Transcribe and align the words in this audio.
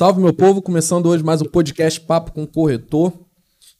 Salve, 0.00 0.18
meu 0.18 0.32
povo! 0.32 0.62
Começando 0.62 1.10
hoje 1.10 1.22
mais 1.22 1.42
um 1.42 1.44
podcast 1.44 2.00
Papo 2.00 2.32
com 2.32 2.44
o 2.44 2.46
Corretor. 2.46 3.12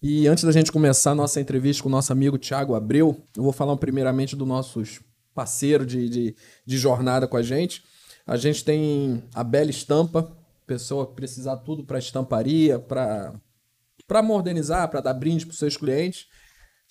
E 0.02 0.28
antes 0.28 0.44
da 0.44 0.52
gente 0.52 0.70
começar 0.70 1.12
a 1.12 1.14
nossa 1.14 1.40
entrevista 1.40 1.82
com 1.82 1.88
o 1.88 1.92
nosso 1.92 2.12
amigo 2.12 2.36
Thiago 2.36 2.74
Abreu, 2.74 3.24
eu 3.34 3.42
vou 3.42 3.52
falar 3.52 3.74
primeiramente 3.78 4.36
dos 4.36 4.46
nossos 4.46 5.00
parceiros 5.34 5.86
de, 5.86 6.10
de, 6.10 6.36
de 6.66 6.76
jornada 6.76 7.26
com 7.26 7.38
a 7.38 7.42
gente. 7.42 7.82
A 8.26 8.36
gente 8.36 8.62
tem 8.62 9.24
a 9.34 9.42
Bela 9.42 9.70
Estampa, 9.70 10.30
pessoa 10.66 11.06
que 11.06 11.14
precisar 11.14 11.56
tudo 11.56 11.84
para 11.84 11.98
estamparia, 11.98 12.78
para 12.78 14.22
modernizar, 14.22 14.90
para 14.90 15.00
dar 15.00 15.14
brinde 15.14 15.46
para 15.46 15.56
seus 15.56 15.78
clientes. 15.78 16.26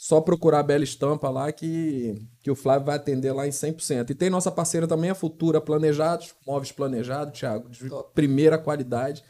Só 0.01 0.21
procurar 0.21 0.59
a 0.59 0.63
Bela 0.63 0.85
Estampa 0.85 1.29
lá 1.29 1.51
que, 1.51 2.15
que 2.41 2.49
o 2.49 2.55
Flávio 2.55 2.85
vai 2.85 2.95
atender 2.95 3.33
lá 3.33 3.45
em 3.45 3.49
100%. 3.49 4.11
E 4.11 4.15
tem 4.15 4.29
nossa 4.29 4.49
parceira 4.49 4.87
também, 4.87 5.09
a 5.09 5.13
Futura 5.13 5.59
Planejados, 5.59 6.33
móveis 6.47 6.71
planejados, 6.71 7.37
Thiago, 7.37 7.67
de 7.67 7.81
primeira 8.15 8.57
qualidade. 8.57 9.21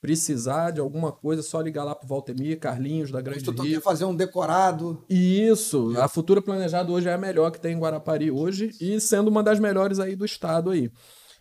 Precisar 0.00 0.70
de 0.70 0.78
alguma 0.78 1.10
coisa, 1.10 1.40
é 1.40 1.42
só 1.42 1.60
ligar 1.60 1.82
lá 1.82 1.92
pro 1.92 2.06
Valtemir, 2.06 2.60
Carlinhos, 2.60 3.10
da 3.10 3.20
Grande 3.20 3.42
Tu 3.42 3.50
Rio. 3.50 3.74
quer 3.74 3.80
fazer 3.80 4.04
um 4.04 4.14
decorado. 4.14 5.04
Isso, 5.10 5.92
a 5.98 6.06
Futura 6.06 6.40
Planejado 6.40 6.92
hoje 6.92 7.08
é 7.08 7.12
a 7.12 7.18
melhor 7.18 7.50
que 7.50 7.58
tem 7.58 7.74
em 7.74 7.80
Guarapari 7.80 8.30
hoje 8.30 8.70
e 8.80 9.00
sendo 9.00 9.26
uma 9.26 9.42
das 9.42 9.58
melhores 9.58 9.98
aí 9.98 10.14
do 10.14 10.24
estado 10.24 10.70
aí. 10.70 10.88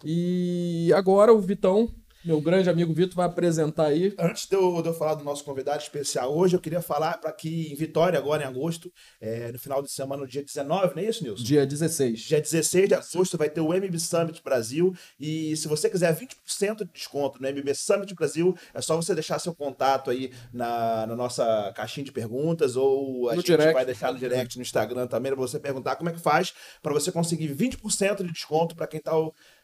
E 0.04 0.92
agora 0.96 1.32
o 1.32 1.40
Vitão 1.40 1.88
meu 2.24 2.40
grande 2.40 2.70
amigo 2.70 2.94
Vitor 2.94 3.16
vai 3.16 3.26
apresentar 3.26 3.88
aí. 3.88 4.14
Antes 4.18 4.48
de 4.48 4.56
eu, 4.56 4.82
de 4.82 4.90
eu, 4.90 4.94
falar 4.94 5.16
do 5.16 5.24
nosso 5.24 5.44
convidado 5.44 5.82
especial 5.82 6.36
hoje, 6.36 6.56
eu 6.56 6.60
queria 6.60 6.82
falar 6.82 7.18
para 7.18 7.32
que 7.32 7.72
em 7.72 7.76
Vitória, 7.76 8.18
agora 8.18 8.44
em 8.44 8.46
agosto, 8.46 8.92
é, 9.20 9.52
no 9.52 9.58
final 9.58 9.82
de 9.82 9.92
semana, 9.92 10.22
no 10.22 10.28
dia 10.28 10.44
19, 10.44 10.96
não 10.96 11.02
é 11.02 11.06
isso, 11.06 11.24
Nilson? 11.24 11.44
Dia 11.44 11.66
16. 11.66 12.20
Dia 12.20 12.42
16 12.42 12.88
de 12.90 12.94
agosto 12.96 13.38
vai 13.38 13.50
ter 13.50 13.62
o 13.62 13.74
MB 13.74 14.00
Summit 14.00 14.42
Brasil. 14.44 14.94
E 15.20 15.56
se 15.58 15.68
você 15.68 15.90
quiser 15.90 16.16
20% 16.16 16.86
de 16.86 16.92
desconto 16.94 17.42
no 17.42 17.50
MB 17.50 17.74
Summit 17.74 18.14
Brasil, 18.14 18.56
é 18.74 18.82
só 18.82 18.96
você 18.96 19.16
deixar 19.16 19.40
seu 19.40 19.56
contato 19.56 20.12
aí 20.12 20.32
na, 20.54 21.08
na 21.08 21.16
nossa 21.16 21.74
caixinha 21.76 22.06
de 22.06 22.12
perguntas 22.12 22.76
ou 22.76 23.30
a 23.30 23.36
no 23.36 23.42
gente 23.42 23.48
direct. 23.48 23.74
vai 23.74 23.86
deixar 23.86 24.14
no 24.14 24.20
direct 24.20 24.58
no 24.58 24.62
Instagram 24.62 25.08
também 25.08 25.32
para 25.32 25.42
você 25.42 25.60
perguntar 25.60 25.96
como 25.96 26.10
é 26.10 26.14
que 26.14 26.20
faz 26.20 26.54
para 26.82 26.94
você 26.94 27.12
conseguir 27.12 27.54
20% 27.56 28.24
de 28.24 28.32
desconto 28.32 28.76
para 28.76 28.88
quem 28.88 29.00
está 29.00 29.12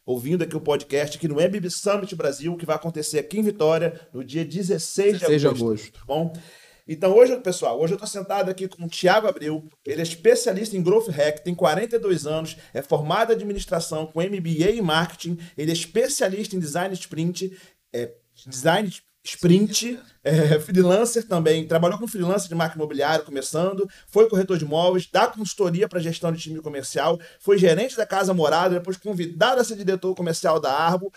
ouvindo 0.08 0.41
aqui 0.41 0.55
o 0.55 0.61
podcast 0.61 1.17
aqui 1.17 1.27
no 1.27 1.36
MB 1.36 1.69
Summit 1.69 2.16
Brasil, 2.16 2.55
que 2.55 2.66
vai 2.66 2.77
acontecer 2.77 3.19
aqui 3.19 3.39
em 3.39 3.44
Vitória 3.44 4.00
no 4.14 4.23
dia 4.23 4.45
16, 4.45 5.19
16 5.19 5.41
de 5.41 5.47
agosto. 5.47 5.59
De 5.59 5.66
agosto. 5.66 5.91
Tá 5.91 6.05
bom? 6.08 6.33
Então 6.88 7.14
hoje, 7.14 7.36
pessoal, 7.41 7.77
hoje 7.77 7.91
eu 7.91 7.97
estou 7.97 8.08
sentado 8.08 8.49
aqui 8.49 8.66
com 8.69 8.86
o 8.86 8.89
Thiago 8.89 9.27
Abreu, 9.27 9.67
ele 9.86 9.99
é 9.99 10.03
especialista 10.03 10.77
em 10.77 10.81
Growth 10.81 11.09
Hack, 11.09 11.39
tem 11.44 11.53
42 11.53 12.25
anos, 12.25 12.55
é 12.73 12.81
formado 12.81 13.33
em 13.33 13.36
administração 13.36 14.08
com 14.08 14.22
MBA 14.22 14.72
em 14.72 14.81
marketing, 14.81 15.38
ele 15.58 15.72
é 15.72 15.73
especialista 15.73 16.55
em 16.55 16.59
design 16.59 16.94
sprint, 16.94 17.52
é, 17.92 18.14
design 18.47 18.89
sprint, 19.28 20.00
é, 20.23 20.59
freelancer 20.59 21.28
também, 21.28 21.67
trabalhou 21.67 21.97
com 22.00 22.08
freelancer 22.08 22.47
de 22.47 22.56
marca 22.56 22.75
imobiliária 22.75 23.23
começando, 23.23 23.88
foi 24.08 24.30
corretor 24.30 24.58
de 24.58 24.66
imóveis, 24.66 25.08
dá 25.11 25.28
consultoria 25.28 25.88
para 25.88 26.00
gestão 26.00 26.31
de 26.31 26.39
time 26.39 26.61
comercial, 26.61 27.20
foi 27.39 27.58
gerente 27.58 27.95
da 27.95 28.05
Casa 28.05 28.33
Morada, 28.33 28.75
depois 28.75 28.98
convidado 28.98 29.59
a 29.59 29.64
ser 29.64 29.75
diretor 29.75 30.14
comercial 30.16 30.59
da 30.59 30.72
Arbo, 30.72 31.11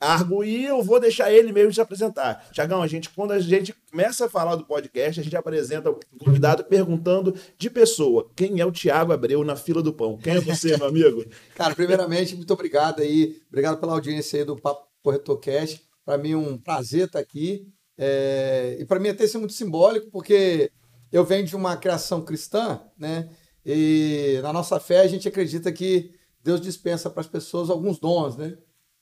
Argo, 0.00 0.42
e 0.42 0.64
eu 0.64 0.82
vou 0.82 0.98
deixar 0.98 1.30
ele 1.30 1.52
mesmo 1.52 1.74
se 1.74 1.80
apresentar. 1.80 2.48
Tiagão, 2.52 2.82
a 2.82 2.86
gente, 2.86 3.10
quando 3.10 3.32
a 3.32 3.38
gente 3.38 3.74
começa 3.90 4.24
a 4.24 4.30
falar 4.30 4.56
do 4.56 4.64
podcast, 4.64 5.20
a 5.20 5.22
gente 5.22 5.36
apresenta 5.36 5.90
o 5.90 6.00
convidado 6.18 6.64
perguntando 6.64 7.34
de 7.58 7.68
pessoa. 7.68 8.30
Quem 8.34 8.60
é 8.60 8.64
o 8.64 8.72
Tiago 8.72 9.12
Abreu 9.12 9.44
na 9.44 9.56
fila 9.56 9.82
do 9.82 9.92
pão? 9.92 10.16
Quem 10.16 10.36
é 10.36 10.40
você, 10.40 10.74
meu 10.78 10.86
amigo? 10.86 11.22
Cara, 11.54 11.74
primeiramente, 11.74 12.34
muito 12.34 12.50
obrigado 12.50 13.02
aí. 13.02 13.42
Obrigado 13.50 13.78
pela 13.78 13.92
audiência 13.92 14.38
aí 14.38 14.44
do 14.46 14.56
Papo 14.56 14.88
Corretor 15.02 15.38
Cast. 15.38 15.89
Para 16.10 16.18
mim, 16.18 16.34
um 16.34 16.58
prazer 16.58 17.06
estar 17.06 17.20
aqui. 17.20 17.64
É... 17.96 18.78
E 18.80 18.84
para 18.84 18.98
mim, 18.98 19.10
até 19.10 19.24
isso 19.24 19.36
é 19.36 19.38
muito 19.38 19.52
simbólico, 19.52 20.10
porque 20.10 20.72
eu 21.12 21.24
venho 21.24 21.46
de 21.46 21.54
uma 21.54 21.76
criação 21.76 22.20
cristã, 22.24 22.80
né? 22.98 23.30
E 23.64 24.40
na 24.42 24.52
nossa 24.52 24.80
fé, 24.80 25.02
a 25.02 25.06
gente 25.06 25.28
acredita 25.28 25.70
que 25.70 26.10
Deus 26.42 26.60
dispensa 26.60 27.08
para 27.08 27.20
as 27.20 27.28
pessoas 27.28 27.70
alguns 27.70 28.00
dons, 28.00 28.36
né? 28.36 28.58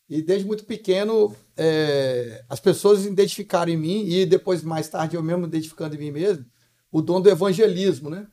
E 0.06 0.20
desde 0.20 0.46
muito 0.46 0.66
pequeno, 0.66 1.34
é, 1.56 2.44
as 2.46 2.60
pessoas 2.60 3.06
identificaram 3.06 3.72
em 3.72 3.76
mim, 3.78 4.04
e 4.06 4.26
depois, 4.26 4.62
mais 4.62 4.86
tarde, 4.86 5.16
eu 5.16 5.22
mesmo 5.22 5.46
identificando 5.46 5.94
em 5.94 5.98
mim 5.98 6.10
mesmo, 6.10 6.44
o 6.92 7.00
dom 7.00 7.22
do 7.22 7.30
evangelismo, 7.30 8.10
né? 8.10 8.26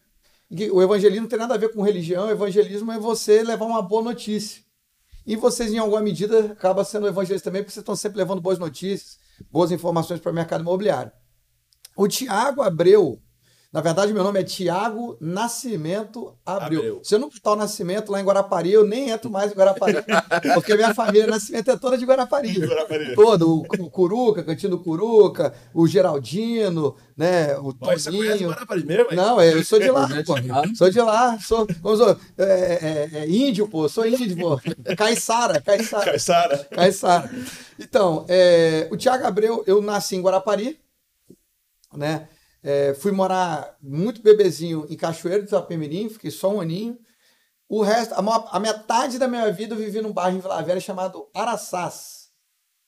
O 0.73 0.83
evangelismo 0.83 1.21
não 1.21 1.29
tem 1.29 1.39
nada 1.39 1.53
a 1.53 1.57
ver 1.57 1.69
com 1.69 1.81
religião, 1.81 2.27
o 2.27 2.31
evangelismo 2.31 2.91
é 2.91 2.99
você 2.99 3.41
levar 3.41 3.67
uma 3.67 3.81
boa 3.81 4.03
notícia. 4.03 4.64
E 5.25 5.35
vocês, 5.35 5.73
em 5.73 5.77
alguma 5.77 6.01
medida, 6.01 6.51
acabam 6.51 6.85
sendo 6.85 7.07
evangelistas 7.07 7.41
também, 7.41 7.63
porque 7.63 7.73
vocês 7.73 7.81
estão 7.81 7.95
sempre 7.95 8.19
levando 8.19 8.41
boas 8.41 8.59
notícias, 8.59 9.17
boas 9.51 9.71
informações 9.71 10.19
para 10.19 10.31
o 10.31 10.35
mercado 10.35 10.61
imobiliário. 10.61 11.11
O 11.95 12.07
Tiago 12.07 12.61
Abreu, 12.61 13.21
na 13.75 13.81
verdade, 13.81 14.13
meu 14.13 14.23
nome 14.23 14.39
é 14.39 14.43
Tiago 14.43 15.17
Nascimento 15.19 16.33
Abreu. 16.45 16.79
Abreu. 16.79 16.99
Se 17.03 17.13
eu 17.13 17.19
não 17.19 17.27
botar 17.27 17.51
o 17.51 17.55
Nascimento 17.57 18.09
lá 18.09 18.21
em 18.21 18.23
Guarapari, 18.23 18.71
eu 18.71 18.87
nem 18.87 19.09
entro 19.09 19.29
mais 19.29 19.51
em 19.51 19.53
Guarapari. 19.53 19.97
porque 20.55 20.75
minha 20.75 20.93
família 20.93 21.27
Nascimento 21.27 21.71
é 21.71 21.75
toda 21.75 21.97
de 21.97 22.05
Guarapari. 22.05 22.57
Guarapari. 22.57 23.13
Todo. 23.15 23.53
O, 23.53 23.65
o 23.79 23.89
Curuca, 23.89 24.43
Cantinho 24.45 24.69
do 24.69 24.79
Curuca, 24.79 25.53
o 25.73 25.85
Geraldino, 25.85 26.95
né? 27.17 27.57
O 27.57 27.73
Pô, 27.73 27.87
você 27.87 28.09
Toninho. 28.09 28.47
Guarapari 28.47 28.85
mesmo, 28.85 29.07
hein? 29.11 29.17
Não, 29.17 29.41
eu 29.41 29.61
sou 29.61 29.77
de 29.77 29.91
lá, 29.91 30.07
pô. 30.25 30.35
Sou 30.73 30.89
de 30.89 31.01
lá. 31.01 31.37
Sou, 31.39 31.67
sou 31.97 32.17
é, 32.37 32.45
é, 32.45 33.09
é, 33.11 33.29
índio, 33.29 33.67
pô. 33.67 33.89
Sou 33.89 34.07
índio, 34.07 34.37
pô. 34.37 34.57
Caiçara, 34.95 35.59
Caiçara. 35.59 36.05
Caiçara. 36.05 36.67
Caiçara. 36.71 37.29
Então, 37.77 38.23
é, 38.29 38.87
o 38.89 38.95
Tiago 38.95 39.27
Abreu, 39.27 39.65
eu 39.67 39.81
nasci 39.81 40.15
em 40.15 40.21
Guarapari, 40.21 40.79
né? 41.93 42.29
É, 42.67 42.95
fui 42.95 43.11
morar 43.11 43.77
muito 43.79 44.23
bebezinho 44.23 44.87
em 44.89 44.97
Cachoeiro 44.97 45.43
do 45.43 45.49
Itapemirim, 45.49 46.09
fiquei 46.09 46.31
só 46.31 46.51
um 46.51 46.59
aninho. 46.59 46.97
O 47.69 47.83
resto, 47.83 48.15
a, 48.15 48.23
maior, 48.23 48.47
a, 48.49 48.59
metade 48.59 49.19
da 49.19 49.27
minha 49.27 49.51
vida 49.51 49.75
eu 49.75 49.77
vivi 49.77 50.01
num 50.01 50.11
bairro 50.11 50.37
em 50.37 50.39
Vila 50.39 50.63
Velha 50.63 50.79
chamado 50.79 51.27
Araçás. 51.31 52.29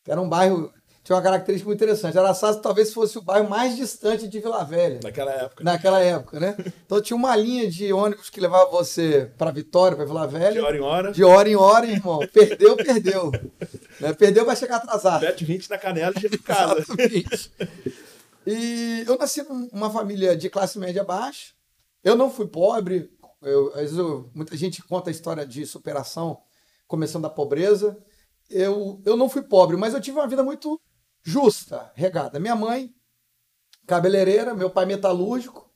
Que 0.04 0.12
era 0.12 0.20
um 0.20 0.28
bairro, 0.28 0.74
tinha 1.04 1.16
uma 1.16 1.22
característica 1.22 1.68
muito 1.70 1.78
interessante. 1.78 2.18
Araçás 2.18 2.56
talvez 2.56 2.92
fosse 2.92 3.20
o 3.20 3.22
bairro 3.22 3.48
mais 3.48 3.76
distante 3.76 4.28
de 4.28 4.40
Vila 4.40 4.64
Velha. 4.64 5.00
Naquela 5.04 5.32
época. 5.32 5.64
Naquela 5.64 6.02
época, 6.02 6.40
né? 6.40 6.58
Então 6.84 7.00
tinha 7.00 7.16
uma 7.16 7.36
linha 7.36 7.70
de 7.70 7.94
ônibus 7.94 8.32
que 8.32 8.42
levava 8.42 8.72
você 8.72 9.32
para 9.38 9.52
Vitória, 9.52 9.96
para 9.96 10.06
Vila 10.06 10.26
Velha. 10.26 10.54
De 10.54 10.60
hora 10.60 10.78
em 10.78 10.82
hora. 10.82 11.12
De 11.12 11.24
hora 11.24 11.50
em 11.50 11.56
hora, 11.56 11.86
irmão. 11.86 12.20
Perdeu, 12.34 12.76
perdeu. 12.78 13.32
né? 14.02 14.12
Perdeu, 14.14 14.44
vai 14.44 14.56
chegar 14.56 14.78
atrasado. 14.78 15.22
Mete 15.22 15.46
20 15.46 15.70
na 15.70 15.78
canela 15.78 16.14
e 16.18 16.20
chega 16.20 16.36
em 16.36 16.40
casa. 16.40 16.84
E 18.50 19.04
eu 19.06 19.18
nasci 19.18 19.44
numa 19.74 19.92
família 19.92 20.34
de 20.34 20.50
classe 20.50 20.80
média 20.80 21.04
baixa. 21.04 21.54
Eu 22.02 22.16
não 22.16 22.32
fui 22.32 22.48
pobre. 22.48 23.12
Eu, 23.42 23.68
às 23.74 23.82
vezes 23.82 23.98
eu, 23.98 24.32
muita 24.34 24.56
gente 24.56 24.82
conta 24.84 25.10
a 25.10 25.12
história 25.12 25.46
de 25.46 25.66
superação, 25.66 26.42
começando 26.88 27.24
da 27.24 27.30
pobreza. 27.30 28.02
Eu, 28.50 29.02
eu 29.06 29.18
não 29.18 29.28
fui 29.28 29.42
pobre, 29.42 29.76
mas 29.76 29.94
eu 29.94 30.00
tive 30.00 30.18
uma 30.18 30.30
vida 30.30 30.46
muito 30.46 30.80
justa, 31.22 31.92
regada. 31.94 32.40
Minha 32.40 32.56
mãe, 32.56 32.96
cabeleireira, 33.86 34.56
meu 34.56 34.70
pai 34.70 34.86
metalúrgico, 34.86 35.70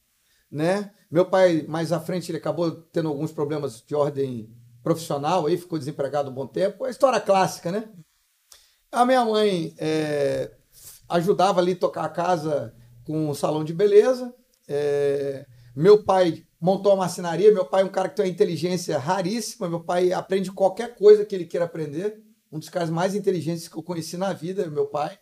né? 0.50 0.94
Meu 1.12 1.26
pai, 1.26 1.66
mais 1.68 1.92
à 1.92 2.00
frente, 2.00 2.32
ele 2.32 2.38
acabou 2.38 2.72
tendo 2.72 3.10
alguns 3.10 3.34
problemas 3.34 3.82
de 3.82 3.94
ordem 3.94 4.50
profissional, 4.82 5.46
aí 5.46 5.58
ficou 5.58 5.78
desempregado 5.78 6.32
um 6.32 6.34
bom 6.34 6.48
tempo. 6.48 6.86
É 6.86 6.88
a 6.88 6.92
história 6.92 7.20
clássica, 7.20 7.70
né? 7.70 7.90
A 8.90 9.06
minha 9.06 9.26
mãe 9.26 9.76
é, 9.78 10.56
ajudava 11.12 11.60
ali 11.60 11.74
a 11.74 11.78
tocar 11.78 12.06
a 12.06 12.10
casa 12.10 12.74
com 13.06 13.30
um 13.30 13.34
salão 13.34 13.64
de 13.64 13.74
beleza. 13.74 14.34
É, 14.68 15.46
meu 15.76 16.04
pai 16.04 16.46
montou 16.60 16.92
uma 16.92 17.00
marcenaria. 17.00 17.52
Meu 17.52 17.66
pai 17.66 17.82
é 17.82 17.86
um 17.86 17.90
cara 17.90 18.10
que 18.10 18.16
tem 18.16 18.26
uma 18.26 18.32
inteligência 18.32 18.98
raríssima. 18.98 19.70
Meu 19.70 19.84
pai 19.84 20.14
aprende 20.14 20.52
qualquer 20.52 20.96
coisa 20.96 21.26
que 21.26 21.36
ele 21.36 21.46
queira 21.46 21.66
aprender. 21.66 22.22
Um 22.52 22.60
dos 22.60 22.70
caras 22.70 22.90
mais 22.90 23.16
inteligentes 23.16 23.68
que 23.68 23.78
eu 23.78 23.84
conheci 23.84 24.18
na 24.18 24.34
vida, 24.34 24.68
meu 24.68 24.88
pai. 24.88 25.18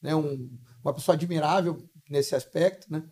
Né? 0.00 0.14
Um, 0.14 0.50
uma 0.82 0.92
pessoa 0.92 1.14
admirável 1.14 1.78
nesse 2.08 2.34
aspecto. 2.34 2.90
Né? 2.90 3.02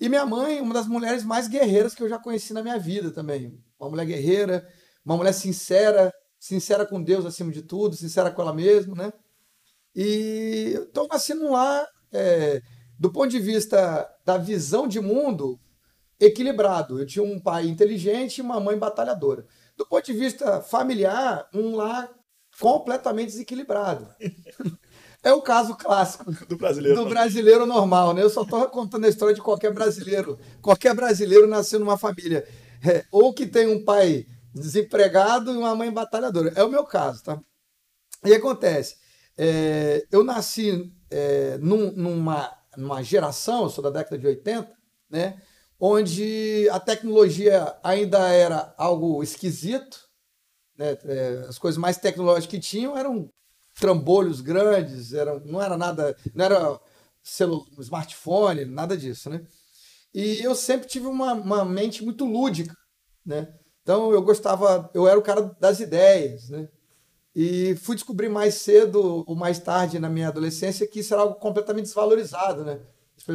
E 0.00 0.08
minha 0.08 0.26
mãe, 0.26 0.60
uma 0.60 0.74
das 0.74 0.86
mulheres 0.86 1.24
mais 1.24 1.48
guerreiras 1.48 1.94
que 1.94 2.02
eu 2.02 2.08
já 2.08 2.18
conheci 2.18 2.52
na 2.52 2.62
minha 2.62 2.78
vida 2.78 3.10
também. 3.10 3.58
Uma 3.78 3.90
mulher 3.90 4.06
guerreira, 4.06 4.66
uma 5.04 5.16
mulher 5.16 5.32
sincera, 5.32 6.12
sincera 6.38 6.86
com 6.86 7.02
Deus 7.02 7.24
acima 7.24 7.50
de 7.50 7.62
tudo, 7.62 7.96
sincera 7.96 8.30
com 8.30 8.42
ela 8.42 8.54
mesma, 8.54 8.94
né? 8.94 9.12
E 9.96 10.74
então 10.76 11.08
nasci 11.08 11.32
num 11.32 11.52
lar, 11.52 11.86
é, 12.12 12.60
do 12.98 13.10
ponto 13.10 13.28
de 13.28 13.38
vista 13.38 14.06
da 14.24 14.36
visão 14.36 14.86
de 14.86 15.00
mundo, 15.00 15.58
equilibrado. 16.20 17.00
Eu 17.00 17.06
tinha 17.06 17.24
um 17.24 17.40
pai 17.40 17.66
inteligente 17.66 18.38
e 18.38 18.42
uma 18.42 18.60
mãe 18.60 18.78
batalhadora. 18.78 19.46
Do 19.76 19.86
ponto 19.86 20.04
de 20.04 20.12
vista 20.12 20.60
familiar, 20.60 21.48
um 21.54 21.74
lar 21.74 22.10
completamente 22.60 23.28
desequilibrado. 23.28 24.06
É 25.22 25.32
o 25.32 25.42
caso 25.42 25.74
clássico 25.74 26.30
do 26.46 26.56
brasileiro, 26.56 27.02
do 27.02 27.08
brasileiro 27.08 27.66
normal, 27.66 28.14
né? 28.14 28.22
Eu 28.22 28.30
só 28.30 28.42
estou 28.42 28.68
contando 28.68 29.06
a 29.06 29.08
história 29.08 29.34
de 29.34 29.42
qualquer 29.42 29.72
brasileiro. 29.74 30.38
Qualquer 30.62 30.94
brasileiro 30.94 31.48
nasceu 31.48 31.80
numa 31.80 31.98
família 31.98 32.46
é, 32.86 33.04
ou 33.10 33.34
que 33.34 33.44
tem 33.44 33.66
um 33.66 33.84
pai 33.84 34.24
desempregado 34.54 35.52
e 35.52 35.56
uma 35.56 35.74
mãe 35.74 35.92
batalhadora. 35.92 36.52
É 36.54 36.62
o 36.62 36.70
meu 36.70 36.84
caso, 36.84 37.24
tá? 37.24 37.40
E 38.24 38.32
acontece, 38.32 38.94
é, 39.38 40.06
eu 40.10 40.24
nasci 40.24 40.92
é, 41.10 41.58
num- 41.58 41.92
numa, 41.92 42.52
numa 42.76 43.02
geração, 43.02 43.64
eu 43.64 43.70
sou 43.70 43.82
da 43.84 43.90
década 43.90 44.18
de 44.18 44.26
80, 44.26 44.72
né? 45.10 45.40
Onde 45.78 46.68
a 46.70 46.80
tecnologia 46.80 47.76
ainda 47.82 48.28
era 48.30 48.74
algo 48.78 49.22
esquisito, 49.22 50.08
né? 50.78 50.96
É, 51.04 51.46
as 51.48 51.58
coisas 51.58 51.78
mais 51.78 51.98
tecnológicas 51.98 52.46
que 52.50 52.60
tinham 52.60 52.96
eram 52.96 53.30
trambolhos 53.78 54.40
grandes, 54.40 55.12
eram, 55.12 55.40
não 55.44 55.60
era 55.62 55.76
nada, 55.76 56.16
não 56.34 56.44
era 56.44 56.80
celu, 57.22 57.66
smartphone, 57.80 58.64
nada 58.64 58.96
disso, 58.96 59.28
né? 59.30 59.46
E 60.14 60.40
eu 60.42 60.54
sempre 60.54 60.88
tive 60.88 61.06
uma, 61.06 61.34
uma 61.34 61.64
mente 61.64 62.04
muito 62.04 62.24
lúdica, 62.24 62.74
né? 63.24 63.54
Então 63.82 64.12
eu 64.12 64.22
gostava, 64.22 64.90
eu 64.94 65.06
era 65.08 65.18
o 65.18 65.22
cara 65.22 65.42
das 65.60 65.80
ideias, 65.80 66.48
né? 66.50 66.68
E 67.38 67.76
fui 67.76 67.94
descobrir 67.94 68.30
mais 68.30 68.54
cedo 68.54 69.22
ou 69.26 69.36
mais 69.36 69.58
tarde 69.58 69.98
na 69.98 70.08
minha 70.08 70.28
adolescência 70.28 70.86
que 70.86 71.00
isso 71.00 71.12
era 71.12 71.22
algo 71.22 71.34
completamente 71.34 71.84
desvalorizado, 71.84 72.64
né? 72.64 72.78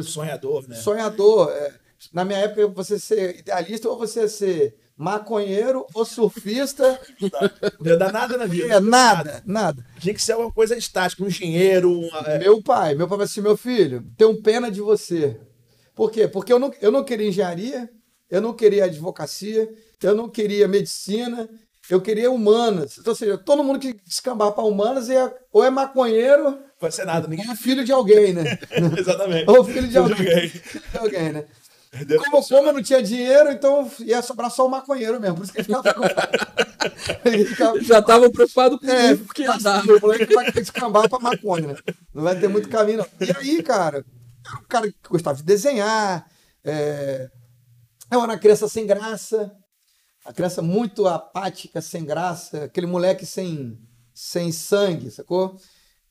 Sonhador, 0.02 0.66
né? 0.68 0.74
sonhador. 0.74 1.52
é. 1.52 1.72
Na 2.12 2.24
minha 2.24 2.40
época, 2.40 2.66
você 2.66 2.98
ser 2.98 3.38
idealista 3.38 3.88
ou 3.88 3.96
você 3.96 4.28
ser 4.28 4.74
maconheiro 4.96 5.86
ou 5.94 6.04
surfista, 6.04 7.00
Não 7.80 7.96
dá 7.96 8.10
nada 8.10 8.36
na 8.36 8.44
vida. 8.44 8.74
é 8.74 8.80
nada, 8.80 9.40
nada. 9.46 9.86
Tinha 10.00 10.12
que 10.12 10.20
ser 10.20 10.32
alguma 10.32 10.50
coisa 10.50 10.76
estática, 10.76 11.22
um 11.22 11.28
engenheiro, 11.28 11.88
um, 11.88 12.08
é, 12.26 12.40
Meu 12.40 12.60
pai, 12.60 12.96
meu 12.96 13.06
pai 13.06 13.18
falou 13.18 13.24
assim, 13.24 13.40
meu 13.40 13.56
filho, 13.56 14.04
tenho 14.16 14.42
pena 14.42 14.68
de 14.68 14.80
você. 14.80 15.38
Por 15.94 16.10
quê? 16.10 16.26
Porque 16.26 16.52
eu 16.52 16.58
não, 16.58 16.72
eu 16.80 16.90
não 16.90 17.04
queria 17.04 17.28
engenharia, 17.28 17.88
eu 18.28 18.40
não 18.40 18.52
queria 18.52 18.86
advocacia, 18.86 19.72
eu 20.02 20.14
não 20.14 20.28
queria 20.28 20.66
medicina, 20.66 21.48
eu 21.92 22.00
queria 22.00 22.30
humanas. 22.30 22.96
Então, 22.96 23.10
ou 23.10 23.14
seja, 23.14 23.36
todo 23.36 23.62
mundo 23.62 23.78
que 23.78 23.92
descambar 23.92 24.52
para 24.52 24.64
humanas 24.64 25.10
é, 25.10 25.30
ou 25.52 25.62
é 25.62 25.68
maconheiro 25.68 26.58
pode 26.80 26.94
ser 26.94 27.04
nada, 27.04 27.28
ninguém. 27.28 27.46
ou 27.46 27.52
é 27.52 27.56
filho 27.56 27.84
de 27.84 27.92
alguém, 27.92 28.32
né? 28.32 28.58
Exatamente. 28.98 29.50
ou 29.50 29.62
filho 29.62 29.86
de 29.86 29.98
alguém. 29.98 30.16
alguém. 30.16 30.48
Filho 30.48 30.84
de 30.90 30.98
alguém, 30.98 31.32
né? 31.32 31.44
Como, 32.24 32.42
como 32.42 32.68
eu 32.68 32.72
não 32.72 32.82
tinha 32.82 33.02
dinheiro, 33.02 33.52
então 33.52 33.90
ia 34.00 34.22
sobrar 34.22 34.50
só 34.50 34.66
o 34.66 34.70
maconheiro 34.70 35.20
mesmo. 35.20 35.36
Por 35.36 35.44
isso 35.44 35.52
que 35.52 35.60
ele 35.60 35.66
ficava. 35.66 35.94
ele 37.26 37.44
ficava 37.44 37.80
Já 37.82 37.98
estavam 37.98 38.30
preocupados 38.30 38.80
com 38.80 38.90
é, 38.90 39.12
isso, 39.12 39.24
porque 39.24 39.42
ia 39.42 39.58
dar. 39.58 39.84
o 39.84 40.00
moleque 40.00 40.34
vai 40.34 40.50
descambar 40.50 41.10
pra 41.10 41.18
maconha, 41.18 41.68
né? 41.68 41.76
Não 42.14 42.22
vai 42.22 42.40
ter 42.40 42.48
muito 42.48 42.70
caminho, 42.70 42.98
não. 42.98 43.06
E 43.20 43.36
aí, 43.36 43.62
cara, 43.62 44.02
era 44.46 44.56
um 44.58 44.64
cara 44.66 44.88
que 44.90 44.96
gostava 45.10 45.36
de 45.36 45.42
desenhar. 45.42 46.26
É... 46.64 47.28
Eu 48.10 48.22
era 48.22 48.32
uma 48.32 48.38
criança 48.38 48.66
sem 48.66 48.86
graça. 48.86 49.52
A 50.24 50.32
criança 50.32 50.62
muito 50.62 51.06
apática, 51.06 51.80
sem 51.80 52.04
graça. 52.04 52.64
Aquele 52.64 52.86
moleque 52.86 53.26
sem, 53.26 53.78
sem 54.14 54.52
sangue, 54.52 55.10
sacou? 55.10 55.56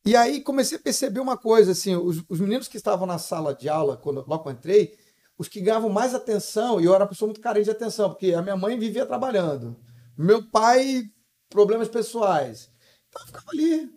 E 0.05 0.15
aí 0.15 0.41
comecei 0.41 0.77
a 0.77 0.81
perceber 0.81 1.19
uma 1.19 1.37
coisa, 1.37 1.73
assim, 1.73 1.95
os, 1.95 2.23
os 2.27 2.39
meninos 2.39 2.67
que 2.67 2.77
estavam 2.77 3.05
na 3.05 3.19
sala 3.19 3.53
de 3.53 3.69
aula, 3.69 3.95
quando, 3.97 4.25
logo 4.27 4.43
que 4.43 4.49
eu 4.49 4.53
entrei, 4.53 4.97
os 5.37 5.47
que 5.47 5.61
ganhavam 5.61 5.89
mais 5.89 6.13
atenção, 6.13 6.81
e 6.81 6.85
eu 6.85 6.93
era 6.93 7.03
uma 7.03 7.09
pessoa 7.09 7.27
muito 7.27 7.41
carente 7.41 7.65
de 7.65 7.71
atenção, 7.71 8.09
porque 8.09 8.33
a 8.33 8.41
minha 8.41 8.57
mãe 8.57 8.77
vivia 8.77 9.05
trabalhando. 9.05 9.79
Meu 10.17 10.43
pai, 10.49 11.03
problemas 11.49 11.87
pessoais. 11.87 12.69
Então 13.09 13.21
eu 13.21 13.27
ficava 13.27 13.45
ali. 13.51 13.89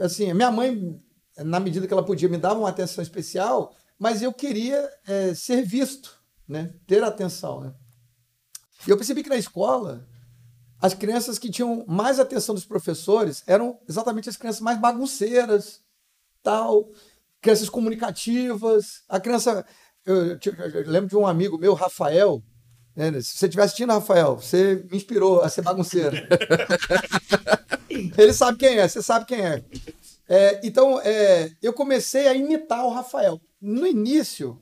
Assim, 0.00 0.30
a 0.30 0.34
minha 0.34 0.50
mãe, 0.50 1.00
na 1.38 1.60
medida 1.60 1.86
que 1.86 1.92
ela 1.92 2.04
podia, 2.04 2.28
me 2.28 2.36
dava 2.36 2.58
uma 2.58 2.68
atenção 2.68 3.02
especial, 3.02 3.74
mas 3.98 4.20
eu 4.20 4.32
queria 4.32 4.88
é, 5.06 5.32
ser 5.32 5.62
visto, 5.62 6.20
né? 6.46 6.74
ter 6.86 7.02
atenção. 7.04 7.60
Né? 7.60 7.74
E 8.86 8.90
eu 8.90 8.96
percebi 8.96 9.22
que 9.22 9.28
na 9.28 9.36
escola, 9.36 10.06
as 10.80 10.94
crianças 10.94 11.38
que 11.38 11.50
tinham 11.50 11.84
mais 11.86 12.18
atenção 12.18 12.54
dos 12.54 12.64
professores 12.64 13.42
eram 13.46 13.78
exatamente 13.88 14.28
as 14.28 14.36
crianças 14.36 14.60
mais 14.60 14.78
bagunceiras, 14.80 15.80
tal, 16.42 16.90
crianças 17.40 17.68
comunicativas. 17.68 19.02
A 19.08 19.20
criança. 19.20 19.64
Eu, 20.04 20.32
eu- 20.32 20.38
eu 20.74 20.90
lembro 20.90 21.08
de 21.08 21.16
um 21.16 21.26
amigo 21.26 21.56
meu, 21.58 21.74
Rafael. 21.74 22.42
né, 22.96 23.12
Se 23.20 23.36
você 23.38 23.46
estiver 23.46 23.62
assistindo, 23.62 23.92
Rafael, 23.92 24.36
você 24.36 24.84
me 24.90 24.96
inspirou 24.96 25.40
a 25.42 25.48
ser 25.48 25.62
bagunceiro. 25.62 26.16
Ele 28.18 28.32
sabe 28.32 28.58
quem 28.58 28.78
é, 28.78 28.88
você 28.88 29.02
sabe 29.02 29.26
quem 29.26 29.40
é. 29.46 29.62
É, 30.28 30.60
então, 30.66 31.00
é, 31.00 31.50
eu 31.62 31.72
comecei 31.72 32.26
a 32.26 32.34
imitar 32.34 32.84
o 32.84 32.90
Rafael. 32.92 33.40
No 33.60 33.86
início, 33.86 34.60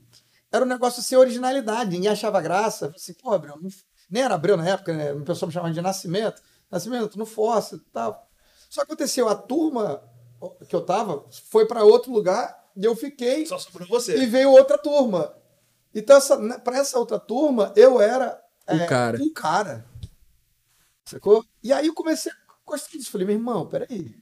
era 0.51 0.65
um 0.65 0.67
negócio 0.67 1.01
sem 1.01 1.17
originalidade, 1.17 1.91
ninguém 1.91 2.09
achava 2.11 2.41
graça. 2.41 2.85
Falei 2.87 2.95
assim, 2.97 3.13
pô, 3.13 3.31
Abreu, 3.31 3.57
não- 3.61 3.69
nem 4.11 4.23
era 4.23 4.35
Abreu 4.35 4.57
na 4.57 4.67
época, 4.67 4.93
né? 4.93 5.13
Uma 5.13 5.25
pessoa 5.25 5.47
me 5.47 5.53
chamava 5.53 5.73
de 5.73 5.81
Nascimento. 5.81 6.41
Nascimento, 6.69 7.17
no 7.17 7.25
Fossa 7.25 7.75
e 7.77 7.79
tal. 7.91 8.27
Só 8.69 8.81
que 8.81 8.85
aconteceu, 8.91 9.27
a 9.27 9.35
turma 9.35 10.03
que 10.67 10.75
eu 10.75 10.81
tava 10.81 11.25
foi 11.49 11.65
para 11.65 11.83
outro 11.83 12.11
lugar 12.11 12.57
e 12.75 12.83
eu 12.85 12.95
fiquei 12.95 13.45
Só 13.45 13.57
sobrou 13.57 13.85
e 13.85 13.89
você. 13.89 14.25
veio 14.25 14.51
outra 14.51 14.77
turma. 14.77 15.33
Então, 15.93 16.17
essa, 16.17 16.37
para 16.59 16.77
essa 16.77 16.97
outra 16.97 17.19
turma, 17.19 17.73
eu 17.75 17.99
era 17.99 18.41
O 18.69 18.73
é, 18.73 18.85
cara. 18.87 19.21
o 19.21 19.33
cara. 19.33 19.85
Sacou? 21.05 21.43
E 21.61 21.73
aí 21.73 21.87
eu 21.87 21.93
comecei 21.93 22.31
a 22.31 22.35
gostar 22.65 22.97
disso. 22.97 23.11
Falei, 23.11 23.27
meu 23.27 23.35
irmão, 23.35 23.67
peraí. 23.67 24.15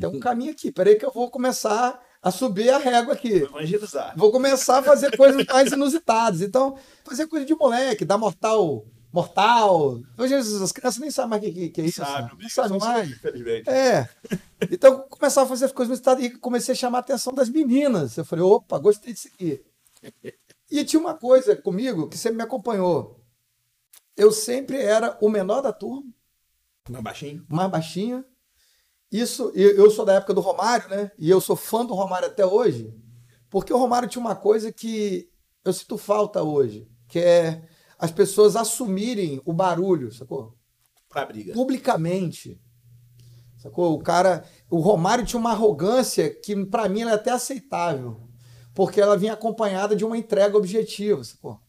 Tem 0.00 0.08
um 0.08 0.18
caminho 0.18 0.50
aqui. 0.50 0.72
Peraí 0.72 0.96
que 0.96 1.06
eu 1.06 1.12
vou 1.12 1.30
começar 1.30 2.02
a 2.20 2.30
subir 2.32 2.70
a 2.70 2.78
régua 2.78 3.14
aqui. 3.14 3.34
Evangelizar. 3.34 4.14
Vou 4.16 4.32
começar 4.32 4.78
a 4.78 4.82
fazer 4.82 5.16
coisas 5.16 5.46
mais 5.46 5.70
inusitadas. 5.70 6.40
Então, 6.40 6.76
fazer 7.04 7.28
coisa 7.28 7.46
de 7.46 7.54
moleque, 7.54 8.04
dar 8.04 8.18
mortal. 8.18 8.84
Mortal. 9.16 10.02
Hoje 10.18 10.34
as 10.34 10.72
crianças 10.72 11.00
nem 11.00 11.10
sabem 11.10 11.30
mais 11.30 11.42
o 11.42 11.46
que, 11.46 11.70
que, 11.70 11.80
é 11.80 11.84
isso. 11.86 12.04
Sabe, 12.04 12.36
Não 12.38 12.50
sabem 12.50 12.78
mais. 12.78 13.10
Infelizmente. 13.10 13.70
É. 13.70 14.06
Então, 14.70 14.92
eu 14.92 14.98
começava 15.04 15.46
a 15.46 15.48
fazer 15.48 15.64
as 15.64 15.72
coisas 15.72 16.02
e 16.20 16.30
comecei 16.38 16.72
a 16.72 16.76
chamar 16.76 16.98
a 16.98 17.00
atenção 17.00 17.32
das 17.32 17.48
meninas. 17.48 18.18
Eu 18.18 18.26
falei, 18.26 18.44
opa, 18.44 18.78
gostei 18.78 19.14
disso 19.14 19.28
aqui. 19.28 19.64
E 20.70 20.84
tinha 20.84 21.00
uma 21.00 21.14
coisa 21.14 21.56
comigo 21.56 22.08
que 22.10 22.18
sempre 22.18 22.36
me 22.36 22.42
acompanhou. 22.42 23.24
Eu 24.14 24.30
sempre 24.30 24.82
era 24.82 25.16
o 25.22 25.30
menor 25.30 25.62
da 25.62 25.72
turma, 25.72 26.12
Mais 26.90 27.02
baixinho. 27.02 27.46
mais 27.48 27.70
baixinho. 27.70 28.22
Isso, 29.10 29.50
eu 29.54 29.90
sou 29.90 30.04
da 30.04 30.14
época 30.14 30.34
do 30.34 30.42
Romário, 30.42 30.90
né? 30.90 31.10
E 31.18 31.30
eu 31.30 31.40
sou 31.40 31.56
fã 31.56 31.86
do 31.86 31.94
Romário 31.94 32.28
até 32.28 32.44
hoje, 32.44 32.92
porque 33.48 33.72
o 33.72 33.78
Romário 33.78 34.08
tinha 34.10 34.20
uma 34.20 34.36
coisa 34.36 34.70
que 34.70 35.30
eu 35.64 35.72
sinto 35.72 35.96
falta 35.96 36.42
hoje, 36.42 36.86
que 37.08 37.18
é 37.18 37.66
as 37.98 38.10
pessoas 38.10 38.56
assumirem 38.56 39.40
o 39.44 39.52
barulho, 39.52 40.12
sacou? 40.12 40.54
Pra 41.08 41.24
briga. 41.24 41.54
publicamente. 41.54 42.60
Sacou? 43.56 43.94
O 43.94 44.02
cara, 44.02 44.44
o 44.70 44.78
Romário 44.80 45.24
tinha 45.24 45.40
uma 45.40 45.52
arrogância 45.52 46.28
que 46.28 46.64
para 46.66 46.88
mim 46.88 47.02
ela 47.02 47.12
é 47.12 47.14
até 47.14 47.30
aceitável, 47.30 48.20
porque 48.74 49.00
ela 49.00 49.16
vinha 49.16 49.32
acompanhada 49.32 49.96
de 49.96 50.04
uma 50.04 50.18
entrega 50.18 50.56
objetiva, 50.56 51.24
sacou? 51.24 51.60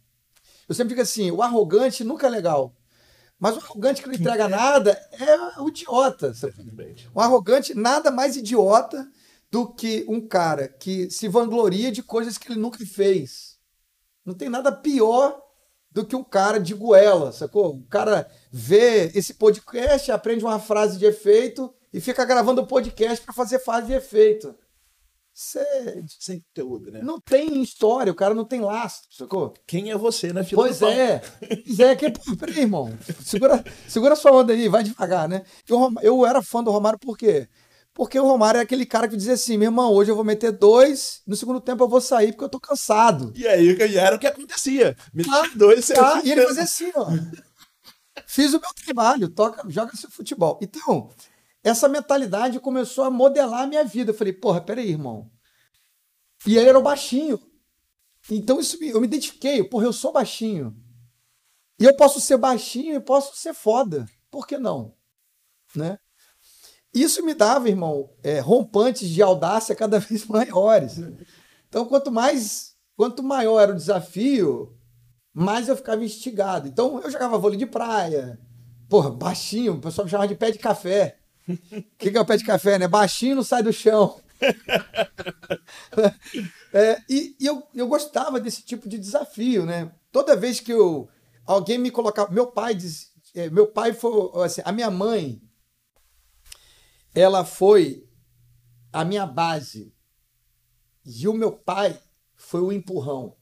Eu 0.68 0.76
sempre 0.76 0.90
digo 0.90 1.02
assim, 1.02 1.32
o 1.32 1.42
arrogante 1.42 2.04
nunca 2.04 2.28
é 2.28 2.30
legal. 2.30 2.76
Mas 3.40 3.56
o 3.56 3.60
arrogante 3.60 4.02
que 4.02 4.08
não 4.08 4.16
entrega 4.16 4.50
nada 4.50 4.92
é 5.12 5.62
o 5.62 5.70
idiota. 5.70 6.34
Um 7.16 7.22
arrogante 7.22 7.74
nada 7.74 8.12
mais 8.12 8.36
idiota 8.36 9.10
do 9.50 9.72
que 9.72 10.06
um 10.10 10.20
cara 10.20 10.68
que 10.68 11.10
se 11.10 11.28
vangloria 11.28 11.92
de 11.92 12.04
coisas 12.04 12.38
que 12.38 12.52
ele 12.52 12.60
nunca 12.60 12.84
fez. 12.86 13.58
Não 14.26 14.34
tem 14.34 14.50
nada 14.50 14.72
pior 14.72 15.42
do 15.98 16.06
que 16.06 16.16
um 16.16 16.24
cara 16.24 16.60
de 16.60 16.76
goela, 16.76 17.32
sacou? 17.32 17.76
O 17.76 17.84
cara 17.88 18.30
vê 18.52 19.12
esse 19.16 19.34
podcast, 19.34 20.12
aprende 20.12 20.46
uma 20.46 20.60
frase 20.60 20.98
de 20.98 21.06
efeito 21.06 21.74
e 21.92 22.00
fica 22.00 22.24
gravando 22.24 22.62
o 22.62 22.68
podcast 22.68 23.24
para 23.26 23.34
fazer 23.34 23.60
frase 23.60 23.88
de 23.88 23.94
efeito. 23.94 24.56
Você 25.34 26.04
Sem 26.20 26.40
conteúdo, 26.40 26.92
né? 26.92 27.02
não 27.04 27.20
tem 27.20 27.62
história, 27.62 28.12
o 28.12 28.16
cara 28.16 28.34
não 28.34 28.46
tem 28.46 28.60
lastro, 28.62 29.08
sacou? 29.12 29.54
Quem 29.68 29.92
é 29.92 29.98
você 29.98 30.34
na 30.34 30.44
fila 30.44 30.64
Pois 30.64 30.82
é. 30.82 31.20
Pois 31.20 31.80
é, 31.80 31.96
que, 31.96 32.12
peraí, 32.38 32.60
irmão. 32.60 32.92
Segura, 33.24 33.64
segura 33.88 34.16
sua 34.16 34.32
onda 34.32 34.54
aí, 34.54 34.68
vai 34.68 34.84
devagar, 34.84 35.28
né? 35.28 35.44
Eu, 35.68 35.94
eu 36.02 36.26
era 36.26 36.42
fã 36.42 36.64
do 36.64 36.72
Romário 36.72 37.00
por 37.00 37.18
quê? 37.18 37.48
Porque 37.98 38.20
o 38.20 38.24
Romário 38.28 38.60
é 38.60 38.62
aquele 38.62 38.86
cara 38.86 39.08
que 39.08 39.18
dizia 39.18 39.34
assim: 39.34 39.58
meu 39.58 39.70
irmão, 39.70 39.92
hoje 39.92 40.12
eu 40.12 40.16
vou 40.16 40.24
meter 40.24 40.52
dois, 40.52 41.24
no 41.26 41.36
segundo 41.36 41.60
tempo 41.60 41.84
eu 41.84 41.88
vou 41.90 42.00
sair 42.00 42.32
porque 42.32 42.44
eu 42.44 42.50
tô 42.50 42.60
cansado. 42.60 43.34
E 43.36 43.48
aí 43.48 43.76
que 43.76 43.98
era 43.98 44.16
o 44.16 44.20
que 44.20 44.28
acontecia. 44.28 44.96
Me 45.12 45.26
Ah, 45.28 45.50
dois, 45.56 45.84
você 45.84 45.96
Tá? 45.96 46.22
E 46.24 46.32
ele 46.32 46.46
fazia 46.46 46.62
assim, 46.64 46.92
ó. 46.96 47.08
Fiz 48.28 48.54
o 48.54 48.60
meu 48.60 48.70
trabalho, 48.86 49.30
toca, 49.30 49.68
joga 49.68 49.96
seu 49.96 50.12
futebol. 50.12 50.60
Então, 50.62 51.10
essa 51.64 51.90
mentalidade 51.90 52.60
começou 52.60 53.04
a 53.04 53.10
modelar 53.10 53.64
a 53.64 53.68
minha 53.68 53.84
vida. 53.84 54.12
Eu 54.12 54.16
falei, 54.16 54.32
porra, 54.34 54.62
peraí, 54.62 54.90
irmão. 54.92 55.32
E 56.46 56.56
ele 56.56 56.70
era 56.70 56.78
o 56.78 56.84
baixinho. 56.84 57.40
Então 58.30 58.60
isso 58.60 58.80
me- 58.80 58.90
eu 58.90 59.02
me 59.02 59.08
identifiquei, 59.08 59.64
porra, 59.64 59.86
eu 59.86 59.94
sou 59.94 60.12
baixinho. 60.12 60.76
E 61.80 61.84
eu 61.86 61.96
posso 61.96 62.22
ser 62.22 62.38
baixinho 62.38 62.94
e 62.96 63.00
posso 63.00 63.36
ser 63.36 63.56
foda. 63.56 64.06
Por 64.30 64.46
que 64.46 64.60
não? 64.60 64.94
Né? 65.76 65.98
Isso 66.94 67.24
me 67.24 67.34
dava, 67.34 67.70
irmão, 67.70 68.10
é, 68.24 68.40
rompantes 68.40 69.10
de 69.10 69.22
audácia 69.22 69.76
cada 69.76 70.00
vez 70.02 70.26
maiores. 70.26 71.00
Então, 71.68 71.86
quanto 71.86 72.12
mais, 72.12 72.76
quanto 72.96 73.24
maior 73.24 73.60
era 73.60 73.72
o 73.72 73.76
desafio, 73.76 74.76
mais 75.34 75.68
eu 75.68 75.76
ficava 75.76 76.04
instigado. 76.04 76.68
Então, 76.68 77.00
eu 77.02 77.12
jogava 77.12 77.38
vôlei 77.38 77.58
de 77.58 77.66
praia. 77.66 78.40
Porra, 78.90 79.12
baixinho, 79.12 79.74
o 79.74 79.82
pessoal 79.82 80.06
me 80.06 80.12
chamava 80.12 80.28
de 80.28 80.36
pé 80.36 80.52
de 80.52 80.60
café. 80.60 81.18
O 81.48 81.58
que, 81.98 82.12
que 82.12 82.18
é 82.18 82.22
o 82.22 82.26
pé 82.26 82.38
de 82.38 82.44
café, 82.44 82.80
né? 82.80 82.88
Baixinho 82.88 83.36
não 83.36 83.44
sai 83.44 83.64
do 83.64 83.74
chão. 83.74 84.20
É, 86.74 87.02
e 87.10 87.36
e 87.40 87.46
eu, 87.46 87.64
eu 87.74 87.88
gostava 87.88 88.40
desse 88.40 88.62
tipo 88.62 88.88
de 88.88 89.00
desafio, 89.00 89.66
né? 89.66 89.90
Toda 90.12 90.36
vez 90.36 90.60
que 90.60 90.72
eu, 90.72 91.08
alguém 91.46 91.78
me 91.78 91.90
colocava. 91.90 92.32
Meu 92.32 92.48
pai 92.48 92.76
diz, 92.76 93.12
é, 93.34 93.50
meu 93.50 93.68
pai 93.68 93.94
foi. 93.94 94.30
Assim, 94.44 94.62
a 94.64 94.72
minha 94.72 94.92
mãe, 94.92 95.42
ela 97.14 97.44
foi 97.46 98.08
a 98.94 99.04
minha 99.06 99.26
base. 99.26 99.94
E 101.06 101.28
o 101.28 101.34
meu 101.34 101.52
pai 101.52 102.00
foi 102.36 102.62
o 102.62 102.72
empurrão. 102.72 103.36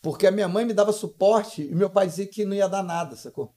Porque 0.00 0.26
a 0.26 0.30
minha 0.30 0.48
mãe 0.48 0.64
me 0.64 0.72
dava 0.74 0.92
suporte 0.92 1.62
e 1.62 1.74
meu 1.74 1.90
pai 1.90 2.06
dizia 2.06 2.26
que 2.26 2.44
não 2.44 2.54
ia 2.54 2.68
dar 2.68 2.82
nada, 2.82 3.16
sacou? 3.16 3.54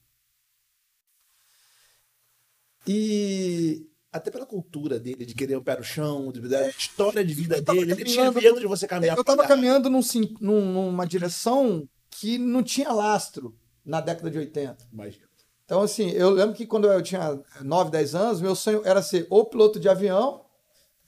E 2.86 3.86
Até 4.12 4.28
pela 4.28 4.44
cultura 4.44 4.98
dele, 4.98 5.24
de 5.24 5.36
querer 5.36 5.56
um 5.56 5.62
pé 5.62 5.76
no 5.78 5.84
chão, 5.84 6.32
de- 6.32 6.40
da 6.40 6.68
história 6.68 7.24
de 7.24 7.32
vida 7.32 7.62
tava 7.62 7.78
dele. 7.78 7.92
Ele 7.92 8.04
tinha 8.04 8.32
medo 8.32 8.58
de 8.58 8.66
você 8.66 8.84
caminhar 8.88 9.16
eu 9.16 9.20
estava 9.20 9.42
cá. 9.42 9.48
caminhando 9.50 9.88
num- 9.88 10.00
numa 10.40 11.06
direção 11.06 11.88
que 12.10 12.36
não 12.36 12.60
tinha 12.60 12.90
lastro 12.92 13.56
na 13.84 14.00
década 14.00 14.28
de 14.28 14.36
80. 14.38 14.84
Imagina. 14.92 15.29
Então, 15.70 15.82
assim, 15.82 16.10
eu 16.10 16.30
lembro 16.30 16.52
que 16.56 16.66
quando 16.66 16.88
eu 16.88 17.00
tinha 17.00 17.38
9, 17.60 17.92
10 17.92 18.14
anos, 18.16 18.40
meu 18.40 18.56
sonho 18.56 18.82
era 18.84 19.00
ser 19.00 19.28
ou 19.30 19.44
piloto 19.44 19.78
de 19.78 19.88
avião, 19.88 20.40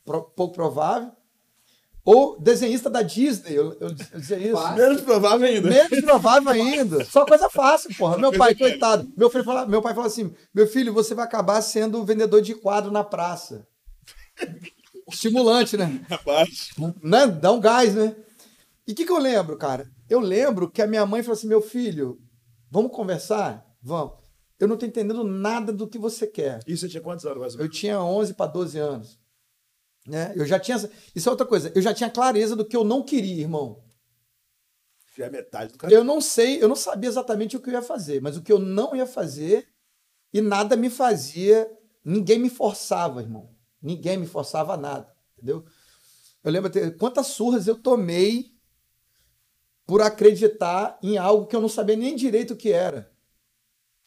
pro- 0.05 0.23
pouco 0.23 0.55
provável, 0.55 1.11
ou 2.05 2.39
desenhista 2.41 2.89
da 2.89 3.03
Disney. 3.03 3.55
Eu, 3.57 3.77
eu 3.81 3.93
dizia 3.93 4.39
isso. 4.39 4.53
Fácil. 4.53 4.77
Menos 4.77 5.01
provável 5.03 5.49
ainda. 5.49 5.69
Menos 5.69 6.01
provável 6.03 6.49
ainda. 6.53 7.05
Só 7.05 7.27
coisa 7.27 7.51
fácil, 7.51 7.93
porra. 7.97 8.17
Meu 8.19 8.33
pai, 8.33 8.55
coitado. 8.55 9.13
Meu, 9.17 9.29
filho 9.29 9.43
fala, 9.43 9.67
meu 9.67 9.83
pai 9.83 9.95
falou 9.95 10.07
assim: 10.07 10.33
meu 10.55 10.69
filho, 10.69 10.93
você 10.93 11.13
vai 11.13 11.25
acabar 11.25 11.61
sendo 11.61 12.05
vendedor 12.05 12.41
de 12.41 12.55
quadro 12.55 12.93
na 12.93 13.03
praça. 13.03 13.67
Estimulante, 15.09 15.77
né? 15.77 16.01
Rapaz. 16.09 16.71
né? 17.03 17.27
Dá 17.27 17.51
um 17.51 17.59
gás, 17.59 17.97
né? 17.97 18.15
E 18.87 18.93
o 18.93 18.95
que, 18.95 19.05
que 19.05 19.11
eu 19.13 19.19
lembro, 19.19 19.57
cara? 19.59 19.91
Eu 20.09 20.21
lembro 20.21 20.71
que 20.71 20.81
a 20.81 20.87
minha 20.87 21.05
mãe 21.05 21.21
falou 21.21 21.37
assim: 21.37 21.49
meu 21.49 21.61
filho, 21.61 22.21
vamos 22.71 22.93
conversar? 22.93 23.67
Vamos. 23.83 24.22
Eu 24.63 24.69
não 24.69 24.77
tô 24.77 24.87
entendendo 24.87 25.25
nada 25.25 25.73
do 25.73 25.89
que 25.89 25.99
você 25.99 26.25
quer. 26.25 26.61
Isso 26.69 26.83
você 26.83 26.89
tinha 26.89 27.03
quantos 27.03 27.27
anos 27.27 27.41
mais 27.41 27.57
ou 27.57 27.63
Eu 27.63 27.69
tinha 27.69 28.01
11 28.01 28.35
para 28.35 28.47
12 28.49 28.79
anos. 28.79 29.19
Né? 30.07 30.33
Eu 30.37 30.47
já 30.47 30.57
tinha. 30.57 30.77
Isso 31.17 31.29
é 31.29 31.33
outra 31.33 31.45
coisa. 31.45 31.73
Eu 31.75 31.83
já 31.83 31.93
tinha 31.93 32.09
clareza 32.09 32.55
do 32.55 32.65
que 32.65 32.77
eu 32.77 32.85
não 32.85 33.03
queria, 33.03 33.41
irmão. 33.41 33.83
Já 35.17 35.27
é 35.27 35.31
metade 35.31 35.73
do 35.73 35.79
caminho. 35.79 35.99
Eu 35.99 36.05
não 36.05 36.21
sei, 36.21 36.63
eu 36.63 36.69
não 36.69 36.77
sabia 36.77 37.11
exatamente 37.11 37.57
o 37.57 37.61
que 37.61 37.71
eu 37.71 37.73
ia 37.73 37.83
fazer, 37.83 38.23
mas 38.23 38.37
o 38.37 38.43
que 38.43 38.53
eu 38.53 38.61
não 38.61 38.95
ia 38.95 39.05
fazer 39.05 39.67
e 40.33 40.41
nada 40.41 40.77
me 40.77 40.89
fazia, 40.89 41.69
ninguém 42.05 42.39
me 42.39 42.49
forçava, 42.49 43.21
irmão. 43.21 43.51
Ninguém 43.83 44.17
me 44.17 44.29
forçava 44.29 44.75
a 44.75 44.77
nada, 44.77 45.13
entendeu? 45.37 45.65
Eu 46.45 46.53
lembro 46.53 46.69
até 46.69 46.89
quantas 46.93 47.27
surras 47.27 47.67
eu 47.67 47.75
tomei 47.75 48.53
por 49.85 50.01
acreditar 50.01 51.01
em 51.03 51.19
algo 51.19 51.49
que 51.49 51.57
eu 51.57 51.61
não 51.61 51.69
sabia 51.69 51.97
nem 51.97 52.15
direito 52.15 52.55
o 52.55 52.57
que 52.57 52.71
era. 52.71 53.12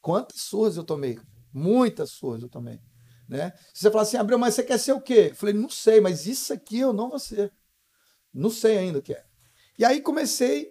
Quantas 0.06 0.40
surras 0.42 0.78
eu 0.78 0.84
tomei? 0.84 1.18
Muitas 1.52 2.12
surras 2.12 2.44
eu 2.44 2.48
tomei. 2.48 2.80
Né? 3.28 3.52
Você 3.74 3.90
falar 3.90 4.04
assim, 4.04 4.18
Abreu, 4.18 4.38
mas 4.38 4.54
você 4.54 4.62
quer 4.62 4.78
ser 4.78 4.94
o 4.94 5.02
quê? 5.02 5.30
Eu 5.32 5.36
falei, 5.36 5.56
não 5.56 5.68
sei, 5.68 6.00
mas 6.00 6.28
isso 6.28 6.54
aqui 6.54 6.78
eu 6.78 6.94
não 6.94 7.10
vou 7.10 7.18
ser. 7.18 7.52
Não 8.32 8.52
sei 8.52 8.78
ainda 8.78 9.00
o 9.00 9.02
que 9.02 9.14
é. 9.14 9.24
E 9.80 9.84
aí 9.84 10.00
comecei 10.00 10.70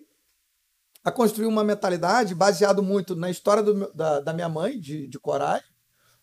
a 1.02 1.10
construir 1.10 1.46
uma 1.46 1.64
mentalidade 1.64 2.32
baseado 2.32 2.80
muito 2.80 3.16
na 3.16 3.28
história 3.28 3.60
do 3.60 3.92
da, 3.92 4.20
da 4.20 4.32
minha 4.32 4.48
mãe, 4.48 4.78
de, 4.78 5.08
de 5.08 5.18
coragem, 5.18 5.66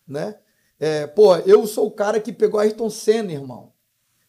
né? 0.08 0.40
É, 0.80 1.06
pô, 1.06 1.36
eu 1.36 1.66
sou 1.66 1.88
o 1.88 1.94
cara 1.94 2.18
que 2.18 2.32
pegou 2.32 2.58
Ayrton 2.58 2.88
Senna, 2.88 3.30
irmão. 3.30 3.74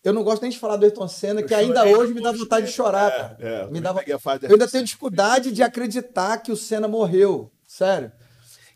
Eu 0.04 0.12
não 0.12 0.26
gosto 0.26 0.42
nem 0.42 0.52
de 0.52 0.60
falar 0.60 0.76
do 0.76 0.84
Ayrton 0.84 1.08
Senna, 1.08 1.42
que 1.42 1.54
Eu 1.54 1.58
ainda 1.60 1.80
chorei 1.80 1.96
hoje 1.96 2.14
me 2.14 2.22
dá 2.22 2.34
vontade 2.34 2.66
de 2.66 2.74
chorar, 2.74 3.08
É, 3.10 3.18
cara. 3.18 3.38
é, 3.40 3.64
eu 3.64 3.72
me 3.72 3.80
dava... 3.80 4.04
Eu 4.06 4.20
ainda 4.52 4.68
tenho 4.68 4.84
dificuldade 4.84 5.54
de 5.54 5.64
acreditar 5.64 6.40
que 6.40 6.52
o 6.52 6.58
Senna 6.58 6.90
morreu. 6.90 7.50
Sério. 7.66 8.12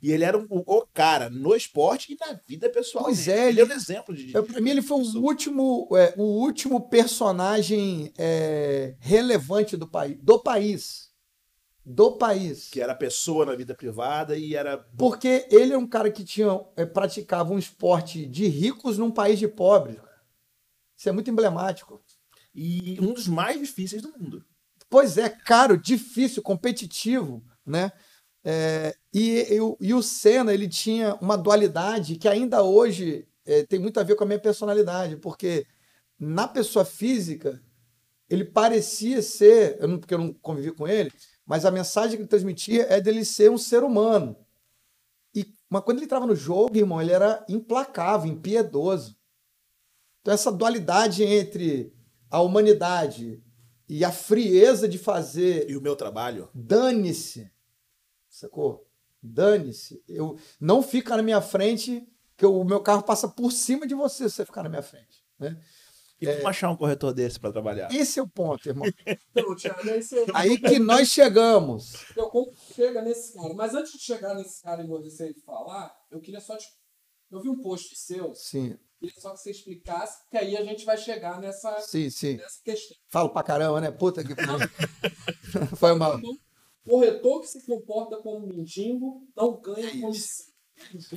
E 0.01 0.11
ele 0.11 0.23
era 0.23 0.37
um- 0.37 0.47
o 0.49 0.85
cara 0.93 1.29
no 1.29 1.55
esporte 1.55 2.13
e 2.13 2.17
na 2.19 2.39
vida 2.47 2.69
pessoal. 2.69 3.05
Pois 3.05 3.25
dele. 3.25 3.37
é, 3.39 3.41
ele 3.49 3.49
ele- 3.49 3.61
era 3.61 3.73
um 3.73 3.75
exemplo 3.77 4.15
de. 4.15 4.33
Eu, 4.35 4.43
pra 4.43 4.61
mim, 4.61 4.69
ele 4.69 4.81
foi 4.81 4.97
o 5.01 5.19
último, 5.23 5.89
é, 5.95 6.13
o 6.17 6.23
último 6.23 6.89
personagem 6.89 8.11
é, 8.17 8.95
relevante 8.99 9.75
do 9.75 9.87
país. 9.87 10.17
Do 10.21 10.39
país. 10.39 11.07
Do 11.85 12.17
país. 12.17 12.69
Que 12.69 12.81
era 12.81 12.93
pessoa 12.93 13.45
na 13.45 13.55
vida 13.55 13.73
privada 13.73 14.35
e 14.37 14.55
era. 14.55 14.77
Porque 14.97 15.47
ele 15.49 15.73
é 15.73 15.77
um 15.77 15.87
cara 15.87 16.11
que 16.11 16.23
tinha, 16.23 16.59
é, 16.75 16.85
praticava 16.85 17.53
um 17.53 17.57
esporte 17.59 18.25
de 18.25 18.45
ricos 18.47 18.97
num 18.97 19.09
país 19.11 19.39
de 19.39 19.47
pobres. 19.47 19.97
Isso 20.97 21.07
é 21.09 21.11
muito 21.11 21.29
emblemático. 21.31 22.01
E 22.53 22.97
um 23.01 23.13
dos 23.13 23.27
mais 23.27 23.59
difíceis 23.59 24.01
do 24.01 24.11
mundo. 24.17 24.43
Pois 24.89 25.17
é, 25.17 25.29
caro, 25.29 25.77
difícil, 25.77 26.41
competitivo, 26.41 27.43
né? 27.65 27.91
É, 28.49 28.95
e, 29.13 29.55
e 29.55 29.59
o- 29.59 29.77
e 29.81 29.93
o 29.93 30.01
Senna, 30.01 30.53
ele 30.53 30.69
tinha 30.69 31.15
uma 31.15 31.37
dualidade 31.37 32.15
que 32.15 32.29
ainda 32.29 32.63
hoje 32.63 33.27
é, 33.45 33.63
tem 33.65 33.77
muito 33.77 33.99
a 33.99 34.03
ver 34.03 34.15
com 34.15 34.23
a 34.23 34.27
minha 34.27 34.39
personalidade, 34.39 35.17
porque 35.17 35.65
na 36.17 36.47
pessoa 36.47 36.85
física, 36.85 37.61
ele 38.29 38.45
parecia 38.45 39.21
ser, 39.21 39.77
eu 39.81 39.87
não, 39.89 39.99
porque 39.99 40.13
eu 40.13 40.17
não 40.17 40.33
convivi 40.33 40.71
com 40.71 40.87
ele, 40.87 41.11
mas 41.45 41.65
a 41.65 41.71
mensagem 41.71 42.15
que 42.15 42.21
ele 42.21 42.29
transmitia 42.29 42.83
é 42.83 43.01
dele 43.01 43.25
ser 43.25 43.51
um 43.51 43.57
ser 43.57 43.83
humano. 43.83 44.37
E, 45.35 45.45
mas 45.69 45.83
quando 45.83 45.97
ele 45.97 46.05
entrava 46.05 46.25
no 46.25 46.35
jogo, 46.35 46.77
irmão, 46.77 47.01
ele 47.01 47.11
era 47.11 47.45
implacável, 47.49 48.31
impiedoso. 48.31 49.17
Então, 50.21 50.33
essa 50.33 50.51
dualidade 50.51 51.23
entre 51.23 51.93
a 52.29 52.41
humanidade 52.41 53.41
e 53.89 54.05
a 54.05 54.11
frieza 54.11 54.87
de 54.87 54.97
fazer 54.97 55.69
E 55.69 55.75
o 55.77 55.81
meu 55.81 55.95
trabalho. 55.97 56.49
dane-se, 56.53 57.49
sacou? 58.39 58.87
Dane-se. 59.21 60.03
Eu 60.07 60.37
não 60.59 60.81
fica 60.81 61.17
na 61.17 61.23
minha 61.23 61.41
frente, 61.41 62.07
que 62.35 62.45
o 62.45 62.63
meu 62.63 62.81
carro 62.81 63.03
passa 63.03 63.27
por 63.27 63.51
cima 63.51 63.87
de 63.87 63.95
você 63.95 64.29
se 64.29 64.35
você 64.35 64.45
ficar 64.45 64.63
na 64.63 64.69
minha 64.69 64.83
frente, 64.83 65.23
né? 65.39 65.59
E 66.19 66.25
como 66.35 66.47
achar 66.47 66.71
um 66.71 66.75
corretor 66.75 67.13
desse 67.13 67.39
pra 67.39 67.51
trabalhar? 67.51 67.93
Esse 67.93 68.19
é 68.19 68.23
o 68.23 68.27
ponto, 68.27 68.67
irmão. 68.67 68.87
Então, 69.31 69.55
Thiago, 69.55 69.81
aí 70.33 70.57
que 70.57 70.79
nós 70.79 71.09
chegamos. 71.09 71.93
eu 72.15 72.27
como 72.27 72.51
chega 72.73 73.03
nesse 73.03 73.35
cara. 73.35 73.53
Mas 73.53 73.75
antes 73.75 73.91
de 73.91 73.99
chegar 73.99 74.33
nesse 74.33 74.63
cara 74.63 74.83
e 74.83 74.87
você 74.87 75.35
falar, 75.45 75.95
eu 76.09 76.19
queria 76.19 76.41
só 76.41 76.57
te. 76.57 76.65
Eu 77.29 77.39
vi 77.41 77.49
um 77.49 77.61
post 77.61 77.95
seu, 77.95 78.33
Sim, 78.33 78.77
queria 78.99 79.19
só 79.19 79.31
que 79.31 79.41
você 79.41 79.51
explicasse, 79.51 80.27
que 80.31 80.37
aí 80.37 80.57
a 80.57 80.63
gente 80.63 80.85
vai 80.85 80.97
chegar 80.97 81.39
nessa, 81.39 81.79
sim, 81.81 82.09
sim. 82.09 82.37
nessa 82.37 82.63
questão. 82.63 82.97
Falo 83.09 83.29
pra 83.29 83.43
caramba, 83.43 83.81
né? 83.81 83.91
Puta 83.91 84.23
que 84.23 84.33
pariu. 84.33 84.67
Foi 85.77 85.93
mal. 85.93 86.19
Corretor 86.87 87.41
que 87.41 87.47
se 87.47 87.65
comporta 87.65 88.17
como 88.17 88.47
mendigo 88.47 89.27
não 89.35 89.59
ganha 89.59 89.87
É 89.87 89.99
comissão. 89.99 90.47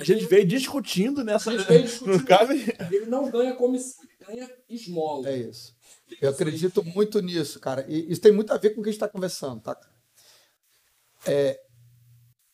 A 0.00 0.04
gente 0.04 0.24
veio 0.24 0.46
discutindo 0.46 1.22
nessa. 1.22 1.50
A 1.50 1.56
gente 1.56 1.68
veio 1.68 1.82
discutindo. 1.82 2.52
Ele 2.90 3.06
não 3.06 3.30
ganha 3.30 3.54
comissão, 3.54 4.04
ganha 4.26 4.50
esmola. 4.68 5.28
É 5.28 5.36
isso. 5.36 5.76
Eu 6.20 6.30
acredito 6.30 6.82
muito 6.82 7.20
nisso, 7.20 7.60
cara. 7.60 7.84
E 7.88 8.10
isso 8.10 8.20
tem 8.20 8.32
muito 8.32 8.52
a 8.52 8.56
ver 8.56 8.70
com 8.70 8.80
o 8.80 8.82
que 8.82 8.88
a 8.88 8.92
gente 8.92 8.96
está 8.96 9.08
conversando, 9.08 9.60
tá? 9.60 9.78
É, 11.26 11.60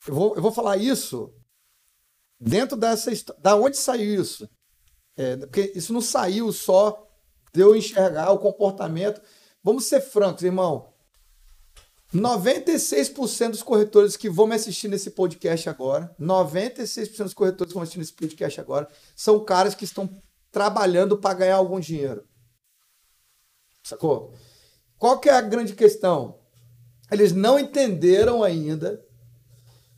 eu, 0.07 0.15
vou, 0.15 0.35
eu 0.35 0.43
vou 0.43 0.53
falar 0.53 0.77
isso 0.77 1.33
dentro 2.41 2.77
dessa 2.77 3.13
história. 3.13 3.41
Da 3.41 3.57
onde 3.57 3.77
saiu 3.77 4.21
isso? 4.21 4.49
É, 5.17 5.37
porque 5.37 5.73
isso 5.75 5.93
não 5.93 6.01
saiu 6.01 6.53
só 6.53 7.09
de 7.53 7.61
eu 7.61 7.75
enxergar 7.75 8.33
o 8.33 8.39
comportamento. 8.39 9.23
Vamos 9.63 9.87
ser 9.87 10.01
francos, 10.01 10.43
irmão. 10.43 10.93
96% 12.21 13.51
dos 13.51 13.63
corretores 13.63 14.17
que 14.17 14.29
vão 14.31 14.47
me 14.47 14.55
assistir 14.55 14.89
nesse 14.89 15.11
podcast 15.11 15.69
agora, 15.69 16.15
96% 16.21 17.23
dos 17.25 17.35
corretores 17.35 17.71
que 17.71 17.75
vão 17.75 17.83
assistir 17.83 17.99
nesse 17.99 18.13
podcast 18.13 18.61
agora, 18.61 18.89
são 19.15 19.45
caras 19.45 19.75
que 19.75 19.85
estão 19.85 20.09
trabalhando 20.51 21.19
para 21.19 21.35
ganhar 21.35 21.57
algum 21.57 21.81
dinheiro. 21.81 22.25
Sacou? 23.83 24.35
Qual 24.99 25.19
que 25.21 25.29
é 25.29 25.33
a 25.33 25.41
grande 25.41 25.75
questão? 25.75 26.39
Eles 27.11 27.33
não 27.33 27.59
entenderam 27.59 28.43
ainda 28.43 29.05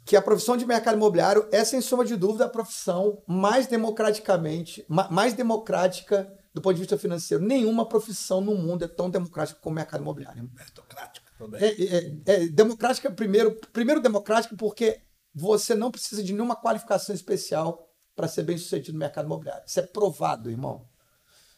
que 0.04 0.16
a 0.16 0.22
profissão 0.22 0.56
de 0.56 0.66
mercado 0.66 0.96
imobiliário 0.96 1.46
é, 1.52 1.64
sem 1.64 1.80
sombra 1.80 2.06
de 2.06 2.16
dúvida, 2.16 2.46
a 2.46 2.48
profissão 2.48 3.22
mais 3.26 3.66
democraticamente, 3.66 4.84
ma- 4.88 5.08
mais 5.10 5.34
democrática 5.34 6.30
do 6.54 6.62
ponto 6.62 6.74
de 6.74 6.80
vista 6.80 6.98
financeiro. 6.98 7.44
Nenhuma 7.44 7.86
profissão 7.86 8.40
no 8.40 8.54
mundo 8.54 8.84
é 8.84 8.88
tão 8.88 9.08
democrática 9.10 9.60
como 9.62 9.74
o 9.74 9.76
mercado 9.76 10.00
imobiliário. 10.00 10.50
meritocrática 10.54 11.17
também. 11.17 11.17
É, 11.60 11.66
é- 11.66 12.12
é 12.26 12.48
democrática 12.48 13.10
primeiro, 13.10 13.54
primeiro 13.72 14.00
democrática 14.00 14.54
porque 14.56 15.00
você 15.34 15.74
não 15.74 15.90
precisa 15.90 16.22
de 16.22 16.32
nenhuma 16.32 16.56
qualificação 16.56 17.14
especial 17.14 17.88
para 18.16 18.26
ser 18.28 18.42
bem 18.42 18.58
sucedido 18.58 18.92
no 18.94 18.98
mercado 18.98 19.26
imobiliário. 19.26 19.62
Isso 19.66 19.78
é 19.78 19.82
provado, 19.82 20.50
irmão. 20.50 20.86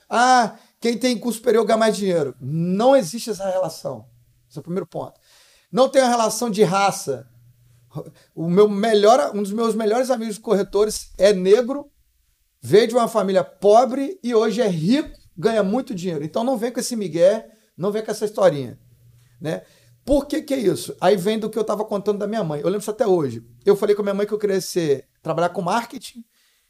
Ah, 0.09 0.59
quem 0.81 0.99
tem 0.99 1.19
curso 1.19 1.39
superior 1.39 1.65
ganha 1.65 1.79
mais 1.79 1.97
dinheiro. 1.97 2.35
Não 2.41 2.95
existe 2.97 3.31
essa 3.31 3.49
relação. 3.49 4.07
Esse 4.49 4.59
é 4.59 4.61
o 4.61 4.65
primeiro 4.65 4.87
ponto. 4.87 5.19
Não 5.71 5.89
tem 5.89 6.03
a 6.03 6.09
relação 6.09 6.51
de 6.51 6.63
raça. 6.63 7.27
O 8.35 8.49
meu 8.49 8.69
melhor, 8.69 9.35
um 9.35 9.43
dos 9.43 9.53
meus 9.53 9.75
melhores 9.75 10.11
amigos 10.11 10.39
corretores 10.39 11.13
é 11.19 11.33
negro, 11.33 11.91
veio 12.61 12.87
de 12.89 12.95
uma 12.95 13.09
família 13.09 13.43
pobre 13.43 14.19
e 14.23 14.35
hoje 14.35 14.61
é 14.61 14.69
rico 14.69 15.19
ganha 15.37 15.63
muito 15.63 15.95
dinheiro. 15.95 16.23
Então 16.25 16.45
não 16.45 16.57
vem 16.59 16.71
com 16.71 16.79
esse 16.81 16.95
migué, 16.95 17.51
não 17.77 17.91
vem 17.91 18.05
com 18.05 18.11
essa 18.11 18.27
historinha, 18.27 18.79
né? 19.41 19.63
Por 20.05 20.27
que 20.27 20.43
que 20.43 20.55
é 20.55 20.59
isso? 20.59 20.97
Aí 21.01 21.17
vem 21.17 21.39
do 21.39 21.49
que 21.49 21.59
eu 21.59 21.63
estava 21.63 21.85
contando 21.85 22.19
da 22.19 22.27
minha 22.27 22.43
mãe. 22.43 22.61
Eu 22.61 22.67
lembro 22.67 22.81
isso 22.81 22.91
até 22.91 23.07
hoje. 23.07 23.45
Eu 23.65 23.77
falei 23.77 23.95
com 23.95 24.03
a 24.03 24.05
minha 24.05 24.15
mãe 24.15 24.27
que 24.27 24.33
eu 24.33 24.39
queria 24.39 24.61
ser, 24.61 25.09
trabalhar 25.23 25.51
com 25.51 25.63
marketing. 25.63 26.25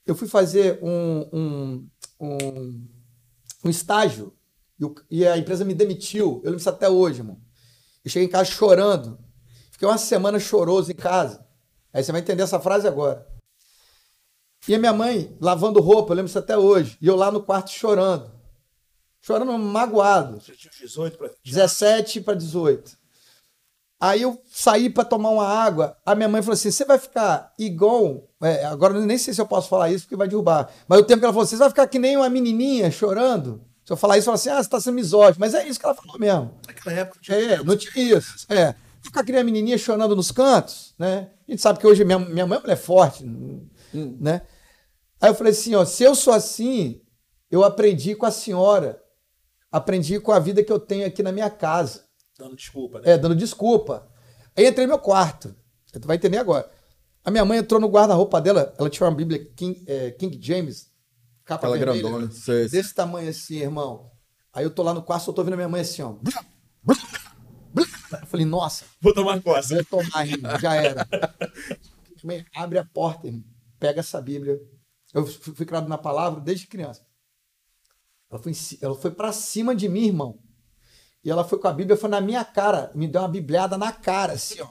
Eu 0.04 0.14
fui 0.14 0.28
fazer 0.28 0.78
um, 0.82 1.28
um, 1.32 1.88
um, 2.20 2.88
um 3.64 3.70
estágio 3.70 4.34
e, 5.10 5.26
a 5.26 5.36
empresa 5.36 5.64
me 5.64 5.74
demitiu. 5.74 6.40
Eu 6.42 6.50
lembro 6.50 6.58
isso 6.58 6.70
até 6.70 6.88
hoje, 6.88 7.20
irmão. 7.20 7.38
Eu 8.04 8.10
cheguei 8.10 8.26
em 8.26 8.30
casa 8.30 8.50
chorando. 8.50 9.18
Fiquei 9.70 9.86
uma 9.86 9.98
semana 9.98 10.38
choroso 10.38 10.90
em 10.90 10.94
casa. 10.94 11.46
Aí 11.92 12.02
você 12.02 12.12
vai 12.12 12.20
entender 12.20 12.42
essa 12.42 12.60
frase 12.60 12.86
agora. 12.86 13.26
E 14.66 14.74
a 14.74 14.78
minha 14.78 14.92
mãe 14.92 15.36
lavando 15.40 15.80
roupa, 15.80 16.12
eu 16.12 16.16
lembro 16.16 16.28
isso 16.28 16.38
até 16.38 16.56
hoje. 16.56 16.96
E 17.00 17.06
eu 17.06 17.16
lá 17.16 17.30
no 17.30 17.42
quarto 17.42 17.70
chorando. 17.70 18.39
Chorando 19.20 19.56
magoado. 19.58 20.40
Você 20.40 20.52
tinha 20.52 20.70
uns 20.70 20.78
18 20.78 21.18
pra... 21.18 21.30
17 21.44 22.20
para 22.22 22.34
18. 22.34 22.98
Aí 24.00 24.22
eu 24.22 24.40
saí 24.50 24.88
para 24.88 25.04
tomar 25.04 25.28
uma 25.28 25.46
água. 25.46 25.96
A 26.06 26.14
minha 26.14 26.28
mãe 26.28 26.40
falou 26.40 26.54
assim: 26.54 26.70
você 26.70 26.86
vai 26.86 26.98
ficar 26.98 27.52
igual. 27.58 28.28
é, 28.42 28.64
agora 28.64 28.94
eu 28.94 29.02
nem 29.02 29.18
sei 29.18 29.34
se 29.34 29.40
eu 29.40 29.46
posso 29.46 29.68
falar 29.68 29.90
isso 29.90 30.04
porque 30.04 30.16
vai 30.16 30.26
derrubar. 30.26 30.70
Mas 30.88 31.00
o 31.00 31.04
tempo 31.04 31.20
que 31.20 31.26
ela 31.26 31.34
falou: 31.34 31.46
você 31.46 31.56
vai 31.56 31.68
ficar 31.68 31.86
que 31.86 31.98
nem 31.98 32.16
uma 32.16 32.30
menininha 32.30 32.90
chorando. 32.90 33.62
Se 33.84 33.92
eu 33.92 33.96
falar 33.98 34.16
isso, 34.16 34.30
ela 34.30 34.38
fala 34.38 34.54
assim: 34.54 34.60
ah, 34.60 34.62
você 34.64 34.70
tá 34.70 34.80
sendo 34.80 34.94
misógino. 34.94 35.36
Mas 35.38 35.52
é 35.52 35.68
isso 35.68 35.78
que 35.78 35.84
ela 35.84 35.94
falou 35.94 36.18
mesmo. 36.18 36.54
Naquela 36.66 36.96
época 36.96 37.16
não 37.16 37.22
tinha 37.22 37.38
É, 37.38 37.62
não 37.62 37.76
tinha 37.76 38.16
isso. 38.16 38.46
É. 38.48 38.74
Ficar 39.02 39.22
que 39.22 39.32
nem 39.32 39.42
a 39.42 39.44
menininha 39.44 39.76
chorando 39.76 40.16
nos 40.16 40.30
cantos, 40.30 40.94
né? 40.98 41.30
A 41.46 41.50
gente 41.50 41.60
sabe 41.60 41.78
que 41.78 41.86
hoje 41.86 42.04
minha, 42.04 42.18
minha 42.18 42.46
mãe 42.46 42.56
é 42.56 42.58
uma 42.58 42.62
mulher 42.62 42.76
forte, 42.76 43.24
né? 43.92 44.42
Aí 45.20 45.30
eu 45.30 45.34
falei 45.34 45.52
assim, 45.52 45.74
ó, 45.74 45.84
se 45.84 46.02
eu 46.02 46.14
sou 46.14 46.32
assim, 46.32 47.00
eu 47.50 47.64
aprendi 47.64 48.14
com 48.14 48.24
a 48.24 48.30
senhora, 48.30 49.02
aprendi 49.70 50.18
com 50.20 50.32
a 50.32 50.38
vida 50.38 50.62
que 50.62 50.72
eu 50.72 50.80
tenho 50.80 51.06
aqui 51.06 51.22
na 51.22 51.32
minha 51.32 51.50
casa, 51.50 52.04
dando 52.38 52.56
desculpa, 52.56 53.00
né? 53.00 53.12
é, 53.12 53.18
dando 53.18 53.34
desculpa. 53.34 54.08
Aí 54.56 54.66
entrei 54.66 54.86
no 54.86 54.92
meu 54.92 54.98
quarto, 54.98 55.54
você 55.86 55.98
vai 56.00 56.16
entender 56.16 56.38
agora. 56.38 56.70
A 57.24 57.30
minha 57.30 57.44
mãe 57.44 57.58
entrou 57.58 57.80
no 57.80 57.88
guarda-roupa 57.88 58.40
dela, 58.40 58.74
ela 58.78 58.88
tinha 58.88 59.06
uma 59.06 59.14
Bíblia 59.14 59.44
King, 59.54 59.84
é, 59.86 60.10
King 60.12 60.38
James, 60.40 60.90
capa 61.44 61.66
Aquela 61.66 61.78
vermelha, 61.78 62.08
grandona. 62.08 62.32
Desse 62.68 62.94
tamanho 62.94 63.28
assim, 63.28 63.58
irmão. 63.58 64.10
Aí 64.52 64.64
eu 64.64 64.70
tô 64.70 64.82
lá 64.82 64.92
no 64.94 65.02
quarto, 65.02 65.24
só 65.24 65.32
tô 65.32 65.44
vendo 65.44 65.54
a 65.54 65.56
minha 65.56 65.68
mãe 65.68 65.82
assim, 65.82 66.02
ó. 66.02 66.16
Eu 68.12 68.26
falei, 68.26 68.44
nossa, 68.44 68.84
Vou 69.00 69.14
tomar 69.14 69.40
coça. 69.40 69.74
vou 69.74 69.84
tomar, 69.84 70.26
irmão, 70.26 70.58
já 70.58 70.74
era. 70.74 71.06
Mãe, 72.24 72.44
Abre 72.54 72.78
a 72.78 72.84
porta, 72.84 73.28
irmão, 73.28 73.44
pega 73.78 74.00
essa 74.00 74.20
Bíblia. 74.20 74.60
Eu 75.14 75.26
fui 75.26 75.64
criado 75.64 75.88
na 75.88 75.96
palavra 75.96 76.40
desde 76.40 76.66
criança. 76.66 77.02
Ela 78.30 78.40
foi, 78.40 78.52
ela 78.80 78.94
foi 78.94 79.10
pra 79.10 79.32
cima 79.32 79.74
de 79.74 79.88
mim, 79.88 80.06
irmão. 80.06 80.38
E 81.22 81.30
ela 81.30 81.44
foi 81.44 81.58
com 81.58 81.68
a 81.68 81.72
Bíblia, 81.72 81.96
foi 81.96 82.08
na 82.08 82.20
minha 82.20 82.44
cara, 82.44 82.90
me 82.94 83.06
deu 83.06 83.20
uma 83.20 83.28
bibliada 83.28 83.76
na 83.76 83.92
cara, 83.92 84.34
assim, 84.34 84.60
ó. 84.60 84.68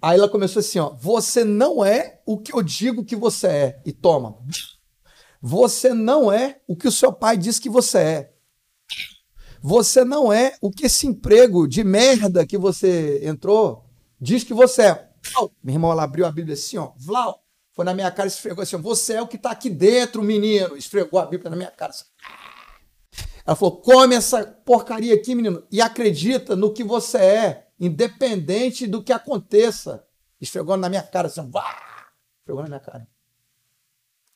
Aí 0.00 0.18
ela 0.18 0.28
começou 0.28 0.60
assim, 0.60 0.78
ó. 0.78 0.90
Você 0.90 1.44
não 1.44 1.84
é 1.84 2.20
o 2.26 2.38
que 2.38 2.52
eu 2.54 2.62
digo 2.62 3.04
que 3.04 3.16
você 3.16 3.46
é. 3.46 3.82
E 3.86 3.92
toma. 3.92 4.36
Você 5.40 5.94
não 5.94 6.30
é 6.30 6.60
o 6.68 6.76
que 6.76 6.86
o 6.86 6.92
seu 6.92 7.12
pai 7.12 7.36
diz 7.36 7.58
que 7.58 7.68
você 7.68 7.98
é. 7.98 8.32
Você 9.60 10.04
não 10.04 10.32
é 10.32 10.56
o 10.60 10.70
que 10.70 10.86
esse 10.86 11.06
emprego 11.06 11.68
de 11.68 11.84
merda 11.84 12.46
que 12.46 12.58
você 12.58 13.20
entrou 13.24 13.88
diz 14.20 14.44
que 14.44 14.52
você 14.52 14.82
é. 14.82 15.10
Meu 15.62 15.74
irmão, 15.74 15.92
ela 15.92 16.02
abriu 16.02 16.26
a 16.26 16.32
Bíblia 16.32 16.54
assim, 16.54 16.78
ó. 16.78 16.92
Vlau! 16.96 17.41
Foi 17.72 17.84
na 17.84 17.94
minha 17.94 18.10
cara 18.10 18.28
e 18.28 18.32
esfregou 18.32 18.62
assim. 18.62 18.76
Você 18.76 19.14
é 19.14 19.22
o 19.22 19.26
que 19.26 19.38
tá 19.38 19.50
aqui 19.50 19.70
dentro, 19.70 20.22
menino. 20.22 20.76
Esfregou 20.76 21.18
a 21.18 21.26
Bíblia 21.26 21.50
na 21.50 21.56
minha 21.56 21.70
cara. 21.70 21.90
assim. 21.90 22.04
Ela 23.46 23.56
falou: 23.56 23.80
come 23.80 24.14
essa 24.14 24.44
porcaria 24.44 25.14
aqui, 25.14 25.34
menino, 25.34 25.66
e 25.70 25.80
acredita 25.80 26.54
no 26.54 26.72
que 26.72 26.84
você 26.84 27.18
é, 27.18 27.68
independente 27.78 28.86
do 28.86 29.02
que 29.02 29.12
aconteça. 29.12 30.06
Esfregou 30.40 30.76
na 30.76 30.88
minha 30.88 31.02
cara 31.02 31.28
assim, 31.28 31.48
vá! 31.50 31.64
Esfregou 32.40 32.62
na 32.62 32.68
minha 32.68 32.80
cara. 32.80 33.06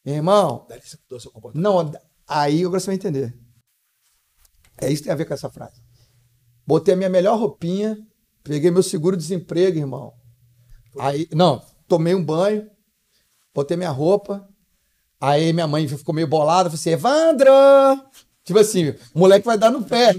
Irmão, 0.04 0.64
Dali 0.68 0.82
você 0.82 0.96
mudou 1.02 1.18
seu 1.18 1.32
comportamento. 1.32 1.64
não, 1.64 1.92
aí 2.26 2.64
agora 2.64 2.78
você 2.78 2.86
vai 2.86 2.94
entender. 2.94 3.36
É 4.78 4.88
isso 4.88 5.02
que 5.02 5.04
tem 5.04 5.12
a 5.12 5.16
ver 5.16 5.24
com 5.24 5.34
essa 5.34 5.50
frase. 5.50 5.82
Botei 6.64 6.94
a 6.94 6.96
minha 6.96 7.10
melhor 7.10 7.38
roupinha, 7.38 7.98
peguei 8.44 8.70
meu 8.70 8.82
seguro-desemprego, 8.82 9.78
irmão. 9.78 10.14
Aí, 10.98 11.28
não, 11.32 11.64
tomei 11.88 12.14
um 12.14 12.24
banho, 12.24 12.70
botei 13.56 13.76
minha 13.76 13.90
roupa. 13.90 14.46
Aí 15.20 15.52
minha 15.52 15.66
mãe 15.66 15.88
ficou 15.88 16.14
meio 16.14 16.26
bolada, 16.26 16.68
falou 16.68 16.74
assim: 16.74 16.90
Evandro! 16.90 17.50
Tipo 18.44 18.60
assim, 18.60 18.90
o 19.12 19.18
moleque 19.18 19.44
vai 19.44 19.58
dar 19.58 19.70
no 19.70 19.82
pé. 19.82 20.12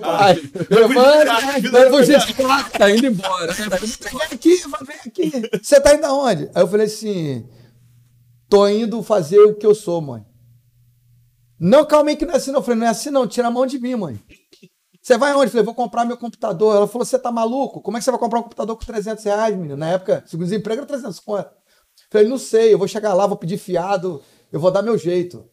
Pai. 0.00 0.34
Meu 0.70 0.88
pai. 0.92 1.28
Ah, 1.28 1.58
Evandro! 1.58 1.70
Vai 1.70 1.90
fugir 1.90 2.18
de 2.26 2.34
casa. 2.34 2.70
Tá 2.70 2.90
indo 2.90 3.06
embora. 3.06 3.52
Vem 3.52 3.66
aqui, 4.32 4.56
vem 4.86 4.96
aqui. 5.06 5.50
Você 5.62 5.80
tá 5.80 5.94
indo 5.94 6.04
aonde? 6.06 6.50
Aí 6.54 6.62
eu 6.62 6.68
falei 6.68 6.86
assim: 6.86 7.46
tô 8.48 8.66
indo 8.66 9.02
fazer 9.02 9.38
o 9.38 9.54
que 9.54 9.66
eu 9.66 9.74
sou, 9.74 10.00
mãe. 10.00 10.24
Não, 11.60 11.84
calma 11.84 12.10
aí 12.10 12.16
que 12.16 12.26
não 12.26 12.34
é 12.34 12.36
assim, 12.38 12.50
não. 12.50 12.58
Eu 12.58 12.64
falei, 12.64 12.80
não 12.80 12.86
é 12.86 12.90
assim, 12.90 13.10
não. 13.10 13.26
Tira 13.26 13.48
a 13.48 13.50
mão 13.50 13.66
de 13.66 13.78
mim, 13.78 13.94
mãe. 13.94 14.20
Você 15.00 15.16
vai 15.16 15.32
aonde? 15.32 15.46
Eu 15.46 15.50
falei, 15.50 15.64
vou 15.64 15.74
comprar 15.74 16.04
meu 16.04 16.16
computador. 16.16 16.74
Ela 16.74 16.88
falou, 16.88 17.04
você 17.04 17.18
tá 17.18 17.30
maluco? 17.30 17.80
Como 17.80 17.96
é 17.96 18.00
que 18.00 18.04
você 18.04 18.10
vai 18.10 18.18
comprar 18.18 18.40
um 18.40 18.42
computador 18.42 18.76
com 18.76 18.84
300 18.84 19.22
reais, 19.24 19.54
menino? 19.54 19.76
Na 19.76 19.90
época, 19.90 20.24
segundo 20.26 20.46
desemprego 20.46 20.80
era 20.80 20.86
300 20.86 21.20
conto. 21.20 21.50
Falei, 22.14 22.28
não 22.28 22.38
sei, 22.38 22.72
eu 22.72 22.78
vou 22.78 22.86
chegar 22.86 23.12
lá, 23.12 23.26
vou 23.26 23.36
pedir 23.36 23.58
fiado, 23.58 24.22
eu 24.52 24.60
vou 24.60 24.70
dar 24.70 24.82
meu 24.82 24.96
jeito. 24.96 25.50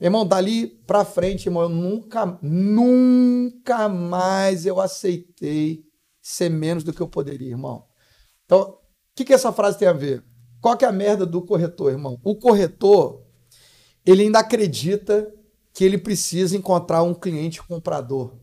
Irmão, 0.00 0.26
dali 0.26 0.66
pra 0.66 1.04
frente, 1.04 1.46
irmão, 1.46 1.62
eu 1.62 1.68
nunca, 1.68 2.36
nunca 2.42 3.88
mais 3.88 4.66
eu 4.66 4.80
aceitei 4.80 5.84
ser 6.20 6.48
menos 6.48 6.82
do 6.82 6.92
que 6.92 7.00
eu 7.00 7.06
poderia, 7.06 7.50
irmão. 7.50 7.86
Então, 8.44 8.70
o 8.70 8.78
que, 9.14 9.24
que 9.24 9.32
essa 9.32 9.52
frase 9.52 9.78
tem 9.78 9.86
a 9.86 9.92
ver? 9.92 10.24
Qual 10.60 10.76
que 10.76 10.84
é 10.84 10.88
a 10.88 10.92
merda 10.92 11.24
do 11.24 11.40
corretor, 11.40 11.92
irmão? 11.92 12.18
O 12.24 12.34
corretor, 12.34 13.24
ele 14.04 14.24
ainda 14.24 14.40
acredita 14.40 15.32
que 15.72 15.84
ele 15.84 15.96
precisa 15.96 16.56
encontrar 16.56 17.04
um 17.04 17.14
cliente 17.14 17.62
comprador. 17.62 18.36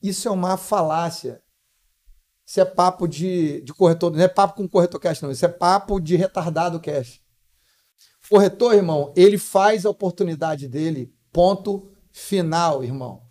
Isso 0.00 0.28
é 0.28 0.30
uma 0.30 0.56
falácia. 0.56 1.42
Isso 2.48 2.60
é 2.62 2.64
papo 2.64 3.06
de, 3.06 3.60
de 3.60 3.74
corretor, 3.74 4.10
não 4.10 4.24
é 4.24 4.26
papo 4.26 4.54
com 4.54 4.66
corretor 4.66 4.98
cash, 4.98 5.20
não. 5.20 5.30
Isso 5.30 5.44
é 5.44 5.48
papo 5.48 6.00
de 6.00 6.16
retardado 6.16 6.80
cash. 6.80 7.20
Corretor, 8.26 8.72
irmão, 8.72 9.12
ele 9.14 9.36
faz 9.36 9.84
a 9.84 9.90
oportunidade 9.90 10.66
dele, 10.66 11.12
ponto 11.30 11.92
final, 12.10 12.82
irmão. 12.82 13.22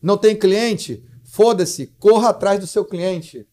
Não 0.00 0.16
tem 0.16 0.34
cliente? 0.34 1.06
Foda-se, 1.22 1.88
corra 1.98 2.30
atrás 2.30 2.58
do 2.58 2.66
seu 2.66 2.82
cliente. 2.82 3.46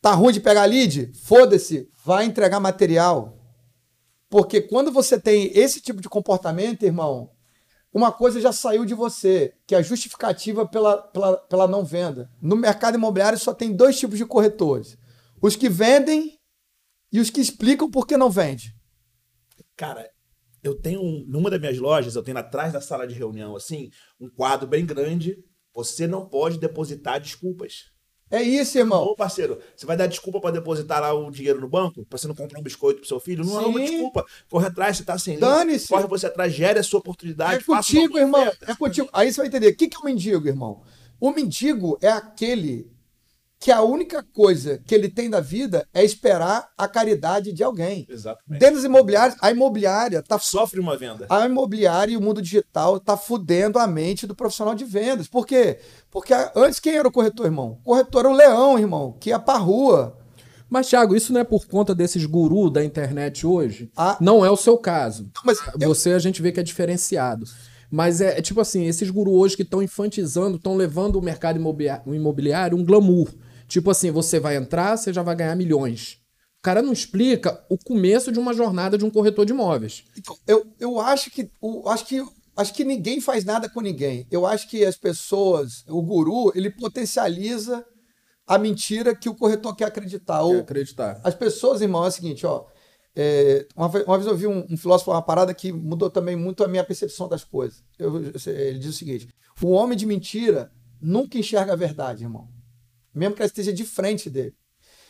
Tá 0.00 0.14
ruim 0.14 0.32
de 0.32 0.38
pegar 0.38 0.66
lead? 0.66 1.12
Foda-se, 1.14 1.90
vai 2.04 2.24
entregar 2.24 2.60
material. 2.60 3.44
Porque 4.30 4.60
quando 4.60 4.92
você 4.92 5.18
tem 5.18 5.50
esse 5.52 5.80
tipo 5.80 6.00
de 6.00 6.08
comportamento, 6.08 6.84
irmão, 6.84 7.32
uma 7.98 8.12
coisa 8.12 8.40
já 8.40 8.52
saiu 8.52 8.84
de 8.84 8.94
você, 8.94 9.52
que 9.66 9.74
é 9.74 9.78
a 9.78 9.82
justificativa 9.82 10.66
pela, 10.66 10.98
pela, 11.02 11.36
pela 11.36 11.66
não 11.68 11.84
venda. 11.84 12.30
No 12.40 12.56
mercado 12.56 12.94
imobiliário 12.94 13.38
só 13.38 13.52
tem 13.52 13.74
dois 13.74 13.98
tipos 13.98 14.16
de 14.16 14.24
corretores: 14.24 14.96
os 15.42 15.56
que 15.56 15.68
vendem 15.68 16.38
e 17.12 17.20
os 17.20 17.28
que 17.30 17.40
explicam 17.40 17.90
por 17.90 18.06
que 18.06 18.16
não 18.16 18.30
vende. 18.30 18.74
Cara, 19.76 20.08
eu 20.62 20.74
tenho, 20.80 21.00
um- 21.02 21.24
numa 21.26 21.50
das 21.50 21.60
minhas 21.60 21.78
lojas, 21.78 22.14
eu 22.14 22.22
tenho 22.22 22.38
atrás 22.38 22.72
da 22.72 22.80
sala 22.80 23.06
de 23.06 23.14
reunião, 23.14 23.56
assim, 23.56 23.90
um 24.20 24.28
quadro 24.28 24.66
bem 24.66 24.84
grande. 24.86 25.36
Você 25.74 26.06
não 26.06 26.28
pode 26.28 26.58
depositar 26.58 27.20
desculpas. 27.20 27.84
É 28.30 28.42
isso, 28.42 28.78
irmão. 28.78 29.02
Ô, 29.04 29.14
parceiro, 29.14 29.58
você 29.74 29.86
vai 29.86 29.96
dar 29.96 30.06
desculpa 30.06 30.40
pra 30.40 30.50
depositar 30.50 31.00
lá 31.00 31.12
o 31.14 31.30
dinheiro 31.30 31.60
no 31.60 31.68
banco? 31.68 32.04
Pra 32.04 32.18
você 32.18 32.28
não 32.28 32.34
comprar 32.34 32.58
um 32.58 32.62
biscoito 32.62 33.00
pro 33.00 33.08
seu 33.08 33.18
filho? 33.18 33.44
Não 33.44 33.60
é 33.60 33.66
uma 33.66 33.78
Sim. 33.80 33.86
desculpa. 33.86 34.24
Corre 34.50 34.66
atrás, 34.66 34.96
você 34.96 35.04
tá 35.04 35.18
sem. 35.18 35.38
Dane-se. 35.38 35.88
Corre 35.88 36.06
você 36.06 36.26
atrás, 36.26 36.52
gere 36.52 36.78
a 36.78 36.82
sua 36.82 37.00
oportunidade. 37.00 37.62
É 37.62 37.64
contigo, 37.64 38.18
irmão. 38.18 38.40
oferta. 38.42 38.70
É 38.70 38.74
contigo. 38.74 39.08
Aí 39.12 39.32
você 39.32 39.38
vai 39.38 39.46
entender. 39.46 39.68
O 39.68 39.76
que 39.76 39.88
que 39.88 39.96
é 39.96 40.00
o 40.00 40.04
mendigo, 40.04 40.46
irmão? 40.46 40.82
O 41.20 41.30
mendigo 41.30 41.98
é 42.02 42.08
aquele 42.08 42.90
que 43.60 43.72
a 43.72 43.82
única 43.82 44.22
coisa 44.22 44.78
que 44.86 44.94
ele 44.94 45.08
tem 45.08 45.28
da 45.28 45.40
vida 45.40 45.84
é 45.92 46.04
esperar 46.04 46.68
a 46.78 46.86
caridade 46.86 47.52
de 47.52 47.64
alguém. 47.64 48.06
Exatamente. 48.08 48.60
Dentro 48.60 48.76
das 48.76 48.84
imobiliárias, 48.84 49.36
a 49.40 49.50
imobiliária 49.50 50.22
tá 50.22 50.38
Sofre 50.38 50.78
uma 50.78 50.96
venda. 50.96 51.26
a 51.28 51.44
imobiliária 51.44 52.12
e 52.12 52.16
o 52.16 52.20
mundo 52.20 52.40
digital 52.40 53.00
tá 53.00 53.16
fudendo 53.16 53.78
a 53.78 53.86
mente 53.86 54.26
do 54.28 54.34
profissional 54.34 54.74
de 54.76 54.84
vendas. 54.84 55.26
Por 55.26 55.44
quê? 55.44 55.78
Porque 56.10 56.32
antes 56.54 56.78
quem 56.78 56.96
era 56.96 57.08
o 57.08 57.12
corretor, 57.12 57.46
irmão? 57.46 57.78
O 57.84 57.90
corretor 57.90 58.20
era 58.26 58.30
o 58.30 58.36
leão, 58.36 58.78
irmão, 58.78 59.16
que 59.18 59.30
ia 59.30 59.38
pra 59.40 59.56
rua. 59.56 60.16
Mas, 60.70 60.86
Thiago, 60.88 61.16
isso 61.16 61.32
não 61.32 61.40
é 61.40 61.44
por 61.44 61.66
conta 61.66 61.94
desses 61.94 62.24
gurus 62.26 62.70
da 62.72 62.84
internet 62.84 63.44
hoje? 63.46 63.90
Ah. 63.96 64.16
Não 64.20 64.44
é 64.44 64.50
o 64.50 64.56
seu 64.56 64.76
caso. 64.78 65.30
Mas 65.44 65.58
eu- 65.80 65.88
Você 65.88 66.12
a 66.12 66.18
gente 66.18 66.40
vê 66.42 66.52
que 66.52 66.60
é 66.60 66.62
diferenciado. 66.62 67.44
Mas 67.90 68.20
é, 68.20 68.38
é 68.38 68.42
tipo 68.42 68.60
assim, 68.60 68.84
esses 68.84 69.08
gurus 69.10 69.32
hoje 69.34 69.56
que 69.56 69.62
estão 69.62 69.82
infantizando, 69.82 70.58
estão 70.58 70.76
levando 70.76 71.16
o 71.16 71.22
mercado 71.22 71.58
imobiliário 72.06 72.76
um 72.76 72.84
glamour. 72.84 73.30
Tipo 73.68 73.90
assim, 73.90 74.10
você 74.10 74.40
vai 74.40 74.56
entrar, 74.56 74.96
você 74.96 75.12
já 75.12 75.22
vai 75.22 75.36
ganhar 75.36 75.54
milhões. 75.54 76.18
O 76.58 76.62
cara 76.62 76.82
não 76.82 76.92
explica 76.92 77.64
o 77.68 77.78
começo 77.78 78.32
de 78.32 78.38
uma 78.38 78.52
jornada 78.54 78.98
de 78.98 79.04
um 79.04 79.10
corretor 79.10 79.44
de 79.46 79.52
imóveis. 79.52 80.04
Então, 80.16 80.36
eu, 80.46 80.66
eu 80.80 80.98
acho 81.00 81.30
que 81.30 81.50
o, 81.60 81.88
acho 81.88 82.04
que 82.06 82.20
acho 82.56 82.74
que 82.74 82.82
ninguém 82.84 83.20
faz 83.20 83.44
nada 83.44 83.68
com 83.68 83.80
ninguém. 83.80 84.26
Eu 84.30 84.44
acho 84.44 84.68
que 84.68 84.84
as 84.84 84.96
pessoas, 84.96 85.84
o 85.88 86.02
guru, 86.02 86.50
ele 86.56 86.70
potencializa 86.70 87.84
a 88.46 88.58
mentira 88.58 89.14
que 89.14 89.28
o 89.28 89.34
corretor 89.34 89.76
quer 89.76 89.84
acreditar. 89.84 90.40
Quer 90.42 90.58
acreditar. 90.60 91.20
as 91.22 91.34
pessoas, 91.34 91.80
irmão, 91.80 92.04
é 92.04 92.08
o 92.08 92.10
seguinte, 92.10 92.44
ó. 92.46 92.64
é, 93.14 93.66
uma, 93.76 93.88
ve- 93.88 94.02
uma 94.04 94.16
vez 94.18 94.26
eu 94.28 94.36
vi 94.36 94.46
um, 94.46 94.66
um 94.70 94.76
filósofo 94.76 95.10
uma 95.12 95.22
parada 95.22 95.52
que 95.54 95.70
mudou 95.72 96.08
também 96.10 96.34
muito 96.34 96.64
a 96.64 96.68
minha 96.68 96.82
percepção 96.84 97.28
das 97.28 97.44
coisas. 97.44 97.84
Eu- 97.98 98.16
eu- 98.24 98.32
ele 98.46 98.78
diz 98.78 98.90
o 98.94 98.98
seguinte: 98.98 99.28
o 99.62 99.68
homem 99.70 99.96
de 99.96 100.06
mentira 100.06 100.72
nunca 101.00 101.38
enxerga 101.38 101.72
a 101.74 101.76
verdade, 101.76 102.24
irmão. 102.24 102.48
Mesmo 103.18 103.34
que 103.34 103.42
ela 103.42 103.46
esteja 103.46 103.72
de 103.72 103.84
frente 103.84 104.30
dele. 104.30 104.54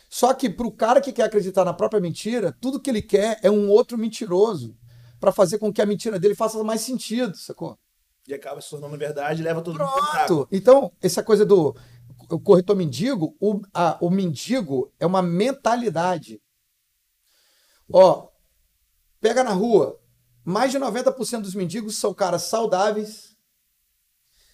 Só 0.09 0.33
que 0.33 0.49
para 0.49 0.65
o 0.67 0.71
cara 0.71 0.99
que 0.99 1.13
quer 1.13 1.23
acreditar 1.23 1.63
na 1.63 1.73
própria 1.73 2.01
mentira, 2.01 2.55
tudo 2.59 2.79
que 2.81 2.89
ele 2.89 3.01
quer 3.01 3.39
é 3.43 3.51
um 3.51 3.69
outro 3.69 3.97
mentiroso 3.97 4.75
para 5.19 5.31
fazer 5.31 5.59
com 5.59 5.71
que 5.71 5.81
a 5.81 5.85
mentira 5.85 6.17
dele 6.19 6.33
faça 6.33 6.61
mais 6.63 6.81
sentido, 6.81 7.37
sacou? 7.37 7.77
E 8.27 8.33
acaba 8.33 8.59
se 8.61 8.69
tornando 8.69 8.97
verdade 8.97 9.41
e 9.41 9.43
leva 9.43 9.61
todo 9.61 9.77
mundo 9.77 9.87
pro 9.91 10.01
buraco. 10.01 10.25
Pronto. 10.27 10.47
Então, 10.51 10.91
essa 11.01 11.21
coisa 11.23 11.45
do 11.45 11.75
o 12.31 12.39
corretor 12.39 12.75
mendigo, 12.75 13.35
o, 13.39 13.61
a- 13.73 13.97
o 14.01 14.09
mendigo 14.09 14.91
é 14.99 15.05
uma 15.05 15.21
mentalidade. 15.21 16.39
Ó, 17.91 18.27
pega 19.19 19.43
na 19.43 19.51
rua, 19.51 19.99
mais 20.43 20.71
de 20.71 20.77
90% 20.79 21.41
dos 21.41 21.55
mendigos 21.55 21.97
são 21.97 22.13
caras 22.13 22.43
saudáveis. 22.43 23.35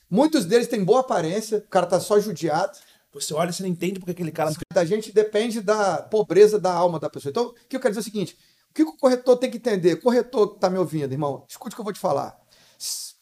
Muitos 0.10 0.46
deles 0.46 0.68
têm 0.68 0.84
boa 0.84 1.02
aparência, 1.02 1.58
o 1.60 1.70
cara 1.70 1.86
tá 1.86 2.00
só 2.00 2.20
judiado. 2.20 2.78
Você 3.16 3.34
olha 3.34 3.50
e 3.50 3.54
você 3.54 3.64
não 3.64 3.70
entende 3.70 3.98
porque 3.98 4.12
aquele 4.12 4.32
cara. 4.32 4.52
Da 4.74 4.84
gente 4.84 5.12
depende 5.12 5.62
da 5.62 6.02
pobreza 6.02 6.60
da 6.60 6.74
alma 6.74 7.00
da 7.00 7.10
pessoa. 7.10 7.30
Então, 7.30 7.46
o 7.46 7.54
que 7.54 7.78
eu 7.78 7.80
quero 7.80 7.94
dizer 7.94 8.00
é 8.00 8.02
o 8.02 8.04
seguinte: 8.04 8.38
o 8.70 8.74
que 8.74 8.84
o 8.84 8.98
corretor 8.98 9.38
tem 9.38 9.50
que 9.50 9.56
entender? 9.56 9.96
Corretor 9.96 10.50
que 10.50 10.56
está 10.56 10.70
me 10.70 10.78
ouvindo, 10.78 11.14
irmão, 11.14 11.46
escute 11.48 11.74
o 11.74 11.76
que 11.78 11.82
eu 11.82 11.86
vou 11.86 11.94
te 11.94 12.00
falar. 12.00 12.38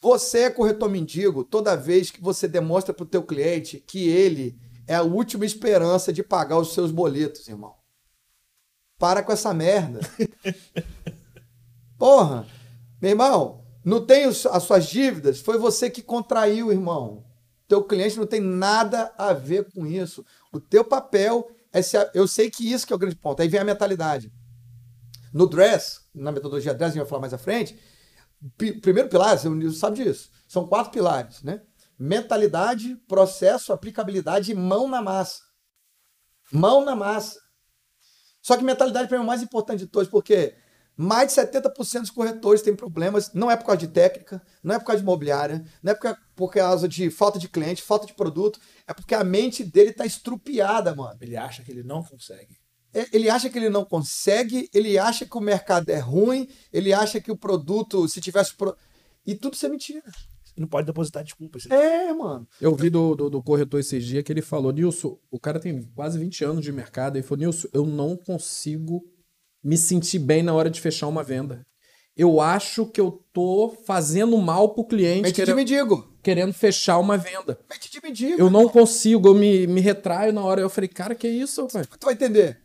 Você 0.02 0.40
é 0.40 0.50
corretor 0.50 0.90
mendigo 0.90 1.44
toda 1.44 1.78
vez 1.78 2.10
que 2.10 2.20
você 2.20 2.48
demonstra 2.48 2.92
para 2.94 3.04
o 3.04 3.08
teu 3.08 3.22
cliente 3.22 3.82
que 3.86 4.10
ele 4.10 4.60
é 4.88 4.96
a 4.96 5.04
última 5.04 5.46
esperança 5.46 6.12
de 6.12 6.24
pagar 6.24 6.58
os 6.58 6.74
seus 6.74 6.92
boletos, 6.92 7.48
irmão. 7.48 7.76
Para 8.98 9.22
com 9.22 9.32
essa 9.32 9.54
merda. 9.54 10.00
Porra, 12.00 12.48
meu 13.00 13.12
irmão, 13.12 13.64
não 13.86 14.04
tem 14.04 14.26
as 14.26 14.64
suas 14.64 14.88
dívidas? 14.88 15.40
Foi 15.40 15.58
você 15.58 15.88
que 15.90 16.02
contraiu, 16.02 16.72
irmão. 16.72 17.24
Teu 17.74 17.84
cliente 17.84 18.20
não 18.20 18.28
tem 18.28 18.40
nada 18.40 19.12
a 19.18 19.34
ver 19.34 19.72
com 19.74 19.88
isso. 19.88 20.24
O 20.52 20.60
teu 20.60 20.86
papel 20.86 21.50
é 21.72 21.82
se. 21.82 21.98
Eu 22.14 22.28
sei 22.28 22.52
que 22.52 22.72
isso 22.72 22.86
que 22.86 22.94
é 22.94 22.96
o 22.96 23.00
grande 23.00 23.16
ponto. 23.16 23.42
Aí 23.42 23.48
vem 23.48 23.60
a 23.60 23.64
mentalidade. 23.64 24.32
No 25.34 25.48
Dress, 25.48 26.02
na 26.14 26.32
metodologia 26.32 26.72
Dress, 26.72 26.92
a 26.92 26.94
gente 26.94 27.02
vai 27.02 27.10
falar 27.10 27.22
mais 27.22 27.34
à 27.34 27.38
frente, 27.40 27.76
primeiro 28.80 29.10
pilar, 29.10 29.40
você 29.40 29.72
sabe 29.72 30.04
disso, 30.04 30.30
são 30.48 30.68
quatro 30.68 30.92
pilares, 30.92 31.42
né? 31.42 31.64
Mentalidade, 31.98 32.96
processo, 33.08 33.74
aplicabilidade 33.74 34.52
e 34.52 34.56
mão 34.56 34.88
na 34.88 35.02
massa. 35.02 35.42
Mão 36.52 36.86
na 36.86 36.96
massa. 36.96 37.40
Só 38.40 38.56
que 38.56 38.64
mentalidade 38.64 39.08
para 39.08 39.18
mim 39.18 39.24
é 39.24 39.26
o 39.26 39.28
mais 39.28 39.42
importante 39.42 39.80
de 39.80 39.88
todos, 39.88 40.08
porque 40.08 40.54
mais 40.96 41.34
de 41.34 41.42
70% 41.42 42.02
dos 42.02 42.10
corretores 42.10 42.62
têm 42.62 42.76
problemas, 42.76 43.32
não 43.34 43.50
é 43.50 43.58
por 43.58 43.66
causa 43.66 43.80
de 43.80 43.88
técnica, 43.88 44.42
não 44.64 44.76
é 44.76 44.80
por 44.80 44.86
causa 44.86 45.02
de 45.02 45.04
imobiliária, 45.04 45.66
não 45.82 45.92
é 45.92 45.96
por 45.96 46.16
por 46.36 46.52
causa 46.52 46.88
de 46.88 47.10
falta 47.10 47.38
de 47.38 47.48
cliente, 47.48 47.82
falta 47.82 48.08
de 48.08 48.14
produto, 48.14 48.60
é 48.88 48.94
porque 48.94 49.14
a 49.14 49.24
mente 49.24 49.64
dele 49.64 49.92
está 49.92 50.06
estrupiada, 50.06 50.96
mano. 50.96 51.18
Ele 51.22 51.38
acha 51.38 51.64
que 51.64 51.72
ele 51.72 51.84
não 51.84 52.04
consegue. 52.04 52.58
É, 52.94 53.08
Ele 53.12 53.30
acha 53.30 53.50
que 53.50 53.58
ele 53.58 53.70
não 53.70 53.84
consegue, 53.84 54.70
ele 54.74 55.00
acha 55.00 55.26
que 55.26 55.38
o 55.38 55.42
mercado 55.42 55.90
é 55.90 55.98
ruim, 55.98 56.48
ele 56.72 56.94
acha 56.94 57.20
que 57.20 57.32
o 57.32 57.38
produto, 57.38 58.08
se 58.08 58.22
tivesse. 58.22 58.56
Pro... 58.56 58.76
E 59.26 59.34
tudo 59.36 59.56
isso 59.56 59.66
é 59.66 59.70
mentira. 59.70 60.04
Você 60.44 60.62
não 60.62 60.68
pode 60.68 60.86
depositar 60.86 61.24
desculpas. 61.24 61.66
É, 61.72 62.14
mano. 62.14 62.48
Eu 62.62 62.76
vi 62.76 62.92
do, 62.92 63.16
do, 63.16 63.30
do 63.32 63.42
corretor 63.42 63.80
esses 63.80 64.06
dias 64.06 64.24
que 64.24 64.32
ele 64.32 64.44
falou, 64.44 64.72
Nilson, 64.72 65.18
o 65.32 65.40
cara 65.40 65.60
tem 65.60 65.82
quase 65.96 66.20
20 66.20 66.46
anos 66.46 66.64
de 66.64 66.72
mercado, 66.72 67.16
ele 67.16 67.24
falou, 67.24 67.40
Nilson, 67.40 67.68
eu 67.74 67.86
não 67.86 68.16
consigo 68.16 69.04
me 69.64 69.78
sentir 69.78 70.20
bem 70.20 70.44
na 70.44 70.54
hora 70.54 70.70
de 70.70 70.82
fechar 70.82 71.08
uma 71.08 71.24
venda. 71.24 71.66
Eu 72.16 72.40
acho 72.40 72.86
que 72.86 73.02
eu 73.02 73.26
tô 73.34 73.76
fazendo 73.86 74.38
mal 74.38 74.74
pro 74.76 74.86
cliente 74.86 75.24
Mente 75.24 75.36
de 75.36 75.42
querendo, 75.42 75.56
mendigo. 75.56 76.18
querendo 76.22 76.54
fechar 76.54 77.00
uma 77.00 77.18
venda. 77.18 77.60
Mente 77.70 77.92
de 77.92 78.00
mendigo. 78.04 78.40
Eu 78.40 78.52
não 78.52 78.70
consigo, 78.70 79.30
eu 79.30 79.34
me, 79.34 79.66
me 79.66 79.82
retraio 79.82 80.32
na 80.32 80.44
hora. 80.44 80.62
Eu 80.62 80.70
falei, 80.70 80.88
cara, 80.88 81.16
que 81.16 81.28
isso, 81.28 81.66
pai? 81.68 81.84
Tu 81.86 82.06
vai 82.06 82.14
entender. 82.14 82.62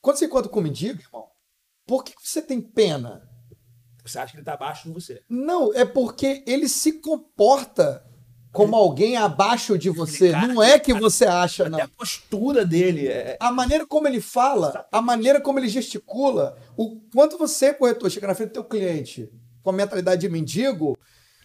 Quando 0.00 0.16
você 0.16 0.24
encontra 0.24 0.50
com 0.50 0.60
um 0.60 0.62
mendigo, 0.62 1.00
irmão, 1.00 1.26
por 1.86 2.02
que 2.02 2.14
você 2.18 2.40
tem 2.40 2.60
pena? 2.60 3.22
Você 4.04 4.18
acha 4.18 4.32
que 4.32 4.38
ele 4.38 4.44
tá 4.44 4.54
abaixo 4.54 4.88
de 4.88 4.94
você. 4.94 5.22
Não, 5.28 5.72
é 5.74 5.84
porque 5.84 6.42
ele 6.46 6.68
se 6.68 6.94
comporta 6.94 8.04
como 8.52 8.76
alguém 8.76 9.16
abaixo 9.16 9.78
de 9.78 9.88
você. 9.88 10.30
Não 10.32 10.62
é 10.62 10.78
que 10.78 10.92
você 10.92 11.24
acha, 11.24 11.68
não. 11.68 11.78
Até 11.78 11.86
a 11.86 11.88
postura 11.88 12.66
dele 12.66 13.08
é. 13.08 13.38
A 13.40 13.50
maneira 13.50 13.86
como 13.86 14.06
ele 14.06 14.20
fala, 14.20 14.86
a 14.92 15.00
maneira 15.00 15.40
como 15.40 15.58
ele 15.58 15.68
gesticula, 15.68 16.56
o 16.76 17.00
quanto 17.12 17.38
você, 17.38 17.72
corretor, 17.72 18.10
chega 18.10 18.26
na 18.26 18.34
frente 18.34 18.50
do 18.50 18.54
teu 18.54 18.64
cliente 18.64 19.30
com 19.62 19.70
a 19.70 19.72
mentalidade 19.72 20.20
de 20.20 20.28
mendigo, 20.28 20.98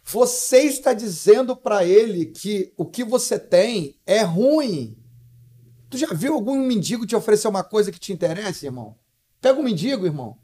você 0.04 0.60
está 0.64 0.94
dizendo 0.94 1.56
para 1.56 1.86
ele 1.86 2.26
que 2.26 2.74
o 2.76 2.86
que 2.86 3.04
você 3.04 3.40
tem 3.40 3.96
é 4.06 4.22
ruim. 4.22 4.98
Tu 5.90 5.98
já 5.98 6.08
viu 6.14 6.34
algum 6.34 6.58
mendigo 6.58 7.06
te 7.06 7.16
oferecer 7.16 7.48
uma 7.48 7.64
coisa 7.64 7.92
que 7.92 8.00
te 8.00 8.12
interessa, 8.12 8.66
irmão? 8.66 8.96
Pega 9.40 9.58
um 9.58 9.64
mendigo, 9.64 10.06
irmão. 10.06 10.38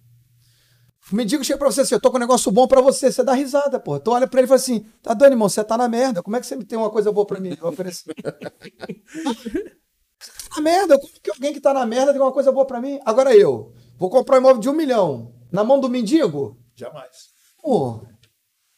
O 1.12 1.16
mendigo 1.16 1.44
chega 1.44 1.60
pra 1.60 1.70
você 1.70 1.82
assim, 1.82 1.96
eu 1.96 2.00
tô 2.00 2.10
com 2.10 2.18
um 2.18 2.20
negócio 2.20 2.52
bom 2.52 2.68
pra 2.68 2.80
você, 2.80 3.12
você 3.12 3.24
dá 3.24 3.34
risada, 3.34 3.80
pô. 3.80 4.00
Tu 4.00 4.10
olha 4.10 4.28
pra 4.28 4.40
ele 4.40 4.46
e 4.46 4.48
fala 4.48 4.60
assim, 4.60 4.86
tá 5.02 5.14
dando, 5.14 5.34
irmão, 5.34 5.50
você 5.50 5.64
tá 5.64 5.78
na 5.78 5.90
merda, 5.90 6.24
como 6.24 6.36
é 6.36 6.40
que 6.40 6.48
você 6.48 6.56
me 6.56 6.64
tem 6.64 6.78
uma 6.78 6.90
coisa 6.90 7.12
boa 7.12 7.26
pra 7.26 7.40
mim? 7.40 7.58
Eu 7.60 7.68
ofereço. 7.68 8.06
na 10.56 10.62
merda, 10.62 10.98
como 10.98 11.14
que 11.22 11.30
alguém 11.30 11.54
que 11.54 11.60
tá 11.60 11.74
na 11.74 11.86
merda 11.86 12.14
tem 12.14 12.22
uma 12.22 12.32
coisa 12.32 12.52
boa 12.52 12.66
pra 12.66 12.80
mim? 12.80 13.00
Agora 13.06 13.36
eu, 13.36 13.74
vou 13.98 14.10
comprar 14.10 14.38
um 14.38 14.40
imóvel 14.40 14.62
de 14.62 14.70
um 14.70 14.74
milhão, 14.74 15.36
na 15.52 15.64
mão 15.64 15.80
do 15.80 15.90
mendigo? 15.90 16.58
Jamais. 16.74 17.34
Pô, 17.62 18.06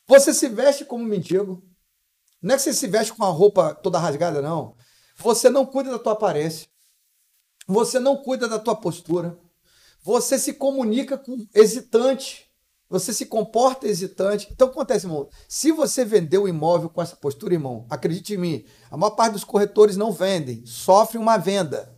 você 0.07 0.33
se 0.33 0.49
veste 0.49 0.83
como 0.83 1.03
um 1.03 1.07
mendigo. 1.07 1.63
Não 2.41 2.53
é 2.53 2.57
que 2.57 2.63
você 2.63 2.73
se 2.73 2.87
veste 2.87 3.13
com 3.13 3.23
a 3.23 3.29
roupa 3.29 3.73
toda 3.73 3.99
rasgada, 3.99 4.41
não. 4.41 4.75
Você 5.17 5.49
não 5.49 5.65
cuida 5.65 5.91
da 5.91 5.99
tua 5.99 6.13
aparência. 6.13 6.67
Você 7.67 7.99
não 7.99 8.17
cuida 8.17 8.47
da 8.47 8.59
tua 8.59 8.75
postura. 8.75 9.39
Você 10.05 10.37
se 10.37 10.53
comunica 10.53 11.17
com 11.17 11.35
hesitante. 11.51 12.45
Você 12.87 13.11
se 13.11 13.25
comporta 13.25 13.87
hesitante. 13.87 14.47
Então, 14.51 14.67
o 14.67 14.69
que 14.69 14.77
acontece, 14.77 15.07
irmão? 15.07 15.27
Se 15.49 15.71
você 15.71 16.05
vendeu 16.05 16.43
o 16.43 16.47
imóvel 16.47 16.91
com 16.91 17.01
essa 17.01 17.15
postura, 17.15 17.55
irmão, 17.55 17.87
acredite 17.89 18.35
em 18.35 18.37
mim, 18.37 18.65
a 18.91 18.95
maior 18.95 19.15
parte 19.15 19.33
dos 19.33 19.43
corretores 19.43 19.97
não 19.97 20.11
vendem, 20.11 20.63
sofrem 20.63 21.19
uma 21.19 21.37
venda. 21.37 21.91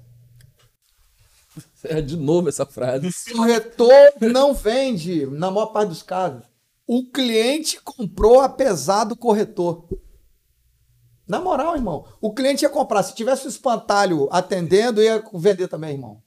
É 1.83 2.01
de 2.01 2.15
novo 2.15 2.47
essa 2.47 2.65
frase. 2.65 3.09
Corretor 3.35 4.13
não 4.21 4.53
vende, 4.53 5.25
na 5.25 5.51
maior 5.51 5.67
parte 5.67 5.89
dos 5.89 6.01
casos. 6.01 6.43
O 6.87 7.11
cliente 7.11 7.81
comprou 7.81 8.39
apesar 8.39 9.03
do 9.03 9.17
corretor. 9.17 9.85
Na 11.27 11.41
moral, 11.41 11.75
irmão, 11.75 12.05
o 12.21 12.33
cliente 12.33 12.63
ia 12.63 12.69
comprar. 12.69 13.03
Se 13.03 13.13
tivesse 13.13 13.47
o 13.47 13.49
espantalho 13.49 14.29
atendendo, 14.31 15.03
ia 15.03 15.21
vender 15.33 15.67
também, 15.67 15.91
irmão. 15.91 16.23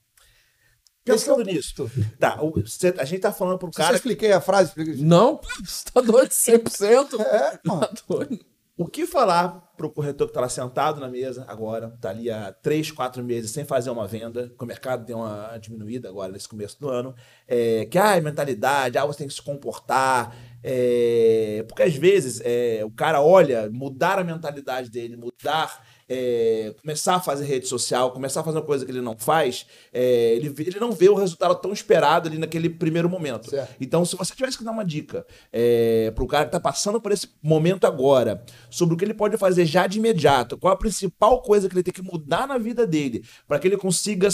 É 1.05 1.11
Pensando 1.13 1.43
nisso. 1.43 1.89
Tá, 2.19 2.39
o- 2.41 2.65
cê- 2.67 2.93
a 2.97 3.05
gente 3.05 3.21
tá 3.21 3.31
falando 3.31 3.57
pro 3.57 3.71
cara. 3.71 3.95
expliquei 3.95 4.31
a 4.31 4.39
frase, 4.41 4.69
expliquei. 4.69 4.95
Não, 5.03 5.39
você 5.63 5.85
tá 5.91 5.99
doido 6.01 6.29
100%. 6.29 7.19
É, 7.19 7.59
mano. 7.65 7.81
Tá 7.81 7.91
doido. 8.07 8.39
O 8.77 8.87
que 8.87 9.05
falar 9.05 9.71
pro 9.77 9.91
corretor 9.91 10.27
que 10.27 10.33
tá 10.33 10.41
lá 10.41 10.49
sentado 10.49 10.99
na 10.99 11.07
mesa 11.07 11.45
agora, 11.47 11.95
tá 12.01 12.09
ali 12.09 12.31
há 12.31 12.51
três, 12.51 12.89
quatro 12.89 13.23
meses 13.23 13.51
sem 13.51 13.63
fazer 13.65 13.89
uma 13.91 14.07
venda, 14.07 14.51
que 14.57 14.63
o 14.63 14.67
mercado 14.67 15.05
deu 15.05 15.17
uma 15.17 15.55
diminuída 15.59 16.09
agora 16.09 16.31
nesse 16.31 16.47
começo 16.47 16.79
do 16.79 16.89
ano, 16.89 17.13
é, 17.47 17.85
que 17.85 17.97
ah, 17.99 18.15
é 18.17 18.21
mentalidade, 18.21 18.97
ah, 18.97 19.05
você 19.05 19.19
tem 19.19 19.27
que 19.27 19.33
se 19.35 19.41
comportar, 19.41 20.35
é, 20.63 21.63
porque 21.67 21.83
às 21.83 21.93
vezes 21.95 22.41
é, 22.43 22.81
o 22.83 22.89
cara 22.91 23.21
olha, 23.21 23.69
mudar 23.71 24.17
a 24.17 24.23
mentalidade 24.23 24.89
dele, 24.89 25.15
mudar, 25.15 25.85
é, 26.13 26.75
começar 26.81 27.15
a 27.15 27.19
fazer 27.21 27.45
rede 27.45 27.69
social, 27.69 28.11
começar 28.11 28.41
a 28.41 28.43
fazer 28.43 28.57
uma 28.57 28.65
coisa 28.65 28.83
que 28.83 28.91
ele 28.91 28.99
não 28.99 29.15
faz, 29.17 29.65
é, 29.93 30.35
ele, 30.35 30.53
ele 30.57 30.77
não 30.77 30.91
vê 30.91 31.07
o 31.07 31.15
resultado 31.15 31.55
tão 31.55 31.71
esperado 31.71 32.27
ali 32.27 32.37
naquele 32.37 32.69
primeiro 32.69 33.09
momento. 33.09 33.49
Certo. 33.49 33.73
Então, 33.79 34.03
se 34.03 34.17
você 34.17 34.35
tivesse 34.35 34.57
que 34.57 34.63
dar 34.65 34.71
uma 34.71 34.83
dica 34.83 35.25
é, 35.53 36.11
para 36.13 36.21
o 36.21 36.27
cara 36.27 36.43
que 36.43 36.49
está 36.49 36.59
passando 36.59 36.99
por 36.99 37.13
esse 37.13 37.29
momento 37.41 37.87
agora, 37.87 38.43
sobre 38.69 38.93
o 38.93 38.97
que 38.97 39.05
ele 39.05 39.13
pode 39.13 39.37
fazer 39.37 39.65
já 39.65 39.87
de 39.87 39.99
imediato, 39.99 40.57
qual 40.57 40.73
a 40.73 40.77
principal 40.77 41.41
coisa 41.41 41.69
que 41.69 41.75
ele 41.75 41.83
tem 41.83 41.93
que 41.93 42.01
mudar 42.01 42.45
na 42.45 42.57
vida 42.57 42.85
dele, 42.85 43.23
para 43.47 43.57
que 43.57 43.69
ele 43.69 43.77
consiga. 43.77 44.27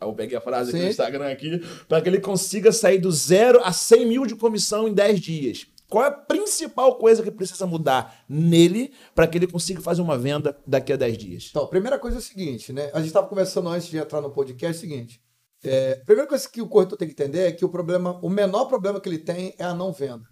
Ah, 0.00 0.06
Eu 0.06 0.12
peguei 0.12 0.36
a 0.36 0.40
frase 0.40 0.70
aqui 0.70 0.82
no 0.82 0.90
Instagram 0.90 1.30
aqui, 1.30 1.62
para 1.88 2.00
que 2.02 2.08
ele 2.08 2.18
consiga 2.18 2.72
sair 2.72 2.98
do 2.98 3.12
zero 3.12 3.60
a 3.62 3.72
100 3.72 4.06
mil 4.06 4.26
de 4.26 4.34
comissão 4.34 4.88
em 4.88 4.92
10 4.92 5.20
dias. 5.20 5.66
Qual 5.88 6.04
é 6.04 6.08
a 6.08 6.12
principal 6.12 6.96
coisa 6.98 7.22
que 7.22 7.30
precisa 7.30 7.66
mudar 7.66 8.24
nele 8.28 8.92
para 9.14 9.26
que 9.26 9.38
ele 9.38 9.46
consiga 9.46 9.80
fazer 9.80 10.02
uma 10.02 10.18
venda 10.18 10.58
daqui 10.66 10.92
a 10.92 10.96
10 10.96 11.18
dias? 11.18 11.46
Então, 11.50 11.62
a 11.62 11.68
primeira 11.68 11.98
coisa 11.98 12.16
é 12.16 12.20
o 12.20 12.22
seguinte, 12.22 12.72
né? 12.72 12.90
A 12.92 12.98
gente 12.98 13.08
estava 13.08 13.28
conversando 13.28 13.68
antes 13.68 13.86
de 13.88 13.96
entrar 13.96 14.20
no 14.20 14.30
podcast, 14.30 14.66
é 14.66 14.78
o 14.78 14.80
seguinte. 14.80 15.20
É, 15.62 16.00
a 16.02 16.04
primeira 16.04 16.28
coisa 16.28 16.48
que 16.48 16.60
o 16.60 16.68
corretor 16.68 16.98
tem 16.98 17.08
que 17.08 17.14
entender 17.14 17.48
é 17.48 17.52
que 17.52 17.64
o 17.64 17.68
problema, 17.68 18.18
o 18.22 18.28
menor 18.28 18.66
problema 18.66 19.00
que 19.00 19.08
ele 19.08 19.18
tem 19.18 19.54
é 19.58 19.64
a 19.64 19.74
não 19.74 19.92
venda. 19.92 20.24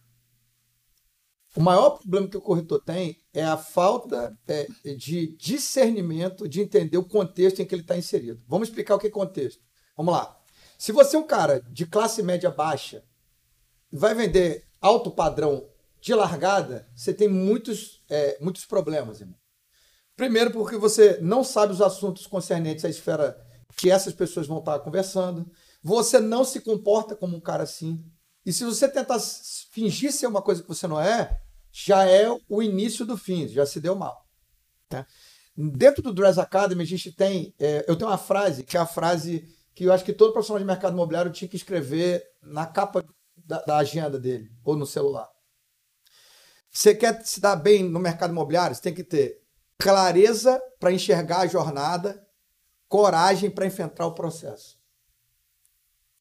O 1.56 1.60
maior 1.60 1.98
problema 1.98 2.26
que 2.26 2.36
o 2.36 2.40
corretor 2.40 2.82
tem 2.82 3.16
é 3.32 3.44
a 3.44 3.56
falta 3.56 4.36
é, 4.48 4.66
de 4.96 5.36
discernimento, 5.36 6.48
de 6.48 6.60
entender 6.60 6.98
o 6.98 7.08
contexto 7.08 7.62
em 7.62 7.64
que 7.64 7.72
ele 7.74 7.82
está 7.82 7.96
inserido. 7.96 8.42
Vamos 8.48 8.68
explicar 8.68 8.96
o 8.96 8.98
que 8.98 9.06
é 9.06 9.10
contexto. 9.10 9.62
Vamos 9.96 10.12
lá. 10.12 10.36
Se 10.76 10.90
você 10.90 11.14
é 11.14 11.18
um 11.18 11.26
cara 11.26 11.60
de 11.70 11.86
classe 11.86 12.22
média 12.24 12.50
baixa, 12.50 13.04
vai 13.92 14.14
vender 14.14 14.63
alto 14.84 15.10
padrão 15.10 15.66
de 15.98 16.14
largada, 16.14 16.86
você 16.94 17.14
tem 17.14 17.26
muitos, 17.26 18.04
é, 18.10 18.36
muitos 18.38 18.66
problemas, 18.66 19.22
irmão. 19.22 19.38
Primeiro, 20.14 20.50
porque 20.50 20.76
você 20.76 21.18
não 21.22 21.42
sabe 21.42 21.72
os 21.72 21.80
assuntos 21.80 22.26
concernentes 22.26 22.84
à 22.84 22.90
esfera 22.90 23.34
que 23.78 23.90
essas 23.90 24.12
pessoas 24.12 24.46
vão 24.46 24.58
estar 24.58 24.78
conversando. 24.80 25.50
Você 25.82 26.20
não 26.20 26.44
se 26.44 26.60
comporta 26.60 27.16
como 27.16 27.34
um 27.34 27.40
cara 27.40 27.62
assim. 27.62 28.04
E 28.44 28.52
se 28.52 28.62
você 28.62 28.86
tentar 28.86 29.18
fingir 29.72 30.12
ser 30.12 30.26
uma 30.26 30.42
coisa 30.42 30.60
que 30.60 30.68
você 30.68 30.86
não 30.86 31.00
é, 31.00 31.40
já 31.72 32.04
é 32.04 32.28
o 32.48 32.62
início 32.62 33.06
do 33.06 33.16
fim, 33.16 33.48
já 33.48 33.64
se 33.64 33.80
deu 33.80 33.96
mal. 33.96 34.28
Tá? 34.90 35.06
Dentro 35.56 36.02
do 36.02 36.12
Dress 36.12 36.38
Academy, 36.38 36.82
a 36.82 36.86
gente 36.86 37.10
tem. 37.10 37.54
É, 37.58 37.86
eu 37.88 37.96
tenho 37.96 38.10
uma 38.10 38.18
frase, 38.18 38.62
que 38.62 38.76
é 38.76 38.80
a 38.80 38.86
frase 38.86 39.48
que 39.74 39.84
eu 39.84 39.92
acho 39.92 40.04
que 40.04 40.12
todo 40.12 40.32
profissional 40.32 40.60
de 40.60 40.66
mercado 40.66 40.92
imobiliário 40.92 41.32
tinha 41.32 41.48
que 41.48 41.56
escrever 41.56 42.22
na 42.42 42.66
capa 42.66 43.02
da, 43.44 43.60
da 43.62 43.76
agenda 43.78 44.18
dele, 44.18 44.50
ou 44.64 44.76
no 44.76 44.86
celular. 44.86 45.28
Você 46.70 46.94
quer 46.94 47.24
se 47.24 47.40
dar 47.40 47.56
bem 47.56 47.84
no 47.84 48.00
mercado 48.00 48.30
imobiliário, 48.30 48.74
você 48.74 48.82
tem 48.82 48.94
que 48.94 49.04
ter 49.04 49.40
clareza 49.78 50.60
para 50.80 50.92
enxergar 50.92 51.40
a 51.40 51.46
jornada, 51.46 52.26
coragem 52.88 53.50
para 53.50 53.66
enfrentar 53.66 54.06
o 54.06 54.14
processo. 54.14 54.78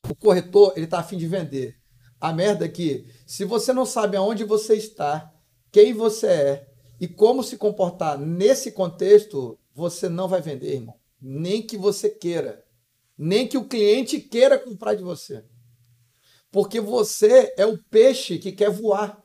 O 0.07 0.15
corretor, 0.15 0.73
ele 0.75 0.85
está 0.85 0.99
afim 0.99 1.17
de 1.17 1.27
vender. 1.27 1.75
A 2.19 2.31
merda 2.31 2.65
é 2.65 2.69
que, 2.69 3.05
se 3.25 3.45
você 3.45 3.73
não 3.73 3.85
sabe 3.85 4.15
aonde 4.15 4.43
você 4.43 4.75
está, 4.75 5.33
quem 5.71 5.93
você 5.93 6.27
é 6.27 6.67
e 6.99 7.07
como 7.07 7.43
se 7.43 7.57
comportar 7.57 8.17
nesse 8.17 8.71
contexto, 8.71 9.59
você 9.73 10.07
não 10.07 10.27
vai 10.27 10.41
vender, 10.41 10.75
irmão. 10.75 10.99
Nem 11.19 11.65
que 11.65 11.77
você 11.77 12.09
queira. 12.09 12.63
Nem 13.17 13.47
que 13.47 13.57
o 13.57 13.67
cliente 13.67 14.19
queira 14.19 14.59
comprar 14.59 14.93
de 14.93 15.03
você. 15.03 15.43
Porque 16.53 16.79
você 16.79 17.53
é 17.57 17.65
o 17.65 17.77
peixe 17.89 18.37
que 18.37 18.53
quer 18.53 18.69
voar. 18.69 19.21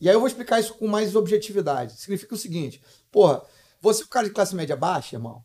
E 0.00 0.08
aí 0.08 0.14
eu 0.16 0.18
vou 0.18 0.26
explicar 0.26 0.58
isso 0.58 0.74
com 0.74 0.88
mais 0.88 1.14
objetividade. 1.14 2.00
Significa 2.00 2.34
o 2.34 2.38
seguinte: 2.38 2.82
porra, 3.12 3.42
você 3.80 4.02
é 4.02 4.06
o 4.06 4.08
cara 4.08 4.26
de 4.26 4.34
classe 4.34 4.56
média 4.56 4.74
baixa, 4.74 5.14
irmão. 5.14 5.44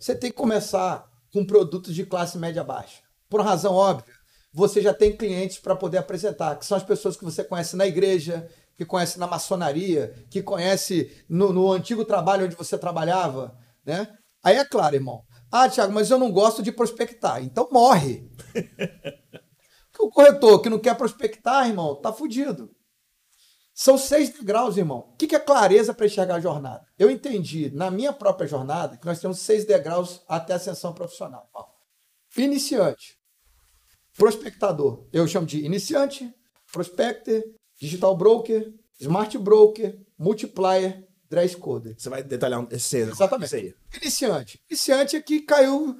Você 0.00 0.16
tem 0.16 0.30
que 0.30 0.36
começar 0.36 1.08
com 1.32 1.44
produtos 1.44 1.94
de 1.94 2.04
classe 2.04 2.36
média 2.38 2.64
baixa. 2.64 3.02
Por 3.28 3.38
uma 3.38 3.50
razão 3.50 3.74
óbvia 3.74 4.18
você 4.52 4.80
já 4.80 4.94
tem 4.94 5.16
clientes 5.16 5.58
para 5.58 5.76
poder 5.76 5.98
apresentar, 5.98 6.56
que 6.56 6.66
são 6.66 6.76
as 6.76 6.82
pessoas 6.82 7.16
que 7.16 7.24
você 7.24 7.44
conhece 7.44 7.76
na 7.76 7.86
igreja, 7.86 8.48
que 8.76 8.84
conhece 8.84 9.18
na 9.18 9.26
maçonaria, 9.26 10.14
que 10.30 10.42
conhece 10.42 11.12
no, 11.28 11.52
no 11.52 11.70
antigo 11.70 12.04
trabalho 12.04 12.46
onde 12.46 12.56
você 12.56 12.78
trabalhava, 12.78 13.56
né? 13.84 14.08
Aí 14.42 14.56
é 14.56 14.64
claro, 14.64 14.94
irmão. 14.94 15.22
Ah, 15.50 15.68
Tiago, 15.68 15.92
mas 15.92 16.10
eu 16.10 16.18
não 16.18 16.30
gosto 16.30 16.62
de 16.62 16.72
prospectar. 16.72 17.42
Então 17.42 17.68
morre. 17.70 18.28
o 19.98 20.10
corretor 20.10 20.60
que 20.60 20.70
não 20.70 20.78
quer 20.78 20.96
prospectar, 20.96 21.66
irmão, 21.66 21.96
tá 21.96 22.12
fudido. 22.12 22.70
São 23.74 23.96
seis 23.96 24.30
degraus, 24.30 24.76
irmão. 24.76 25.10
O 25.12 25.16
que 25.16 25.34
é 25.34 25.38
clareza 25.38 25.94
para 25.94 26.06
enxergar 26.06 26.36
a 26.36 26.40
jornada? 26.40 26.84
Eu 26.98 27.10
entendi 27.10 27.70
na 27.70 27.90
minha 27.90 28.12
própria 28.12 28.48
jornada 28.48 28.96
que 28.96 29.06
nós 29.06 29.20
temos 29.20 29.38
seis 29.38 29.64
degraus 29.64 30.22
até 30.28 30.52
a 30.52 30.56
ascensão 30.56 30.92
profissional. 30.92 31.48
Iniciante 32.36 33.18
prospectador. 34.18 35.06
Eu 35.12 35.26
chamo 35.28 35.46
de 35.46 35.64
iniciante, 35.64 36.34
prospector, 36.72 37.40
digital 37.80 38.16
broker, 38.16 38.74
smart 39.00 39.38
broker, 39.38 39.96
multiplier, 40.18 41.06
dress 41.30 41.56
coder. 41.56 41.94
Você 41.96 42.08
vai 42.08 42.22
detalhar 42.24 42.66
esse 42.72 42.98
Exatamente. 42.98 43.54
Esse 43.54 43.76
iniciante. 44.02 44.60
Iniciante 44.68 45.16
é 45.16 45.22
que 45.22 45.40
caiu. 45.42 45.90
O 45.90 45.96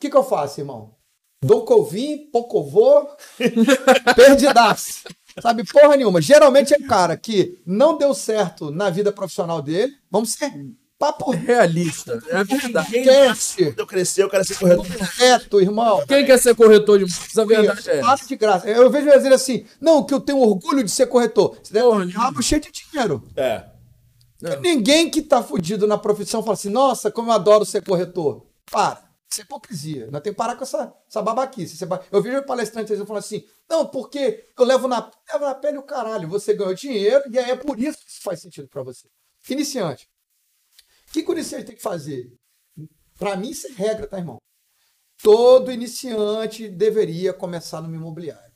que, 0.00 0.08
que 0.08 0.16
eu 0.16 0.24
faço, 0.24 0.60
irmão? 0.60 0.96
Dou 1.42 1.64
covim, 1.64 2.28
pocovô, 2.32 3.08
perdidaço. 4.16 5.04
Sabe 5.40 5.64
porra 5.64 5.96
nenhuma. 5.96 6.20
Geralmente 6.20 6.74
é 6.74 6.78
um 6.78 6.86
cara 6.86 7.16
que 7.16 7.60
não 7.64 7.96
deu 7.96 8.12
certo 8.12 8.70
na 8.70 8.90
vida 8.90 9.12
profissional 9.12 9.62
dele. 9.62 9.92
Vamos 10.10 10.30
ser 10.30 10.52
Papo 10.98 11.30
realista. 11.30 12.20
É 12.28 12.42
verdade. 12.42 12.96
Esquece. 12.98 13.66
Quando 13.66 13.78
eu 13.78 13.86
crescer, 13.86 14.22
eu 14.24 14.28
quero 14.28 14.44
ser 14.44 14.58
corretor. 14.58 14.84
Correto, 14.84 15.60
irmão. 15.60 16.04
Quem 16.08 16.26
quer 16.26 16.38
ser 16.38 16.56
corretor 16.56 16.98
de 16.98 17.04
imóveis? 17.04 17.38
A 17.38 17.44
verdade 17.44 17.90
é. 17.90 18.00
Fato 18.00 18.26
de 18.26 18.36
graça. 18.36 18.68
Eu 18.68 18.90
vejo 18.90 19.08
dizer 19.08 19.32
assim, 19.32 19.64
não, 19.80 20.04
que 20.04 20.12
eu 20.12 20.18
tenho 20.18 20.40
orgulho 20.40 20.82
de 20.82 20.90
ser 20.90 21.06
corretor. 21.06 21.56
Você 21.62 21.72
deve 21.72 21.86
um 21.86 22.10
rabo 22.10 22.42
cheio 22.42 22.60
de 22.60 22.72
dinheiro. 22.72 23.22
É. 23.36 23.64
Ninguém 24.60 25.08
que 25.08 25.22
tá 25.22 25.40
fudido 25.40 25.86
na 25.86 25.96
profissão 25.96 26.42
fala 26.42 26.54
assim, 26.54 26.68
nossa, 26.68 27.12
como 27.12 27.30
eu 27.30 27.34
adoro 27.34 27.64
ser 27.64 27.84
corretor. 27.84 28.44
Para. 28.68 29.07
Isso 29.30 29.42
é 29.42 29.44
hipocrisia. 29.44 30.10
Nós 30.10 30.22
temos 30.22 30.34
que 30.34 30.38
parar 30.38 30.56
com 30.56 30.64
essa, 30.64 30.94
essa 31.06 31.22
babaquice. 31.22 31.78
Eu 32.10 32.22
vejo 32.22 32.46
palestrantes 32.46 32.96
falando 32.98 33.18
assim, 33.18 33.44
não, 33.68 33.86
porque 33.86 34.48
eu 34.58 34.64
levo 34.64 34.88
na, 34.88 35.10
levo 35.32 35.44
na 35.44 35.54
pele 35.54 35.78
o 35.78 35.82
caralho. 35.82 36.28
Você 36.28 36.54
ganhou 36.54 36.74
dinheiro 36.74 37.24
e 37.30 37.38
aí 37.38 37.50
é 37.50 37.56
por 37.56 37.78
isso 37.78 37.98
que 37.98 38.10
isso 38.10 38.22
faz 38.22 38.40
sentido 38.40 38.68
para 38.68 38.82
você. 38.82 39.08
Iniciante. 39.50 40.08
O 41.08 41.12
que, 41.12 41.22
que 41.22 41.30
o 41.30 41.32
iniciante 41.32 41.66
tem 41.66 41.76
que 41.76 41.82
fazer? 41.82 42.32
Para 43.18 43.36
mim, 43.36 43.50
isso 43.50 43.66
é 43.66 43.70
regra, 43.70 44.06
tá, 44.06 44.18
irmão? 44.18 44.38
Todo 45.22 45.72
iniciante 45.72 46.68
deveria 46.68 47.32
começar 47.32 47.80
no 47.80 47.94
imobiliário. 47.94 48.54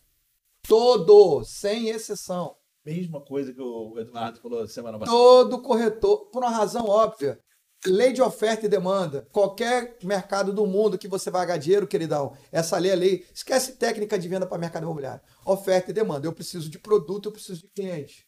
Todo, 0.66 1.44
sem 1.44 1.88
exceção. 1.88 2.56
Mesma 2.84 3.20
coisa 3.20 3.52
que 3.52 3.60
o 3.60 3.98
Eduardo 3.98 4.40
falou 4.40 4.66
semana 4.66 4.98
passada. 4.98 5.16
Todo 5.16 5.62
corretor, 5.62 6.30
por 6.30 6.42
uma 6.42 6.50
razão 6.50 6.84
óbvia. 6.86 7.38
Lei 7.84 8.12
de 8.12 8.22
oferta 8.22 8.66
e 8.66 8.68
demanda. 8.68 9.26
Qualquer 9.32 9.96
mercado 10.04 10.52
do 10.52 10.64
mundo 10.66 10.96
que 10.96 11.08
você 11.08 11.30
vai 11.30 11.44
ganhar 11.44 11.58
dinheiro, 11.58 11.86
queridão, 11.86 12.36
essa 12.52 12.78
lei 12.78 12.92
é 12.92 12.94
lei. 12.94 13.26
Esquece 13.34 13.72
técnica 13.72 14.16
de 14.16 14.28
venda 14.28 14.46
para 14.46 14.56
mercado 14.56 14.84
imobiliário. 14.84 15.20
Oferta 15.44 15.90
e 15.90 15.94
demanda. 15.94 16.26
Eu 16.26 16.32
preciso 16.32 16.70
de 16.70 16.78
produto, 16.78 17.28
eu 17.28 17.32
preciso 17.32 17.62
de 17.62 17.68
cliente. 17.68 18.24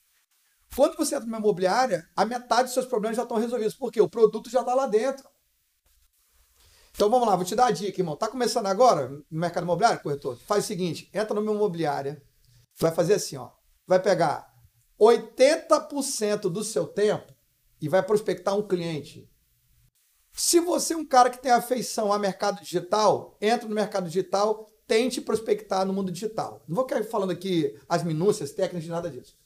Quando 0.74 0.96
você 0.96 1.14
entra 1.14 1.26
numa 1.26 1.38
imobiliária, 1.38 2.08
a 2.16 2.24
metade 2.24 2.64
dos 2.64 2.74
seus 2.74 2.86
problemas 2.86 3.16
já 3.16 3.22
estão 3.22 3.38
resolvidos. 3.38 3.76
Por 3.76 3.92
quê? 3.92 4.00
O 4.00 4.08
produto 4.08 4.50
já 4.50 4.60
está 4.60 4.74
lá 4.74 4.88
dentro. 4.88 5.28
Então 6.90 7.08
vamos 7.08 7.26
lá, 7.26 7.36
vou 7.36 7.44
te 7.44 7.54
dar 7.54 7.66
a 7.66 7.70
dica, 7.70 8.00
irmão. 8.00 8.16
Tá 8.16 8.26
começando 8.26 8.66
agora 8.66 9.08
no 9.08 9.24
mercado 9.30 9.62
imobiliário, 9.62 10.00
corretor? 10.00 10.36
Faz 10.36 10.64
o 10.64 10.66
seguinte: 10.66 11.08
entra 11.14 11.32
numa 11.32 11.52
imobiliária, 11.52 12.20
vai 12.76 12.90
fazer 12.90 13.14
assim, 13.14 13.36
ó. 13.36 13.50
Vai 13.86 14.00
pegar 14.00 14.52
80% 15.00 16.42
do 16.42 16.64
seu 16.64 16.86
tempo 16.86 17.32
e 17.80 17.88
vai 17.88 18.02
prospectar 18.02 18.56
um 18.56 18.66
cliente. 18.66 19.30
Se 20.36 20.58
você 20.58 20.94
é 20.94 20.96
um 20.96 21.06
cara 21.06 21.30
que 21.30 21.38
tem 21.38 21.52
afeição 21.52 22.12
a 22.12 22.18
mercado 22.18 22.60
digital, 22.60 23.36
entra 23.40 23.68
no 23.68 23.74
mercado 23.74 24.06
digital, 24.08 24.68
tente 24.84 25.20
prospectar 25.20 25.86
no 25.86 25.92
mundo 25.92 26.10
digital. 26.10 26.60
Não 26.66 26.74
vou 26.74 26.88
ficar 26.88 27.04
falando 27.04 27.30
aqui 27.30 27.78
as 27.88 28.02
minúcias 28.02 28.50
técnicas 28.50 28.82
de 28.82 28.90
nada 28.90 29.08
disso. 29.08 29.36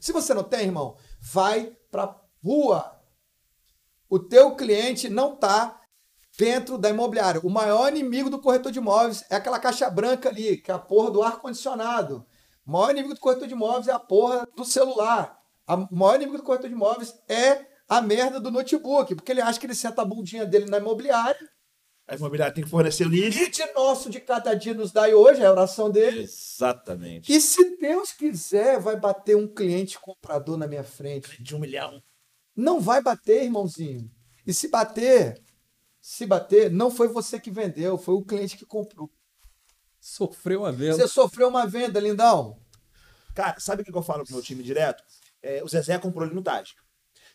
Se 0.00 0.10
você 0.10 0.32
não 0.32 0.42
tem, 0.42 0.62
irmão, 0.62 0.96
vai 1.20 1.76
para 1.90 2.18
rua. 2.42 2.98
O 4.08 4.18
teu 4.18 4.56
cliente 4.56 5.10
não 5.10 5.34
está 5.34 5.78
dentro 6.38 6.78
da 6.78 6.88
imobiliária. 6.88 7.42
O 7.44 7.50
maior 7.50 7.90
inimigo 7.90 8.30
do 8.30 8.40
corretor 8.40 8.72
de 8.72 8.78
imóveis 8.78 9.22
é 9.28 9.36
aquela 9.36 9.58
caixa 9.58 9.90
branca 9.90 10.30
ali, 10.30 10.56
que 10.56 10.70
é 10.70 10.74
a 10.74 10.78
porra 10.78 11.10
do 11.10 11.22
ar-condicionado. 11.22 12.26
O 12.66 12.72
maior 12.72 12.90
inimigo 12.90 13.14
do 13.14 13.20
corretor 13.20 13.46
de 13.46 13.52
imóveis 13.52 13.86
é 13.86 13.92
a 13.92 13.98
porra 13.98 14.48
do 14.56 14.64
celular. 14.64 15.38
O 15.68 15.94
maior 15.94 16.16
inimigo 16.16 16.38
do 16.38 16.42
corretor 16.42 16.70
de 16.70 16.74
imóveis 16.74 17.14
é 17.28 17.70
a 17.98 18.02
merda 18.02 18.40
do 18.40 18.50
notebook, 18.50 19.14
porque 19.14 19.32
ele 19.32 19.40
acha 19.40 19.58
que 19.58 19.66
ele 19.66 19.74
senta 19.74 20.02
a 20.02 20.04
bundinha 20.04 20.46
dele 20.46 20.66
na 20.66 20.78
imobiliária 20.78 21.48
a 22.06 22.16
imobiliária 22.16 22.54
tem 22.54 22.64
que 22.64 22.68
fornecer 22.68 23.06
o 23.06 23.08
lead. 23.08 23.38
Lead 23.38 23.72
nosso 23.74 24.10
de 24.10 24.20
cada 24.20 24.54
dia 24.54 24.74
nos 24.74 24.92
dai 24.92 25.14
hoje, 25.14 25.40
é 25.40 25.46
a 25.46 25.52
oração 25.52 25.90
dele. 25.90 26.22
Exatamente. 26.22 27.32
E 27.32 27.40
se 27.40 27.76
Deus 27.78 28.12
quiser, 28.12 28.80
vai 28.80 28.96
bater 28.96 29.36
um 29.36 29.46
cliente 29.46 29.98
comprador 29.98 30.58
na 30.58 30.66
minha 30.66 30.84
frente. 30.84 31.42
De 31.42 31.54
um 31.54 31.58
milhão. 31.58 32.02
Não 32.54 32.80
vai 32.80 33.02
bater, 33.02 33.44
irmãozinho. 33.44 34.10
E 34.46 34.52
se 34.52 34.68
bater, 34.68 35.40
se 36.00 36.26
bater, 36.26 36.70
não 36.70 36.90
foi 36.90 37.08
você 37.08 37.38
que 37.38 37.50
vendeu, 37.50 37.96
foi 37.96 38.14
o 38.14 38.24
cliente 38.24 38.58
que 38.58 38.66
comprou. 38.66 39.10
Sofreu 40.00 40.60
uma 40.62 40.72
venda. 40.72 40.96
Você 40.96 41.08
sofreu 41.08 41.48
uma 41.48 41.66
venda, 41.66 42.00
lindão. 42.00 42.58
Cara, 43.34 43.58
sabe 43.60 43.82
o 43.82 43.84
que 43.84 43.96
eu 43.96 44.02
falo 44.02 44.24
pro 44.24 44.34
meu 44.34 44.42
time 44.42 44.62
direto? 44.62 45.02
É, 45.40 45.62
o 45.62 45.68
Zezé 45.68 45.96
comprou 45.98 46.26
ele 46.26 46.34
no 46.34 46.42
Tágico. 46.42 46.81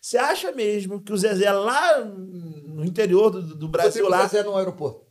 Você 0.01 0.17
acha 0.17 0.51
mesmo 0.51 1.01
que 1.01 1.11
o 1.11 1.17
Zezé 1.17 1.51
lá 1.51 1.99
no 2.03 2.85
interior 2.85 3.29
do, 3.29 3.55
do 3.55 3.67
Brasil 3.67 4.07
lá. 4.07 4.25
O 4.25 4.27
Zezé 4.27 4.43
no 4.43 4.55
aeroporto. 4.55 5.07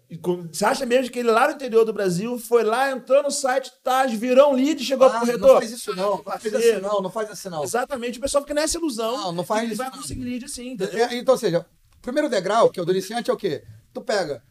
Você 0.52 0.64
acha 0.64 0.86
mesmo 0.86 1.10
que 1.10 1.18
ele 1.18 1.32
lá 1.32 1.48
no 1.48 1.54
interior 1.54 1.84
do 1.84 1.92
Brasil 1.92 2.38
foi 2.38 2.62
lá, 2.62 2.92
entrou 2.92 3.24
no 3.24 3.30
site, 3.30 3.72
tá, 3.82 4.06
virou 4.06 4.52
um 4.52 4.54
lead, 4.54 4.84
chegou 4.84 5.08
ah, 5.08 5.10
pro 5.10 5.20
corretor? 5.20 5.48
Não 5.48 5.58
faz 5.58 5.72
isso 5.72 5.96
não, 5.96 6.10
não 6.10 6.22
faz 6.22 6.54
assim 6.54 6.80
não, 6.80 7.02
não 7.02 7.10
faz 7.10 7.30
assim 7.30 7.48
não. 7.48 7.64
Exatamente, 7.64 8.18
o 8.18 8.20
pessoal 8.22 8.42
fica 8.44 8.54
nessa 8.54 8.78
ilusão. 8.78 9.16
Não, 9.16 9.32
não 9.32 9.44
faz 9.44 9.64
ele 9.64 9.72
isso. 9.72 9.82
vai 9.82 9.90
conseguir 9.90 10.22
lead 10.22 10.44
assim, 10.44 10.70
entendeu? 10.70 11.06
É, 11.06 11.16
então, 11.16 11.34
ou 11.34 11.38
seja, 11.38 11.66
o 11.98 12.02
primeiro 12.02 12.28
degrau, 12.28 12.70
que 12.70 12.78
é 12.78 12.82
o 12.82 12.86
do 12.86 12.92
iniciante, 12.92 13.30
é 13.30 13.34
o 13.34 13.36
quê? 13.36 13.64
Tu 13.92 14.00
pega 14.00 14.44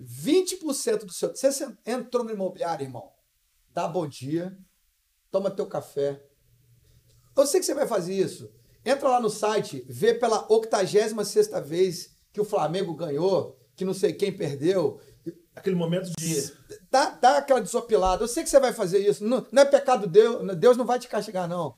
20% 0.00 1.04
do 1.04 1.12
seu. 1.12 1.34
Você 1.34 1.68
entrou 1.84 2.22
no 2.22 2.30
imobiliário, 2.30 2.84
irmão, 2.84 3.10
dá 3.74 3.88
bom 3.88 4.06
dia, 4.06 4.56
toma 5.28 5.50
teu 5.50 5.66
café, 5.66 6.22
Eu 7.36 7.46
sei 7.46 7.58
que 7.58 7.66
você 7.66 7.74
vai 7.74 7.88
fazer 7.88 8.14
isso. 8.14 8.48
Entra 8.84 9.08
lá 9.08 9.20
no 9.20 9.28
site, 9.28 9.84
vê 9.88 10.14
pela 10.14 10.50
86 10.50 11.12
vez 11.64 12.10
que 12.32 12.40
o 12.40 12.44
Flamengo 12.44 12.94
ganhou, 12.94 13.58
que 13.76 13.84
não 13.84 13.92
sei 13.94 14.12
quem 14.12 14.32
perdeu. 14.32 15.00
Aquele 15.54 15.76
momento 15.76 16.10
de. 16.18 16.52
Dá, 16.90 17.10
dá 17.10 17.38
aquela 17.38 17.60
desopilada. 17.60 18.22
Eu 18.22 18.28
sei 18.28 18.42
que 18.42 18.48
você 18.48 18.58
vai 18.58 18.72
fazer 18.72 18.98
isso. 18.98 19.24
Não, 19.24 19.46
não 19.52 19.62
é 19.62 19.66
pecado 19.66 20.06
Deus. 20.06 20.56
Deus 20.56 20.76
não 20.76 20.86
vai 20.86 20.98
te 20.98 21.08
castigar, 21.08 21.48
não. 21.48 21.74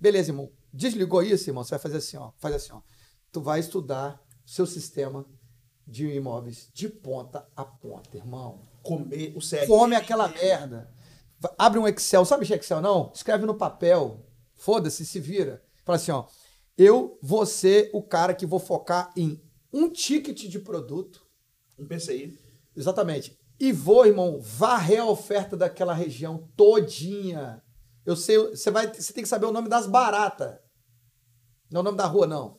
Beleza, 0.00 0.30
irmão. 0.30 0.50
Desligou 0.72 1.22
isso, 1.22 1.48
irmão. 1.48 1.62
Você 1.62 1.70
vai 1.70 1.78
fazer 1.78 1.98
assim, 1.98 2.16
ó. 2.16 2.32
Faz 2.38 2.54
assim, 2.54 2.72
ó. 2.72 2.80
Tu 3.30 3.40
vai 3.40 3.60
estudar 3.60 4.20
seu 4.44 4.66
sistema 4.66 5.26
de 5.86 6.08
imóveis 6.08 6.68
de 6.72 6.88
ponta 6.88 7.46
a 7.54 7.64
ponta, 7.64 8.16
irmão. 8.16 8.66
Comer 8.82 9.34
o 9.36 9.40
CR. 9.40 9.66
Come 9.66 9.94
aquela 9.94 10.28
merda. 10.28 10.90
Abre 11.56 11.78
um 11.78 11.86
Excel. 11.86 12.24
Sabe 12.24 12.40
mexer 12.40 12.56
Excel, 12.56 12.80
não? 12.80 13.12
Escreve 13.14 13.46
no 13.46 13.54
papel. 13.54 14.26
Foda-se, 14.54 15.04
se 15.06 15.20
vira. 15.20 15.62
Fala 15.86 15.96
assim, 15.96 16.10
ó. 16.10 16.26
Eu 16.76 17.16
vou 17.22 17.46
ser 17.46 17.90
o 17.94 18.02
cara 18.02 18.34
que 18.34 18.44
vou 18.44 18.58
focar 18.58 19.10
em 19.16 19.40
um 19.72 19.88
ticket 19.88 20.48
de 20.48 20.58
produto. 20.58 21.24
Um 21.78 21.86
PCI. 21.86 22.36
Exatamente. 22.76 23.38
E 23.58 23.72
vou, 23.72 24.04
irmão, 24.04 24.38
varrer 24.40 25.00
a 25.00 25.06
oferta 25.06 25.56
daquela 25.56 25.94
região 25.94 26.50
todinha. 26.56 27.62
Eu 28.04 28.16
sei, 28.16 28.36
você 28.36 28.70
vai, 28.70 28.92
você 28.92 29.12
tem 29.12 29.22
que 29.22 29.28
saber 29.28 29.46
o 29.46 29.52
nome 29.52 29.68
das 29.68 29.86
baratas. 29.86 30.58
Não 31.70 31.78
é 31.78 31.82
o 31.82 31.84
nome 31.84 31.96
da 31.96 32.06
rua, 32.06 32.26
não. 32.26 32.58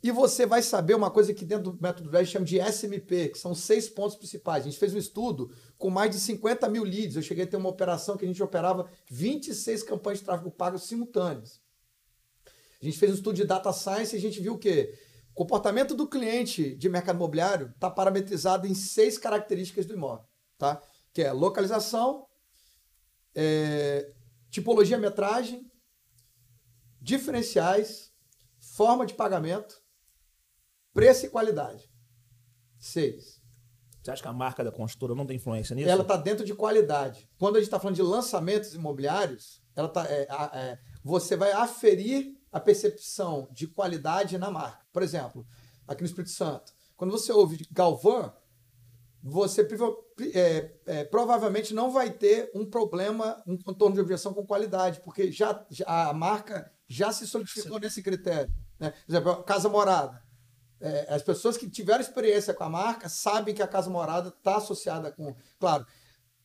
E 0.00 0.12
você 0.12 0.46
vai 0.46 0.62
saber 0.62 0.94
uma 0.94 1.10
coisa 1.10 1.34
que 1.34 1.44
dentro 1.44 1.72
do 1.72 1.82
método 1.82 2.08
Dredd 2.08 2.26
chama 2.26 2.46
de 2.46 2.60
SMP, 2.60 3.28
que 3.28 3.38
são 3.38 3.54
seis 3.54 3.88
pontos 3.88 4.16
principais. 4.16 4.62
A 4.62 4.70
gente 4.70 4.78
fez 4.78 4.94
um 4.94 4.98
estudo 4.98 5.52
com 5.76 5.90
mais 5.90 6.12
de 6.12 6.20
50 6.20 6.68
mil 6.68 6.84
leads. 6.84 7.16
Eu 7.16 7.22
cheguei 7.22 7.44
a 7.44 7.46
ter 7.46 7.56
uma 7.56 7.68
operação 7.68 8.16
que 8.16 8.24
a 8.24 8.28
gente 8.28 8.42
operava 8.42 8.88
26 9.10 9.82
campanhas 9.82 10.20
de 10.20 10.24
tráfego 10.24 10.50
pago 10.52 10.78
simultâneas. 10.78 11.60
A 12.80 12.84
gente 12.84 12.98
fez 12.98 13.12
um 13.12 13.14
estudo 13.14 13.36
de 13.36 13.44
data 13.44 13.72
science 13.72 14.14
e 14.14 14.18
a 14.18 14.20
gente 14.20 14.40
viu 14.40 14.54
o 14.54 14.58
quê? 14.58 14.96
O 15.32 15.34
comportamento 15.34 15.94
do 15.94 16.08
cliente 16.08 16.74
de 16.76 16.88
mercado 16.88 17.16
imobiliário 17.16 17.70
está 17.74 17.90
parametrizado 17.90 18.66
em 18.66 18.74
seis 18.74 19.18
características 19.18 19.86
do 19.86 19.94
imóvel, 19.94 20.26
tá? 20.56 20.80
Que 21.12 21.22
é 21.22 21.32
localização, 21.32 22.26
é, 23.34 24.12
tipologia 24.50 24.98
metragem, 24.98 25.70
diferenciais, 27.00 28.12
forma 28.60 29.04
de 29.04 29.14
pagamento, 29.14 29.80
preço 30.92 31.26
e 31.26 31.30
qualidade. 31.30 31.88
Seis. 32.78 33.38
Você 34.02 34.12
acha 34.12 34.22
que 34.22 34.28
a 34.28 34.32
marca 34.32 34.62
da 34.62 34.70
construtora 34.70 35.14
não 35.14 35.26
tem 35.26 35.36
influência 35.36 35.74
nisso? 35.74 35.88
Ela 35.88 36.02
está 36.02 36.16
dentro 36.16 36.44
de 36.44 36.54
qualidade. 36.54 37.28
Quando 37.36 37.56
a 37.56 37.58
gente 37.58 37.66
está 37.66 37.78
falando 37.78 37.96
de 37.96 38.02
lançamentos 38.02 38.72
imobiliários, 38.74 39.60
ela 39.74 39.88
tá, 39.88 40.06
é, 40.08 40.26
é, 40.54 40.78
você 41.02 41.36
vai 41.36 41.52
aferir 41.52 42.37
a 42.52 42.60
percepção 42.60 43.48
de 43.52 43.66
qualidade 43.66 44.38
na 44.38 44.50
marca. 44.50 44.84
Por 44.92 45.02
exemplo, 45.02 45.46
aqui 45.86 46.02
no 46.02 46.06
Espírito 46.08 46.30
Santo, 46.32 46.72
quando 46.96 47.10
você 47.10 47.32
ouve 47.32 47.66
Galvan, 47.70 48.32
você 49.22 49.66
é, 50.34 50.72
é, 50.86 51.04
provavelmente 51.04 51.74
não 51.74 51.90
vai 51.90 52.10
ter 52.10 52.50
um 52.54 52.64
problema, 52.64 53.42
um 53.46 53.56
contorno 53.58 53.94
de 53.94 54.00
objeção 54.00 54.32
com 54.32 54.46
qualidade, 54.46 55.00
porque 55.00 55.30
já, 55.32 55.64
já- 55.70 55.84
a 56.10 56.12
marca 56.12 56.70
já 56.86 57.12
se 57.12 57.26
solidificou 57.26 57.78
nesse 57.78 58.02
critério. 58.02 58.52
Né? 58.78 58.90
Por 58.90 59.12
exemplo, 59.12 59.42
Casa 59.42 59.68
Morada. 59.68 60.22
É, 60.80 61.12
as 61.12 61.22
pessoas 61.22 61.56
que 61.56 61.68
tiveram 61.68 62.00
experiência 62.00 62.54
com 62.54 62.62
a 62.62 62.70
marca 62.70 63.08
sabem 63.08 63.52
que 63.52 63.62
a 63.62 63.66
Casa 63.66 63.90
Morada 63.90 64.28
está 64.28 64.56
associada 64.58 65.10
com. 65.10 65.34
Claro, 65.58 65.84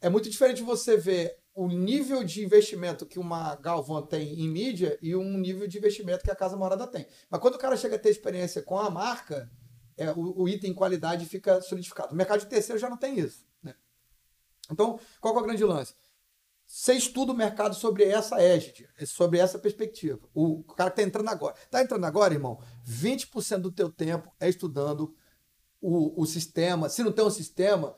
é 0.02 0.10
muito 0.10 0.28
diferente 0.30 0.63
você 0.63 0.98
ver 0.98 1.38
o 1.54 1.68
nível 1.68 2.24
de 2.24 2.44
investimento 2.44 3.06
que 3.06 3.20
uma 3.20 3.56
Galvan 3.56 4.02
tem 4.04 4.39
em 4.39 4.50
mídia 4.50 4.98
e 5.02 5.16
um 5.16 5.38
nível 5.38 5.68
de 5.68 5.78
investimento 5.78 6.24
que 6.24 6.32
a 6.32 6.36
Casa 6.36 6.58
Morada 6.58 6.88
tem. 6.88 7.08
Mas 7.30 7.39
quando 7.39 7.56
o 7.56 7.60
cara 7.60 7.78
chega 7.78 7.96
a 7.96 8.00
ter 8.00 8.10
experiência 8.10 8.62
com 8.62 8.80
a 8.80 8.89
marca, 8.89 9.52
é, 9.96 10.12
o, 10.12 10.42
o 10.42 10.50
item 10.50 10.74
qualidade 10.74 11.26
fica 11.26 11.62
solidificado. 11.62 12.13
O 12.13 12.18
mercado 12.18 12.39
de 12.39 12.48
terceiro 12.48 12.80
já 12.80 12.89
não 12.89 12.98
tem 12.98 13.20
isso. 13.20 13.46
Né? 13.62 13.76
Então, 14.72 15.00
qual 15.22 15.36
é 15.36 15.39
o 15.39 15.44
grande 15.44 15.63
lance? 15.63 15.94
Você 16.66 16.94
estuda 16.94 17.34
o 17.34 17.36
mercado 17.36 17.76
sobre 17.76 18.04
essa 18.06 18.42
égide, 18.42 18.89
sobre 19.06 19.38
essa 19.38 19.60
perspectiva. 19.60 20.20
O 20.34 20.63
cara 20.63 20.89
que 20.89 21.02
está 21.02 21.08
entrando 21.08 21.30
agora. 21.30 21.56
Está 21.56 21.82
entrando 21.82 22.06
agora, 22.06 22.34
irmão? 22.34 22.60
20% 22.88 23.58
do 23.58 23.72
teu 23.72 23.92
tempo 23.92 24.32
é 24.39 24.50
estudando 24.50 25.16
o, 25.80 26.20
o 26.20 26.26
sistema. 26.26 26.89
Se 26.89 27.04
não 27.04 27.12
tem 27.12 27.24
um 27.24 27.30
sistema, 27.30 27.96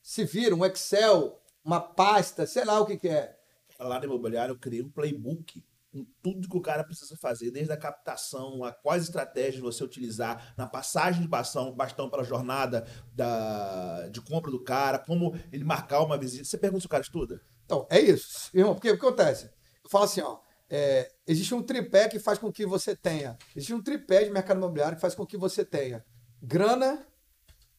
se 0.00 0.24
vira 0.24 0.54
um 0.54 0.64
Excel, 0.64 1.38
uma 1.64 1.80
pasta, 1.80 2.46
sei 2.46 2.64
lá 2.64 2.78
o 2.80 2.86
que, 2.86 2.98
que 2.98 3.08
é. 3.08 3.36
Lá 3.78 3.98
no 3.98 4.04
imobiliário 4.04 4.52
eu 4.52 4.58
criei 4.58 4.82
um 4.82 4.90
playbook 4.90 5.64
com 5.94 6.04
tudo 6.20 6.48
que 6.48 6.56
o 6.56 6.60
cara 6.60 6.82
precisa 6.82 7.16
fazer, 7.16 7.52
desde 7.52 7.72
a 7.72 7.76
captação, 7.76 8.64
a 8.64 8.72
quais 8.72 9.04
estratégias 9.04 9.62
você 9.62 9.84
utilizar 9.84 10.52
na 10.56 10.66
passagem 10.66 11.22
de 11.22 11.28
bastão, 11.28 11.72
bastão 11.72 12.10
para 12.10 12.22
a 12.22 12.24
jornada 12.24 12.84
da, 13.12 14.08
de 14.08 14.20
compra 14.20 14.50
do 14.50 14.62
cara, 14.62 14.98
como 14.98 15.38
ele 15.52 15.62
marcar 15.62 16.00
uma 16.00 16.18
visita. 16.18 16.44
Você 16.44 16.58
pergunta 16.58 16.80
se 16.80 16.86
o 16.86 16.90
cara 16.90 17.02
estuda? 17.02 17.40
Então, 17.64 17.86
é 17.88 18.00
isso. 18.00 18.50
Irmão, 18.52 18.74
porque 18.74 18.90
o 18.90 18.98
que 18.98 19.06
acontece? 19.06 19.50
Eu 19.84 19.88
falo 19.88 20.04
assim, 20.04 20.20
ó. 20.20 20.38
é, 20.68 21.12
existe 21.28 21.54
um 21.54 21.62
tripé 21.62 22.08
que 22.08 22.18
faz 22.18 22.40
com 22.40 22.52
que 22.52 22.66
você 22.66 22.96
tenha. 22.96 23.38
Existe 23.54 23.72
um 23.72 23.82
tripé 23.82 24.24
de 24.24 24.30
mercado 24.30 24.58
imobiliário 24.58 24.96
que 24.96 25.00
faz 25.00 25.14
com 25.14 25.24
que 25.24 25.36
você 25.36 25.64
tenha 25.64 26.04
grana 26.42 27.06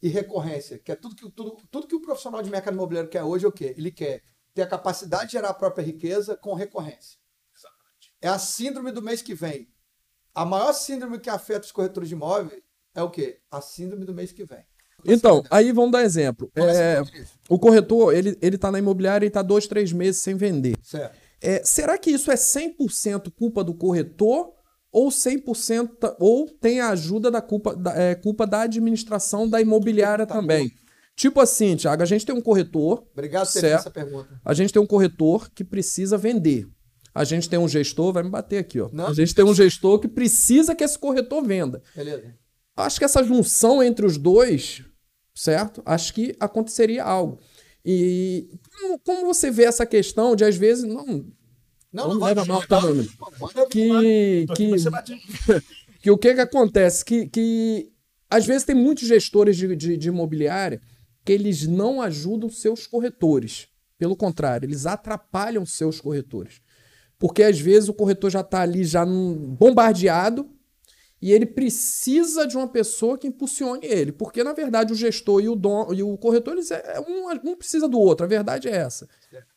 e 0.01 0.07
recorrência, 0.07 0.77
que 0.77 0.91
é 0.91 0.95
tudo 0.95 1.15
que, 1.15 1.29
tudo, 1.31 1.57
tudo 1.71 1.87
que 1.87 1.95
o 1.95 2.01
profissional 2.01 2.41
de 2.41 2.49
mercado 2.49 2.73
imobiliário 2.73 3.09
quer 3.09 3.23
hoje 3.23 3.45
é 3.45 3.47
o 3.47 3.51
quê? 3.51 3.73
Ele 3.77 3.91
quer 3.91 4.21
ter 4.53 4.61
a 4.61 4.67
capacidade 4.67 5.27
de 5.27 5.31
gerar 5.33 5.49
a 5.49 5.53
própria 5.53 5.83
riqueza 5.83 6.35
com 6.35 6.53
recorrência. 6.53 7.19
É 8.21 8.27
a 8.27 8.39
síndrome 8.39 8.91
do 8.91 9.01
mês 9.01 9.21
que 9.21 9.35
vem. 9.35 9.67
A 10.33 10.45
maior 10.45 10.73
síndrome 10.73 11.19
que 11.19 11.29
afeta 11.29 11.65
os 11.65 11.71
corretores 11.71 12.09
de 12.09 12.15
imóveis 12.15 12.61
é 12.93 13.03
o 13.03 13.09
quê? 13.09 13.39
A 13.51 13.61
síndrome 13.61 14.05
do 14.05 14.13
mês 14.13 14.31
que 14.31 14.45
vem. 14.45 14.65
Então, 15.05 15.43
aí 15.51 15.71
vamos 15.71 15.91
dar 15.91 16.03
exemplo. 16.03 16.51
É, 16.55 17.01
o 17.47 17.59
corretor, 17.59 18.13
ele, 18.13 18.37
ele 18.41 18.57
tá 18.57 18.71
na 18.71 18.79
imobiliária 18.79 19.25
e 19.25 19.29
tá 19.29 19.41
dois, 19.41 19.67
três 19.67 19.91
meses 19.91 20.21
sem 20.21 20.35
vender. 20.35 20.75
Certo. 20.81 21.15
É, 21.41 21.63
será 21.63 21.97
que 21.97 22.09
isso 22.09 22.31
é 22.31 22.35
100% 22.35 23.31
culpa 23.31 23.63
do 23.63 23.73
corretor 23.73 24.54
ou 24.95 25.09
100% 25.09 25.97
ta- 25.99 26.15
ou 26.19 26.47
tem 26.49 26.79
a 26.79 26.89
ajuda 26.89 27.29
da 27.29 27.41
culpa 27.41 27.75
da, 27.75 27.93
é, 27.99 28.15
culpa 28.15 28.47
da 28.47 28.61
administração 28.61 29.47
da 29.49 29.59
imobiliária 29.59 30.25
também? 30.25 30.71
Tipo 31.15 31.39
assim, 31.41 31.75
Thiago, 31.75 32.01
a 32.01 32.05
gente 32.05 32.25
tem 32.25 32.35
um 32.35 32.41
corretor, 32.41 33.05
Obrigado 33.13 33.51
por 33.51 33.63
essa 33.63 33.91
pergunta. 33.91 34.39
a 34.43 34.53
gente 34.53 34.71
tem 34.73 34.81
um 34.81 34.85
corretor 34.87 35.49
que 35.51 35.63
precisa 35.63 36.17
vender. 36.17 36.67
A 37.13 37.23
gente 37.23 37.49
tem 37.49 37.57
um 37.59 37.67
gestor, 37.67 38.11
vai 38.11 38.23
me 38.23 38.29
bater 38.29 38.57
aqui, 38.57 38.79
ó. 38.81 38.89
Não. 38.91 39.07
A 39.07 39.13
gente 39.13 39.33
tem 39.33 39.45
um 39.45 39.53
gestor 39.53 39.99
que 39.99 40.07
precisa 40.07 40.75
que 40.75 40.83
esse 40.83 40.99
corretor 40.99 41.41
venda. 41.43 41.81
Beleza. 41.95 42.33
Acho 42.75 42.99
que 42.99 43.05
essa 43.05 43.23
junção 43.23 43.81
entre 43.81 44.05
os 44.05 44.17
dois, 44.17 44.83
certo? 45.33 45.81
Acho 45.85 46.13
que 46.13 46.35
aconteceria 46.39 47.03
algo. 47.03 47.39
E 47.85 48.49
como, 48.81 48.99
como 48.99 49.25
você 49.25 49.49
vê 49.49 49.63
essa 49.63 49.85
questão 49.85 50.35
de, 50.35 50.43
às 50.43 50.57
vezes, 50.57 50.83
não, 50.83 51.25
Não, 51.95 52.09
Não 52.09 52.19
vai- 52.19 52.33
leva 52.33 52.45
mal, 52.45 52.61
tá, 52.67 52.81
que, 53.69 54.45
que, 54.55 54.75
que 56.01 56.11
o 56.11 56.17
que 56.17 56.33
que 56.35 56.41
acontece? 56.41 57.05
Que, 57.05 57.27
que 57.27 57.91
às 58.29 58.45
vezes 58.45 58.63
tem 58.65 58.75
muitos 58.75 59.07
gestores 59.07 59.55
de, 59.55 59.73
de, 59.75 59.95
de 59.97 60.07
imobiliária 60.09 60.81
que 61.23 61.31
eles 61.31 61.65
não 61.65 62.01
ajudam 62.01 62.49
seus 62.49 62.85
corretores. 62.85 63.67
Pelo 63.97 64.15
contrário, 64.15 64.65
eles 64.67 64.85
atrapalham 64.85 65.65
seus 65.65 66.01
corretores. 66.01 66.61
Porque 67.17 67.41
às 67.41 67.57
vezes 67.59 67.87
o 67.87 67.93
corretor 67.93 68.29
já 68.29 68.41
está 68.41 68.61
ali 68.61 68.83
já 68.83 69.05
bombardeado 69.05 70.49
e 71.21 71.31
ele 71.31 71.45
precisa 71.45 72.45
de 72.45 72.57
uma 72.57 72.67
pessoa 72.67 73.17
que 73.17 73.27
impulsione 73.27 73.85
ele. 73.85 74.11
Porque, 74.11 74.43
na 74.43 74.53
verdade, 74.53 74.93
o 74.93 74.95
gestor 74.95 75.41
e 75.41 75.49
o, 75.49 75.55
dom, 75.55 75.93
e 75.93 76.03
o 76.03 76.17
corretor, 76.17 76.53
eles 76.53 76.71
é, 76.71 76.95
é 76.95 76.99
um, 76.99 77.31
um 77.51 77.55
precisa 77.55 77.87
do 77.87 77.99
outro. 77.99 78.25
A 78.25 78.29
verdade 78.29 78.67
é 78.67 78.75
essa. 78.75 79.07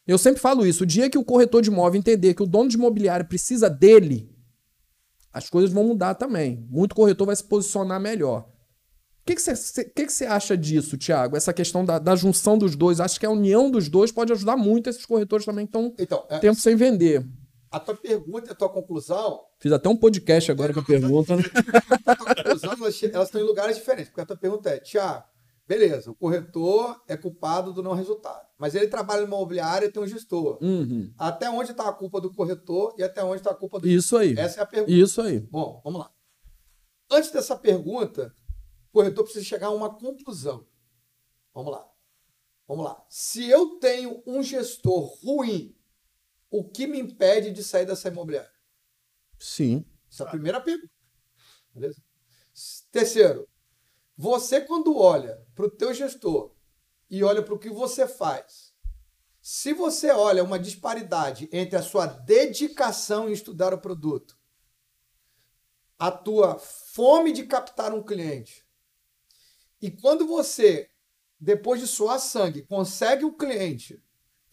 Eu 0.07 0.17
sempre 0.17 0.41
falo 0.41 0.65
isso. 0.65 0.85
O 0.85 0.87
dia 0.87 1.11
que 1.11 1.19
o 1.19 1.25
corretor 1.25 1.61
de 1.61 1.69
imóvel 1.69 1.99
entender 1.99 2.35
que 2.35 2.43
o 2.43 2.47
dono 2.47 2.69
de 2.69 2.77
imobiliário 2.77 3.27
precisa 3.27 3.69
dele, 3.69 4.31
as 5.33 5.51
coisas 5.51 5.73
vão 5.73 5.85
mudar 5.85 6.15
também. 6.15 6.67
Muito 6.71 6.95
corretor 6.95 7.27
vai 7.27 7.37
se 7.37 7.45
posicionar 7.45 8.01
melhor. 8.01 8.49
O 9.23 9.27
que 9.27 9.35
que 9.35 9.43
você 9.43 9.85
que 9.85 10.07
que 10.07 10.13
você 10.13 10.25
acha 10.25 10.57
disso, 10.57 10.97
Thiago? 10.97 11.37
Essa 11.37 11.53
questão 11.53 11.85
da, 11.85 11.99
da 11.99 12.17
junção 12.17 12.57
dos 12.57 12.75
dois. 12.75 12.99
Acho 12.99 13.21
que 13.21 13.27
a 13.27 13.31
união 13.31 13.71
dos 13.71 13.91
dois 13.91 14.11
pode 14.11 14.33
ajudar 14.33 14.57
muito 14.57 14.89
esses 14.89 15.05
corretores 15.05 15.45
também 15.45 15.67
que 15.67 15.77
estão 15.77 15.95
Então, 15.99 16.25
é, 16.31 16.39
tempo 16.39 16.59
sem 16.59 16.75
vender. 16.75 17.27
A 17.71 17.81
tua 17.81 17.95
pergunta 17.95 18.49
e 18.49 18.53
a 18.53 18.55
tua 18.55 18.69
conclusão, 18.69 19.45
Fiz 19.59 19.73
até 19.73 19.89
um 19.89 19.97
podcast 19.97 20.51
agora 20.51 20.73
com 20.73 20.81
a 20.81 20.85
pergunta. 20.85 21.37
né? 21.37 21.43
a 22.07 22.14
tua 22.16 22.35
conclusão 22.35 22.73
elas, 22.73 23.03
elas 23.03 23.29
estão 23.29 23.41
em 23.41 23.45
lugares 23.45 23.77
diferentes. 23.77 24.09
Porque 24.09 24.21
a 24.21 24.27
tua 24.27 24.37
pergunta 24.37 24.71
é, 24.71 24.79
Tiago, 24.79 25.25
beleza, 25.66 26.11
o 26.11 26.14
corretor 26.14 27.03
é 27.09 27.16
culpado 27.16 27.73
do 27.73 27.83
não 27.83 27.93
resultado. 27.93 28.47
Mas 28.57 28.75
ele 28.75 28.89
trabalha 28.89 29.23
numa 29.23 29.37
imobiliária 29.37 29.87
e 29.87 29.91
tem 29.93 30.03
um 30.03 30.07
gestor. 30.07 30.59
Uhum. 30.62 31.12
Até 31.19 31.51
onde 31.51 31.73
está 31.73 31.89
a 31.89 31.93
culpa 31.93 32.21
do 32.21 32.33
corretor 32.33 32.95
e 32.97 33.03
até 33.03 33.23
onde 33.23 33.37
está 33.37 33.51
a 33.51 33.55
culpa 33.55 33.79
do 33.81 33.89
Isso 33.89 34.16
aí. 34.16 34.35
Essa 34.39 34.61
é 34.61 34.62
a 34.62 34.66
pergunta. 34.66 34.93
Isso 34.93 35.21
aí. 35.21 35.41
Bom, 35.41 35.81
vamos 35.85 36.01
lá. 36.01 36.11
Antes 37.11 37.31
dessa 37.31 37.57
pergunta, 37.57 38.35
o 38.91 38.93
corretor 38.93 39.25
precisa 39.25 39.45
chegar 39.45 39.69
a 39.69 39.71
uma 39.71 39.95
conclusão. 39.95 40.66
Vamos 41.55 41.73
lá. 41.73 41.87
Vamos 42.66 42.85
lá. 42.85 43.03
Se 43.09 43.49
eu 43.49 43.79
tenho 43.79 44.23
um 44.27 44.43
gestor 44.43 45.19
ruim, 45.25 45.75
o 46.51 46.65
que 46.65 46.87
me 46.87 46.99
impede 46.99 47.51
de 47.51 47.63
sair 47.63 47.87
dessa 47.87 48.09
imobiliária? 48.09 48.53
Sim. 49.39 49.85
Essa 50.11 50.25
é 50.25 50.27
a 50.27 50.31
primeira 50.31 50.61
pergunta. 50.61 50.93
Beleza? 51.73 52.03
Terceiro, 52.91 53.49
você 54.17 54.61
quando 54.61 54.97
olha 54.97 55.41
para 55.55 55.67
o 55.67 55.71
teu 55.71 55.95
gestor 55.95 56.55
e 57.09 57.23
olha 57.23 57.43
para 57.43 57.55
o 57.55 57.59
que 57.59 57.71
você 57.71 58.07
faz, 58.09 58.75
se 59.41 59.73
você 59.73 60.11
olha 60.11 60.43
uma 60.43 60.59
disparidade 60.59 61.49
entre 61.53 61.77
a 61.77 61.83
sua 61.83 62.07
dedicação 62.07 63.29
em 63.29 63.33
estudar 63.33 63.73
o 63.73 63.81
produto, 63.81 64.37
a 65.99 66.11
tua 66.11 66.59
fome 66.59 67.33
de 67.33 67.47
captar 67.47 67.95
um 67.95 68.03
cliente, 68.03 68.67
e 69.81 69.91
quando 69.91 70.27
você, 70.27 70.91
depois 71.39 71.81
de 71.81 71.87
suar 71.87 72.19
sangue, 72.19 72.63
consegue 72.63 73.25
o 73.25 73.37
cliente, 73.37 74.03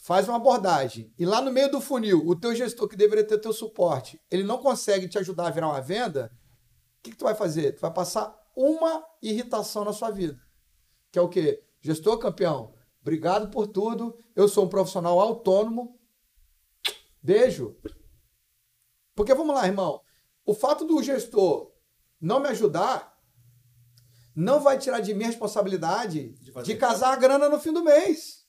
faz 0.05 0.27
uma 0.27 0.37
abordagem, 0.37 1.11
e 1.17 1.25
lá 1.25 1.41
no 1.41 1.51
meio 1.51 1.71
do 1.71 1.81
funil, 1.81 2.27
o 2.27 2.35
teu 2.35 2.53
gestor 2.53 2.87
que 2.87 2.95
deveria 2.95 3.25
ter 3.25 3.39
teu 3.39 3.51
suporte, 3.51 4.21
ele 4.29 4.43
não 4.43 4.59
consegue 4.59 5.07
te 5.07 5.17
ajudar 5.17 5.47
a 5.47 5.49
virar 5.49 5.69
uma 5.69 5.81
venda, 5.81 6.31
o 6.99 7.01
que, 7.01 7.09
que 7.09 7.17
tu 7.17 7.25
vai 7.25 7.33
fazer? 7.33 7.71
Tu 7.71 7.81
vai 7.81 7.91
passar 7.91 8.31
uma 8.55 9.03
irritação 9.19 9.83
na 9.83 9.91
sua 9.91 10.11
vida. 10.11 10.39
Que 11.11 11.17
é 11.17 11.21
o 11.23 11.27
quê? 11.27 11.63
Gestor 11.81 12.19
campeão, 12.19 12.75
obrigado 13.01 13.49
por 13.49 13.65
tudo. 13.65 14.15
Eu 14.35 14.47
sou 14.47 14.65
um 14.65 14.69
profissional 14.69 15.19
autônomo. 15.19 15.99
Beijo. 17.19 17.75
Porque 19.15 19.33
vamos 19.33 19.55
lá, 19.55 19.65
irmão. 19.65 19.99
O 20.45 20.53
fato 20.53 20.85
do 20.85 21.01
gestor 21.01 21.71
não 22.21 22.39
me 22.39 22.49
ajudar 22.49 23.19
não 24.35 24.59
vai 24.59 24.77
tirar 24.77 24.99
de 24.99 25.15
mim 25.15 25.23
a 25.23 25.27
responsabilidade 25.27 26.29
de, 26.33 26.51
de 26.51 26.75
casar 26.75 27.13
a 27.13 27.15
grana 27.15 27.49
no 27.49 27.59
fim 27.59 27.73
do 27.73 27.83
mês. 27.83 28.44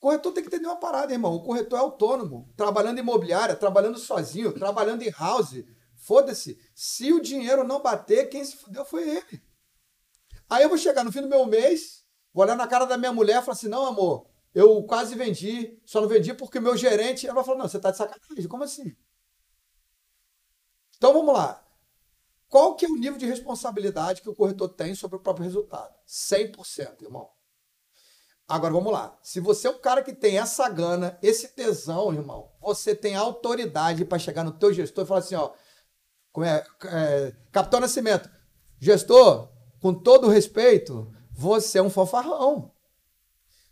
Corretor 0.00 0.32
tem 0.32 0.42
que 0.42 0.48
entender 0.48 0.66
uma 0.66 0.80
parada, 0.80 1.12
irmão. 1.12 1.34
O 1.34 1.42
corretor 1.42 1.78
é 1.78 1.82
autônomo, 1.82 2.52
trabalhando 2.56 2.98
em 2.98 3.02
imobiliária, 3.02 3.54
trabalhando 3.54 3.98
sozinho, 3.98 4.52
trabalhando 4.52 5.02
em 5.02 5.10
house, 5.10 5.62
Foda-se. 6.00 6.58
Se 6.74 7.12
o 7.12 7.20
dinheiro 7.20 7.62
não 7.62 7.82
bater, 7.82 8.30
quem 8.30 8.42
se 8.42 8.56
fudeu 8.56 8.84
foi 8.86 9.08
ele. 9.08 9.42
Aí 10.48 10.62
eu 10.62 10.68
vou 10.68 10.78
chegar 10.78 11.04
no 11.04 11.12
fim 11.12 11.20
do 11.20 11.28
meu 11.28 11.44
mês, 11.44 12.04
vou 12.32 12.42
olhar 12.42 12.56
na 12.56 12.66
cara 12.66 12.86
da 12.86 12.96
minha 12.96 13.12
mulher 13.12 13.40
e 13.40 13.44
falar 13.44 13.52
assim: 13.52 13.68
não, 13.68 13.84
amor, 13.84 14.26
eu 14.54 14.82
quase 14.84 15.14
vendi, 15.14 15.78
só 15.84 16.00
não 16.00 16.08
vendi 16.08 16.32
porque 16.32 16.58
meu 16.58 16.76
gerente. 16.76 17.26
Ela 17.26 17.44
falar: 17.44 17.58
não, 17.58 17.68
você 17.68 17.78
tá 17.78 17.90
de 17.90 17.98
sacanagem. 17.98 18.48
Como 18.48 18.64
assim? 18.64 18.96
Então 20.96 21.12
vamos 21.12 21.34
lá. 21.34 21.64
Qual 22.48 22.74
que 22.74 22.86
é 22.86 22.88
o 22.88 22.96
nível 22.96 23.18
de 23.18 23.26
responsabilidade 23.26 24.22
que 24.22 24.28
o 24.28 24.34
corretor 24.34 24.70
tem 24.70 24.94
sobre 24.94 25.18
o 25.18 25.20
próprio 25.20 25.44
resultado? 25.44 25.94
100%, 26.08 27.02
irmão. 27.02 27.30
Agora 28.50 28.72
vamos 28.72 28.92
lá. 28.92 29.16
Se 29.22 29.38
você 29.38 29.68
é 29.68 29.70
um 29.70 29.78
cara 29.78 30.02
que 30.02 30.12
tem 30.12 30.36
essa 30.36 30.68
gana, 30.68 31.16
esse 31.22 31.54
tesão, 31.54 32.12
irmão, 32.12 32.50
você 32.60 32.96
tem 32.96 33.14
autoridade 33.14 34.04
para 34.04 34.18
chegar 34.18 34.42
no 34.42 34.50
teu 34.50 34.72
gestor 34.72 35.04
e 35.04 35.06
falar 35.06 35.20
assim, 35.20 35.36
ó, 35.36 35.52
é, 36.42 36.64
é, 36.86 37.32
Capitão 37.52 37.78
Nascimento, 37.78 38.28
gestor, 38.80 39.48
com 39.80 39.94
todo 39.94 40.26
respeito, 40.26 41.14
você 41.30 41.78
é 41.78 41.82
um 41.82 41.88
fofarrão. 41.88 42.72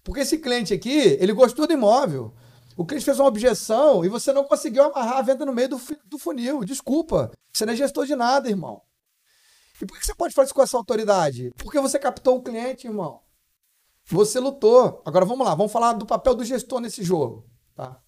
Porque 0.04 0.20
esse 0.20 0.38
cliente 0.38 0.72
aqui, 0.72 1.18
ele 1.18 1.32
gostou 1.32 1.66
do 1.66 1.72
imóvel. 1.72 2.32
O 2.76 2.86
cliente 2.86 3.04
fez 3.04 3.18
uma 3.18 3.28
objeção 3.28 4.04
e 4.04 4.08
você 4.08 4.32
não 4.32 4.44
conseguiu 4.44 4.84
amarrar 4.84 5.16
a 5.16 5.22
venda 5.22 5.44
no 5.44 5.52
meio 5.52 5.70
do, 5.70 5.80
do 6.04 6.18
funil. 6.18 6.64
Desculpa. 6.64 7.32
Você 7.52 7.66
não 7.66 7.72
é 7.72 7.76
gestor 7.76 8.06
de 8.06 8.14
nada, 8.14 8.48
irmão. 8.48 8.80
E 9.82 9.84
por 9.84 9.98
que 9.98 10.06
você 10.06 10.14
pode 10.14 10.34
fazer 10.34 10.46
isso 10.46 10.54
com 10.54 10.62
essa 10.62 10.76
autoridade? 10.76 11.52
Porque 11.56 11.80
você 11.80 11.98
captou 11.98 12.36
o 12.36 12.42
cliente, 12.42 12.86
irmão. 12.86 13.26
Você 14.10 14.40
lutou. 14.40 15.02
Agora 15.04 15.24
vamos 15.24 15.46
lá, 15.46 15.54
vamos 15.54 15.72
falar 15.72 15.92
do 15.92 16.06
papel 16.06 16.34
do 16.34 16.44
gestor 16.44 16.80
nesse 16.80 17.02
jogo. 17.02 17.48
Tá? 17.74 18.00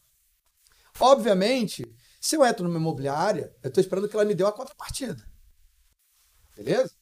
Obviamente, 0.99 1.85
se 2.21 2.37
eu 2.37 2.45
entro 2.45 2.67
numa 2.67 2.79
imobiliária, 2.79 3.55
eu 3.63 3.69
estou 3.69 3.81
esperando 3.81 4.09
que 4.09 4.17
ela 4.17 4.25
me 4.25 4.35
dê 4.35 4.43
uma 4.43 4.53
contrapartida. 4.53 5.23
Beleza? 6.57 6.93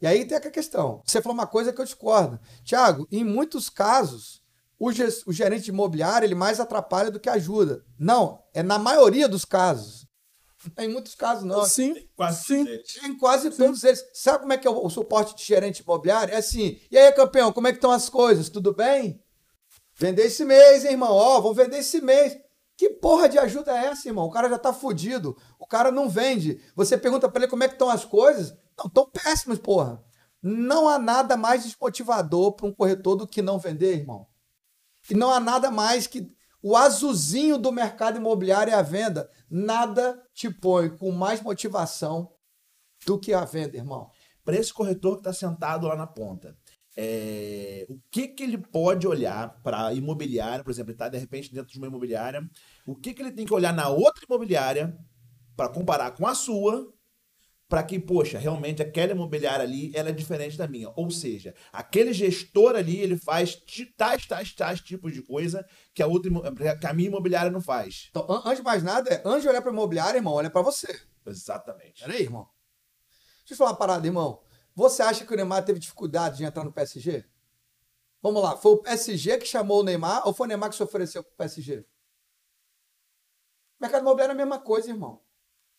E 0.00 0.06
aí 0.06 0.24
tem 0.26 0.36
a 0.36 0.40
questão. 0.40 1.02
Você 1.06 1.22
falou 1.22 1.34
uma 1.34 1.46
coisa 1.46 1.72
que 1.72 1.80
eu 1.80 1.84
discordo. 1.84 2.38
Tiago, 2.64 3.06
em 3.10 3.24
muitos 3.24 3.70
casos, 3.70 4.42
o, 4.78 4.88
o 4.88 5.32
gerente 5.32 5.68
imobiliário 5.68 6.26
ele 6.26 6.34
mais 6.34 6.58
atrapalha 6.58 7.10
do 7.10 7.20
que 7.20 7.30
ajuda. 7.30 7.84
Não, 7.98 8.42
é 8.52 8.62
na 8.62 8.78
maioria 8.78 9.28
dos 9.28 9.44
casos. 9.44 10.01
Em 10.78 10.88
muitos 10.88 11.14
casos, 11.14 11.44
não. 11.44 11.64
Sim, 11.64 11.94
quase 12.14 12.44
sim. 12.44 12.64
Em 13.04 13.16
quase 13.16 13.50
sim. 13.50 13.56
todos 13.56 13.82
eles. 13.84 14.04
Sabe 14.14 14.40
como 14.40 14.52
é 14.52 14.58
que 14.58 14.66
é 14.66 14.70
o, 14.70 14.84
o 14.84 14.90
suporte 14.90 15.34
de 15.34 15.44
gerente 15.44 15.80
imobiliário? 15.80 16.34
É 16.34 16.38
assim, 16.38 16.80
e 16.90 16.96
aí, 16.96 17.12
campeão, 17.12 17.52
como 17.52 17.66
é 17.66 17.72
que 17.72 17.78
estão 17.78 17.90
as 17.90 18.08
coisas? 18.08 18.48
Tudo 18.48 18.74
bem? 18.74 19.22
Vender 19.94 20.26
esse 20.26 20.44
mês, 20.44 20.84
hein, 20.84 20.92
irmão? 20.92 21.12
Ó, 21.12 21.40
vou 21.40 21.54
vender 21.54 21.78
esse 21.78 22.00
mês. 22.00 22.36
Que 22.76 22.90
porra 22.90 23.28
de 23.28 23.38
ajuda 23.38 23.72
é 23.72 23.86
essa, 23.86 24.08
irmão? 24.08 24.24
O 24.24 24.30
cara 24.30 24.48
já 24.48 24.58
tá 24.58 24.72
fudido. 24.72 25.36
O 25.58 25.66
cara 25.66 25.90
não 25.90 26.08
vende. 26.08 26.60
Você 26.74 26.96
pergunta 26.96 27.28
para 27.28 27.42
ele 27.42 27.50
como 27.50 27.62
é 27.62 27.68
que 27.68 27.74
estão 27.74 27.90
as 27.90 28.04
coisas. 28.04 28.52
Não, 28.76 28.86
estão 28.86 29.08
péssimas, 29.08 29.58
porra. 29.58 30.02
Não 30.42 30.88
há 30.88 30.98
nada 30.98 31.36
mais 31.36 31.62
desmotivador 31.62 32.52
para 32.52 32.66
um 32.66 32.72
corretor 32.72 33.14
do 33.14 33.26
que 33.26 33.42
não 33.42 33.58
vender, 33.58 33.98
irmão. 33.98 34.26
E 35.08 35.14
não 35.14 35.30
há 35.30 35.38
nada 35.38 35.70
mais 35.70 36.06
que 36.06 36.32
o 36.62 36.76
azulzinho 36.76 37.58
do 37.58 37.72
mercado 37.72 38.18
imobiliário 38.18 38.72
é 38.72 38.76
a 38.76 38.82
venda. 38.82 39.28
Nada 39.50 40.22
te 40.32 40.48
põe 40.48 40.88
com 40.96 41.10
mais 41.10 41.42
motivação 41.42 42.32
do 43.04 43.18
que 43.18 43.34
a 43.34 43.44
venda, 43.44 43.76
irmão. 43.76 44.08
Para 44.44 44.56
esse 44.56 44.72
corretor 44.72 45.14
que 45.14 45.20
está 45.20 45.32
sentado 45.32 45.88
lá 45.88 45.96
na 45.96 46.06
ponta, 46.06 46.56
é, 46.96 47.84
o 47.88 47.98
que, 48.10 48.28
que 48.28 48.42
ele 48.42 48.58
pode 48.58 49.06
olhar 49.08 49.60
para 49.62 49.92
imobiliária, 49.92 50.62
por 50.62 50.70
exemplo, 50.70 50.92
está 50.92 51.08
de 51.08 51.18
repente 51.18 51.52
dentro 51.52 51.72
de 51.72 51.78
uma 51.78 51.86
imobiliária, 51.88 52.48
o 52.86 52.94
que, 52.94 53.12
que 53.12 53.22
ele 53.22 53.32
tem 53.32 53.46
que 53.46 53.54
olhar 53.54 53.72
na 53.72 53.88
outra 53.88 54.24
imobiliária 54.24 54.96
para 55.56 55.68
comparar 55.68 56.12
com 56.12 56.26
a 56.26 56.34
sua, 56.34 56.92
para 57.72 57.82
que, 57.84 57.98
poxa, 57.98 58.38
realmente 58.38 58.82
aquela 58.82 59.12
imobiliária 59.12 59.64
ali 59.64 59.90
ela 59.94 60.10
é 60.10 60.12
diferente 60.12 60.58
da 60.58 60.68
minha. 60.68 60.92
Ou 60.94 61.10
seja, 61.10 61.54
aquele 61.72 62.12
gestor 62.12 62.76
ali 62.76 63.00
ele 63.00 63.16
faz 63.16 63.56
tais, 63.96 64.26
tais, 64.26 64.52
tais 64.52 64.78
tipos 64.82 65.10
de 65.14 65.22
coisa 65.22 65.66
que 65.94 66.02
a, 66.02 66.06
outra, 66.06 66.30
que 66.78 66.86
a 66.86 66.92
minha 66.92 67.08
imobiliária 67.08 67.50
não 67.50 67.62
faz. 67.62 68.08
Então, 68.10 68.26
antes 68.28 68.58
de 68.58 68.62
mais 68.62 68.82
nada, 68.82 69.08
é, 69.08 69.22
antes 69.24 69.40
de 69.40 69.48
olhar 69.48 69.62
para 69.62 69.72
imobiliária, 69.72 70.18
irmão, 70.18 70.34
olha 70.34 70.50
para 70.50 70.60
você. 70.60 71.00
Exatamente. 71.24 72.04
Peraí, 72.04 72.20
irmão. 72.20 72.46
Deixa 73.38 73.54
eu 73.54 73.56
falar 73.56 73.70
uma 73.70 73.78
parada, 73.78 74.06
irmão. 74.06 74.42
Você 74.74 75.00
acha 75.00 75.24
que 75.24 75.32
o 75.32 75.36
Neymar 75.36 75.64
teve 75.64 75.80
dificuldade 75.80 76.36
de 76.36 76.44
entrar 76.44 76.64
no 76.64 76.72
PSG? 76.74 77.24
Vamos 78.20 78.42
lá, 78.42 78.54
foi 78.54 78.72
o 78.72 78.82
PSG 78.82 79.38
que 79.38 79.46
chamou 79.46 79.80
o 79.80 79.82
Neymar 79.82 80.28
ou 80.28 80.34
foi 80.34 80.44
o 80.44 80.48
Neymar 80.48 80.68
que 80.68 80.76
se 80.76 80.82
ofereceu 80.82 81.24
para 81.24 81.32
o 81.32 81.36
PSG? 81.36 81.86
Mercado 83.80 84.02
imobiliário 84.02 84.32
é 84.32 84.34
a 84.34 84.36
mesma 84.36 84.58
coisa, 84.58 84.90
irmão. 84.90 85.22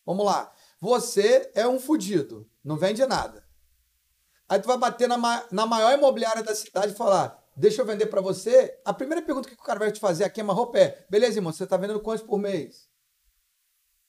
Vamos 0.04 0.26
lá. 0.26 0.52
Você 0.84 1.50
é 1.54 1.66
um 1.66 1.80
fudido, 1.80 2.46
não 2.62 2.76
vende 2.76 3.02
nada. 3.06 3.42
Aí 4.46 4.60
tu 4.60 4.66
vai 4.66 4.76
bater 4.76 5.08
na, 5.08 5.16
ma 5.16 5.42
na 5.50 5.64
maior 5.64 5.96
imobiliária 5.96 6.42
da 6.42 6.54
cidade 6.54 6.92
e 6.92 6.94
falar: 6.94 7.42
deixa 7.56 7.80
eu 7.80 7.86
vender 7.86 8.04
para 8.08 8.20
você. 8.20 8.78
A 8.84 8.92
primeira 8.92 9.22
pergunta 9.22 9.48
que 9.48 9.54
o 9.54 9.64
cara 9.64 9.78
vai 9.78 9.90
te 9.90 9.98
fazer 9.98 10.24
aqui 10.24 10.42
é 10.42 10.44
uma 10.44 10.52
roupa 10.52 10.78
é: 10.78 11.06
beleza, 11.08 11.38
irmão, 11.38 11.54
você 11.54 11.66
tá 11.66 11.78
vendendo 11.78 12.00
quantos 12.00 12.22
por 12.22 12.38
mês? 12.38 12.86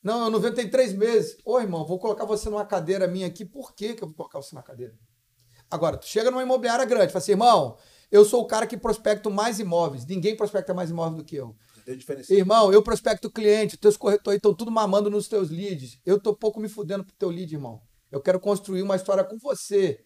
Não, 0.03 0.25
eu 0.25 0.29
não 0.29 0.37
vendo 0.37 0.55
tem 0.55 0.69
três 0.69 0.91
meses. 0.93 1.37
Ô, 1.45 1.61
irmão, 1.61 1.85
vou 1.85 1.97
colocar 1.97 2.25
você 2.25 2.49
numa 2.49 2.65
cadeira 2.65 3.07
minha 3.07 3.27
aqui. 3.27 3.45
Por 3.45 3.73
que, 3.73 3.93
que 3.93 4.03
eu 4.03 4.09
vou 4.09 4.17
colocar 4.17 4.41
você 4.41 4.53
na 4.53 4.61
cadeira? 4.61 4.99
Agora, 5.71 5.95
tu 5.95 6.05
chega 6.05 6.29
numa 6.29 6.43
imobiliária 6.43 6.83
grande, 6.83 7.13
fala 7.13 7.19
assim, 7.19 7.31
irmão, 7.31 7.77
eu 8.11 8.25
sou 8.25 8.41
o 8.41 8.47
cara 8.47 8.67
que 8.67 8.75
prospecto 8.75 9.31
mais 9.31 9.61
imóveis. 9.61 10.05
Ninguém 10.05 10.35
prospecta 10.35 10.73
mais 10.73 10.89
imóveis 10.89 11.19
do 11.19 11.23
que 11.23 11.37
eu. 11.37 11.55
Irmão, 12.33 12.73
eu 12.73 12.81
prospecto 12.81 13.29
cliente, 13.29 13.77
teus 13.77 13.95
corretores 13.95 14.37
estão 14.37 14.53
tudo 14.53 14.71
mamando 14.71 15.09
nos 15.09 15.27
teus 15.27 15.49
leads. 15.49 15.99
Eu 16.05 16.19
tô 16.19 16.35
pouco 16.35 16.59
me 16.59 16.67
fudendo 16.67 17.03
pro 17.03 17.15
teu 17.15 17.29
lead, 17.29 17.53
irmão. 17.53 17.81
Eu 18.11 18.21
quero 18.21 18.39
construir 18.39 18.81
uma 18.81 18.95
história 18.95 19.23
com 19.23 19.37
você. 19.37 19.99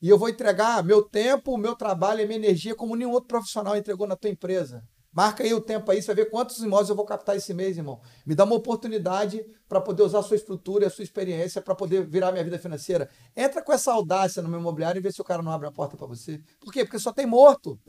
E 0.00 0.08
eu 0.08 0.18
vou 0.18 0.28
entregar 0.28 0.84
meu 0.84 1.02
tempo, 1.02 1.56
meu 1.56 1.74
trabalho 1.74 2.20
e 2.20 2.26
minha 2.26 2.38
energia 2.38 2.74
como 2.74 2.96
nenhum 2.96 3.12
outro 3.12 3.28
profissional 3.28 3.76
entregou 3.76 4.06
na 4.06 4.16
tua 4.16 4.30
empresa. 4.30 4.82
Marca 5.16 5.42
aí 5.42 5.54
o 5.54 5.62
tempo 5.62 5.90
aí, 5.90 6.02
você 6.02 6.08
vai 6.08 6.16
ver 6.16 6.30
quantos 6.30 6.58
imóveis 6.58 6.90
eu 6.90 6.94
vou 6.94 7.06
captar 7.06 7.34
esse 7.34 7.54
mês, 7.54 7.78
irmão. 7.78 7.98
Me 8.26 8.34
dá 8.34 8.44
uma 8.44 8.54
oportunidade 8.54 9.42
para 9.66 9.80
poder 9.80 10.02
usar 10.02 10.18
a 10.18 10.22
sua 10.22 10.36
estrutura 10.36 10.84
e 10.84 10.86
a 10.86 10.90
sua 10.90 11.04
experiência 11.04 11.62
para 11.62 11.74
poder 11.74 12.06
virar 12.06 12.32
minha 12.32 12.44
vida 12.44 12.58
financeira. 12.58 13.08
Entra 13.34 13.62
com 13.62 13.72
essa 13.72 13.90
audácia 13.92 14.42
no 14.42 14.48
meu 14.50 14.60
imobiliário 14.60 14.98
e 14.98 15.02
vê 15.02 15.10
se 15.10 15.22
o 15.22 15.24
cara 15.24 15.42
não 15.42 15.50
abre 15.50 15.66
a 15.66 15.72
porta 15.72 15.96
para 15.96 16.06
você. 16.06 16.38
Por 16.60 16.70
quê? 16.70 16.84
Porque 16.84 16.98
só 16.98 17.14
tem 17.14 17.24
morto. 17.24 17.80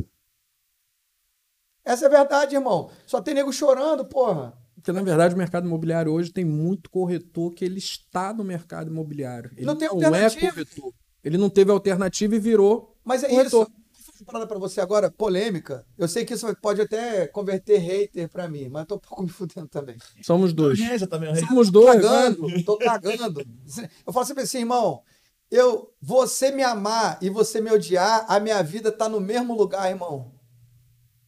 Essa 1.88 2.06
é 2.06 2.08
a 2.08 2.12
verdade, 2.12 2.56
irmão. 2.56 2.90
Só 3.06 3.22
tem 3.22 3.34
nego 3.34 3.54
chorando, 3.54 4.04
porra. 4.04 4.54
Porque, 4.76 4.92
na 4.92 5.02
verdade, 5.02 5.34
o 5.34 5.38
mercado 5.38 5.66
imobiliário 5.66 6.12
hoje 6.12 6.32
tem 6.32 6.44
muito 6.44 6.90
corretor 6.90 7.54
que 7.54 7.64
ele 7.64 7.80
está 7.80 8.34
no 8.34 8.44
mercado 8.44 8.90
imobiliário. 8.90 9.52
Ele 9.56 9.66
não 9.66 9.76
tem 9.76 9.88
não 9.88 10.16
é 10.16 10.30
corretor. 10.30 10.94
Ele 11.24 11.38
não 11.38 11.50
teve 11.50 11.72
alternativa 11.72 12.36
e 12.36 12.40
virou 12.40 12.96
Mas 13.04 13.24
é 13.24 13.30
corretor. 13.30 13.68
isso 13.68 14.26
parada 14.26 14.46
para 14.46 14.60
você 14.60 14.82
agora, 14.82 15.10
polêmica. 15.10 15.86
Eu 15.98 16.08
sei 16.08 16.26
que 16.26 16.34
isso 16.34 16.54
pode 16.62 16.82
até 16.82 17.28
converter 17.28 17.78
hater 17.78 18.28
para 18.30 18.48
mim, 18.50 18.68
mas 18.70 18.82
eu 18.82 18.88
tô 18.88 18.96
um 18.96 19.00
pouco 19.00 19.24
me 19.24 19.30
fudendo 19.30 19.68
também. 19.68 19.96
Somos 20.22 20.52
dois. 20.54 20.80
Também, 21.08 21.36
Somos 21.36 21.70
dois. 21.70 22.02
Tô 22.02 22.12
cagando, 22.12 22.64
tô 22.64 22.78
cagando. 22.78 23.46
Eu 24.06 24.14
falo 24.14 24.26
sempre 24.26 24.44
assim, 24.44 24.60
irmão, 24.60 25.02
eu, 25.50 25.94
você 26.02 26.52
me 26.52 26.64
amar 26.64 27.18
e 27.22 27.30
você 27.30 27.62
me 27.62 27.72
odiar, 27.72 28.26
a 28.28 28.40
minha 28.40 28.62
vida 28.62 28.92
tá 28.92 29.08
no 29.08 29.22
mesmo 29.22 29.56
lugar, 29.56 29.90
irmão. 29.90 30.37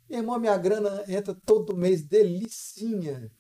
Irmão, 0.09 0.39
minha 0.39 0.57
grana 0.57 1.03
entra 1.07 1.35
todo 1.45 1.77
mês, 1.77 2.01
delicinha. 2.01 3.31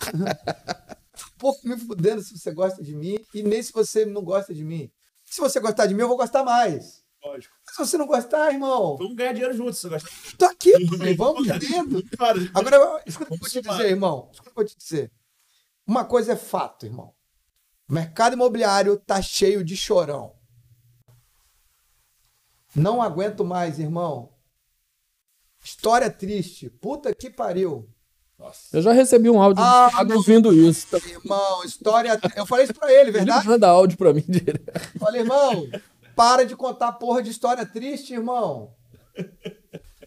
pouco 1.38 1.68
me 1.68 1.76
fudendo 1.76 2.22
se 2.22 2.38
você 2.38 2.52
gosta 2.52 2.82
de 2.82 2.94
mim 2.94 3.18
e 3.34 3.42
nem 3.42 3.62
se 3.62 3.70
você 3.70 4.06
não 4.06 4.22
gosta 4.22 4.54
de 4.54 4.64
mim. 4.64 4.90
Se 5.26 5.40
você 5.40 5.60
gostar 5.60 5.86
de 5.86 5.94
mim, 5.94 6.00
eu 6.00 6.08
vou 6.08 6.16
gostar 6.16 6.42
mais. 6.42 7.04
Lógico. 7.22 7.54
Se 7.70 7.78
você 7.78 7.98
não 7.98 8.06
gostar, 8.06 8.52
irmão, 8.52 8.96
Vamos 8.96 9.14
ganhar 9.14 9.32
dinheiro 9.32 9.54
juntos, 9.54 9.78
se 9.78 9.88
você 9.88 9.90
gosta. 9.90 10.08
tô 10.38 10.44
aqui, 10.46 10.72
pai, 10.98 11.14
vamos 11.14 11.46
dentro. 11.46 12.02
Agora, 12.54 13.02
escuta 13.06 13.34
o 13.34 13.38
que 13.38 13.44
eu 13.44 13.50
vou 13.50 13.62
te 13.62 13.62
dizer, 13.62 13.90
irmão. 13.90 14.30
Escuta 14.32 14.50
o 14.50 14.52
que 14.52 14.60
eu 14.60 14.64
vou 14.64 14.64
te 14.64 14.76
dizer. 14.76 15.12
Uma 15.86 16.04
coisa 16.04 16.32
é 16.32 16.36
fato, 16.36 16.86
irmão. 16.86 17.14
O 17.88 17.92
mercado 17.92 18.34
imobiliário 18.34 18.98
tá 18.98 19.20
cheio 19.20 19.62
de 19.62 19.76
chorão. 19.76 20.34
Não 22.74 23.02
aguento 23.02 23.44
mais, 23.44 23.78
irmão. 23.78 24.33
História 25.64 26.10
triste. 26.10 26.68
Puta 26.68 27.14
que 27.14 27.30
pariu. 27.30 27.88
Nossa. 28.38 28.76
Eu 28.76 28.82
já 28.82 28.92
recebi 28.92 29.30
um 29.30 29.40
áudio 29.40 29.62
Ah, 29.64 29.90
ouvindo 30.14 30.52
isso. 30.52 30.86
Tá? 30.90 30.98
Irmão, 31.08 31.64
história. 31.64 32.20
Eu 32.36 32.44
falei 32.44 32.64
isso 32.64 32.74
pra 32.74 32.90
ele, 32.92 33.02
Ele 33.02 33.12
verdade? 33.12 33.48
manda 33.48 33.68
áudio 33.68 33.96
pra 33.96 34.12
mim 34.12 34.24
direto. 34.28 34.62
Falei, 34.98 35.22
irmão, 35.22 35.66
para 36.14 36.44
de 36.44 36.54
contar 36.54 36.92
porra 36.92 37.22
de 37.22 37.30
história 37.30 37.64
triste, 37.64 38.12
irmão. 38.12 38.74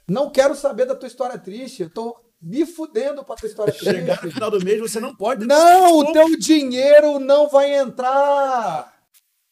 Não 0.08 0.30
quero 0.30 0.55
saber 0.55 0.86
da 0.86 0.95
tua 0.95 1.08
história 1.08 1.38
triste. 1.39 1.84
Eu 1.84 1.89
tô 1.89 2.16
me 2.39 2.66
fudendo 2.66 3.24
pra 3.24 3.36
tua 3.36 3.47
história 3.49 3.74
Chegar 3.74 4.16
no 4.16 4.22
triste. 4.22 4.34
final 4.36 4.51
do 4.51 4.64
mês, 4.64 4.80
você 4.80 4.99
não 4.99 5.16
pode. 5.16 5.45
Não, 5.45 5.97
o 5.99 6.14
teu 6.14 6.38
dinheiro 6.38 7.20
não 7.20 7.49
vai 7.49 7.74
entrar. 7.80 8.93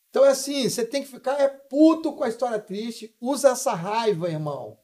Então 0.10 0.24
é 0.24 0.30
assim, 0.30 0.70
você 0.70 0.86
tem 0.86 1.02
que 1.02 1.10
ficar 1.10 1.42
é 1.42 1.48
puto 1.48 2.14
com 2.14 2.24
a 2.24 2.30
história 2.30 2.60
triste. 2.60 3.14
Usa 3.20 3.50
essa 3.50 3.74
raiva, 3.74 4.30
irmão, 4.30 4.78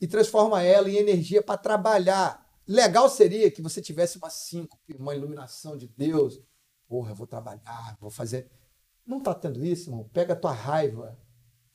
e 0.00 0.06
transforma 0.06 0.62
ela 0.62 0.88
em 0.88 0.96
energia 0.96 1.42
para 1.42 1.58
trabalhar. 1.58 2.44
Legal 2.66 3.08
seria 3.08 3.50
que 3.50 3.60
você 3.60 3.82
tivesse 3.82 4.16
uma 4.18 4.30
síncope, 4.30 4.94
uma 4.98 5.14
iluminação 5.14 5.76
de 5.76 5.88
Deus. 5.88 6.40
Porra, 6.88 7.10
eu 7.10 7.16
vou 7.16 7.26
trabalhar, 7.26 7.96
vou 8.00 8.10
fazer. 8.10 8.50
Não 9.06 9.20
tá 9.20 9.34
tendo 9.34 9.64
isso, 9.64 9.90
irmão? 9.90 10.08
Pega 10.12 10.32
a 10.32 10.36
tua 10.36 10.52
raiva 10.52 11.18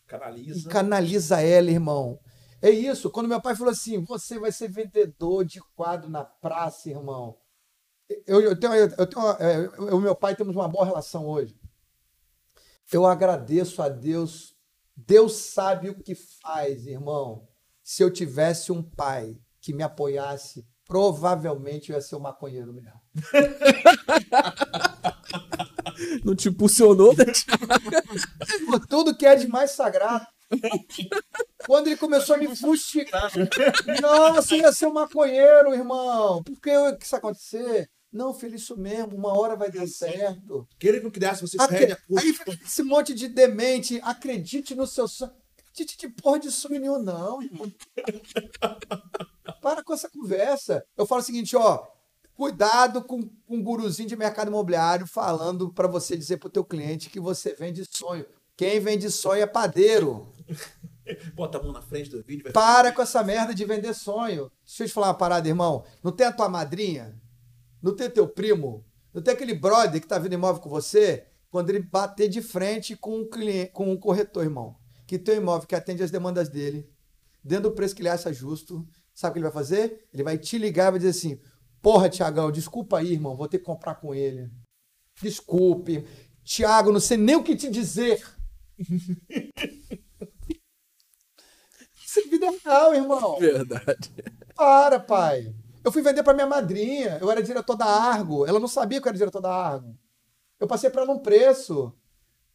e 0.05 0.07
Canaliza. 0.07 0.69
canaliza 0.69 1.41
ela, 1.41 1.69
irmão. 1.69 2.19
É 2.61 2.69
isso. 2.69 3.09
Quando 3.09 3.27
meu 3.27 3.41
pai 3.41 3.55
falou 3.55 3.71
assim, 3.71 4.03
você 4.03 4.39
vai 4.39 4.51
ser 4.51 4.69
vendedor 4.69 5.43
de 5.43 5.59
quadro 5.75 6.09
na 6.09 6.23
praça, 6.23 6.89
irmão. 6.89 7.37
Eu, 8.25 8.41
eu 8.41 8.59
tenho, 8.59 8.73
eu 8.73 9.07
tenho, 9.07 9.31
é, 9.39 9.65
eu 9.65 9.99
e 9.99 10.01
meu 10.01 10.15
pai 10.15 10.35
temos 10.35 10.55
uma 10.55 10.67
boa 10.67 10.85
relação 10.85 11.27
hoje. 11.27 11.59
Eu 12.91 13.05
agradeço 13.05 13.81
a 13.81 13.89
Deus. 13.89 14.55
Deus 14.95 15.33
sabe 15.33 15.89
o 15.89 16.01
que 16.01 16.15
faz, 16.15 16.85
irmão. 16.85 17.47
Se 17.87 18.01
eu 18.01 18.09
tivesse 18.11 18.71
um 18.71 18.81
pai 18.81 19.37
que 19.61 19.71
me 19.71 19.83
apoiasse, 19.83 20.65
provavelmente 20.87 21.91
eu 21.91 21.95
ia 21.95 22.01
ser 22.01 22.15
um 22.15 22.19
maconheiro 22.19 22.73
mesmo. 22.73 22.99
Não 26.25 26.35
te 26.35 26.49
impulsionou, 26.49 27.15
né? 27.15 27.25
tudo 28.89 29.15
que 29.15 29.23
é 29.25 29.35
de 29.35 29.47
mais 29.47 29.69
sagrado. 29.71 30.25
Quando 31.67 31.87
ele 31.87 31.95
começou 31.97 32.35
a 32.35 32.39
me 32.39 32.55
fustigar, 32.55 33.31
nossa, 34.01 34.55
eu 34.55 34.61
ia 34.61 34.73
ser 34.73 34.87
um 34.87 34.93
maconheiro, 34.93 35.73
irmão. 35.75 36.41
Por 36.43 36.59
que 36.59 36.69
eu- 36.71 36.97
que 36.97 37.05
isso 37.05 37.15
acontecer? 37.15 37.87
Não, 38.11 38.33
filho, 38.33 38.55
isso 38.55 38.75
mesmo, 38.75 39.15
uma 39.15 39.37
hora 39.37 39.55
vai 39.55 39.69
dar 39.71 39.87
certo. 39.87 40.67
Querer 40.79 40.97
que 40.99 41.03
não 41.03 41.11
criasse, 41.11 41.41
você 41.41 41.57
Acre-. 41.61 41.95
Aí 42.17 42.33
fica 42.33 42.51
esse 42.65 42.81
monte 42.81 43.13
de 43.13 43.27
demente, 43.27 43.99
acredite 44.03 44.73
no 44.73 44.87
seu 44.87 45.07
sonho. 45.07 45.31
Acredite 45.75 45.97
de 45.97 46.07
porra 46.07 46.39
de 46.39 46.49
sonho 46.51 46.79
nenhum, 46.79 47.03
não, 47.03 47.41
irmão. 47.41 47.69
Para 49.61 49.83
com 49.83 49.93
essa 49.93 50.09
conversa. 50.09 50.85
Eu 50.95 51.05
falo 51.05 51.19
o 51.19 51.23
seguinte, 51.23 51.53
ó. 51.57 51.85
Cuidado 52.33 53.03
com, 53.03 53.21
com 53.21 53.57
um 53.57 53.61
guruzinho 53.61 54.07
de 54.07 54.15
mercado 54.15 54.47
imobiliário 54.47 55.05
falando 55.05 55.73
para 55.73 55.89
você 55.89 56.15
dizer 56.15 56.37
pro 56.37 56.49
teu 56.49 56.63
cliente 56.63 57.09
que 57.09 57.19
você 57.19 57.53
vende 57.55 57.83
sonho. 57.91 58.25
Quem 58.55 58.79
vende 58.79 59.11
sonho 59.11 59.43
é 59.43 59.45
padeiro. 59.45 60.31
Bota 61.35 61.57
a 61.57 61.61
mão 61.63 61.73
na 61.73 61.81
frente 61.81 62.09
do 62.09 62.23
vídeo. 62.23 62.43
Vai... 62.43 62.53
Para 62.53 62.93
com 62.93 63.01
essa 63.01 63.21
merda 63.21 63.53
de 63.53 63.65
vender 63.65 63.93
sonho. 63.93 64.49
Deixa 64.65 64.83
eu 64.83 64.87
te 64.87 64.93
falar 64.93 65.07
uma 65.07 65.13
parada, 65.17 65.45
irmão. 65.45 65.83
Não 66.01 66.13
tem 66.13 66.25
a 66.25 66.31
tua 66.31 66.47
madrinha? 66.47 67.21
Não 67.81 67.93
tem 67.93 68.09
teu 68.09 68.29
primo? 68.29 68.85
Não 69.13 69.21
tem 69.21 69.33
aquele 69.33 69.53
brother 69.53 69.99
que 69.99 70.07
tá 70.07 70.17
vendo 70.17 70.35
imóvel 70.35 70.61
com 70.61 70.69
você? 70.69 71.27
Quando 71.51 71.69
ele 71.69 71.79
bater 71.79 72.29
de 72.29 72.41
frente 72.41 72.95
com 72.95 73.19
um 73.19 73.29
cliente, 73.29 73.73
com 73.73 73.91
um 73.91 73.97
corretor, 73.97 74.43
irmão, 74.43 74.77
que 75.05 75.19
tem 75.19 75.35
um 75.35 75.41
imóvel 75.41 75.67
que 75.67 75.75
atende 75.75 76.03
as 76.03 76.11
demandas 76.11 76.49
dele, 76.49 76.89
dentro 77.43 77.69
do 77.69 77.75
preço 77.75 77.95
que 77.95 78.01
ele 78.01 78.09
acha 78.09 78.33
justo, 78.33 78.87
sabe 79.13 79.31
o 79.31 79.33
que 79.33 79.39
ele 79.39 79.51
vai 79.51 79.53
fazer? 79.53 80.07
Ele 80.13 80.23
vai 80.23 80.37
te 80.37 80.57
ligar 80.57 80.87
e 80.87 80.91
vai 80.91 80.99
dizer 80.99 81.11
assim: 81.11 81.39
Porra, 81.81 82.09
Tiagão, 82.09 82.51
desculpa 82.51 82.97
aí, 82.97 83.13
irmão, 83.13 83.35
vou 83.35 83.47
ter 83.47 83.59
que 83.59 83.63
comprar 83.63 83.95
com 83.95 84.13
ele. 84.13 84.49
Desculpe. 85.21 86.05
Tiago, 86.43 86.91
não 86.91 86.99
sei 86.99 87.17
nem 87.17 87.35
o 87.35 87.43
que 87.43 87.55
te 87.55 87.69
dizer. 87.69 88.23
Isso 92.05 92.19
é 92.19 92.23
vida 92.23 92.49
real, 92.63 92.93
irmão. 92.95 93.37
Verdade. 93.39 94.13
Para, 94.55 94.99
pai. 94.99 95.53
Eu 95.83 95.91
fui 95.91 96.01
vender 96.01 96.23
para 96.23 96.33
minha 96.33 96.47
madrinha. 96.47 97.17
Eu 97.21 97.29
era 97.29 97.43
diretor 97.43 97.75
da 97.75 97.85
Argo. 97.85 98.45
Ela 98.47 98.59
não 98.59 98.67
sabia 98.67 98.99
que 99.01 99.07
eu 99.07 99.09
era 99.09 99.17
diretor 99.17 99.41
da 99.41 99.53
Argo. 99.53 99.95
Eu 100.59 100.67
passei 100.67 100.89
para 100.89 101.01
ela 101.03 101.13
um 101.13 101.19
preço. 101.19 101.93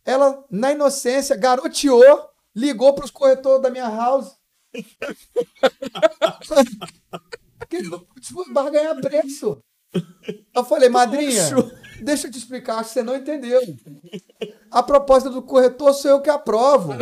Ela, 0.05 0.45
na 0.51 0.73
inocência, 0.73 1.37
garoteou, 1.37 2.30
ligou 2.55 2.95
para 2.95 3.05
os 3.05 3.11
corretores 3.11 3.63
da 3.63 3.71
minha 3.71 3.89
house. 3.89 4.37
Querido, 7.69 8.07
barganhar 8.53 9.01
preço. 9.01 9.59
Eu 10.55 10.65
falei, 10.65 10.89
madrinha, 10.89 11.43
deixa 12.03 12.27
eu 12.29 12.31
te 12.31 12.39
explicar, 12.39 12.77
acho 12.77 12.91
que 12.91 12.95
você 12.95 13.03
não 13.03 13.17
entendeu. 13.17 13.61
A 14.71 14.83
proposta 14.83 15.29
do 15.29 15.43
corretor 15.43 15.93
sou 15.95 16.11
eu 16.13 16.21
que 16.21 16.31
aprovo. 16.31 16.93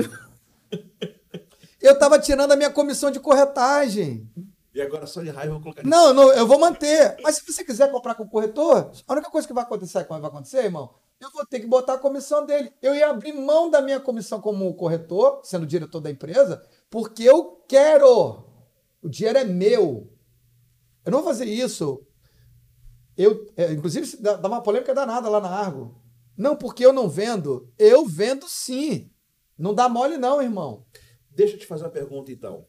Eu 1.80 1.92
estava 1.92 2.18
tirando 2.18 2.52
a 2.52 2.56
minha 2.56 2.70
comissão 2.70 3.10
de 3.10 3.20
corretagem. 3.20 4.28
E 4.74 4.80
agora 4.80 5.06
só 5.06 5.22
de 5.22 5.30
raiva 5.30 5.48
eu 5.48 5.52
vou 5.54 5.62
colocar. 5.62 5.82
Não, 5.84 6.12
não, 6.12 6.32
eu 6.32 6.46
vou 6.46 6.58
manter. 6.58 7.16
Mas 7.22 7.36
se 7.36 7.44
você 7.44 7.64
quiser 7.64 7.90
comprar 7.90 8.14
com 8.14 8.24
o 8.24 8.28
corretor, 8.28 8.90
a 9.06 9.12
única 9.12 9.30
coisa 9.30 9.46
que 9.46 9.54
vai 9.54 9.64
acontecer, 9.64 10.04
que 10.04 10.08
vai 10.08 10.20
acontecer, 10.20 10.64
irmão, 10.64 10.94
eu 11.20 11.30
vou 11.32 11.44
ter 11.46 11.60
que 11.60 11.66
botar 11.66 11.94
a 11.94 11.98
comissão 11.98 12.46
dele. 12.46 12.72
Eu 12.80 12.94
ia 12.94 13.10
abrir 13.10 13.32
mão 13.32 13.70
da 13.70 13.82
minha 13.82 14.00
comissão 14.00 14.40
como 14.40 14.74
corretor, 14.74 15.40
sendo 15.44 15.66
diretor 15.66 16.00
da 16.00 16.10
empresa, 16.10 16.64
porque 16.90 17.24
eu 17.24 17.64
quero. 17.68 18.44
O 19.02 19.08
dinheiro 19.08 19.38
é 19.38 19.44
meu. 19.44 20.12
Eu 21.04 21.12
não 21.12 21.18
vou 21.18 21.28
fazer 21.28 21.46
isso. 21.46 22.06
Eu, 23.16 23.46
é, 23.56 23.72
inclusive, 23.72 24.16
dá 24.18 24.36
dá 24.36 24.48
uma 24.48 24.62
polêmica 24.62 24.94
danada 24.94 25.28
lá 25.28 25.40
na 25.40 25.48
Argo. 25.48 26.00
Não, 26.36 26.54
porque 26.54 26.86
eu 26.86 26.92
não 26.92 27.08
vendo. 27.08 27.72
Eu 27.76 28.06
vendo 28.06 28.48
sim. 28.48 29.10
Não 29.58 29.74
dá 29.74 29.88
mole, 29.88 30.16
não, 30.16 30.40
irmão. 30.40 30.86
Deixa 31.30 31.54
eu 31.54 31.58
te 31.58 31.66
fazer 31.66 31.84
uma 31.84 31.90
pergunta, 31.90 32.30
então. 32.30 32.64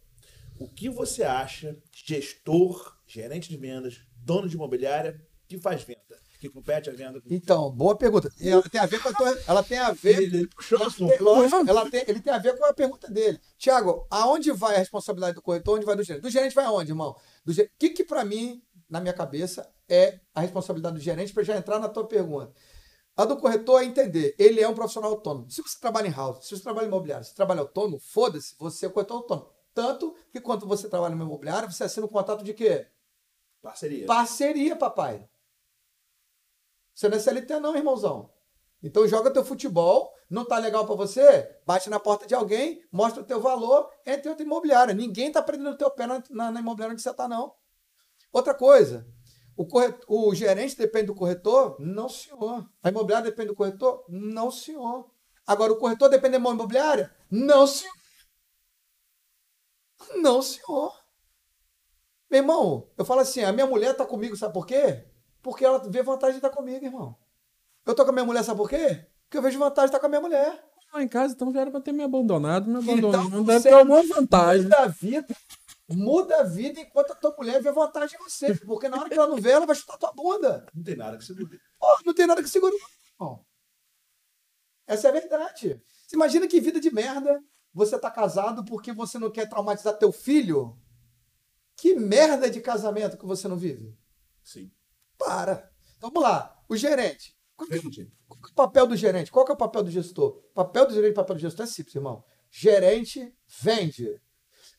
O 0.59 0.67
que 0.67 0.89
você 0.89 1.21
acha, 1.21 1.77
gestor, 1.93 2.97
gerente 3.05 3.47
de 3.47 3.57
vendas, 3.57 4.01
dono 4.17 4.49
de 4.49 4.55
imobiliária, 4.55 5.23
que 5.47 5.59
faz 5.59 5.83
venda? 5.83 6.19
Que 6.39 6.49
compete 6.49 6.89
a 6.89 6.93
venda? 6.93 7.21
Então, 7.29 7.69
boa 7.69 7.97
pergunta. 7.97 8.31
E 8.39 8.47
Ela 8.49 8.61
tem 8.63 8.79
a 8.79 8.85
ver 8.85 9.01
com 9.03 9.09
a 9.09 9.13
tua, 9.13 9.37
ela 9.45 9.61
tem 9.61 9.77
a 9.77 9.91
ver 9.91 10.23
Ele 10.23 10.47
puxou 10.47 10.81
assunto. 10.81 11.09
tem- 11.09 11.19
lógico, 11.21 11.69
ela 11.69 11.89
tem, 11.89 12.03
ele 12.07 12.21
tem 12.21 12.31
a 12.31 12.37
ver 12.37 12.57
com 12.57 12.63
a 12.65 12.73
pergunta 12.73 13.11
dele. 13.11 13.39
Tiago, 13.57 14.07
aonde 14.09 14.49
vai 14.53 14.75
a 14.75 14.79
responsabilidade 14.79 15.35
do 15.35 15.41
corretor? 15.41 15.75
Onde 15.75 15.85
vai 15.85 15.97
do 15.97 16.03
gerente? 16.03 16.21
Do 16.23 16.29
gerente 16.29 16.55
vai 16.55 16.63
aonde, 16.63 16.91
irmão? 16.91 17.13
O 17.45 17.51
que, 17.77 17.89
que 17.89 18.05
para 18.05 18.23
mim, 18.23 18.63
na 18.89 19.01
minha 19.01 19.13
cabeça, 19.13 19.69
é 19.89 20.19
a 20.33 20.39
responsabilidade 20.39 20.95
do 20.95 21.01
gerente 21.01 21.33
para 21.33 21.43
já 21.43 21.57
entrar 21.57 21.77
na 21.77 21.89
tua 21.89 22.07
pergunta? 22.07 22.53
A 23.17 23.25
do 23.25 23.35
corretor 23.35 23.81
é 23.81 23.85
entender, 23.85 24.33
ele 24.39 24.61
é 24.61 24.67
um 24.69 24.73
profissional 24.73 25.11
autônomo. 25.11 25.51
Se 25.51 25.61
você 25.61 25.77
trabalha 25.77 26.07
em 26.07 26.11
house, 26.11 26.45
se 26.47 26.55
você 26.55 26.63
trabalha 26.63 26.85
em 26.85 26.87
imobiliário, 26.87 27.25
se 27.25 27.31
você 27.31 27.35
trabalha 27.35 27.59
autônomo, 27.59 27.99
foda-se, 27.99 28.55
você 28.57 28.85
é 28.85 28.89
corretor 28.89 29.15
autônomo. 29.17 29.49
Tanto 29.73 30.15
que 30.31 30.39
quando 30.39 30.65
você 30.65 30.87
trabalha 30.87 31.13
no 31.15 31.25
imobiliário, 31.25 31.69
você 31.69 31.83
assina 31.83 32.05
um 32.05 32.09
contrato 32.09 32.45
de 32.45 32.53
quê? 32.53 32.87
Parceria. 33.61 34.05
Parceria, 34.05 34.73
papai. 34.77 35.27
Você 36.99 37.07
não 37.07 37.15
é 37.15 37.19
CLT 37.21 37.61
não, 37.61 37.77
irmãozão. 37.77 38.29
Então 38.83 39.07
joga 39.07 39.31
teu 39.31 39.45
futebol, 39.45 40.13
não 40.29 40.43
tá 40.43 40.57
legal 40.57 40.85
pra 40.85 40.95
você? 40.95 41.49
Bate 41.65 41.89
na 41.89 41.97
porta 41.97 42.27
de 42.27 42.35
alguém, 42.35 42.85
mostra 42.91 43.23
o 43.23 43.25
teu 43.25 43.39
valor, 43.39 43.89
entre 44.05 44.27
outra 44.27 44.43
imobiliária. 44.43 44.93
Ninguém 44.93 45.31
tá 45.31 45.41
prendendo 45.41 45.71
o 45.71 45.77
teu 45.77 45.89
pé 45.89 46.05
na, 46.05 46.21
na, 46.29 46.51
na 46.51 46.59
imobiliária 46.59 46.91
onde 46.91 47.01
você 47.01 47.13
tá, 47.13 47.25
não. 47.25 47.55
Outra 48.33 48.53
coisa, 48.53 49.07
o, 49.55 49.65
corretor, 49.65 50.05
o 50.09 50.35
gerente 50.35 50.75
depende 50.75 51.05
do 51.05 51.15
corretor? 51.15 51.77
Não, 51.79 52.09
senhor. 52.09 52.69
A 52.83 52.89
imobiliária 52.89 53.31
depende 53.31 53.47
do 53.47 53.55
corretor? 53.55 54.03
Não, 54.09 54.51
senhor. 54.51 55.09
Agora, 55.47 55.71
o 55.71 55.77
corretor 55.77 56.09
depende 56.09 56.33
da 56.33 56.37
imobiliária? 56.39 57.15
Não, 57.31 57.65
senhor. 57.65 57.95
Não, 60.17 60.41
senhor. 60.41 60.93
Meu 62.29 62.41
irmão, 62.41 62.91
eu 62.97 63.05
falo 63.05 63.21
assim, 63.21 63.41
a 63.41 63.53
minha 63.53 63.65
mulher 63.65 63.95
tá 63.95 64.05
comigo, 64.05 64.35
sabe 64.35 64.53
por 64.53 64.67
quê? 64.67 65.08
Porque 65.41 65.63
ela 65.65 65.79
vê 65.89 66.01
vantagem 66.03 66.39
de 66.39 66.45
estar 66.45 66.55
comigo, 66.55 66.83
irmão. 66.85 67.15
Eu 67.85 67.95
tô 67.95 68.03
com 68.03 68.11
a 68.11 68.13
minha 68.13 68.25
mulher, 68.25 68.43
sabe 68.43 68.57
por 68.57 68.69
quê? 68.69 69.05
Porque 69.23 69.37
eu 69.37 69.41
vejo 69.41 69.57
vantagem 69.59 69.85
de 69.85 69.89
estar 69.95 69.99
com 69.99 70.05
a 70.05 70.09
minha 70.09 70.21
mulher. 70.21 70.63
Lá 70.93 71.03
em 71.03 71.07
casa, 71.07 71.33
então 71.33 71.53
já 71.53 71.61
era 71.61 71.71
pra 71.71 71.79
ter 71.81 71.91
me 71.91 72.03
abandonado, 72.03 72.67
me 72.67 72.77
abandonou. 72.77 73.09
Então, 73.11 73.29
não 73.29 73.43
deve 73.43 73.59
você- 73.61 73.69
ter 73.69 73.75
alguma 73.75 74.03
vantagem. 74.03 74.67
Da 74.67 74.87
vida. 74.87 75.35
muda 75.91 76.41
a 76.41 76.43
vida 76.43 76.79
enquanto 76.79 77.11
a 77.11 77.15
tua 77.15 77.33
mulher 77.37 77.61
vê 77.61 77.71
vantagem 77.71 78.19
em 78.19 78.23
você. 78.23 78.53
Porque 78.55 78.87
na 78.89 78.97
hora 78.99 79.09
que 79.09 79.15
ela 79.15 79.27
não 79.27 79.37
vê, 79.37 79.51
ela 79.51 79.65
vai 79.65 79.75
chutar 79.75 79.97
tua 79.97 80.11
bunda. 80.13 80.65
Não 80.73 80.83
tem 80.83 80.95
nada 80.95 81.17
que 81.17 81.23
segure. 81.25 81.59
Pô, 81.79 81.87
não 82.05 82.13
tem 82.13 82.27
nada 82.27 82.43
que 82.43 82.49
segure. 82.49 82.75
não. 83.19 83.43
Essa 84.87 85.07
é 85.07 85.09
a 85.09 85.13
verdade. 85.13 85.81
Você 86.07 86.15
imagina 86.15 86.47
que 86.47 86.59
vida 86.59 86.79
de 86.79 86.91
merda 86.93 87.39
você 87.73 87.97
tá 87.99 88.09
casado 88.09 88.65
porque 88.65 88.91
você 88.91 89.17
não 89.19 89.29
quer 89.31 89.47
traumatizar 89.47 89.97
teu 89.97 90.11
filho? 90.11 90.75
Que 91.75 91.93
merda 91.95 92.49
de 92.49 92.59
casamento 92.61 93.17
que 93.17 93.25
você 93.25 93.47
não 93.47 93.55
vive? 93.57 93.95
Sim. 94.43 94.71
Para. 95.19 95.69
Então 95.97 96.09
vamos 96.09 96.23
lá. 96.27 96.57
O 96.67 96.75
gerente. 96.75 97.35
Qual 97.55 97.69
é, 97.71 97.79
qual 97.79 97.91
é 97.93 98.51
o 98.51 98.53
papel 98.55 98.87
do 98.87 98.95
gerente? 98.95 99.31
Qual 99.31 99.45
é 99.47 99.51
o 99.51 99.55
papel 99.57 99.83
do 99.83 99.91
gestor? 99.91 100.29
O 100.51 100.53
papel 100.55 100.87
do 100.87 100.93
gerente 100.93 101.11
e 101.11 101.15
papel 101.15 101.35
do 101.35 101.41
gestor 101.41 101.65
é 101.65 101.67
simples, 101.67 101.93
irmão. 101.93 102.23
Gerente 102.49 103.35
vende. 103.61 104.19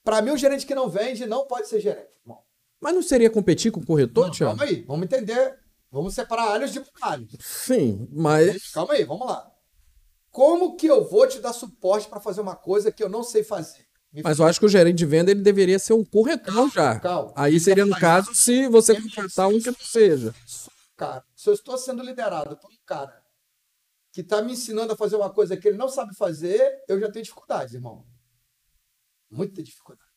Para 0.02 0.22
mim, 0.22 0.30
o 0.30 0.36
gerente 0.36 0.66
que 0.66 0.74
não 0.74 0.88
vende 0.88 1.26
não 1.26 1.46
pode 1.46 1.68
ser 1.68 1.78
gerente, 1.80 2.08
irmão. 2.22 2.42
Mas 2.80 2.94
não 2.94 3.02
seria 3.02 3.28
competir 3.28 3.70
com 3.70 3.80
o 3.80 3.86
corretor, 3.86 4.26
Não, 4.26 4.32
Thiago? 4.32 4.56
calma 4.56 4.72
aí, 4.72 4.82
vamos 4.84 5.04
entender. 5.04 5.58
Vamos 5.92 6.14
separar 6.14 6.52
alhos 6.52 6.72
de 6.72 6.80
bugalhos. 6.80 7.32
Sim, 7.40 8.08
mas. 8.12 8.70
Calma 8.72 8.94
aí, 8.94 9.04
vamos 9.04 9.26
lá. 9.26 9.52
Como 10.30 10.76
que 10.76 10.86
eu 10.86 11.04
vou 11.06 11.26
te 11.26 11.40
dar 11.40 11.52
suporte 11.52 12.08
para 12.08 12.20
fazer 12.20 12.40
uma 12.40 12.54
coisa 12.56 12.90
que 12.92 13.02
eu 13.02 13.08
não 13.08 13.22
sei 13.22 13.42
fazer? 13.44 13.84
Mas 14.24 14.38
eu 14.38 14.46
acho 14.46 14.58
que 14.58 14.66
o 14.66 14.68
gerente 14.68 14.96
de 14.96 15.06
venda 15.06 15.30
ele 15.30 15.40
deveria 15.40 15.78
ser 15.78 15.92
um 15.92 16.04
corretor 16.04 16.68
já. 16.70 16.98
Calma. 16.98 17.32
Aí 17.36 17.60
seria 17.60 17.86
no 17.86 17.96
caso 17.98 18.34
se 18.34 18.66
você 18.68 19.00
contratar 19.00 19.48
um 19.48 19.60
que 19.60 19.70
não 19.70 19.78
seja. 19.80 20.34
cara, 20.96 21.24
se 21.34 21.48
eu 21.48 21.54
estou 21.54 21.78
sendo 21.78 22.02
liderado 22.02 22.56
por 22.56 22.70
um 22.70 22.78
cara 22.84 23.24
que 24.12 24.20
está 24.22 24.42
me 24.42 24.52
ensinando 24.52 24.92
a 24.92 24.96
fazer 24.96 25.14
uma 25.14 25.32
coisa 25.32 25.56
que 25.56 25.68
ele 25.68 25.76
não 25.76 25.88
sabe 25.88 26.14
fazer, 26.16 26.82
eu 26.88 26.98
já 26.98 27.10
tenho 27.10 27.24
dificuldades, 27.24 27.74
irmão. 27.74 28.04
Muita 29.30 29.62
dificuldade. 29.62 30.10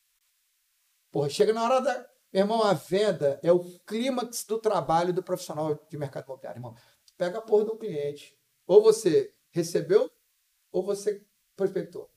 Porra, 1.12 1.28
chega 1.30 1.52
na 1.52 1.62
hora 1.62 1.80
da. 1.80 1.94
Meu 2.32 2.42
irmão, 2.42 2.64
a 2.64 2.72
venda 2.74 3.38
é 3.44 3.52
o 3.52 3.78
clímax 3.86 4.44
do 4.44 4.58
trabalho 4.58 5.12
do 5.12 5.22
profissional 5.22 5.86
de 5.88 5.96
mercado 5.96 6.24
imobiliário, 6.24 6.58
irmão. 6.58 6.74
Pega 7.16 7.38
a 7.38 7.42
porra 7.42 7.66
do 7.66 7.78
cliente. 7.78 8.36
Ou 8.66 8.82
você 8.82 9.32
recebeu, 9.50 10.10
ou 10.72 10.82
você 10.84 11.24
prospectou. 11.54 12.10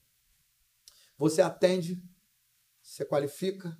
Você 1.18 1.42
atende, 1.42 2.00
você 2.80 3.04
qualifica, 3.04 3.76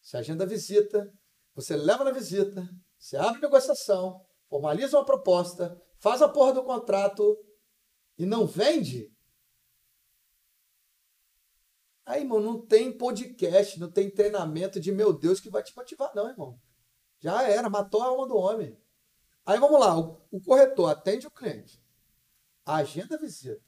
você 0.00 0.16
agenda 0.16 0.44
a 0.44 0.46
visita, 0.46 1.12
você 1.54 1.76
leva 1.76 2.02
na 2.02 2.10
visita, 2.10 2.66
você 2.98 3.16
abre 3.16 3.40
negociação, 3.40 4.24
formaliza 4.48 4.96
uma 4.96 5.04
proposta, 5.04 5.80
faz 5.98 6.22
a 6.22 6.28
porra 6.28 6.54
do 6.54 6.64
contrato 6.64 7.38
e 8.16 8.24
não 8.24 8.46
vende. 8.46 9.14
Aí, 12.06 12.22
irmão, 12.22 12.40
não 12.40 12.66
tem 12.66 12.96
podcast, 12.96 13.78
não 13.78 13.90
tem 13.90 14.10
treinamento 14.10 14.80
de 14.80 14.90
meu 14.90 15.12
Deus 15.12 15.40
que 15.40 15.50
vai 15.50 15.62
te 15.62 15.76
motivar, 15.76 16.10
não, 16.14 16.26
irmão. 16.26 16.58
Já 17.18 17.42
era, 17.42 17.68
matou 17.68 18.02
a 18.02 18.06
alma 18.06 18.26
do 18.26 18.36
homem. 18.36 18.80
Aí 19.44 19.58
vamos 19.58 19.78
lá, 19.78 19.98
o, 19.98 20.26
o 20.30 20.40
corretor 20.40 20.90
atende 20.90 21.26
o 21.26 21.30
cliente, 21.30 21.82
agenda 22.64 23.16
a 23.16 23.18
visita. 23.18 23.62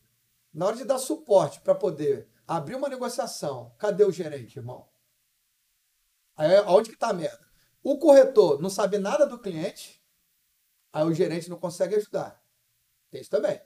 Na 0.53 0.67
hora 0.67 0.77
de 0.77 0.85
dar 0.85 0.99
suporte 0.99 1.61
para 1.61 1.75
poder 1.75 2.29
abrir 2.57 2.75
uma 2.75 2.89
negociação, 2.89 3.73
cadê 3.79 4.03
o 4.05 4.11
gerente, 4.11 4.59
irmão? 4.59 4.89
Aí 6.37 6.57
aonde 6.57 6.91
que 6.91 6.97
tá 6.97 7.11
a 7.11 7.13
merda? 7.13 7.49
O 7.83 7.97
corretor 7.97 8.61
não 8.61 8.69
sabe 8.69 8.99
nada 8.99 9.25
do 9.25 9.39
cliente, 9.39 10.03
aí 10.93 11.05
o 11.05 11.15
gerente 11.15 11.49
não 11.49 11.59
consegue 11.59 11.95
ajudar. 11.95 12.43
Tem 13.11 13.21
isso 13.21 13.31
também. 13.31 13.61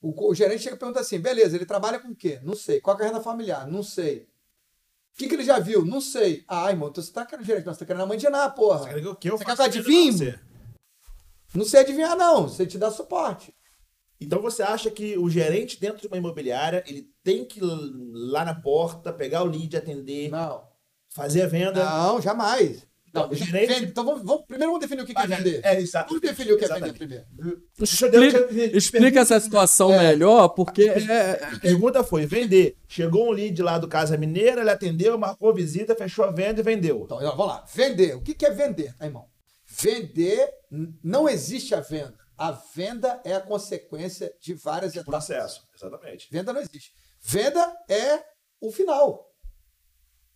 O, 0.00 0.28
o 0.30 0.34
gerente 0.34 0.62
chega 0.62 0.76
e 0.76 0.78
pergunta 0.78 1.00
assim: 1.00 1.18
beleza, 1.18 1.56
ele 1.56 1.64
trabalha 1.64 1.98
com 1.98 2.08
o 2.08 2.14
quê? 2.14 2.38
Não 2.42 2.54
sei. 2.54 2.80
Qual 2.82 2.98
é 2.98 3.02
a 3.02 3.06
renda 3.06 3.20
familiar? 3.20 3.66
Não 3.66 3.82
sei. 3.82 4.28
O 5.14 5.18
que, 5.18 5.28
que 5.28 5.34
ele 5.34 5.44
já 5.44 5.58
viu? 5.58 5.82
Não 5.84 6.00
sei. 6.00 6.44
Ah, 6.46 6.70
irmão, 6.70 6.90
então 6.90 7.02
você 7.02 7.10
tá 7.10 7.24
querendo 7.24 7.46
gerente, 7.46 7.64
não, 7.64 7.72
você 7.72 7.80
tá 7.80 7.86
querendo 7.86 8.02
amandinar, 8.02 8.54
porra. 8.54 8.80
Você 8.80 8.88
quer 8.94 9.00
que 9.00 9.06
eu- 9.06 9.16
que 9.16 9.30
eu 9.30 9.38
Você 9.38 9.44
quer 9.46 9.56
que 9.56 9.62
eu 9.62 9.64
adivinhe? 9.64 10.38
Não 11.54 11.64
sei 11.64 11.80
adivinhar, 11.80 12.14
não. 12.14 12.46
Você 12.46 12.66
te 12.66 12.76
dá 12.76 12.90
suporte. 12.90 13.56
Então 14.20 14.40
você 14.40 14.62
acha 14.62 14.90
que 14.90 15.16
o 15.18 15.28
gerente 15.28 15.78
dentro 15.80 16.00
de 16.00 16.06
uma 16.06 16.16
imobiliária, 16.16 16.82
ele 16.86 17.08
tem 17.22 17.44
que 17.44 17.58
ir 17.58 17.62
lá 17.64 18.44
na 18.44 18.54
porta, 18.54 19.12
pegar 19.12 19.42
o 19.42 19.46
lead, 19.46 19.76
atender, 19.76 20.30
Não. 20.30 20.62
fazer 21.10 21.42
a 21.42 21.46
venda? 21.46 21.84
Não, 21.84 22.20
jamais. 22.20 22.86
Não, 23.12 23.30
o 23.30 23.34
gerente- 23.34 23.72
vende. 23.72 23.84
Então 23.86 24.04
vamos, 24.04 24.22
vamos- 24.24 24.44
primeiro 24.46 24.72
vamos 24.72 24.80
definir 24.86 25.02
o 25.02 25.06
que, 25.06 25.14
que 25.14 25.20
é 25.22 25.26
vender. 25.26 25.60
É, 25.64 25.80
exato. 25.80 26.08
Vamos 26.08 26.20
definir 26.20 26.52
o 26.52 26.58
que 26.58 26.64
é 26.66 26.68
vender 26.68 26.90
Exatamente. 26.90 26.98
primeiro. 26.98 27.62
Explica, 27.80 28.76
explica 28.76 29.20
essa 29.20 29.40
situação 29.40 29.88
melhor, 29.88 30.48
porque 30.50 30.82
é, 30.82 31.42
A 31.44 31.58
pergunta 31.58 32.04
foi: 32.04 32.26
vender. 32.26 32.76
Chegou 32.86 33.28
um 33.28 33.30
lead 33.30 33.62
lá 33.62 33.78
do 33.78 33.88
Casa 33.88 34.18
Mineira, 34.18 34.60
ele 34.60 34.70
atendeu, 34.70 35.16
marcou 35.18 35.54
visita, 35.54 35.94
fechou 35.96 36.24
a 36.26 36.30
venda 36.30 36.60
e 36.60 36.62
vendeu. 36.64 37.02
Então, 37.04 37.18
vamos 37.18 37.46
lá. 37.46 37.64
Vender. 37.74 38.16
O 38.16 38.20
que, 38.20 38.34
que 38.34 38.44
é 38.44 38.50
vender, 38.50 38.94
tá, 38.96 39.06
irmão? 39.06 39.24
Vender, 39.66 40.48
não 41.02 41.28
existe 41.28 41.74
a 41.74 41.80
venda. 41.80 42.14
A 42.36 42.50
venda 42.50 43.20
é 43.24 43.34
a 43.34 43.40
consequência 43.40 44.34
de 44.40 44.54
várias 44.54 44.94
etapas. 44.94 45.26
Processo, 45.26 45.66
exatamente. 45.74 46.28
Venda 46.30 46.52
não 46.52 46.60
existe. 46.60 46.92
Venda 47.20 47.76
é 47.88 48.22
o 48.60 48.70
final. 48.70 49.32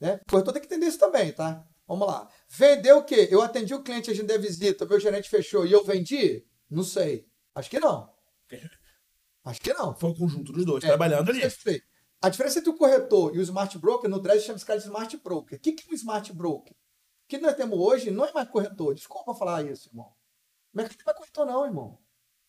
Né? 0.01 0.19
O 0.27 0.31
corretor 0.31 0.53
tem 0.53 0.63
que 0.63 0.67
entender 0.67 0.87
isso 0.87 0.99
também, 0.99 1.33
tá? 1.33 1.67
Vamos 1.87 2.07
lá. 2.07 2.29
Vender 2.49 2.93
o 2.93 3.05
quê? 3.05 3.29
Eu 3.31 3.43
atendi 3.43 3.75
o 3.75 3.83
cliente, 3.83 4.11
a 4.11 4.39
visita, 4.39 4.87
meu 4.87 4.99
gerente 4.99 5.29
fechou 5.29 5.67
e 5.67 5.73
eu 5.73 5.85
vendi? 5.85 6.47
Não 6.71 6.83
sei. 6.83 7.27
Acho 7.55 7.69
que 7.69 7.81
não. 7.81 8.11
Acho 9.45 9.61
que 9.61 9.73
não. 9.75 9.95
Foi 9.95 10.11
o 10.11 10.15
conjunto 10.15 10.53
dos 10.53 10.65
dois, 10.65 10.85
É, 10.85 10.89
trabalhando 10.89 11.31
ali. 11.31 11.43
A 12.23 12.29
diferença 12.29 12.59
entre 12.59 12.71
o 12.71 12.77
corretor 12.77 13.35
e 13.35 13.39
o 13.39 13.43
smart 13.43 13.77
broker, 13.79 14.09
no 14.09 14.21
Dress 14.21 14.45
chama 14.45 14.57
esse 14.57 14.65
cara 14.65 14.79
de 14.79 14.85
smart 14.85 15.17
broker. 15.19 15.59
O 15.59 15.61
que, 15.61 15.73
que 15.73 15.89
é 15.89 15.93
um 15.93 15.95
smart 15.95 16.33
broker? 16.33 16.73
O 16.73 17.29
que 17.29 17.39
nós 17.39 17.57
temos 17.57 17.79
hoje 17.79 18.11
não 18.11 18.25
é 18.25 18.33
mais 18.33 18.49
corretor. 18.49 18.95
Desculpa 18.95 19.35
falar 19.35 19.65
isso, 19.65 19.89
irmão. 19.89 20.13
Mas 20.73 20.89
não 20.89 21.13
é 21.13 21.15
corretor, 21.15 21.47
não, 21.47 21.65
irmão. 21.65 21.99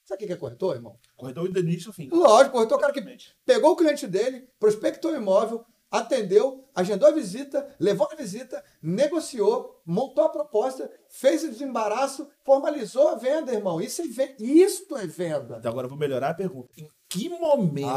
Sabe 0.04 0.24
o 0.24 0.28
que 0.28 0.34
é 0.34 0.38
corretor, 0.38 0.76
irmão? 0.76 1.00
Corretor 1.16 1.50
do 1.50 1.60
início 1.60 1.90
ao 1.90 1.94
fim. 1.94 2.10
Lógico, 2.12 2.54
corretor 2.54 2.76
é 2.76 2.78
o 2.78 2.82
cara 2.82 2.94
que 2.94 3.18
pegou 3.46 3.72
o 3.72 3.76
cliente 3.76 4.08
dele, 4.08 4.48
prospectou 4.60 5.12
o 5.12 5.16
imóvel, 5.16 5.66
atendeu, 5.92 6.64
agendou 6.74 7.10
a 7.10 7.12
visita, 7.12 7.76
levou 7.80 8.08
a 8.10 8.16
visita, 8.16 8.64
negociou, 8.82 9.82
montou 9.86 10.24
a 10.24 10.30
proposta, 10.30 10.90
fez 11.10 11.44
o 11.44 11.50
desembaraço, 11.50 12.28
formalizou 12.46 13.10
a 13.10 13.16
venda, 13.16 13.54
irmão. 13.54 13.82
Isso 13.82 14.02
é, 14.02 14.08
ve- 14.08 14.36
Isto 14.40 14.96
é 14.96 15.06
venda. 15.06 15.58
Então 15.60 15.70
agora 15.72 15.86
eu 15.86 15.90
vou 15.90 16.00
melhorar 16.00 16.30
a 16.30 16.34
pergunta. 16.34 16.70
Em 16.78 16.88
que 17.10 17.28
momento 17.28 17.90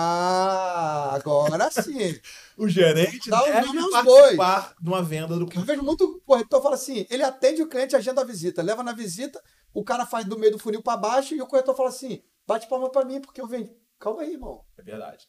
Ah, 0.00 1.10
agora 1.14 1.70
sim. 1.70 2.18
o 2.58 2.68
gerente 2.68 3.30
Dá 3.30 3.40
deve 3.44 3.78
aos 3.78 3.90
participar 3.92 4.74
de 4.80 4.88
uma 4.88 5.00
venda 5.02 5.36
do 5.36 5.48
Eu 5.54 5.62
vejo 5.62 5.82
muito 5.82 6.20
corretor 6.26 6.60
fala 6.60 6.74
assim: 6.74 7.06
ele 7.08 7.22
atende 7.22 7.62
o 7.62 7.68
cliente, 7.68 7.94
agenda 7.94 8.20
a 8.20 8.24
visita, 8.24 8.60
leva 8.62 8.82
na 8.82 8.92
visita, 8.92 9.40
o 9.72 9.84
cara 9.84 10.04
faz 10.04 10.24
do 10.26 10.36
meio 10.38 10.52
do 10.52 10.58
funil 10.58 10.82
para 10.82 10.96
baixo 10.96 11.34
e 11.34 11.40
o 11.40 11.46
corretor 11.46 11.76
fala 11.76 11.88
assim: 11.90 12.20
bate 12.46 12.68
palma 12.68 12.90
para 12.90 13.04
mim 13.04 13.20
porque 13.20 13.40
eu 13.40 13.46
vendi. 13.46 13.72
Calma 13.98 14.22
aí, 14.22 14.32
irmão. 14.32 14.64
É 14.76 14.82
verdade. 14.82 15.28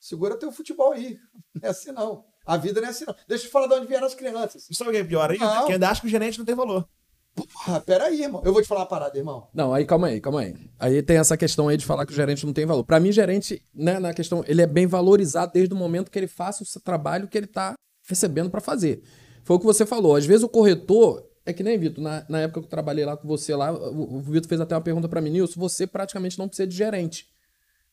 Segura 0.00 0.38
teu 0.38 0.52
futebol 0.52 0.92
aí. 0.92 1.18
Não 1.54 1.68
é 1.68 1.68
assim 1.68 1.92
não. 1.92 2.24
A 2.46 2.56
vida 2.56 2.80
não 2.80 2.88
é 2.88 2.90
assim 2.90 3.04
não. 3.06 3.14
Deixa 3.26 3.46
eu 3.46 3.50
falar 3.50 3.66
de 3.66 3.74
onde 3.74 3.86
vieram 3.86 4.06
as 4.06 4.14
crianças. 4.14 4.68
E 4.70 4.74
sabe 4.74 4.90
o 4.90 4.92
que 4.92 4.98
é 4.98 5.04
pior 5.04 5.30
ainda? 5.30 5.44
Não. 5.44 5.66
Que 5.66 5.72
ainda 5.72 5.88
acha 5.90 6.00
que 6.00 6.06
o 6.06 6.10
gerente 6.10 6.38
não 6.38 6.46
tem 6.46 6.54
valor. 6.54 6.88
Ah, 7.66 7.80
peraí, 7.80 8.22
irmão. 8.22 8.42
Eu 8.44 8.52
vou 8.52 8.62
te 8.62 8.66
falar 8.66 8.80
uma 8.80 8.86
parada, 8.86 9.16
irmão. 9.16 9.48
Não, 9.54 9.72
aí 9.72 9.84
calma 9.84 10.08
aí, 10.08 10.20
calma 10.20 10.40
aí. 10.40 10.54
Aí 10.78 11.02
tem 11.02 11.18
essa 11.18 11.36
questão 11.36 11.68
aí 11.68 11.76
de 11.76 11.84
falar 11.84 12.06
que 12.06 12.12
o 12.12 12.16
gerente 12.16 12.44
não 12.44 12.52
tem 12.52 12.66
valor. 12.66 12.84
Pra 12.84 12.98
mim, 12.98 13.12
gerente, 13.12 13.62
né, 13.74 13.98
na 13.98 14.12
questão, 14.12 14.42
ele 14.46 14.62
é 14.62 14.66
bem 14.66 14.86
valorizado 14.86 15.52
desde 15.52 15.74
o 15.74 15.76
momento 15.76 16.10
que 16.10 16.18
ele 16.18 16.26
faça 16.26 16.62
o 16.62 16.66
seu 16.66 16.80
trabalho 16.80 17.28
que 17.28 17.38
ele 17.38 17.46
tá 17.46 17.74
recebendo 18.08 18.50
pra 18.50 18.60
fazer. 18.60 19.02
Foi 19.44 19.56
o 19.56 19.60
que 19.60 19.66
você 19.66 19.86
falou. 19.86 20.16
Às 20.16 20.26
vezes 20.26 20.42
o 20.42 20.48
corretor, 20.48 21.24
é 21.44 21.52
que 21.52 21.62
nem 21.62 21.78
Vitor, 21.78 22.02
na, 22.02 22.24
na 22.28 22.40
época 22.40 22.60
que 22.60 22.66
eu 22.66 22.70
trabalhei 22.70 23.04
lá 23.04 23.16
com 23.16 23.28
você 23.28 23.54
lá, 23.54 23.72
o, 23.72 24.16
o 24.16 24.20
Vitor 24.20 24.48
fez 24.48 24.60
até 24.60 24.74
uma 24.74 24.80
pergunta 24.80 25.08
pra 25.08 25.20
mim, 25.20 25.30
Nilson, 25.30 25.60
você 25.60 25.86
praticamente 25.86 26.38
não 26.38 26.48
precisa 26.48 26.66
de 26.66 26.76
gerente. 26.76 27.26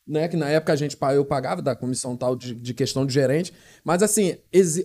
Né, 0.08 0.28
que 0.28 0.38
na 0.38 0.48
época 0.50 0.72
a 0.72 0.76
gente 0.76 0.96
eu 1.16 1.26
pagava 1.26 1.64
da 1.64 1.76
comissão 1.76 2.16
tal 2.16 2.36
de, 2.36 2.54
de 2.54 2.76
questão 2.76 3.08
de 3.08 3.14
gerente, 3.14 3.52
mas 3.84 4.04
assim, 4.04 4.38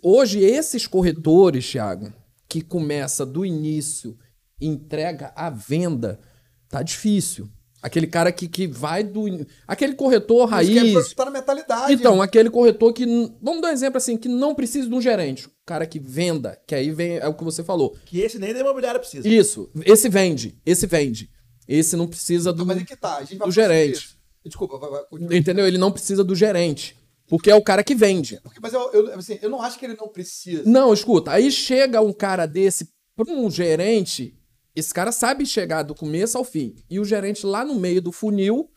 hoje 0.03 0.41
esses 0.41 0.87
corretores, 0.87 1.71
Thiago, 1.71 2.11
que 2.49 2.63
começa 2.63 3.27
do 3.27 3.45
início 3.45 4.17
entrega 4.61 5.33
à 5.35 5.49
venda, 5.51 6.21
tá 6.69 6.83
difícil. 6.83 7.49
Aquele 7.83 8.07
cara 8.07 8.31
que, 8.31 8.47
que 8.47 8.67
vai 8.67 9.03
do. 9.03 9.25
Aquele 9.67 9.95
corretor 9.95 10.47
que 10.47 10.53
é 10.53 10.57
raiz. 10.57 11.15
tá 11.15 11.25
na 11.25 11.31
mentalidade. 11.31 11.93
Então, 11.95 12.21
aquele 12.21 12.51
corretor 12.51 12.93
que. 12.93 13.07
Vamos 13.41 13.63
dar 13.63 13.69
um 13.69 13.73
exemplo 13.73 13.97
assim, 13.97 14.19
que 14.19 14.29
não 14.29 14.55
precisa 14.55 14.87
de 14.87 14.95
um 14.95 15.01
gerente. 15.01 15.47
O 15.47 15.51
cara 15.65 15.87
que 15.87 15.99
venda, 15.99 16.61
que 16.67 16.75
aí 16.75 16.91
vem. 16.91 17.17
É 17.17 17.27
o 17.27 17.33
que 17.33 17.43
você 17.43 17.65
falou. 17.65 17.97
Que 18.05 18.21
esse 18.21 18.39
nem 18.39 18.53
da 18.53 18.61
imobiliária 18.61 19.01
precisa. 19.01 19.27
Isso. 19.27 19.71
Esse 19.87 20.11
vende. 20.11 20.61
Esse 20.67 20.87
vende. 20.87 21.31
Esse 21.67 21.97
não 21.97 22.07
precisa 22.07 22.53
do. 22.53 22.67
Mas 22.67 22.83
é 22.83 22.85
que 22.85 22.97
tá. 22.97 23.17
A 23.17 23.25
gente 23.25 23.39
vai 23.39 23.49
do 23.49 23.53
gerente. 23.53 23.93
isso. 23.93 24.20
Desculpa, 24.45 24.79
vai, 24.79 24.91
vai, 24.91 25.05
continua. 25.05 25.37
Entendeu? 25.37 25.67
Ele 25.67 25.79
não 25.79 25.93
precisa 25.93 26.25
do 26.25 26.35
gerente. 26.35 26.97
Porque 27.29 27.51
é 27.51 27.55
o 27.55 27.63
cara 27.63 27.85
que 27.85 27.95
vende. 27.95 28.41
Porque- 28.43 28.59
Mas 28.61 28.73
eu, 28.73 28.91
eu, 28.93 29.15
assim, 29.15 29.39
eu 29.41 29.49
não 29.49 29.63
acho 29.63 29.79
que 29.79 29.85
ele 29.85 29.97
não 29.97 30.09
precisa. 30.09 30.63
Não, 30.67 30.93
escuta, 30.93 31.31
aí 31.31 31.51
chega 31.51 32.01
um 32.01 32.13
cara 32.13 32.45
desse 32.47 32.89
para 33.15 33.33
um 33.33 33.49
gerente, 33.51 34.35
esse 34.75 34.93
cara 34.93 35.13
sabe 35.13 35.45
chegar 35.47 35.83
do 35.83 35.95
começo 35.95 36.37
ao 36.39 36.45
fim. 36.45 36.75
E 36.91 36.99
o 36.99 37.05
gerente 37.05 37.47
lá 37.47 37.65
no 37.65 37.75
meio 37.77 38.01
do 38.03 38.11
funil 38.11 38.69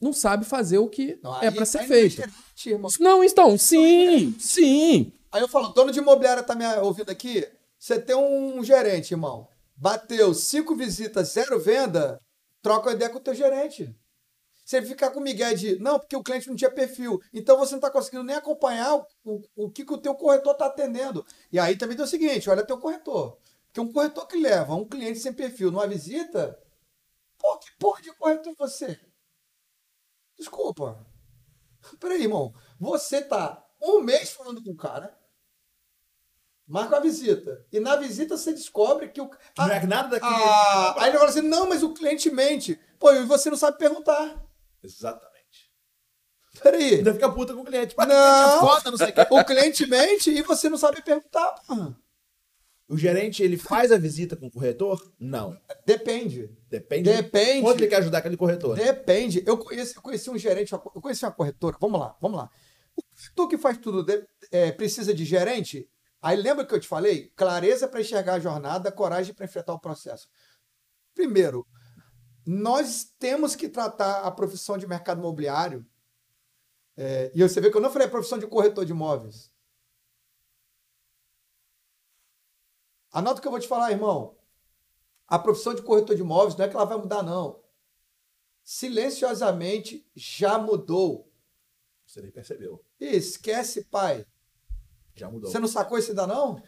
não 0.00 0.12
sabe 0.12 0.44
fazer 0.44 0.78
o 0.78 0.88
que 0.88 1.18
Não, 1.22 1.40
é 1.40 1.50
para 1.50 1.64
ser 1.64 1.78
é 1.78 1.86
feito. 1.86 2.16
gerente, 2.16 2.68
irmão. 2.70 2.90
Não, 3.00 3.24
então, 3.24 3.56
sim, 3.56 4.34
sim. 4.38 5.12
Aí 5.32 5.40
eu 5.40 5.48
falo, 5.48 5.68
dono 5.68 5.92
de 5.92 5.98
imobiliária 5.98 6.42
tá 6.42 6.54
me 6.54 6.66
ouvindo 6.80 7.10
aqui? 7.10 7.46
Você 7.78 7.98
tem 8.00 8.16
um 8.16 8.62
gerente, 8.62 9.12
irmão. 9.12 9.48
Bateu 9.76 10.34
cinco 10.34 10.74
visitas, 10.74 11.28
zero 11.32 11.58
venda, 11.60 12.18
troca 12.62 12.90
a 12.90 12.92
ideia 12.92 13.10
com 13.10 13.18
o 13.18 13.22
teu 13.22 13.34
gerente. 13.34 13.94
Se 14.66 14.76
ele 14.76 14.86
ficar 14.86 15.10
com 15.10 15.20
o 15.20 15.22
Miguel 15.22 15.54
de, 15.54 15.78
não, 15.78 15.96
porque 15.96 16.16
o 16.16 16.24
cliente 16.24 16.48
não 16.48 16.56
tinha 16.56 16.68
perfil, 16.68 17.22
então 17.32 17.56
você 17.56 17.70
não 17.70 17.78
está 17.78 17.88
conseguindo 17.88 18.24
nem 18.24 18.34
acompanhar 18.34 18.96
o, 18.96 19.06
o, 19.24 19.40
o 19.54 19.70
que, 19.70 19.84
que 19.84 19.94
o 19.94 19.98
teu 19.98 20.12
corretor 20.16 20.54
está 20.54 20.66
atendendo. 20.66 21.24
E 21.52 21.58
aí 21.60 21.78
também 21.78 21.96
tem 21.96 22.04
o 22.04 22.08
seguinte, 22.08 22.50
olha 22.50 22.66
teu 22.66 22.76
corretor. 22.76 23.38
Porque 23.66 23.80
um 23.80 23.92
corretor 23.92 24.26
que 24.26 24.36
leva 24.36 24.74
um 24.74 24.84
cliente 24.84 25.20
sem 25.20 25.32
perfil 25.32 25.70
numa 25.70 25.86
visita, 25.86 26.60
pô, 27.38 27.58
que 27.58 27.70
porra 27.78 28.02
de 28.02 28.12
corretor 28.14 28.52
é 28.52 28.56
você? 28.58 29.00
Desculpa. 30.36 31.06
Peraí, 32.00 32.22
irmão. 32.22 32.52
Você 32.80 33.22
tá 33.22 33.64
um 33.80 34.00
mês 34.00 34.30
falando 34.30 34.60
com 34.64 34.72
o 34.72 34.76
cara, 34.76 35.16
marca 36.66 36.96
a 36.96 37.00
visita. 37.00 37.64
E 37.70 37.78
na 37.78 37.94
visita 37.94 38.36
você 38.36 38.52
descobre 38.52 39.10
que 39.10 39.20
o. 39.20 39.30
Não 39.56 39.70
é 39.70 39.86
nada 39.86 40.08
daquele. 40.08 40.42
Ah, 40.42 41.04
aí 41.04 41.10
ele 41.10 41.18
fala 41.18 41.30
assim: 41.30 41.42
não, 41.42 41.68
mas 41.68 41.84
o 41.84 41.94
cliente 41.94 42.32
mente. 42.32 42.80
Pô, 42.98 43.12
e 43.12 43.24
você 43.24 43.48
não 43.48 43.56
sabe 43.56 43.78
perguntar. 43.78 44.44
Exatamente. 44.86 45.70
Peraí. 46.62 46.94
Ainda 46.96 47.12
fica 47.12 47.30
puta 47.30 47.52
com 47.54 47.60
o 47.60 47.64
cliente. 47.64 47.94
Mas 47.96 48.08
Não. 48.08 48.14
cliente 48.14 48.56
é 48.56 48.60
foda, 48.60 48.90
não 48.90 48.98
sei 48.98 49.08
o 49.08 49.12
quê. 49.14 49.26
O 49.30 49.44
cliente 49.44 49.86
mente 49.86 50.30
e 50.30 50.42
você 50.42 50.68
não 50.70 50.78
sabe 50.78 51.02
perguntar. 51.02 51.54
porra. 51.66 51.96
O 52.88 52.96
gerente, 52.96 53.42
ele 53.42 53.56
faz 53.58 53.90
a 53.90 53.98
visita 53.98 54.36
com 54.36 54.46
o 54.46 54.50
corretor? 54.50 55.12
Não. 55.18 55.60
Depende. 55.84 56.48
Depende. 56.70 57.10
Depende. 57.12 57.62
Quanto 57.62 57.80
ele 57.80 57.88
quer 57.88 57.96
ajudar 57.96 58.18
aquele 58.18 58.36
corretor? 58.36 58.76
Depende. 58.76 59.42
Eu 59.44 59.58
conheci, 59.58 59.96
eu 59.96 60.02
conheci 60.02 60.30
um 60.30 60.38
gerente, 60.38 60.72
eu 60.72 60.78
conheci 60.78 61.24
uma 61.24 61.32
corretora. 61.32 61.76
Vamos 61.80 61.98
lá, 62.00 62.16
vamos 62.20 62.38
lá. 62.38 62.48
O 62.96 63.02
corretor 63.02 63.48
que 63.48 63.58
faz 63.58 63.76
tudo 63.78 64.04
de- 64.04 64.24
é, 64.52 64.70
precisa 64.70 65.12
de 65.12 65.24
gerente? 65.24 65.90
Aí 66.22 66.36
lembra 66.36 66.64
que 66.64 66.72
eu 66.74 66.80
te 66.80 66.86
falei? 66.86 67.32
Clareza 67.36 67.88
para 67.88 68.00
enxergar 68.00 68.34
a 68.34 68.40
jornada, 68.40 68.90
coragem 68.92 69.34
para 69.34 69.44
enfrentar 69.46 69.74
o 69.74 69.80
processo. 69.80 70.28
Primeiro, 71.12 71.66
nós 72.46 73.04
temos 73.18 73.56
que 73.56 73.68
tratar 73.68 74.20
a 74.22 74.30
profissão 74.30 74.78
de 74.78 74.86
mercado 74.86 75.18
imobiliário. 75.18 75.84
é, 76.96 77.30
e 77.34 77.42
você 77.42 77.60
vê 77.60 77.70
que 77.70 77.76
eu 77.76 77.80
não 77.80 77.90
falei 77.90 78.06
a 78.08 78.10
profissão 78.10 78.38
de 78.38 78.46
corretor 78.46 78.84
de 78.84 78.92
imóveis. 78.92 79.52
Anota 83.12 83.38
o 83.38 83.42
que 83.42 83.48
eu 83.48 83.52
vou 83.52 83.60
te 83.60 83.68
falar, 83.68 83.90
irmão. 83.92 84.36
A 85.26 85.38
profissão 85.38 85.74
de 85.74 85.82
corretor 85.82 86.14
de 86.14 86.22
imóveis 86.22 86.56
não 86.56 86.64
é 86.64 86.68
que 86.68 86.76
ela 86.76 86.84
vai 86.84 86.98
mudar, 86.98 87.22
não. 87.22 87.62
Silenciosamente 88.62 90.08
já 90.14 90.58
mudou. 90.58 91.30
Você 92.06 92.22
nem 92.22 92.30
percebeu. 92.30 92.84
Ih, 93.00 93.16
esquece, 93.16 93.84
pai. 93.86 94.24
Já 95.14 95.30
mudou. 95.30 95.50
Você 95.50 95.58
não 95.58 95.68
sacou 95.68 95.98
isso 95.98 96.10
ainda 96.10 96.26
não? 96.26 96.62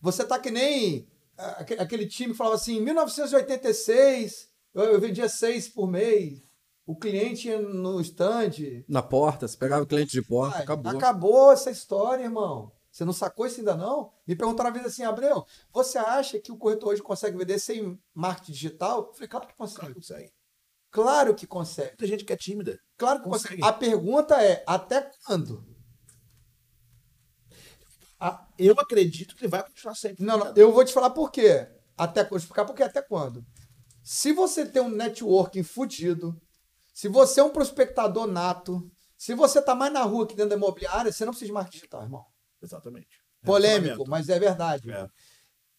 Você 0.00 0.24
tá 0.24 0.38
que 0.38 0.50
nem 0.50 1.08
aque- 1.36 1.74
aquele 1.74 2.06
time 2.06 2.32
que 2.32 2.38
falava 2.38 2.56
assim, 2.56 2.78
em 2.78 2.80
1986, 2.82 4.49
eu, 4.74 4.84
eu 4.84 5.00
vendia 5.00 5.28
seis 5.28 5.68
por 5.68 5.88
mês. 5.90 6.42
O 6.86 6.96
cliente 6.96 7.48
ia 7.48 7.60
no 7.60 8.00
stand. 8.00 8.50
Na 8.88 9.02
porta, 9.02 9.46
você 9.46 9.56
pegava 9.56 9.82
o 9.82 9.86
cliente 9.86 10.10
de 10.12 10.22
porta, 10.22 10.54
Pai, 10.54 10.62
acabou. 10.64 10.92
acabou 10.96 11.52
essa 11.52 11.70
história, 11.70 12.24
irmão. 12.24 12.72
Você 12.90 13.04
não 13.04 13.12
sacou 13.12 13.46
isso 13.46 13.60
ainda 13.60 13.76
não? 13.76 14.10
Me 14.26 14.34
perguntaram 14.34 14.70
uma 14.70 14.74
vez 14.74 14.84
assim, 14.86 15.04
Abreu, 15.04 15.44
você 15.72 15.96
acha 15.98 16.40
que 16.40 16.50
o 16.50 16.56
corretor 16.56 16.88
hoje 16.88 17.00
consegue 17.02 17.36
vender 17.38 17.60
sem 17.60 17.96
marketing 18.12 18.52
digital? 18.52 19.06
Eu 19.06 19.12
falei, 19.14 19.28
claro 19.28 19.46
que 19.46 19.54
Claro 19.54 19.70
consegue. 19.70 19.88
que 19.88 19.94
consegue. 19.94 20.32
Claro 20.90 21.34
que 21.36 21.46
consegue. 21.46 21.90
Muita 21.90 22.06
gente 22.08 22.24
que 22.24 22.32
é 22.32 22.36
tímida. 22.36 22.76
Claro 22.98 23.22
que 23.22 23.28
Consegue. 23.28 23.60
consegue. 23.60 23.68
A 23.68 23.72
pergunta 23.78 24.42
é, 24.42 24.64
até 24.66 25.08
quando? 25.24 25.64
Ah, 28.18 28.46
eu 28.58 28.74
acredito 28.78 29.36
que 29.36 29.46
vai 29.48 29.62
continuar 29.62 29.94
sempre. 29.94 30.24
Não, 30.24 30.36
não, 30.36 30.52
eu 30.56 30.72
vou 30.72 30.84
te 30.84 30.92
falar 30.92 31.10
por 31.10 31.30
quê. 31.30 31.68
Até, 31.96 32.24
vou 32.24 32.36
explicar 32.38 32.64
por 32.64 32.74
quê 32.74 32.82
até 32.82 33.00
quando. 33.00 33.44
Se 34.02 34.32
você 34.32 34.64
tem 34.66 34.82
um 34.82 34.88
networking 34.88 35.62
fudido, 35.62 36.40
se 36.92 37.08
você 37.08 37.40
é 37.40 37.44
um 37.44 37.50
prospectador 37.50 38.26
nato, 38.26 38.90
se 39.16 39.34
você 39.34 39.60
tá 39.60 39.74
mais 39.74 39.92
na 39.92 40.02
rua 40.02 40.26
que 40.26 40.34
dentro 40.34 40.50
da 40.50 40.56
imobiliária, 40.56 41.12
você 41.12 41.24
não 41.24 41.32
precisa 41.32 41.48
de 41.48 41.52
marketing 41.52 41.76
digital, 41.76 42.02
irmão. 42.02 42.26
Exatamente. 42.62 43.20
Polêmico, 43.42 44.08
mas 44.08 44.28
é 44.28 44.38
verdade. 44.38 44.90
É. 44.90 45.08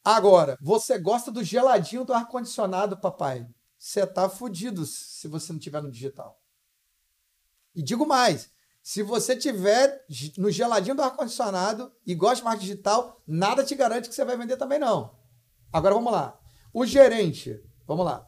Agora, 0.03 0.57
você 0.61 0.97
gosta 0.97 1.31
do 1.31 1.43
geladinho 1.43 2.03
do 2.03 2.13
ar-condicionado, 2.13 2.97
papai. 2.97 3.47
Você 3.77 4.05
tá 4.05 4.29
fudido 4.29 4.85
se 4.85 5.27
você 5.27 5.53
não 5.53 5.59
tiver 5.59 5.81
no 5.81 5.91
digital. 5.91 6.39
E 7.73 7.81
digo 7.81 8.05
mais, 8.05 8.51
se 8.81 9.03
você 9.03 9.35
tiver 9.35 10.05
no 10.37 10.49
geladinho 10.49 10.95
do 10.95 11.03
ar-condicionado 11.03 11.91
e 12.05 12.15
gosta 12.15 12.37
de 12.37 12.43
marketing 12.43 12.65
digital, 12.65 13.21
nada 13.27 13.63
te 13.63 13.75
garante 13.75 14.09
que 14.09 14.15
você 14.15 14.25
vai 14.25 14.37
vender 14.37 14.57
também 14.57 14.79
não. 14.79 15.15
Agora 15.71 15.95
vamos 15.95 16.11
lá. 16.11 16.39
O 16.73 16.85
gerente, 16.85 17.61
vamos 17.91 18.05
lá. 18.05 18.27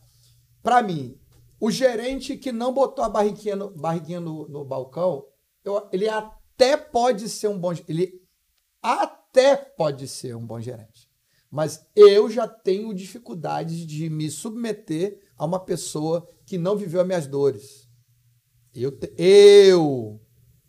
Para 0.62 0.82
mim, 0.84 1.18
o 1.60 1.70
gerente 1.72 2.38
que 2.38 2.52
não 2.52 2.74
botou 2.74 3.04
a 3.04 3.10
barriguinha 3.10 3.56
no, 3.56 3.70
barriguinha 3.70 4.20
no, 4.20 4.48
no 4.48 4.64
balcão, 4.66 5.26
eu- 5.64 5.88
ele 5.92 6.08
até 6.10 6.76
pode 6.78 7.28
ser 7.30 7.48
um 7.48 7.58
bom, 7.60 7.74
ele 7.88 8.22
até 8.82 9.56
pode 9.56 10.08
ser 10.08 10.36
um 10.36 10.46
bom 10.46 10.60
gerente. 10.60 11.10
Mas 11.50 11.86
eu 11.96 12.30
já 12.30 12.48
tenho 12.48 12.94
dificuldades 12.94 13.86
de 13.86 14.10
me 14.10 14.30
submeter 14.30 15.20
a 15.38 15.46
uma 15.46 15.60
pessoa 15.60 16.28
que 16.46 16.58
não 16.58 16.76
viveu 16.76 17.02
as 17.02 17.08
minhas 17.08 17.28
dores. 17.28 17.88
Eu, 18.74 18.92
te- 18.92 19.14
eu, 19.18 20.20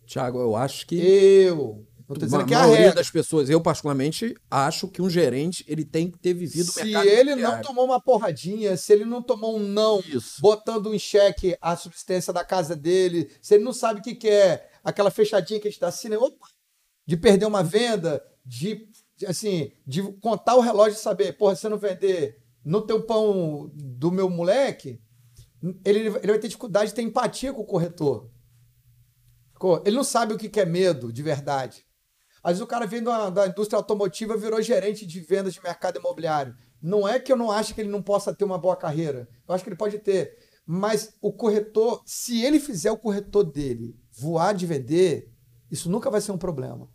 Tiago, 0.05 0.39
eu 0.39 0.55
acho 0.55 0.85
que 0.85 0.95
eu. 0.95 1.85
Não 2.07 2.15
tô 2.15 2.25
dizendo 2.25 2.45
que 2.45 2.53
é 2.53 2.57
a 2.57 2.59
maioria 2.61 2.79
regra. 2.85 2.95
das 2.95 3.09
pessoas, 3.09 3.49
eu 3.49 3.59
particularmente, 3.59 4.35
acho 4.49 4.87
que 4.87 5.01
um 5.01 5.09
gerente 5.09 5.65
ele 5.67 5.83
tem 5.83 6.11
que 6.11 6.19
ter 6.19 6.33
vivido 6.33 6.69
o 6.69 6.71
Se 6.71 6.83
mercado 6.83 7.07
ele 7.07 7.35
não 7.35 7.61
tomou 7.61 7.85
uma 7.85 7.99
porradinha, 7.99 8.77
se 8.77 8.93
ele 8.93 9.05
não 9.05 9.23
tomou 9.23 9.57
um 9.57 9.59
não, 9.59 9.99
Isso. 10.01 10.39
botando 10.39 10.93
em 10.93 10.99
xeque 10.99 11.57
a 11.59 11.75
subsistência 11.75 12.31
da 12.31 12.45
casa 12.45 12.75
dele, 12.75 13.31
se 13.41 13.55
ele 13.55 13.63
não 13.63 13.73
sabe 13.73 13.99
o 13.99 14.03
que, 14.03 14.13
que 14.13 14.29
é 14.29 14.69
aquela 14.83 15.09
fechadinha 15.09 15.59
que 15.59 15.67
a 15.67 15.71
gente 15.71 15.79
dá 15.79 15.87
assim, 15.87 16.09
né? 16.09 16.17
Opa, 16.17 16.47
de 17.07 17.17
perder 17.17 17.47
uma 17.47 17.63
venda, 17.63 18.23
de 18.45 18.87
assim, 19.27 19.71
de 19.85 20.03
contar 20.19 20.55
o 20.55 20.61
relógio 20.61 20.97
e 20.97 21.01
saber, 21.01 21.33
porra, 21.37 21.55
se 21.55 21.61
você 21.61 21.69
não 21.69 21.77
vender 21.77 22.39
no 22.63 22.81
teu 22.81 23.01
pão 23.03 23.71
do 23.73 24.11
meu 24.11 24.29
moleque, 24.29 25.01
ele, 25.83 25.99
ele 25.99 26.09
vai 26.09 26.39
ter 26.39 26.47
dificuldade 26.47 26.89
de 26.89 26.95
ter 26.95 27.01
empatia 27.01 27.51
com 27.51 27.61
o 27.61 27.65
corretor. 27.65 28.29
Ele 29.85 29.95
não 29.95 30.03
sabe 30.03 30.33
o 30.33 30.37
que 30.37 30.59
é 30.59 30.65
medo 30.65 31.11
de 31.11 31.23
verdade. 31.23 31.85
Às 32.45 32.51
vezes 32.51 32.61
o 32.61 32.67
cara 32.67 32.85
vem 32.85 33.01
da, 33.01 33.31
da 33.31 33.47
indústria 33.47 33.75
automotiva 33.75 34.37
virou 34.37 34.61
gerente 34.61 35.03
de 35.03 35.19
vendas 35.19 35.55
de 35.55 35.63
mercado 35.63 35.97
imobiliário. 35.97 36.55
Não 36.79 37.07
é 37.07 37.19
que 37.19 37.31
eu 37.31 37.35
não 37.35 37.51
acho 37.51 37.73
que 37.73 37.81
ele 37.81 37.89
não 37.89 38.03
possa 38.03 38.35
ter 38.35 38.43
uma 38.43 38.59
boa 38.59 38.75
carreira. 38.75 39.27
Eu 39.47 39.55
acho 39.55 39.63
que 39.63 39.69
ele 39.71 39.75
pode 39.75 39.97
ter. 39.97 40.37
Mas 40.63 41.17
o 41.19 41.33
corretor, 41.33 42.03
se 42.05 42.43
ele 42.43 42.59
fizer 42.59 42.91
o 42.91 42.99
corretor 42.99 43.43
dele 43.43 43.99
voar 44.11 44.53
de 44.53 44.67
vender, 44.67 45.33
isso 45.71 45.89
nunca 45.89 46.11
vai 46.11 46.21
ser 46.21 46.33
um 46.33 46.37
problema. 46.37 46.87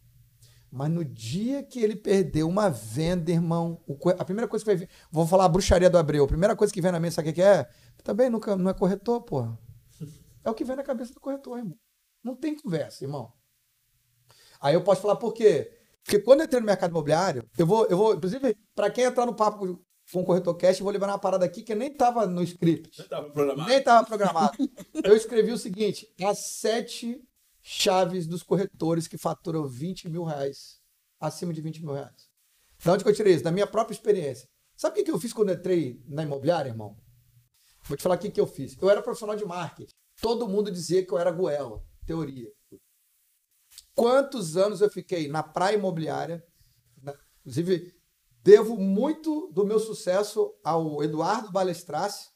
Mas 0.71 0.89
no 0.89 1.05
dia 1.05 1.65
que 1.65 1.81
ele 1.81 1.97
perder 1.97 2.45
uma 2.45 2.71
venda, 2.71 3.33
irmão, 3.33 3.83
a 4.21 4.25
primeira 4.25 4.47
coisa 4.47 4.65
que 4.65 4.71
vai 4.71 4.77
vir. 4.77 4.89
Vou 5.11 5.27
falar 5.27 5.47
a 5.47 5.49
bruxaria 5.49 5.91
do 5.91 5.99
Abreu. 5.99 6.23
A 6.23 6.29
primeira 6.29 6.55
coisa 6.55 6.73
que 6.73 6.81
vem 6.81 6.93
na 6.93 7.01
mente, 7.01 7.15
sabe 7.15 7.29
o 7.29 7.33
que 7.33 7.41
que 7.41 7.43
é? 7.43 7.69
Também 8.05 8.31
nunca, 8.31 8.57
não 8.57 8.71
é 8.71 8.75
corretor, 8.75 9.21
porra. 9.23 9.59
É 10.45 10.49
o 10.49 10.55
que 10.55 10.63
vem 10.63 10.77
na 10.77 10.85
cabeça 10.85 11.13
do 11.13 11.19
corretor, 11.19 11.59
irmão. 11.59 11.77
Não 12.23 12.37
tem 12.37 12.55
conversa, 12.57 13.05
irmão. 13.05 13.33
Aí 14.61 14.75
eu 14.75 14.83
posso 14.83 15.03
falar 15.03 15.17
por 15.17 15.33
quê? 15.33 15.71
Porque 16.05 16.19
quando 16.21 16.41
eu 16.41 16.47
entrei 16.47 16.61
no 16.61 16.67
mercado 16.67 16.91
imobiliário, 16.91 17.49
eu 17.57 17.67
vou, 17.67 17.87
eu 17.87 17.97
vou, 17.97 18.15
inclusive, 18.15 18.57
para 18.75 18.91
quem 18.91 19.05
entrar 19.05 19.27
no 19.27 19.35
papo 19.35 19.81
com 20.13 20.21
o 20.21 20.25
corretor 20.25 20.57
cash, 20.57 20.79
eu 20.79 20.85
vou 20.85 20.93
liberar 20.93 21.13
uma 21.13 21.19
parada 21.19 21.45
aqui 21.45 21.63
que 21.63 21.75
nem 21.75 21.91
estava 21.91 22.27
no 22.27 22.43
script. 22.43 22.97
Você 22.97 23.09
tava 23.09 23.31
programado. 23.31 23.69
Nem 23.69 23.79
estava 23.79 24.07
programado. 24.07 24.57
Eu 25.05 25.17
escrevi 25.17 25.53
o 25.53 25.59
seguinte: 25.59 26.07
as 26.23 26.39
sete 26.59 27.23
chaves 27.63 28.27
dos 28.27 28.43
corretores 28.43 29.07
que 29.07 29.17
faturam 29.17 29.67
20 29.67 30.09
mil 30.09 30.25
reais, 30.25 30.81
acima 31.21 31.53
de 31.53 31.61
20 31.61 31.85
mil 31.85 31.95
reais. 31.95 32.29
Da 32.85 32.93
onde 32.93 33.05
que 33.05 33.11
eu 33.11 33.15
tirei 33.15 33.35
isso? 33.35 33.45
Da 33.45 33.53
minha 33.53 33.67
própria 33.67 33.95
experiência. 33.95 34.49
Sabe 34.77 34.95
o 34.95 34.97
que 34.97 35.05
que 35.05 35.11
eu 35.11 35.21
fiz 35.21 35.33
quando 35.33 35.51
eu 35.51 35.57
entrei 35.57 36.03
na 36.09 36.23
imobiliária, 36.23 36.71
irmão? 36.71 36.97
Vou 37.85 37.97
te 37.97 38.03
falar 38.03 38.15
o 38.15 38.19
que 38.19 38.31
que 38.31 38.41
eu 38.41 38.47
fiz. 38.47 38.77
Eu 38.81 38.89
era 38.89 39.03
profissional 39.03 39.37
de 39.37 39.45
marketing. 39.45 39.93
Todo 40.21 40.49
mundo 40.49 40.71
dizia 40.71 41.05
que 41.05 41.13
eu 41.13 41.19
era 41.19 41.31
goela. 41.31 41.83
Teoria. 42.07 42.51
Quantos 43.95 44.57
anos 44.57 44.81
eu 44.81 44.91
fiquei 44.91 45.29
na 45.29 45.43
praia 45.43 45.77
imobiliária? 45.77 46.43
na- 47.03 47.15
Inclusive, 47.41 47.95
devo 48.43 48.77
muito 48.77 49.51
do 49.53 49.65
meu 49.65 49.79
sucesso 49.79 50.55
ao 50.65 51.03
Eduardo 51.03 51.51
Balestrace. 51.53 52.29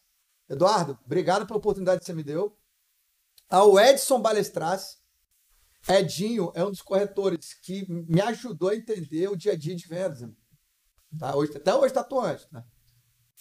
Eduardo, 0.49 0.99
obrigado 1.05 1.47
pela 1.47 1.59
oportunidade 1.59 2.01
que 2.01 2.07
você 2.07 2.13
me 2.13 2.23
deu. 2.23 2.57
Ao 3.49 3.79
Edson 3.79 4.21
Balestrace. 4.21 4.99
Edinho 5.87 6.51
é 6.55 6.65
um 6.65 6.71
dos 6.71 6.81
corretores 6.81 7.53
que 7.63 7.87
me 7.91 8.21
ajudou 8.23 8.71
a 8.71 8.75
entender 8.77 9.29
o 9.29 9.37
dia 9.37 9.53
a 9.53 9.57
dia 9.57 9.77
de 9.77 9.87
vendas. 9.87 10.21
Tá? 11.19 11.37
Hoje, 11.37 11.57
até 11.57 11.75
hoje 11.75 11.93
tatuante. 11.93 12.47
Né? 12.51 12.65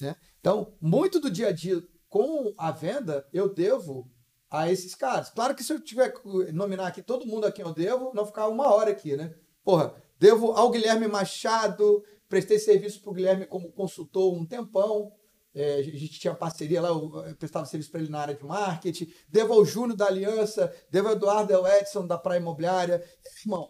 Né? 0.02 0.16
Então, 0.40 0.78
muito 0.82 1.22
do 1.22 1.32
dia 1.32 1.48
a 1.48 1.52
dia 1.54 1.82
com 2.10 2.54
a 2.58 2.70
venda 2.70 3.28
eu 3.32 3.54
devo 3.54 4.12
a 4.54 4.72
esses 4.72 4.96
caras. 4.96 5.32
Claro 5.32 5.54
que 5.54 5.64
se 5.64 5.74
eu 5.74 5.82
tiver 5.82 6.14
que 6.14 6.52
nominar 6.54 6.88
aqui 6.88 7.02
todo 7.02 7.26
mundo 7.26 7.46
a 7.46 7.52
quem 7.52 7.66
eu 7.66 7.74
devo, 7.74 8.14
não 8.14 8.26
ficar 8.26 8.48
uma 8.48 8.74
hora 8.74 8.92
aqui, 8.92 9.18
né? 9.18 9.34
Porra, 9.64 9.94
Devo 10.24 10.54
ao 10.54 10.72
Guilherme 10.72 11.06
Machado, 11.06 12.02
prestei 12.30 12.58
serviço 12.58 13.02
para 13.02 13.12
o 13.12 13.14
Guilherme 13.14 13.46
como 13.46 13.74
consultor 13.74 14.34
um 14.34 14.46
tempão. 14.46 15.12
É, 15.54 15.76
a 15.76 15.82
gente 15.84 16.18
tinha 16.18 16.34
parceria 16.34 16.82
lá, 16.82 16.88
eu 16.88 17.36
prestava 17.38 17.66
serviço 17.66 17.92
para 17.92 18.00
ele 18.00 18.10
na 18.10 18.22
área 18.22 18.34
de 18.34 18.42
marketing. 18.42 19.12
Devo 19.28 19.52
ao 19.52 19.66
Júnior 19.66 19.98
da 19.98 20.06
Aliança, 20.06 20.74
devo 20.90 21.10
ao 21.10 21.16
Eduardo 21.16 21.52
El 21.52 21.68
Edson 21.68 22.08
da 22.08 22.18
Praia 22.18 22.40
Imobiliária. 22.40 23.04
Irmão, 23.44 23.70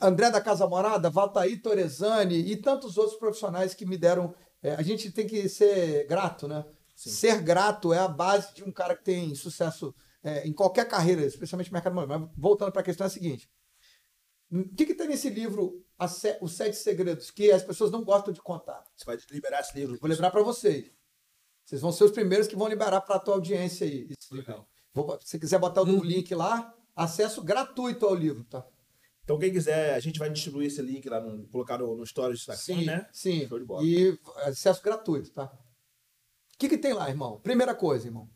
André 0.00 0.30
da 0.30 0.40
Casa 0.40 0.64
Morada, 0.64 1.10
Valtaí 1.10 1.56
Torezani 1.56 2.36
e 2.36 2.56
tantos 2.56 2.96
outros 2.96 3.18
profissionais 3.18 3.74
que 3.74 3.84
me 3.84 3.98
deram. 3.98 4.32
É, 4.62 4.76
a 4.76 4.82
gente 4.82 5.10
tem 5.10 5.26
que 5.26 5.48
ser 5.48 6.06
grato, 6.06 6.46
né? 6.46 6.64
Sim. 6.94 7.10
Ser 7.10 7.42
grato 7.42 7.92
é 7.92 7.98
a 7.98 8.06
base 8.06 8.54
de 8.54 8.62
um 8.62 8.70
cara 8.70 8.94
que 8.94 9.02
tem 9.02 9.34
sucesso 9.34 9.92
é, 10.22 10.46
em 10.46 10.52
qualquer 10.52 10.86
carreira, 10.86 11.24
especialmente 11.24 11.70
no 11.70 11.74
mercado 11.74 11.92
imobiliário. 11.92 12.26
Mas 12.26 12.34
voltando 12.36 12.72
para 12.72 12.80
a 12.80 12.84
questão 12.84 13.04
é 13.04 13.08
a 13.08 13.10
seguinte: 13.10 13.50
o 14.50 14.74
que, 14.74 14.86
que 14.86 14.94
tem 14.94 15.08
nesse 15.08 15.30
livro, 15.30 15.84
Os 16.40 16.52
Sete 16.52 16.76
Segredos, 16.76 17.30
que 17.30 17.52
as 17.52 17.62
pessoas 17.62 17.90
não 17.90 18.04
gostam 18.04 18.32
de 18.32 18.42
contar? 18.42 18.84
Você 18.96 19.04
vai 19.04 19.18
liberar 19.30 19.60
esse 19.60 19.78
livro? 19.78 19.96
Vou 20.00 20.10
liberar 20.10 20.30
para 20.30 20.42
vocês. 20.42 20.90
Vocês 21.64 21.80
vão 21.80 21.92
ser 21.92 22.04
os 22.04 22.10
primeiros 22.10 22.48
que 22.48 22.56
vão 22.56 22.66
liberar 22.66 23.00
para 23.02 23.16
a 23.16 23.20
tua 23.20 23.34
audiência 23.34 23.86
aí. 23.86 24.08
Esse 24.10 24.34
livro. 24.34 24.66
Vou, 24.92 25.18
se 25.20 25.28
você 25.28 25.38
quiser 25.38 25.58
botar 25.58 25.82
o 25.82 25.86
hum. 25.86 26.02
link 26.02 26.34
lá, 26.34 26.74
acesso 26.96 27.44
gratuito 27.44 28.06
ao 28.06 28.14
livro, 28.14 28.42
tá? 28.44 28.66
Então, 29.22 29.38
quem 29.38 29.52
quiser, 29.52 29.94
a 29.94 30.00
gente 30.00 30.18
vai 30.18 30.28
distribuir 30.28 30.66
esse 30.66 30.82
link 30.82 31.08
lá, 31.08 31.20
no, 31.20 31.46
colocar 31.46 31.78
no, 31.78 31.96
no 31.96 32.04
Stories 32.04 32.44
do 32.44 32.52
sim, 32.56 32.84
né? 32.84 33.08
Sim, 33.12 33.46
E 33.84 34.18
acesso 34.38 34.82
gratuito, 34.82 35.30
tá? 35.30 35.44
O 35.44 36.58
que, 36.58 36.68
que 36.68 36.76
tem 36.76 36.92
lá, 36.92 37.08
irmão? 37.08 37.38
Primeira 37.38 37.72
coisa, 37.72 38.08
irmão. 38.08 38.28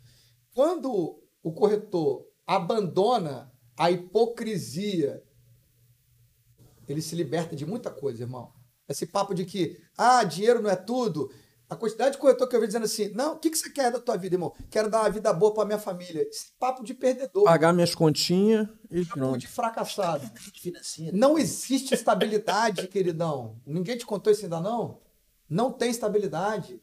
Quando 0.55 1.24
o 1.45 1.53
corretor 1.53 2.27
abandona 2.47 3.53
a 3.79 3.91
hipocrisia, 3.91 5.23
ele 6.89 7.03
se 7.03 7.15
liberta 7.15 7.55
de 7.55 7.67
muita 7.67 7.91
coisa, 7.91 8.23
irmão. 8.23 8.53
Esse 8.89 9.07
papo 9.07 9.35
de 9.35 9.45
que, 9.45 9.79
ah, 9.97 10.25
dinheiro 10.25 10.63
não 10.63 10.71
é 10.71 10.77
tudo, 10.77 11.31
a 11.69 11.77
quantidade 11.77 12.13
de 12.13 12.19
corretor 12.19 12.49
que 12.49 12.57
eu 12.57 12.61
vi 12.61 12.67
dizendo 12.67 12.85
assim, 12.85 13.09
não, 13.09 13.35
o 13.35 13.39
que, 13.39 13.51
que 13.51 13.59
você 13.59 13.71
quer 13.71 13.91
da 13.93 13.99
tua 13.99 14.17
vida, 14.17 14.35
irmão? 14.35 14.55
Quero 14.71 14.91
dar 14.91 15.01
uma 15.01 15.11
vida 15.11 15.33
boa 15.33 15.53
para 15.53 15.65
minha 15.65 15.79
família. 15.79 16.23
Esse 16.23 16.53
papo 16.59 16.83
de 16.83 16.95
perdedor. 16.95 17.45
Pagar 17.45 17.73
minhas 17.73 17.95
continhas 17.95 18.69
e 18.91 19.05
papo 19.05 19.19
pronto. 19.19 19.39
de 19.39 19.47
fracassado. 19.47 20.31
Não 21.13 21.39
existe 21.39 21.95
estabilidade, 21.95 22.89
queridão. 22.89 23.61
Ninguém 23.67 23.99
te 23.99 24.07
contou 24.07 24.33
isso 24.33 24.45
ainda 24.45 24.61
não? 24.61 25.01
Não 25.49 25.73
tem 25.73 25.91
estabilidade. 25.91 26.83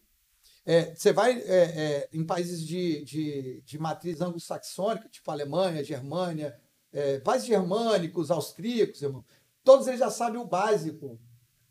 É, 0.65 0.93
você 0.93 1.11
vai 1.11 1.39
é, 1.41 1.63
é, 2.03 2.09
em 2.13 2.25
países 2.25 2.65
de, 2.65 3.03
de, 3.03 3.61
de 3.61 3.79
matriz 3.79 4.21
anglo-saxônica, 4.21 5.09
tipo 5.09 5.31
Alemanha, 5.31 5.83
Germânia, 5.83 6.59
é, 6.91 7.19
países 7.19 7.47
germânicos, 7.47 8.29
austríacos, 8.29 9.01
irmão, 9.01 9.25
todos 9.63 9.87
eles 9.87 9.99
já 9.99 10.09
sabem 10.11 10.39
o 10.39 10.45
básico. 10.45 11.19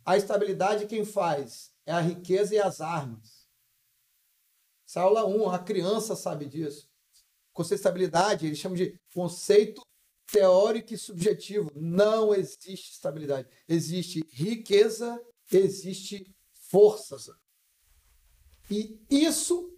A 0.04 0.16
estabilidade 0.16 0.86
quem 0.86 1.04
faz 1.04 1.72
é 1.86 1.92
a 1.92 2.00
riqueza 2.00 2.54
e 2.54 2.58
as 2.58 2.80
armas. 2.80 3.48
Essa 4.88 5.00
é 5.00 5.02
aula 5.02 5.24
1, 5.24 5.50
a 5.50 5.58
criança 5.60 6.16
sabe 6.16 6.46
disso. 6.46 6.88
Conceito 7.52 7.78
de 7.78 7.86
estabilidade, 7.86 8.46
eles 8.46 8.58
chamam 8.58 8.76
de 8.76 8.98
conceito 9.14 9.82
teórico 10.30 10.94
e 10.94 10.98
subjetivo. 10.98 11.70
Não 11.76 12.34
existe 12.34 12.92
estabilidade. 12.92 13.48
Existe 13.68 14.24
riqueza, 14.32 15.20
existe 15.52 16.34
força. 16.52 17.16
E 18.70 19.00
isso 19.10 19.76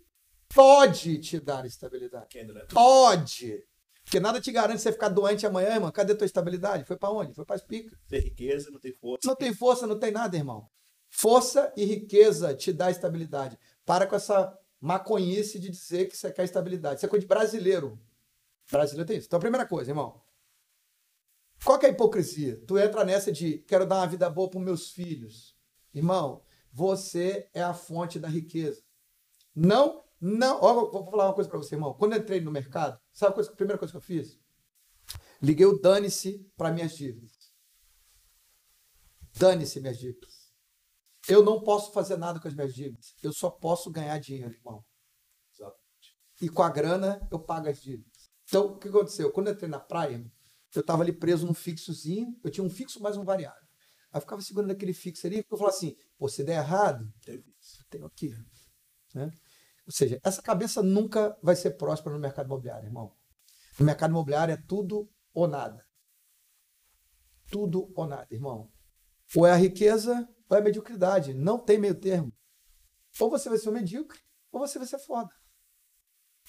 pode 0.54 1.18
te 1.18 1.40
dar 1.40 1.64
estabilidade. 1.64 2.26
Pode. 2.74 3.64
Porque 4.04 4.20
nada 4.20 4.40
te 4.40 4.52
garante 4.52 4.82
você 4.82 4.92
ficar 4.92 5.08
doente 5.08 5.46
amanhã, 5.46 5.74
irmão. 5.74 5.90
Cadê 5.90 6.14
tua 6.14 6.26
estabilidade? 6.26 6.84
Foi 6.84 6.96
para 6.96 7.10
onde? 7.10 7.34
Foi 7.34 7.44
para 7.44 7.56
as 7.56 7.62
picas. 7.62 7.98
Tem 8.08 8.20
riqueza, 8.20 8.70
não 8.70 8.78
tem 8.78 8.92
força. 8.92 9.26
Não 9.26 9.36
tem 9.36 9.54
força, 9.54 9.86
não 9.86 9.98
tem 9.98 10.10
nada, 10.10 10.36
irmão. 10.36 10.68
Força 11.08 11.72
e 11.76 11.84
riqueza 11.84 12.54
te 12.54 12.72
dá 12.72 12.90
estabilidade. 12.90 13.58
Para 13.84 14.06
com 14.06 14.16
essa 14.16 14.58
maconhice 14.80 15.58
de 15.58 15.70
dizer 15.70 16.08
que 16.08 16.16
você 16.16 16.30
quer 16.32 16.44
estabilidade. 16.44 16.96
Isso 16.96 17.06
é 17.06 17.08
coisa 17.08 17.22
de 17.22 17.28
brasileiro. 17.28 17.98
Brasileiro 18.70 19.06
tem 19.06 19.18
isso. 19.18 19.26
Então, 19.26 19.36
a 19.36 19.40
primeira 19.40 19.66
coisa, 19.66 19.90
irmão. 19.90 20.20
Qual 21.64 21.78
que 21.78 21.86
é 21.86 21.90
a 21.90 21.92
hipocrisia? 21.92 22.60
Tu 22.66 22.76
entra 22.78 23.04
nessa 23.04 23.30
de 23.30 23.58
quero 23.58 23.86
dar 23.86 23.96
uma 23.96 24.06
vida 24.06 24.28
boa 24.28 24.50
para 24.50 24.58
meus 24.58 24.90
filhos. 24.90 25.56
Irmão, 25.94 26.42
você 26.72 27.48
é 27.54 27.62
a 27.62 27.72
fonte 27.72 28.18
da 28.18 28.28
riqueza. 28.28 28.81
Não, 29.54 30.04
não. 30.20 30.60
Ó, 30.60 30.90
vou 30.90 31.10
falar 31.10 31.26
uma 31.26 31.34
coisa 31.34 31.48
para 31.48 31.58
você, 31.58 31.74
irmão. 31.74 31.94
Quando 31.94 32.14
eu 32.14 32.18
entrei 32.18 32.40
no 32.40 32.50
mercado, 32.50 32.98
sabe 33.12 33.32
a, 33.32 33.34
coisa, 33.34 33.50
a 33.50 33.56
primeira 33.56 33.78
coisa 33.78 33.92
que 33.92 33.96
eu 33.96 34.02
fiz? 34.02 34.38
Liguei 35.42 35.66
o 35.66 35.78
dane-se 35.78 36.38
para 36.56 36.70
minhas 36.70 36.96
dívidas. 36.96 37.32
Dane-se 39.36 39.80
minhas 39.80 39.98
dívidas. 39.98 40.52
Eu 41.28 41.44
não 41.44 41.62
posso 41.62 41.92
fazer 41.92 42.16
nada 42.16 42.40
com 42.40 42.48
as 42.48 42.54
minhas 42.54 42.74
dívidas. 42.74 43.14
Eu 43.22 43.32
só 43.32 43.50
posso 43.50 43.90
ganhar 43.90 44.18
dinheiro, 44.18 44.52
irmão. 44.52 44.84
Exatamente. 45.52 46.16
E 46.40 46.48
com 46.48 46.62
a 46.62 46.70
grana 46.70 47.26
eu 47.30 47.38
pago 47.38 47.68
as 47.68 47.80
dívidas. 47.80 48.30
Então, 48.44 48.66
o 48.66 48.78
que 48.78 48.88
aconteceu? 48.88 49.32
Quando 49.32 49.48
eu 49.48 49.54
entrei 49.54 49.68
na 49.68 49.80
praia, 49.80 50.24
eu 50.74 50.80
estava 50.80 51.02
ali 51.02 51.12
preso 51.12 51.46
num 51.46 51.54
fixozinho. 51.54 52.38
Eu 52.42 52.50
tinha 52.50 52.64
um 52.64 52.70
fixo 52.70 53.00
mais 53.00 53.16
um 53.16 53.24
variável. 53.24 53.62
Aí 54.12 54.18
eu 54.18 54.20
ficava 54.20 54.42
segurando 54.42 54.70
aquele 54.70 54.92
fixo 54.92 55.26
ali, 55.26 55.42
porque 55.42 55.54
eu 55.54 55.58
falava 55.58 55.76
assim: 55.76 55.96
Pô, 56.18 56.28
se 56.28 56.44
der 56.44 56.58
errado, 56.58 57.10
eu 57.26 57.42
tenho 57.88 58.06
aqui. 58.06 58.30
Né? 59.14 59.30
Ou 59.86 59.92
seja, 59.92 60.20
essa 60.22 60.40
cabeça 60.40 60.82
nunca 60.82 61.36
vai 61.42 61.56
ser 61.56 61.72
próspera 61.72 62.14
no 62.14 62.20
mercado 62.20 62.46
imobiliário, 62.46 62.86
irmão. 62.86 63.14
No 63.78 63.86
mercado 63.86 64.10
imobiliário 64.10 64.54
é 64.54 64.56
tudo 64.56 65.10
ou 65.34 65.48
nada. 65.48 65.84
Tudo 67.50 67.92
ou 67.94 68.06
nada, 68.06 68.26
irmão. 68.30 68.70
Ou 69.34 69.46
é 69.46 69.52
a 69.52 69.56
riqueza 69.56 70.28
ou 70.48 70.56
é 70.56 70.60
a 70.60 70.62
mediocridade. 70.62 71.34
Não 71.34 71.58
tem 71.58 71.78
meio 71.78 71.98
termo. 71.98 72.32
Ou 73.20 73.30
você 73.30 73.48
vai 73.48 73.58
ser 73.58 73.68
um 73.68 73.72
medíocre, 73.72 74.20
ou 74.50 74.60
você 74.60 74.78
vai 74.78 74.86
ser 74.86 74.98
foda. 74.98 75.30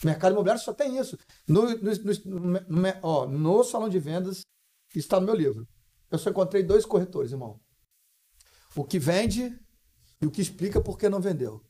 O 0.01 0.05
mercado 0.05 0.33
imobiliário 0.33 0.61
só 0.61 0.73
tem 0.73 0.97
isso. 0.97 1.17
No, 1.47 1.63
no, 1.69 1.91
no, 2.67 2.81
ó, 3.01 3.27
no 3.27 3.63
salão 3.63 3.89
de 3.89 3.99
vendas, 3.99 4.43
está 4.95 5.19
no 5.19 5.25
meu 5.25 5.35
livro. 5.35 5.67
Eu 6.09 6.17
só 6.17 6.29
encontrei 6.29 6.63
dois 6.63 6.85
corretores, 6.85 7.31
irmão. 7.31 7.59
O 8.75 8.83
que 8.83 8.99
vende 8.99 9.57
e 10.21 10.25
o 10.25 10.31
que 10.31 10.41
explica 10.41 10.81
por 10.81 10.97
que 10.97 11.09
não 11.09 11.21
vendeu. 11.21 11.63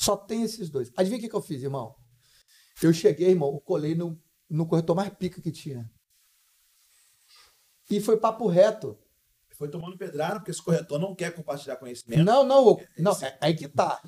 Só 0.00 0.16
tem 0.16 0.42
esses 0.42 0.70
dois. 0.70 0.90
Adivinha 0.96 1.18
o 1.18 1.22
que, 1.22 1.28
que 1.28 1.36
eu 1.36 1.42
fiz, 1.42 1.62
irmão? 1.62 1.94
Eu 2.82 2.92
cheguei, 2.92 3.30
irmão, 3.30 3.52
eu 3.52 3.60
colei 3.60 3.94
no, 3.94 4.18
no 4.48 4.66
corretor 4.66 4.96
mais 4.96 5.10
pica 5.10 5.40
que 5.42 5.52
tinha. 5.52 5.90
E 7.90 8.00
foi 8.00 8.16
papo 8.16 8.46
reto 8.46 8.98
foi 9.60 9.68
tomando 9.68 9.98
pedrada, 9.98 10.36
porque 10.36 10.50
esse 10.50 10.62
corretor 10.62 10.98
não 10.98 11.14
quer 11.14 11.34
compartilhar 11.34 11.76
conhecimento. 11.76 12.24
Não, 12.24 12.42
não, 12.42 12.66
o, 12.66 12.80
não, 12.96 13.12
é 13.22 13.36
aí 13.42 13.54
que 13.54 13.68
tá. 13.68 14.00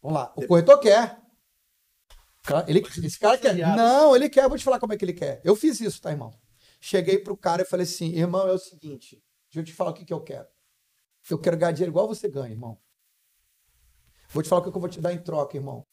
Vamos 0.00 0.16
lá. 0.16 0.32
O 0.36 0.46
corretor 0.46 0.78
quer. 0.78 1.20
Ele, 2.68 2.80
esse 3.02 3.18
cara 3.18 3.36
quer. 3.36 3.52
Não, 3.76 4.14
ele 4.14 4.30
quer. 4.30 4.44
Eu 4.44 4.48
vou 4.48 4.56
te 4.56 4.62
falar 4.62 4.78
como 4.78 4.92
é 4.92 4.96
que 4.96 5.04
ele 5.04 5.12
quer. 5.12 5.40
Eu 5.42 5.56
fiz 5.56 5.80
isso, 5.80 6.00
tá, 6.00 6.12
irmão? 6.12 6.32
Cheguei 6.80 7.18
pro 7.18 7.36
cara 7.36 7.62
e 7.62 7.64
falei 7.64 7.82
assim: 7.82 8.12
irmão, 8.12 8.46
é 8.46 8.52
o 8.52 8.58
seguinte, 8.58 9.20
deixa 9.50 9.58
eu 9.58 9.64
te 9.64 9.72
falar 9.72 9.90
o 9.90 9.94
que, 9.94 10.04
que 10.04 10.12
eu 10.12 10.20
quero. 10.20 10.46
Eu 11.28 11.38
quero 11.40 11.56
ganhar 11.56 11.72
dinheiro 11.72 11.90
igual 11.90 12.06
você 12.06 12.28
ganha, 12.28 12.52
irmão. 12.52 12.80
Vou 14.32 14.42
te 14.42 14.48
falar 14.48 14.60
o 14.60 14.62
que 14.62 14.76
eu 14.76 14.80
vou 14.80 14.88
te 14.88 15.00
dar 15.00 15.12
em 15.12 15.22
troca, 15.22 15.56
irmão. 15.56 15.84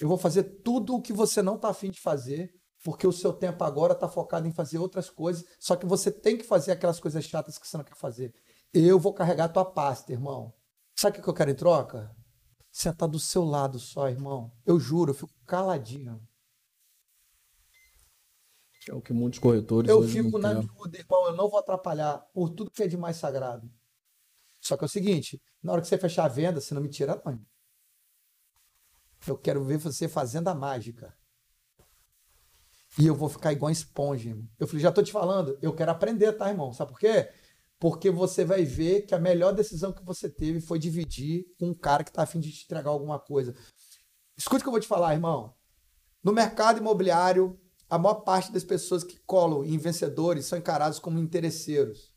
Eu 0.00 0.08
vou 0.08 0.18
fazer 0.18 0.42
tudo 0.62 0.94
o 0.94 1.02
que 1.02 1.12
você 1.12 1.40
não 1.40 1.58
tá 1.58 1.70
afim 1.70 1.90
de 1.90 2.00
fazer, 2.00 2.52
porque 2.84 3.06
o 3.06 3.12
seu 3.12 3.32
tempo 3.32 3.64
agora 3.64 3.94
tá 3.94 4.08
focado 4.08 4.46
em 4.46 4.52
fazer 4.52 4.78
outras 4.78 5.08
coisas, 5.08 5.44
só 5.58 5.74
que 5.74 5.86
você 5.86 6.10
tem 6.10 6.36
que 6.36 6.44
fazer 6.44 6.72
aquelas 6.72 7.00
coisas 7.00 7.24
chatas 7.24 7.58
que 7.58 7.66
você 7.66 7.76
não 7.76 7.84
quer 7.84 7.96
fazer. 7.96 8.34
Eu 8.72 8.98
vou 8.98 9.14
carregar 9.14 9.48
tua 9.48 9.64
pasta, 9.64 10.12
irmão. 10.12 10.52
Sabe 10.94 11.18
o 11.18 11.22
que 11.22 11.28
eu 11.28 11.34
quero 11.34 11.50
em 11.50 11.54
troca? 11.54 12.14
Sentar 12.70 13.08
do 13.08 13.18
seu 13.18 13.44
lado 13.44 13.78
só, 13.78 14.08
irmão. 14.08 14.52
Eu 14.66 14.78
juro, 14.78 15.10
eu 15.10 15.14
fico 15.14 15.32
caladinho. 15.46 16.20
É 18.88 18.94
o 18.94 19.00
que 19.00 19.12
muitos 19.12 19.38
corretores. 19.38 19.90
Eu 19.90 20.02
fico 20.02 20.38
na 20.38 20.54
miúda, 20.54 20.98
irmão. 20.98 21.26
Eu 21.26 21.36
não 21.36 21.48
vou 21.48 21.58
atrapalhar 21.58 22.18
por 22.32 22.50
tudo 22.50 22.70
que 22.70 22.82
é 22.82 22.86
de 22.86 22.96
mais 22.96 23.16
sagrado. 23.16 23.68
Só 24.60 24.76
que 24.76 24.84
é 24.84 24.86
o 24.86 24.88
seguinte: 24.88 25.40
na 25.62 25.72
hora 25.72 25.80
que 25.80 25.88
você 25.88 25.98
fechar 25.98 26.26
a 26.26 26.28
venda, 26.28 26.60
você 26.60 26.74
não 26.74 26.82
me 26.82 26.88
tira, 26.88 27.20
não. 27.24 27.40
Eu 29.26 29.38
quero 29.38 29.64
ver 29.64 29.78
você 29.78 30.08
fazendo 30.08 30.48
a 30.48 30.54
mágica. 30.54 31.14
E 32.98 33.06
eu 33.06 33.14
vou 33.14 33.28
ficar 33.28 33.52
igual 33.52 33.70
esponja, 33.70 34.30
irmão. 34.30 34.48
Eu 34.58 34.66
falei, 34.66 34.82
já 34.82 34.90
tô 34.90 35.02
te 35.02 35.12
falando, 35.12 35.58
eu 35.60 35.74
quero 35.74 35.90
aprender, 35.90 36.32
tá, 36.32 36.48
irmão? 36.48 36.72
Sabe 36.72 36.92
por 36.92 36.98
quê? 36.98 37.28
porque 37.78 38.10
você 38.10 38.44
vai 38.44 38.64
ver 38.64 39.02
que 39.02 39.14
a 39.14 39.18
melhor 39.18 39.52
decisão 39.52 39.92
que 39.92 40.04
você 40.04 40.28
teve 40.28 40.60
foi 40.60 40.78
dividir 40.78 41.46
com 41.58 41.68
um 41.68 41.74
cara 41.74 42.02
que 42.02 42.10
está 42.10 42.22
afim 42.22 42.40
de 42.40 42.50
te 42.50 42.64
entregar 42.64 42.90
alguma 42.90 43.18
coisa. 43.18 43.54
Escute 44.36 44.60
o 44.60 44.62
que 44.62 44.68
eu 44.68 44.72
vou 44.72 44.80
te 44.80 44.88
falar, 44.88 45.14
irmão. 45.14 45.54
No 46.22 46.32
mercado 46.32 46.78
imobiliário, 46.78 47.58
a 47.88 47.98
maior 47.98 48.16
parte 48.16 48.50
das 48.50 48.64
pessoas 48.64 49.04
que 49.04 49.18
colam 49.20 49.64
em 49.64 49.78
vencedores 49.78 50.46
são 50.46 50.58
encarados 50.58 50.98
como 50.98 51.18
interesseiros. 51.18 52.15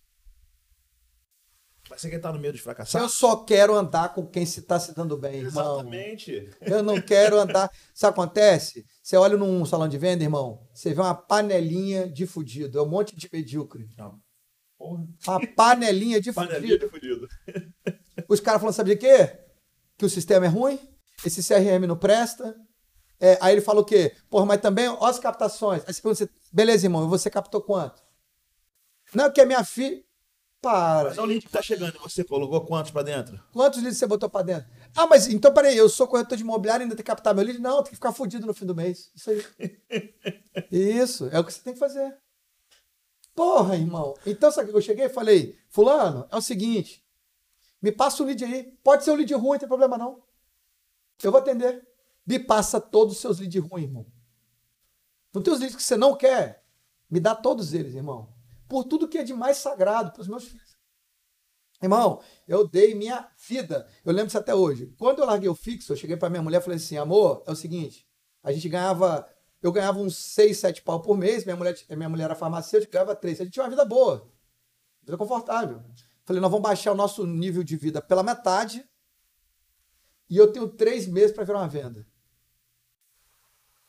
Mas 1.89 2.01
você 2.01 2.09
quer 2.09 2.17
estar 2.17 2.31
no 2.31 2.39
meio 2.39 2.53
dos 2.53 2.61
fracassados? 2.61 3.01
Eu 3.01 3.09
só 3.09 3.37
quero 3.37 3.73
andar 3.73 4.13
com 4.13 4.25
quem 4.25 4.45
se 4.45 4.59
está 4.59 4.79
se 4.79 4.93
dando 4.93 5.17
bem, 5.17 5.37
irmão. 5.37 5.79
Exatamente. 5.79 6.49
Eu 6.61 6.83
não 6.83 7.01
quero 7.01 7.39
andar. 7.39 7.71
Isso 7.93 8.05
acontece? 8.05 8.85
Você 9.01 9.17
olha 9.17 9.35
num 9.35 9.65
salão 9.65 9.87
de 9.87 9.97
venda, 9.97 10.23
irmão, 10.23 10.67
você 10.73 10.93
vê 10.93 11.01
uma 11.01 11.15
panelinha 11.15 12.07
de 12.07 12.27
fudido, 12.27 12.77
é 12.77 12.81
um 12.81 12.87
monte 12.89 13.15
de 13.15 13.27
medíocre. 13.31 13.89
Não. 13.97 14.19
Porra. 14.77 15.07
Uma 15.27 15.47
panelinha 15.55 16.21
de 16.21 16.31
Panelinha 16.31 16.79
fudido. 16.79 16.85
de 16.85 16.91
fudido. 16.91 17.27
Os 18.29 18.39
caras 18.39 18.61
falando, 18.61 18.75
sabe 18.75 18.91
de 18.91 18.97
quê? 18.97 19.39
Que 19.97 20.05
o 20.05 20.09
sistema 20.09 20.45
é 20.45 20.49
ruim, 20.49 20.79
esse 21.25 21.41
CRM 21.43 21.87
não 21.87 21.97
presta. 21.97 22.55
É, 23.19 23.37
aí 23.41 23.53
ele 23.53 23.61
fala 23.61 23.81
o 23.81 23.85
quê? 23.85 24.15
Porra, 24.29 24.45
mas 24.45 24.61
também, 24.61 24.87
ó 24.87 25.05
as 25.05 25.19
captações. 25.19 25.83
Aí 25.85 25.93
você 25.93 26.01
pergunta, 26.01 26.29
beleza, 26.53 26.85
irmão, 26.85 27.03
e 27.05 27.09
você 27.09 27.29
captou 27.29 27.61
quanto? 27.61 28.01
Não, 29.13 29.25
porque 29.25 29.41
a 29.41 29.45
minha 29.45 29.63
filha... 29.63 30.01
Para. 30.61 31.09
Mas 31.09 31.17
é 31.17 31.21
o 31.21 31.25
lead 31.25 31.45
que 31.45 31.51
tá 31.51 31.61
chegando 31.61 31.95
e 31.95 31.99
você 31.99 32.23
colocou 32.23 32.59
quantos 32.61 32.91
pra 32.91 33.01
dentro? 33.01 33.41
Quantos 33.53 33.81
leads 33.81 33.97
você 33.97 34.05
botou 34.05 34.29
pra 34.29 34.41
dentro? 34.41 34.69
Ah, 34.95 35.07
mas 35.07 35.27
então 35.27 35.53
peraí, 35.53 35.77
eu 35.77 35.87
sou 35.87 36.07
corretor 36.07 36.37
de 36.37 36.43
imobiliário 36.43 36.83
e 36.83 36.85
ainda 36.85 36.95
tem 36.95 37.03
que 37.03 37.07
captar 37.07 37.33
meu 37.33 37.45
lead? 37.45 37.59
Não, 37.59 37.77
tem 37.77 37.91
que 37.91 37.95
ficar 37.95 38.11
fudido 38.11 38.45
no 38.45 38.53
fim 38.53 38.65
do 38.65 38.75
mês. 38.75 39.09
Isso 39.15 39.29
aí. 39.29 39.45
Isso, 40.69 41.29
é 41.31 41.39
o 41.39 41.43
que 41.43 41.53
você 41.53 41.61
tem 41.61 41.73
que 41.73 41.79
fazer. 41.79 42.17
Porra, 43.33 43.75
irmão. 43.75 44.15
Então, 44.25 44.51
sabe 44.51 44.67
o 44.67 44.71
que 44.71 44.77
eu 44.77 44.81
cheguei 44.81 45.05
e 45.05 45.09
falei? 45.09 45.57
Fulano, 45.69 46.27
é 46.29 46.35
o 46.35 46.41
seguinte. 46.41 47.01
Me 47.81 47.89
passa 47.89 48.21
o 48.21 48.25
lead 48.25 48.43
aí. 48.43 48.77
Pode 48.83 49.05
ser 49.05 49.11
um 49.11 49.15
lead 49.15 49.33
ruim, 49.33 49.51
não 49.51 49.59
tem 49.59 49.67
problema 49.67 49.97
não. 49.97 50.21
Eu 51.23 51.31
vou 51.31 51.39
atender. 51.39 51.87
Me 52.27 52.37
passa 52.37 52.81
todos 52.81 53.15
os 53.15 53.21
seus 53.21 53.39
leads 53.39 53.63
ruins, 53.63 53.85
irmão. 53.85 54.05
Não 55.33 55.41
tem 55.41 55.53
os 55.53 55.59
leads 55.59 55.77
que 55.77 55.83
você 55.83 55.95
não 55.95 56.17
quer? 56.17 56.65
Me 57.09 57.19
dá 57.19 57.33
todos 57.33 57.73
eles, 57.73 57.95
irmão. 57.95 58.27
Por 58.69 58.85
tudo 58.85 59.07
que 59.07 59.17
é 59.17 59.23
de 59.23 59.33
mais 59.33 59.57
sagrado 59.57 60.11
para 60.11 60.21
os 60.21 60.27
meus 60.27 60.45
filhos. 60.45 60.77
Irmão, 61.81 62.21
eu 62.47 62.67
dei 62.67 62.93
minha 62.93 63.29
vida. 63.47 63.87
Eu 64.05 64.13
lembro 64.13 64.27
isso 64.27 64.37
até 64.37 64.53
hoje. 64.53 64.93
Quando 64.97 65.19
eu 65.19 65.25
larguei 65.25 65.49
o 65.49 65.55
fixo, 65.55 65.91
eu 65.91 65.97
cheguei 65.97 66.15
para 66.15 66.29
minha 66.29 66.41
mulher 66.41 66.59
e 66.59 66.63
falei 66.63 66.77
assim: 66.77 66.97
amor, 66.97 67.43
é 67.47 67.51
o 67.51 67.55
seguinte, 67.55 68.07
a 68.43 68.51
gente 68.51 68.69
ganhava. 68.69 69.27
Eu 69.61 69.73
ganhava 69.73 69.99
uns 69.99 70.15
6, 70.15 70.57
7 70.57 70.81
pau 70.83 71.01
por 71.01 71.17
mês, 71.17 71.43
minha 71.43 71.55
mulher, 71.55 71.75
minha 71.89 72.07
mulher 72.07 72.25
era 72.25 72.35
farmacêutica, 72.35 72.93
ganhava 72.93 73.13
3. 73.13 73.41
A 73.41 73.43
gente 73.43 73.53
tinha 73.53 73.63
uma 73.63 73.69
vida 73.69 73.83
boa, 73.83 74.31
vida 75.03 75.17
confortável. 75.17 75.83
Falei, 76.23 76.41
nós 76.41 76.51
vamos 76.51 76.63
baixar 76.63 76.91
o 76.91 76.95
nosso 76.95 77.25
nível 77.25 77.63
de 77.63 77.75
vida 77.75 78.01
pela 78.01 78.23
metade 78.23 78.87
e 80.29 80.37
eu 80.37 80.51
tenho 80.51 80.69
três 80.69 81.07
meses 81.07 81.35
para 81.35 81.43
virar 81.43 81.59
uma 81.59 81.67
venda. 81.67 82.05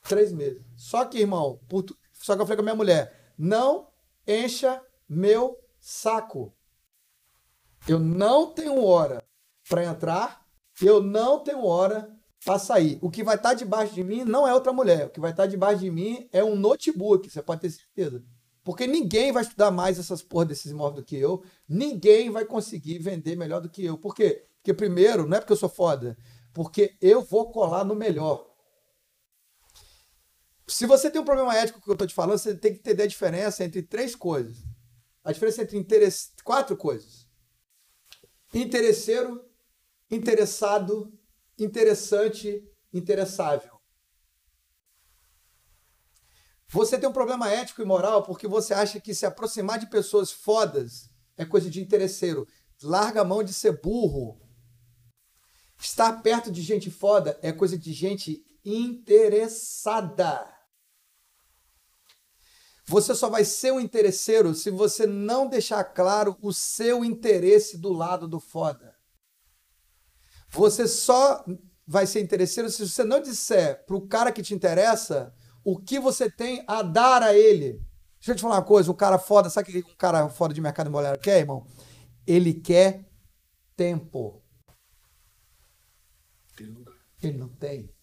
Três 0.09 0.33
meses. 0.33 0.65
Só 0.77 1.05
que, 1.05 1.19
irmão, 1.19 1.61
tu- 1.69 1.97
só 2.15 2.35
que 2.35 2.43
eu 2.43 2.47
falei 2.47 2.57
com 2.57 2.63
a 2.63 2.65
minha 2.65 2.75
mulher, 2.75 3.35
não 3.37 3.90
encha 4.31 4.81
meu 5.09 5.59
saco. 5.81 6.55
Eu 7.89 7.99
não 7.99 8.53
tenho 8.53 8.85
hora 8.85 9.23
para 9.69 9.85
entrar, 9.85 10.47
eu 10.81 11.03
não 11.03 11.43
tenho 11.43 11.65
hora 11.65 12.15
para 12.45 12.59
sair. 12.59 12.99
O 13.03 13.11
que 13.11 13.25
vai 13.25 13.37
estar 13.37 13.55
debaixo 13.55 13.95
de 13.95 14.05
mim 14.05 14.25
não 14.25 14.47
é 14.47 14.55
outra 14.55 14.73
mulher. 14.73 15.07
O 15.07 15.11
que 15.11 15.21
vai 15.21 15.31
estar 15.31 15.47
debaixo 15.47 15.81
de 15.81 15.91
mim 15.91 16.29
é 16.33 16.43
um 16.43 16.57
notebook, 16.57 17.29
você 17.29 17.43
pode 17.43 17.63
ter 17.63 17.71
certeza. 17.71 18.23
Porque 18.63 18.87
ninguém 18.87 19.33
vai 19.33 19.43
estudar 19.43 19.71
mais 19.71 19.99
essas 19.99 20.23
porra 20.23 20.47
desses 20.47 20.71
imóveis 20.71 21.03
do 21.03 21.07
que 21.07 21.17
eu. 21.17 21.43
Ninguém 21.69 22.31
vai 22.31 22.45
conseguir 22.45 22.99
vender 22.99 23.37
melhor 23.37 23.61
do 23.61 23.71
que 23.71 23.85
eu. 23.85 23.97
Por 23.97 24.15
quê? 24.15 24.45
Porque, 24.57 24.75
primeiro, 24.75 25.27
não 25.27 25.37
é 25.37 25.41
porque 25.41 25.53
eu 25.53 25.57
sou 25.57 25.69
foda. 25.69 26.17
Porque 26.53 26.97
eu 27.01 27.23
vou 27.23 27.51
colar 27.51 27.85
no 27.85 27.95
melhor. 27.95 28.50
Se 30.71 30.87
você 30.87 31.11
tem 31.11 31.21
um 31.21 31.25
problema 31.25 31.57
ético 31.57 31.81
que 31.81 31.91
eu 31.91 31.95
estou 31.95 32.07
te 32.07 32.15
falando, 32.15 32.39
você 32.39 32.55
tem 32.55 32.73
que 32.73 32.79
entender 32.79 33.03
a 33.03 33.09
diferença 33.09 33.65
entre 33.65 33.83
três 33.83 34.15
coisas. 34.15 34.59
A 35.25 35.33
diferença 35.33 35.63
entre 35.63 35.77
interesse... 35.77 36.31
quatro 36.45 36.77
coisas. 36.77 37.27
Interesseiro, 38.55 39.45
interessado, 40.09 41.13
interessante, 41.59 42.65
interessável. 42.93 43.81
Você 46.69 46.97
tem 46.97 47.09
um 47.09 47.13
problema 47.13 47.51
ético 47.51 47.83
e 47.83 47.85
moral 47.85 48.23
porque 48.23 48.47
você 48.47 48.73
acha 48.73 49.01
que 49.01 49.13
se 49.13 49.27
aproximar 49.27 49.77
de 49.77 49.91
pessoas 49.91 50.31
fodas 50.31 51.11
é 51.37 51.45
coisa 51.45 51.69
de 51.69 51.81
interesseiro. 51.81 52.47
Larga 52.81 53.23
a 53.23 53.25
mão 53.25 53.43
de 53.43 53.53
ser 53.53 53.81
burro. 53.83 54.41
Estar 55.81 56.23
perto 56.23 56.53
de 56.53 56.63
gente 56.63 56.93
foda 56.93 57.37
é 57.43 57.51
coisa 57.51 57.77
de 57.77 57.93
gente 57.93 58.45
interessada. 58.65 60.60
Você 62.91 63.15
só 63.15 63.29
vai 63.31 63.45
ser 63.45 63.73
um 63.73 63.79
interesseiro 63.79 64.53
se 64.53 64.69
você 64.69 65.07
não 65.07 65.47
deixar 65.47 65.85
claro 65.85 66.37
o 66.43 66.53
seu 66.53 67.05
interesse 67.05 67.79
do 67.79 67.93
lado 67.93 68.27
do 68.27 68.41
foda. 68.41 68.97
Você 70.49 70.89
só 70.89 71.45
vai 71.87 72.05
ser 72.05 72.21
interesseiro 72.21 72.69
se 72.69 72.89
você 72.89 73.05
não 73.05 73.23
disser 73.23 73.87
pro 73.87 74.09
cara 74.09 74.33
que 74.33 74.43
te 74.43 74.55
interessa 74.55 75.33
o 75.65 75.79
que 75.79 76.01
você 76.01 76.29
tem 76.29 76.65
a 76.67 76.83
dar 76.83 77.23
a 77.23 77.33
ele. 77.33 77.81
Deixa 78.19 78.33
eu 78.33 78.35
te 78.35 78.43
falar 78.43 78.57
uma 78.57 78.65
coisa, 78.65 78.91
um 78.91 78.97
cara 78.97 79.21
foda, 79.21 79.49
sabe 79.49 79.71
o 79.71 79.85
que 79.85 79.93
um 79.93 79.97
cara 79.97 80.29
foda 80.29 80.53
de 80.53 80.61
mercado 80.61 80.89
imobiliário 80.89 81.21
quer, 81.21 81.39
irmão? 81.39 81.65
Ele 82.27 82.53
quer 82.53 83.09
tempo. 83.77 84.43
Ele 87.23 87.39
não 87.39 87.51
tem. 87.51 87.95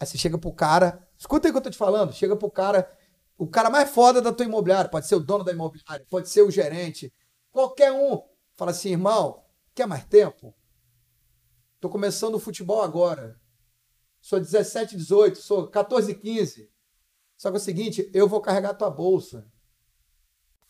Aí 0.00 0.06
você 0.06 0.16
chega 0.16 0.38
pro 0.38 0.54
cara, 0.54 1.06
escuta 1.18 1.46
aí 1.46 1.50
o 1.50 1.52
que 1.52 1.58
eu 1.58 1.62
tô 1.62 1.70
te 1.70 1.76
falando, 1.76 2.14
chega 2.14 2.34
pro 2.34 2.50
cara, 2.50 2.90
o 3.36 3.46
cara 3.46 3.70
mais 3.70 3.90
foda 3.90 4.20
da 4.22 4.32
tua 4.32 4.46
imobiliária, 4.46 4.90
pode 4.90 5.06
ser 5.06 5.16
o 5.16 5.20
dono 5.20 5.44
da 5.44 5.52
imobiliária, 5.52 6.06
pode 6.08 6.28
ser 6.28 6.42
o 6.42 6.50
gerente, 6.50 7.12
qualquer 7.50 7.92
um. 7.92 8.22
Fala 8.56 8.70
assim, 8.70 8.90
irmão, 8.90 9.44
quer 9.74 9.86
mais 9.86 10.04
tempo? 10.04 10.54
Tô 11.80 11.88
começando 11.88 12.36
o 12.36 12.40
futebol 12.40 12.82
agora. 12.82 13.40
Sou 14.20 14.40
17, 14.40 14.96
18, 14.96 15.38
sou 15.38 15.68
14, 15.68 16.14
15. 16.14 16.70
Só 17.36 17.50
que 17.50 17.56
é 17.56 17.60
o 17.60 17.62
seguinte, 17.62 18.10
eu 18.14 18.28
vou 18.28 18.40
carregar 18.40 18.70
a 18.70 18.74
tua 18.74 18.90
bolsa. 18.90 19.46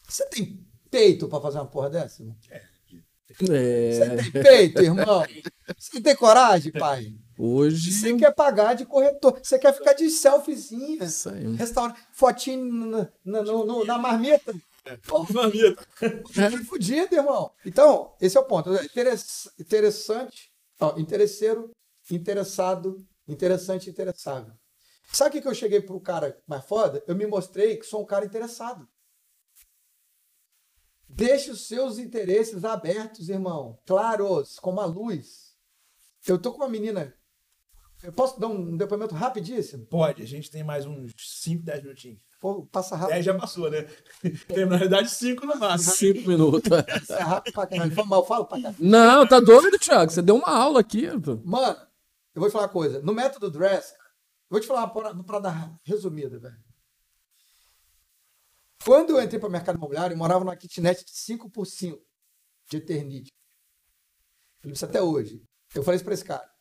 Você 0.09 0.27
tem 0.29 0.67
peito 0.91 1.29
pra 1.29 1.41
fazer 1.41 1.59
uma 1.59 1.67
porra 1.67 1.91
dessa, 1.91 2.23
irmão? 2.23 2.37
Você 3.31 3.53
É, 3.55 4.17
tem 4.17 4.43
peito, 4.43 4.83
irmão? 4.83 5.25
Você 5.79 6.01
tem 6.01 6.17
coragem, 6.17 6.73
pai? 6.73 7.15
Hoje. 7.39 7.93
Você 7.93 8.17
quer 8.17 8.35
pagar 8.35 8.75
de 8.75 8.85
corretor. 8.87 9.39
Você 9.43 9.59
quer 9.59 9.73
ficar 9.73 9.93
de 9.95 10.09
selfiezinha. 10.11 11.05
Isso 11.05 11.29
aí. 11.29 11.55
Restaurante, 11.55 12.01
fotinho 12.13 12.65
na, 12.87 13.09
na, 13.25 13.43
no- 13.43 13.85
na 13.85 13.99
marmita. 13.99 14.55
Pô, 15.07 15.25
Mamita. 15.33 15.87
que 15.99 16.65
fudido, 16.65 17.15
irmão. 17.15 17.51
Então, 17.65 18.15
esse 18.21 18.37
é 18.37 18.41
o 18.41 18.45
ponto. 18.45 18.71
Interess- 18.85 19.49
interessante, 19.59 20.53
ó, 20.79 20.99
interesseiro, 20.99 21.71
interessado, 22.11 23.03
interessante, 23.27 23.89
interessável. 23.89 24.53
Sabe 25.11 25.31
o 25.31 25.33
que 25.33 25.41
que 25.43 25.49
eu 25.49 25.55
cheguei 25.55 25.81
pro 25.81 25.99
cara 26.01 26.39
mais 26.47 26.65
foda? 26.67 27.03
Eu 27.07 27.15
me 27.17 27.27
mostrei 27.27 27.77
que 27.79 27.87
sou 27.87 28.03
um 28.03 28.07
cara 28.07 28.27
interessado. 28.27 28.87
Deixe 31.09 31.51
os 31.51 31.67
seus 31.67 31.99
interesses 31.99 32.65
abertos, 32.65 33.29
irmão. 33.29 33.79
Claros, 33.87 34.59
como 34.59 34.81
a 34.81 34.85
luz. 34.87 35.55
Eu 36.27 36.39
tô 36.39 36.51
com 36.53 36.59
uma 36.59 36.69
menina. 36.69 37.15
Eu 38.05 38.13
posso 38.13 38.39
dar 38.39 38.49
um 38.49 38.77
depoimento 38.77 39.15
rapidíssimo? 39.15 39.87
Pode, 39.87 40.23
a 40.23 40.27
gente 40.27 40.51
tem 40.51 40.63
mais 40.63 40.85
uns 40.85 41.11
5, 41.17 41.65
10 41.65 41.83
minutinhos. 41.85 42.21
Pô, 42.39 42.67
passa 42.67 42.95
rápido. 42.95 43.15
10 43.15 43.25
já 43.25 43.39
passou, 43.39 43.71
né? 43.71 43.89
Tem, 44.47 44.67
na 44.67 44.77
realidade, 44.77 45.09
5 45.09 45.47
no 45.47 45.57
máximo. 45.57 45.93
Cinco 45.93 46.29
minutos. 46.29 46.71
É 47.09 47.23
rápido 47.23 47.55
pra 47.55 47.67
caralho. 47.67 47.95
Foi 47.95 48.05
mal, 48.05 48.21
eu 48.21 48.27
falo 48.27 48.45
pra 48.45 48.61
caralho. 48.61 48.77
Não, 48.79 49.27
tá 49.27 49.41
doido, 49.41 49.79
Thiago? 49.79 50.13
Você 50.13 50.21
deu 50.21 50.37
uma 50.37 50.51
aula 50.51 50.81
aqui. 50.81 51.09
pô. 51.19 51.41
Mano, 51.43 51.79
eu 52.35 52.41
vou 52.41 52.51
te 52.51 52.53
falar 52.53 52.65
uma 52.65 52.73
coisa. 52.73 53.01
No 53.01 53.15
método 53.15 53.51
Dress, 53.51 53.93
eu 53.95 53.99
vou 54.51 54.61
te 54.61 54.67
falar 54.67 54.85
uma 54.85 55.25
parada 55.25 55.49
dar 55.49 55.75
resumida, 55.83 56.39
velho. 56.39 56.63
Quando 58.85 59.17
eu 59.17 59.23
entrei 59.23 59.41
para 59.41 59.49
o 59.49 59.53
mercado 59.53 59.77
imobiliário, 59.77 60.13
eu 60.13 60.19
morava 60.19 60.45
numa 60.45 60.57
kitnet 60.57 61.03
de 61.03 61.17
5 61.17 61.49
por 61.49 61.65
5 61.65 61.99
de 62.69 62.77
Eternite. 62.77 63.33
Eu 64.63 64.67
lembro 64.67 64.77
isso 64.77 64.85
até 64.85 65.01
hoje. 65.01 65.43
Eu 65.75 65.83
falei 65.83 65.97
isso 65.97 66.05
para 66.05 66.13
esse 66.13 66.25
cara. 66.25 66.54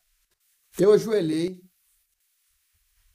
Eu 0.78 0.92
ajoelhei, 0.92 1.62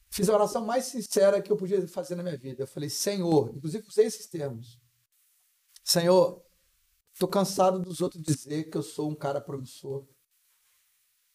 fiz 0.09 0.29
a 0.29 0.33
oração 0.33 0.65
mais 0.65 0.85
sincera 0.85 1.41
que 1.41 1.51
eu 1.51 1.57
podia 1.57 1.85
fazer 1.87 2.15
na 2.15 2.23
minha 2.23 2.37
vida. 2.37 2.63
Eu 2.63 2.67
falei, 2.67 2.89
Senhor, 2.89 3.53
inclusive 3.55 3.85
usei 3.87 4.05
esses 4.05 4.27
termos. 4.27 4.79
Senhor, 5.83 6.43
tô 7.17 7.27
cansado 7.27 7.79
dos 7.79 8.01
outros 8.01 8.23
dizer 8.23 8.69
que 8.69 8.77
eu 8.77 8.83
sou 8.83 9.11
um 9.11 9.15
cara 9.15 9.41
promissor 9.41 10.07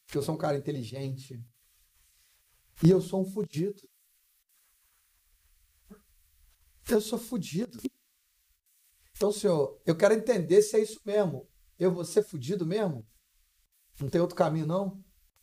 que 0.06 0.18
eu 0.18 0.22
sou 0.22 0.34
um 0.34 0.38
cara 0.38 0.56
inteligente. 0.56 1.42
E 2.82 2.90
eu 2.90 3.00
sou 3.00 3.22
um 3.22 3.24
fudido. 3.24 3.82
Eu 6.88 7.00
sou 7.00 7.18
fudido. 7.18 7.78
Então, 9.16 9.32
senhor, 9.32 9.80
eu 9.86 9.96
quero 9.96 10.14
entender 10.14 10.60
se 10.62 10.76
é 10.76 10.82
isso 10.82 11.00
mesmo. 11.04 11.48
Eu 11.78 11.92
vou 11.92 12.04
ser 12.04 12.22
fudido 12.22 12.66
mesmo? 12.66 13.06
Não 14.00 14.08
tem 14.08 14.20
outro 14.20 14.36
caminho, 14.36 14.66
não? 14.66 15.02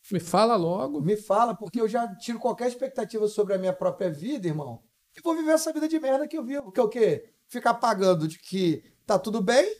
Me 0.09 0.19
fala 0.19 0.55
logo. 0.55 1.01
Me 1.01 1.15
fala, 1.15 1.55
porque 1.55 1.79
eu 1.79 1.87
já 1.87 2.13
tiro 2.15 2.39
qualquer 2.39 2.67
expectativa 2.67 3.27
sobre 3.27 3.53
a 3.53 3.57
minha 3.57 3.73
própria 3.73 4.09
vida, 4.09 4.47
irmão. 4.47 4.83
E 5.15 5.21
vou 5.21 5.35
viver 5.35 5.51
essa 5.51 5.73
vida 5.73 5.87
de 5.87 5.99
merda 5.99 6.27
que 6.27 6.37
eu 6.37 6.43
vivo. 6.43 6.71
Que 6.71 6.79
é 6.79 6.83
o 6.83 6.89
quê? 6.89 7.33
Ficar 7.47 7.75
pagando 7.75 8.27
de 8.27 8.39
que 8.39 8.83
tá 9.05 9.19
tudo 9.19 9.41
bem. 9.41 9.75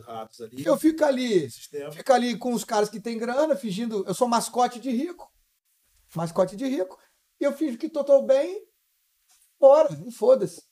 Ratos 0.00 0.40
ali. 0.40 0.64
Eu 0.64 0.76
fico 0.76 1.04
ali. 1.04 1.48
Fica 1.92 2.14
ali 2.14 2.36
com 2.36 2.52
os 2.52 2.64
caras 2.64 2.90
que 2.90 3.00
têm 3.00 3.16
grana, 3.16 3.56
fingindo. 3.56 4.04
Eu 4.06 4.14
sou 4.14 4.28
mascote 4.28 4.78
de 4.78 4.90
rico. 4.90 5.32
Mascote 6.14 6.56
de 6.56 6.66
rico. 6.66 6.98
E 7.40 7.44
eu 7.44 7.52
finjo 7.52 7.78
que 7.78 7.88
tô, 7.88 8.04
tô 8.04 8.22
bem. 8.22 8.66
Bora, 9.58 9.88
foda-se. 10.12 10.62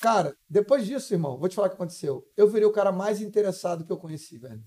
Cara, 0.00 0.36
depois 0.48 0.86
disso, 0.86 1.14
irmão, 1.14 1.38
vou 1.38 1.48
te 1.48 1.54
falar 1.54 1.68
o 1.68 1.70
que 1.70 1.76
aconteceu. 1.76 2.28
Eu 2.36 2.48
virei 2.48 2.66
o 2.66 2.72
cara 2.72 2.90
mais 2.90 3.20
interessado 3.20 3.84
que 3.84 3.92
eu 3.92 3.98
conheci, 3.98 4.38
velho. 4.38 4.62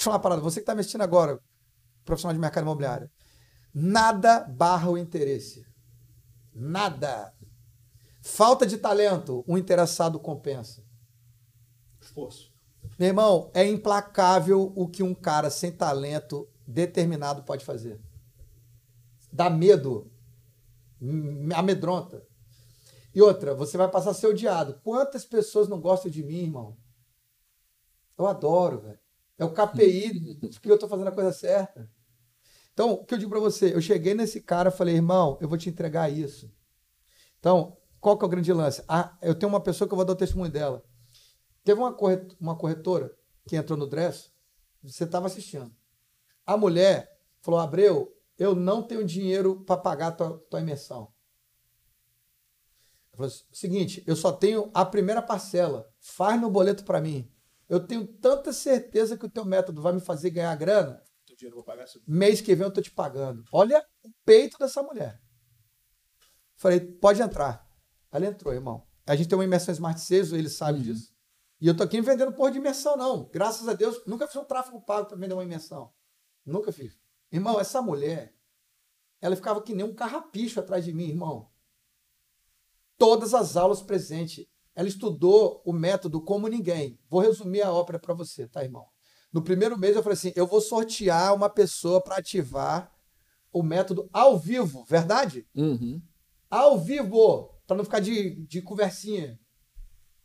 Te 0.00 0.04
falar 0.04 0.16
uma 0.16 0.22
parada. 0.22 0.40
Você 0.40 0.60
que 0.60 0.66
tá 0.66 0.74
me 0.74 0.80
assistindo 0.80 1.02
agora, 1.02 1.38
profissional 2.06 2.32
de 2.32 2.40
mercado 2.40 2.64
imobiliário. 2.64 3.10
Nada 3.74 4.40
barra 4.44 4.88
o 4.88 4.96
interesse. 4.96 5.62
Nada. 6.54 7.34
Falta 8.22 8.66
de 8.66 8.78
talento, 8.78 9.44
o 9.46 9.58
interessado 9.58 10.18
compensa. 10.18 10.82
Esforço. 12.00 12.50
Meu 12.98 13.08
irmão, 13.08 13.50
é 13.52 13.62
implacável 13.66 14.72
o 14.74 14.88
que 14.88 15.02
um 15.02 15.14
cara 15.14 15.50
sem 15.50 15.70
talento 15.70 16.48
determinado 16.66 17.42
pode 17.42 17.62
fazer. 17.62 18.00
Dá 19.30 19.50
medo. 19.50 20.10
Me 20.98 21.54
amedronta. 21.54 22.26
E 23.14 23.20
outra, 23.20 23.54
você 23.54 23.76
vai 23.76 23.90
passar 23.90 24.12
a 24.12 24.14
ser 24.14 24.28
odiado. 24.28 24.80
Quantas 24.82 25.26
pessoas 25.26 25.68
não 25.68 25.78
gostam 25.78 26.10
de 26.10 26.22
mim, 26.22 26.44
irmão? 26.44 26.78
Eu 28.16 28.26
adoro, 28.26 28.80
velho. 28.80 28.99
É 29.40 29.44
o 29.44 29.54
KPI 29.54 30.36
que 30.60 30.70
eu 30.70 30.78
tô 30.78 30.86
fazendo 30.86 31.08
a 31.08 31.12
coisa 31.12 31.32
certa. 31.32 31.90
Então, 32.74 32.92
o 32.92 33.06
que 33.06 33.14
eu 33.14 33.18
digo 33.18 33.30
para 33.30 33.40
você? 33.40 33.74
Eu 33.74 33.80
cheguei 33.80 34.12
nesse 34.12 34.42
cara 34.42 34.70
falei, 34.70 34.96
irmão, 34.96 35.38
eu 35.40 35.48
vou 35.48 35.56
te 35.56 35.70
entregar 35.70 36.12
isso. 36.12 36.52
Então, 37.38 37.74
qual 37.98 38.18
que 38.18 38.24
é 38.24 38.26
o 38.26 38.30
grande 38.30 38.52
lance? 38.52 38.84
Ah, 38.86 39.16
eu 39.22 39.34
tenho 39.34 39.48
uma 39.48 39.62
pessoa 39.62 39.88
que 39.88 39.94
eu 39.94 39.96
vou 39.96 40.04
dar 40.04 40.12
o 40.12 40.16
testemunho 40.16 40.52
dela. 40.52 40.84
Teve 41.64 41.80
uma, 41.80 41.90
corretora, 41.90 42.36
uma 42.38 42.54
corretora 42.54 43.16
que 43.48 43.56
entrou 43.56 43.78
no 43.78 43.86
Dress, 43.86 44.30
você 44.82 45.04
estava 45.04 45.26
assistindo. 45.26 45.74
A 46.44 46.58
mulher 46.58 47.10
falou, 47.40 47.60
Abreu, 47.60 48.14
eu 48.36 48.54
não 48.54 48.82
tenho 48.82 49.02
dinheiro 49.06 49.64
para 49.64 49.80
pagar 49.80 50.08
a 50.08 50.12
tua, 50.12 50.38
tua 50.50 50.60
imersão. 50.60 51.10
Falou 53.12 53.26
assim, 53.26 53.44
seguinte, 53.50 54.04
eu 54.06 54.14
só 54.14 54.32
tenho 54.32 54.70
a 54.74 54.84
primeira 54.84 55.22
parcela. 55.22 55.90
Faz 55.98 56.38
no 56.38 56.50
boleto 56.50 56.84
para 56.84 57.00
mim. 57.00 57.30
Eu 57.70 57.86
tenho 57.86 58.04
tanta 58.04 58.52
certeza 58.52 59.16
que 59.16 59.24
o 59.24 59.30
teu 59.30 59.44
método 59.44 59.80
vai 59.80 59.92
me 59.92 60.00
fazer 60.00 60.30
ganhar 60.30 60.54
grana. 60.56 61.02
Mês 62.06 62.40
que 62.40 62.54
vem 62.54 62.66
eu 62.66 62.72
tô 62.72 62.82
te 62.82 62.90
pagando. 62.90 63.44
Olha 63.52 63.82
o 64.02 64.10
peito 64.24 64.58
dessa 64.58 64.82
mulher. 64.82 65.22
Falei, 66.56 66.80
pode 66.80 67.22
entrar. 67.22 67.64
Ela 68.10 68.26
entrou, 68.26 68.52
irmão. 68.52 68.86
A 69.06 69.14
gente 69.14 69.28
tem 69.28 69.38
uma 69.38 69.44
imersão 69.44 69.72
Smart 69.72 70.00
Sales, 70.00 70.32
ele 70.32 70.50
sabe 70.50 70.78
uhum. 70.78 70.84
disso. 70.84 71.14
E 71.60 71.68
eu 71.68 71.76
tô 71.76 71.84
aqui 71.84 72.00
vendendo 72.00 72.32
porra 72.32 72.50
de 72.50 72.58
imersão, 72.58 72.96
não. 72.96 73.30
Graças 73.32 73.68
a 73.68 73.72
Deus, 73.72 74.04
nunca 74.04 74.26
fiz 74.26 74.36
um 74.36 74.44
tráfego 74.44 74.80
pago 74.82 75.06
para 75.06 75.16
vender 75.16 75.34
uma 75.34 75.44
imersão. 75.44 75.92
Nunca 76.44 76.72
fiz. 76.72 76.98
Irmão, 77.30 77.60
essa 77.60 77.80
mulher, 77.80 78.34
ela 79.20 79.36
ficava 79.36 79.62
que 79.62 79.74
nem 79.74 79.86
um 79.86 79.94
carrapicho 79.94 80.58
atrás 80.58 80.84
de 80.84 80.92
mim, 80.92 81.08
irmão 81.08 81.50
todas 83.00 83.32
as 83.32 83.56
aulas 83.56 83.80
presentes. 83.80 84.46
Ela 84.80 84.88
estudou 84.88 85.60
o 85.62 85.74
método 85.74 86.22
como 86.22 86.48
ninguém. 86.48 86.98
Vou 87.06 87.20
resumir 87.20 87.60
a 87.60 87.70
ópera 87.70 87.98
para 87.98 88.14
você, 88.14 88.48
tá, 88.48 88.64
irmão? 88.64 88.86
No 89.30 89.42
primeiro 89.42 89.78
mês 89.78 89.94
eu 89.94 90.02
falei 90.02 90.14
assim: 90.14 90.32
eu 90.34 90.46
vou 90.46 90.58
sortear 90.58 91.34
uma 91.34 91.50
pessoa 91.50 92.00
para 92.02 92.16
ativar 92.16 92.90
o 93.52 93.62
método 93.62 94.08
ao 94.10 94.38
vivo, 94.38 94.82
verdade? 94.84 95.46
Uhum. 95.54 96.00
Ao 96.48 96.78
vivo, 96.78 97.60
para 97.66 97.76
não 97.76 97.84
ficar 97.84 98.00
de, 98.00 98.36
de 98.46 98.62
conversinha. 98.62 99.38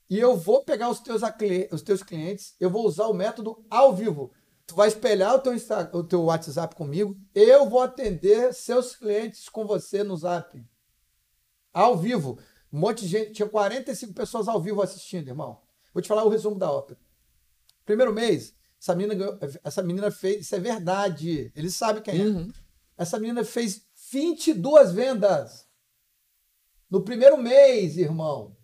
E 0.10 0.18
eu 0.18 0.38
vou 0.38 0.64
pegar 0.64 0.89
os 0.89 1.01
teus, 1.01 1.22
os 1.74 1.82
teus 1.82 2.01
clientes, 2.01 2.56
eu 2.58 2.70
vou 2.70 2.86
usar 2.86 3.08
o 3.08 3.14
método 3.14 3.62
ao 3.70 3.93
vivo. 3.93 4.32
Tu 4.66 4.74
vai 4.74 4.88
espelhar 4.88 5.36
o 5.36 5.39
teu, 5.39 5.53
o 5.91 6.01
teu 6.01 6.24
WhatsApp 6.24 6.74
comigo, 6.78 7.14
eu 7.34 7.70
vou 7.70 7.82
atender 7.82 8.53
seus 8.53 8.95
clientes 8.95 9.49
com 9.49 9.68
você 9.68 10.01
no 10.01 10.16
Zap. 10.16 10.66
Ao 11.74 11.97
vivo. 11.97 12.39
Um 12.72 12.80
monte 12.80 13.01
de 13.01 13.07
gente, 13.07 13.34
tinha 13.34 13.47
45 13.47 14.13
pessoas 14.13 14.47
ao 14.47 14.61
vivo 14.61 14.82
assistindo, 14.82 15.28
irmão. 15.28 15.61
Vou 15.93 16.01
te 16.01 16.07
falar 16.07 16.24
o 16.24 16.30
resumo 16.30 16.57
da 16.57 16.72
ópera. 16.72 16.99
Primeiro 17.86 18.13
mês, 18.13 18.55
essa 18.80 18.95
menina, 18.95 19.39
essa 19.63 19.82
menina 19.82 20.11
fez, 20.11 20.41
isso 20.41 20.55
é 20.55 20.59
verdade, 20.59 21.51
ele 21.55 21.72
sabe 21.72 22.01
quem 22.01 22.22
é. 22.22 22.26
Uhum. 22.26 22.51
Essa 22.97 23.20
menina 23.20 23.43
fez 23.43 23.86
22 24.11 24.91
vendas. 24.91 25.68
No 26.89 27.03
primeiro 27.03 27.38
mês, 27.38 27.97
irmão. 27.97 28.55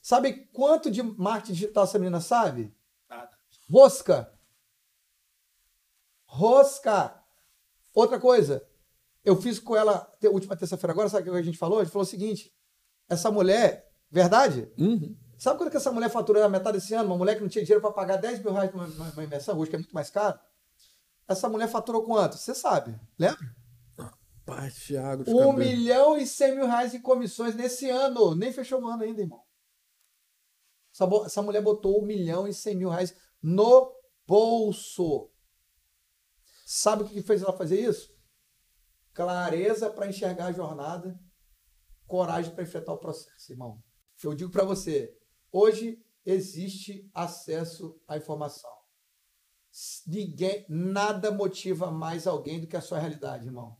Sabe 0.00 0.46
quanto 0.52 0.90
de 0.90 1.02
marketing 1.02 1.52
digital 1.52 1.84
essa 1.84 1.98
menina 1.98 2.20
sabe? 2.20 2.74
Nada. 3.08 3.30
Rosca. 3.70 4.32
Rosca. 6.24 7.22
Outra 7.94 8.18
coisa, 8.18 8.66
eu 9.24 9.40
fiz 9.40 9.58
com 9.58 9.76
ela, 9.76 10.10
última 10.24 10.56
terça-feira 10.56 10.92
agora, 10.92 11.08
sabe 11.08 11.28
o 11.28 11.32
que 11.32 11.38
a 11.38 11.42
gente 11.42 11.58
falou? 11.58 11.78
A 11.78 11.84
gente 11.84 11.92
falou 11.92 12.06
o 12.06 12.10
seguinte: 12.10 12.52
essa 13.08 13.30
mulher, 13.30 13.88
verdade? 14.10 14.70
Uhum. 14.78 15.16
Sabe 15.38 15.58
quando 15.58 15.70
que 15.70 15.76
essa 15.76 15.90
mulher 15.90 16.08
faturou 16.08 16.42
a 16.42 16.48
metade 16.48 16.78
desse 16.78 16.94
ano? 16.94 17.08
Uma 17.08 17.18
mulher 17.18 17.34
que 17.34 17.40
não 17.40 17.48
tinha 17.48 17.64
dinheiro 17.64 17.80
para 17.80 17.92
pagar 17.92 18.16
10 18.16 18.40
mil 18.44 18.52
reais 18.52 18.72
numa, 18.72 18.86
numa 18.86 19.24
imersão, 19.24 19.58
hoje 19.58 19.70
que 19.70 19.76
é 19.76 19.78
muito 19.78 19.94
mais 19.94 20.10
caro. 20.10 20.38
Essa 21.26 21.48
mulher 21.48 21.68
faturou 21.68 22.04
quanto? 22.04 22.36
Você 22.36 22.54
sabe, 22.54 22.98
lembra? 23.18 23.54
Pai, 24.44 24.70
Thiago. 24.70 25.22
Um 25.22 25.38
cabelo. 25.38 25.52
milhão 25.52 26.16
e 26.16 26.26
cem 26.26 26.54
mil 26.54 26.66
reais 26.66 26.94
em 26.94 27.00
comissões 27.00 27.54
nesse 27.54 27.88
ano. 27.88 28.34
Nem 28.34 28.52
fechou 28.52 28.80
o 28.82 28.88
ano 28.88 29.04
ainda, 29.04 29.22
irmão. 29.22 29.42
Essa, 30.92 31.08
essa 31.26 31.42
mulher 31.42 31.62
botou 31.62 32.02
um 32.02 32.06
milhão 32.06 32.46
e 32.46 32.52
cem 32.52 32.76
mil 32.76 32.90
reais 32.90 33.14
no 33.40 33.92
bolso. 34.26 35.30
Sabe 36.66 37.02
o 37.04 37.08
que 37.08 37.22
fez 37.22 37.42
ela 37.42 37.52
fazer 37.52 37.80
isso? 37.80 38.11
Clareza 39.12 39.90
para 39.90 40.08
enxergar 40.08 40.46
a 40.46 40.52
jornada, 40.52 41.18
coragem 42.06 42.54
para 42.54 42.64
enfrentar 42.64 42.92
o 42.92 42.98
processo, 42.98 43.52
irmão. 43.52 43.82
Eu 44.22 44.34
digo 44.34 44.50
para 44.50 44.64
você, 44.64 45.12
hoje 45.50 45.98
existe 46.24 47.10
acesso 47.12 48.00
à 48.06 48.16
informação. 48.16 48.70
Ninguém, 50.06 50.66
nada 50.68 51.30
motiva 51.30 51.90
mais 51.90 52.26
alguém 52.26 52.60
do 52.60 52.66
que 52.66 52.76
a 52.76 52.80
sua 52.80 52.98
realidade, 52.98 53.46
irmão. 53.46 53.76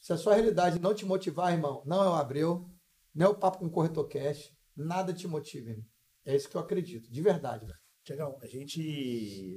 Se 0.00 0.12
a 0.12 0.16
sua 0.16 0.34
realidade 0.34 0.78
não 0.78 0.94
te 0.94 1.04
motivar, 1.04 1.52
irmão, 1.52 1.82
não 1.84 2.02
é 2.02 2.08
o 2.08 2.14
Abreu, 2.14 2.68
não 3.14 3.26
é 3.26 3.28
o 3.28 3.38
papo 3.38 3.58
com 3.58 3.66
o 3.66 3.70
corretor 3.70 4.08
cash, 4.08 4.50
nada 4.74 5.12
te 5.12 5.28
motiva, 5.28 5.70
irmão. 5.70 5.86
É 6.24 6.34
isso 6.34 6.48
que 6.48 6.56
eu 6.56 6.60
acredito, 6.60 7.10
de 7.10 7.22
verdade, 7.22 7.66
velho. 7.66 7.78
Tiagão, 8.02 8.38
a 8.40 8.46
gente 8.46 8.80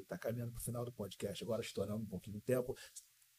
está 0.01 0.17
caminhando 0.17 0.51
para 0.51 0.59
o 0.59 0.63
final 0.63 0.83
do 0.83 0.91
podcast, 0.91 1.41
agora 1.43 1.61
estourando 1.61 2.03
um 2.03 2.07
pouquinho 2.07 2.35
de 2.35 2.41
tempo. 2.43 2.75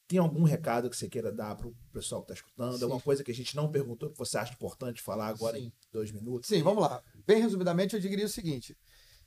Tem 0.06 0.18
algum 0.18 0.43
recado 0.43 0.90
que 0.90 0.97
você 0.97 1.09
queira 1.09 1.32
dar 1.32 1.56
para 1.56 1.66
o 1.66 1.74
pessoal 1.93 2.22
que 2.22 2.32
está 2.32 2.35
escutando? 2.35 2.76
Sim. 2.76 2.82
Alguma 2.85 3.01
coisa 3.01 3.24
que 3.24 3.31
a 3.31 3.35
gente 3.35 3.56
não 3.56 3.70
perguntou 3.70 4.10
que 4.10 4.18
você 4.18 4.36
acha 4.36 4.52
importante 4.52 5.01
falar 5.01 5.28
agora 5.28 5.56
Sim. 5.56 5.66
em 5.66 5.72
dois 5.90 6.10
minutos? 6.10 6.48
Sim, 6.48 6.62
vamos 6.62 6.82
lá. 6.82 7.02
Bem 7.26 7.40
resumidamente, 7.40 7.94
eu 7.94 8.01
diria 8.01 8.26
o 8.26 8.28
seguinte: 8.28 8.76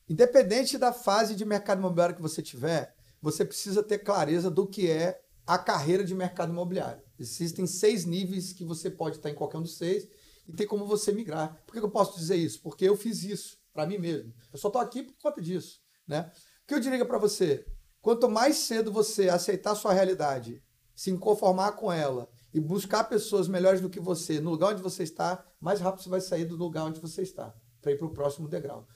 independente 0.08 0.78
da 0.78 0.94
fase 0.94 1.36
de 1.36 1.44
mercado 1.44 1.80
imobiliário 1.80 2.16
que 2.16 2.22
você 2.22 2.44
tiver, 2.44 2.96
você 3.22 3.44
precisa 3.44 3.82
ter 3.82 4.00
clareza 4.00 4.52
do 4.52 4.68
que 4.68 4.90
é 4.90 5.20
a 5.48 5.58
carreira 5.58 6.04
de 6.04 6.14
mercado 6.14 6.52
imobiliário. 6.52 7.02
Existem 7.18 7.66
seis 7.66 8.06
níveis 8.06 8.54
que 8.54 8.64
você 8.64 8.92
pode 8.92 9.16
estar 9.16 9.30
em 9.30 9.36
qualquer 9.36 9.58
um 9.58 9.64
dos 9.64 9.78
seis 9.78 10.08
e 10.48 10.54
tem 10.54 10.68
como 10.68 10.86
você 10.86 11.12
migrar. 11.12 11.60
Por 11.66 11.74
que 11.74 11.80
eu 11.80 11.90
posso 11.90 12.20
dizer 12.20 12.36
isso? 12.36 12.62
Porque 12.62 12.86
eu 12.86 12.96
fiz 12.96 13.24
isso 13.24 13.58
para 13.74 13.88
mim 13.88 13.98
mesmo. 13.98 14.34
Eu 14.52 14.60
só 14.60 14.68
estou 14.68 14.82
aqui 14.82 15.04
por 15.04 15.16
conta 15.22 15.42
disso. 15.42 15.82
Né? 16.08 16.32
O 16.64 16.68
que 16.68 16.76
eu 16.76 16.80
diria 16.80 17.06
para 17.06 17.18
você? 17.18 17.66
Quanto 18.02 18.30
mais 18.30 18.58
cedo 18.58 18.92
você 18.92 19.30
aceitar 19.30 19.72
a 19.72 19.76
sua 19.76 19.94
realidade 19.94 20.64
se 20.98 21.16
conformar 21.16 21.74
com 21.74 21.94
ela 21.94 22.28
e 22.52 22.60
buscar 22.60 23.04
pessoas 23.04 23.48
melhores 23.48 23.80
do 23.80 23.90
que 23.90 24.00
você 24.00 24.42
no 24.42 24.50
lugar 24.50 24.72
onde 24.72 24.82
você 24.82 25.04
está, 25.04 25.46
mais 25.62 25.80
rápido 25.80 26.02
você 26.02 26.10
vai 26.10 26.20
sair 26.20 26.46
do 26.46 26.56
lugar 26.56 26.86
onde 26.86 27.00
você 27.00 27.22
está, 27.22 27.54
para 27.80 27.92
ir 27.92 28.00
para 28.00 28.08
o 28.08 28.14
próximo 28.14 28.48
degrau. 28.48 28.88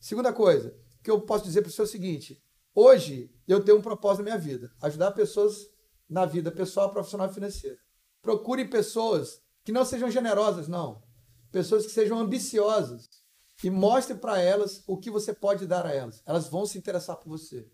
Segunda 0.00 0.32
coisa, 0.32 0.74
que 1.04 1.10
eu 1.10 1.20
posso 1.20 1.44
dizer 1.44 1.60
para 1.60 1.70
você 1.70 1.82
é 1.82 1.84
o 1.84 1.86
seguinte: 1.86 2.42
hoje 2.74 3.30
eu 3.46 3.62
tenho 3.62 3.76
um 3.76 3.82
propósito 3.82 4.24
na 4.24 4.30
minha 4.30 4.38
vida, 4.38 4.72
ajudar 4.80 5.12
pessoas 5.12 5.54
na 6.08 6.24
vida 6.24 6.50
pessoal, 6.50 6.90
profissional 6.90 7.28
e 7.28 7.34
financeira. 7.34 7.76
Procure 8.22 8.66
pessoas 8.68 9.38
que 9.62 9.72
não 9.72 9.84
sejam 9.84 10.10
generosas, 10.10 10.68
não. 10.68 11.02
Pessoas 11.50 11.84
que 11.84 11.92
sejam 11.92 12.18
ambiciosas 12.18 13.10
e 13.62 13.68
mostre 13.68 14.16
para 14.16 14.40
elas 14.40 14.82
o 14.86 14.96
que 14.96 15.10
você 15.10 15.34
pode 15.34 15.66
dar 15.66 15.84
a 15.84 15.92
elas. 15.92 16.22
Elas 16.24 16.48
vão 16.48 16.64
se 16.64 16.78
interessar 16.78 17.16
por 17.16 17.28
você. 17.28 17.68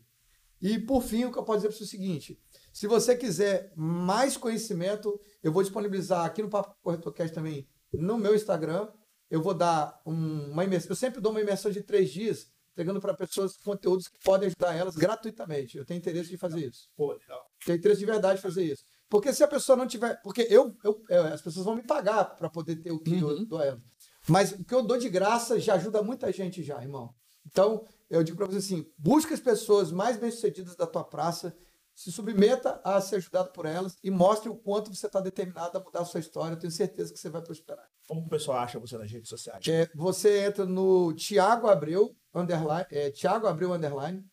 E 0.61 0.79
por 0.79 1.03
fim, 1.03 1.25
o 1.25 1.33
que 1.33 1.39
eu 1.39 1.45
posso 1.45 1.59
dizer 1.59 1.69
para 1.69 1.77
você 1.77 1.85
é 1.85 1.87
o 1.87 1.89
seguinte: 1.89 2.41
se 2.73 2.87
você 2.87 3.17
quiser 3.17 3.73
mais 3.77 4.37
conhecimento, 4.37 5.21
eu 5.43 5.53
vou 5.53 5.63
disponibilizar 5.63 6.25
aqui 6.25 6.43
no 6.43 6.51
Papo 6.51 6.77
Corretor 6.83 7.13
Cast 7.13 7.35
também 7.35 7.69
no 7.93 8.19
meu 8.19 8.35
Instagram. 8.35 8.89
Eu 9.31 9.43
vou 9.43 9.55
dar 9.55 10.01
um, 10.07 10.51
uma 10.51 10.65
imersão. 10.65 10.91
Eu 10.91 10.97
sempre 10.97 11.21
dou 11.21 11.33
uma 11.33 11.41
imersão 11.41 11.71
de 11.71 11.83
três 11.83 12.11
dias, 12.11 12.51
entregando 12.73 13.01
para 13.01 13.15
pessoas 13.15 13.57
conteúdos 13.57 14.09
que 14.09 14.19
podem 14.25 14.47
ajudar 14.47 14.75
elas 14.75 14.97
gratuitamente. 14.97 15.77
Eu 15.77 15.85
tenho 15.85 15.99
interesse 15.99 16.31
de 16.31 16.39
fazer 16.39 16.67
isso. 16.67 16.89
Pô, 16.97 17.13
legal. 17.13 17.47
Tenho 17.65 17.79
interesse 17.79 18.01
de 18.01 18.07
verdade 18.07 18.37
de 18.37 18.43
fazer 18.43 18.65
isso. 18.65 18.85
Porque 19.09 19.33
se 19.33 19.43
a 19.43 19.49
pessoa 19.49 19.77
não 19.77 19.87
tiver. 19.87 20.21
Porque 20.23 20.47
eu, 20.51 20.77
eu, 20.85 21.03
eu 21.09 21.25
as 21.25 21.43
pessoas 21.43 21.67
vão 21.67 21.77
me 21.77 21.83
pagar 21.83 22.25
para 22.37 22.49
poder 22.49 22.77
ter 22.77 22.91
o 22.91 22.99
que 22.99 23.23
uhum. 23.23 23.31
eu 23.31 23.47
dou 23.47 23.59
a 23.59 23.67
elas. 23.67 23.83
Mas 24.27 24.53
o 24.53 24.65
que 24.65 24.75
eu 24.75 24.83
dou 24.83 24.99
de 24.99 25.09
graça 25.09 25.59
já 25.59 25.75
ajuda 25.75 26.03
muita 26.03 26.31
gente 26.33 26.63
já, 26.63 26.81
irmão. 26.81 27.15
Então, 27.47 27.85
eu 28.11 28.23
digo 28.23 28.37
para 28.37 28.47
você 28.47 28.59
assim: 28.59 28.87
busca 28.97 29.35
as 29.35 29.41
pessoas 29.41 29.91
mais 29.93 30.17
bem-sucedidas 30.17 30.77
da 30.77 30.87
tua 30.87 31.05
praça 31.05 31.57
se 31.99 32.13
submeta 32.13 32.81
a 32.85 33.01
ser 33.01 33.17
ajudado 33.17 33.51
por 33.51 33.67
elas 33.67 33.99
e 34.05 34.11
mostre 34.11 34.49
o 34.49 34.55
quanto 34.55 34.95
você 34.95 35.07
está 35.07 35.21
determinado 35.21 35.77
a 35.77 35.81
mudar 35.83 36.03
a 36.03 36.05
sua 36.05 36.21
história. 36.21 36.55
Eu 36.55 36.59
tenho 36.59 36.71
certeza 36.71 37.13
que 37.13 37.19
você 37.19 37.29
vai 37.29 37.43
prosperar. 37.43 37.85
Como 38.07 38.21
o 38.21 38.29
pessoal 38.29 38.59
acha 38.59 38.79
você 38.79 38.97
nas 38.97 39.11
redes 39.11 39.29
sociais? 39.29 39.67
É, 39.67 39.91
você 39.97 40.47
entra 40.47 40.65
no 40.65 41.13
Tiago 41.15 41.67
Abreu, 41.67 42.15
underline, 42.33 42.87
é, 42.93 43.11
Tiago 43.11 43.49
Abreu, 43.49 43.73
underline, 43.73 44.25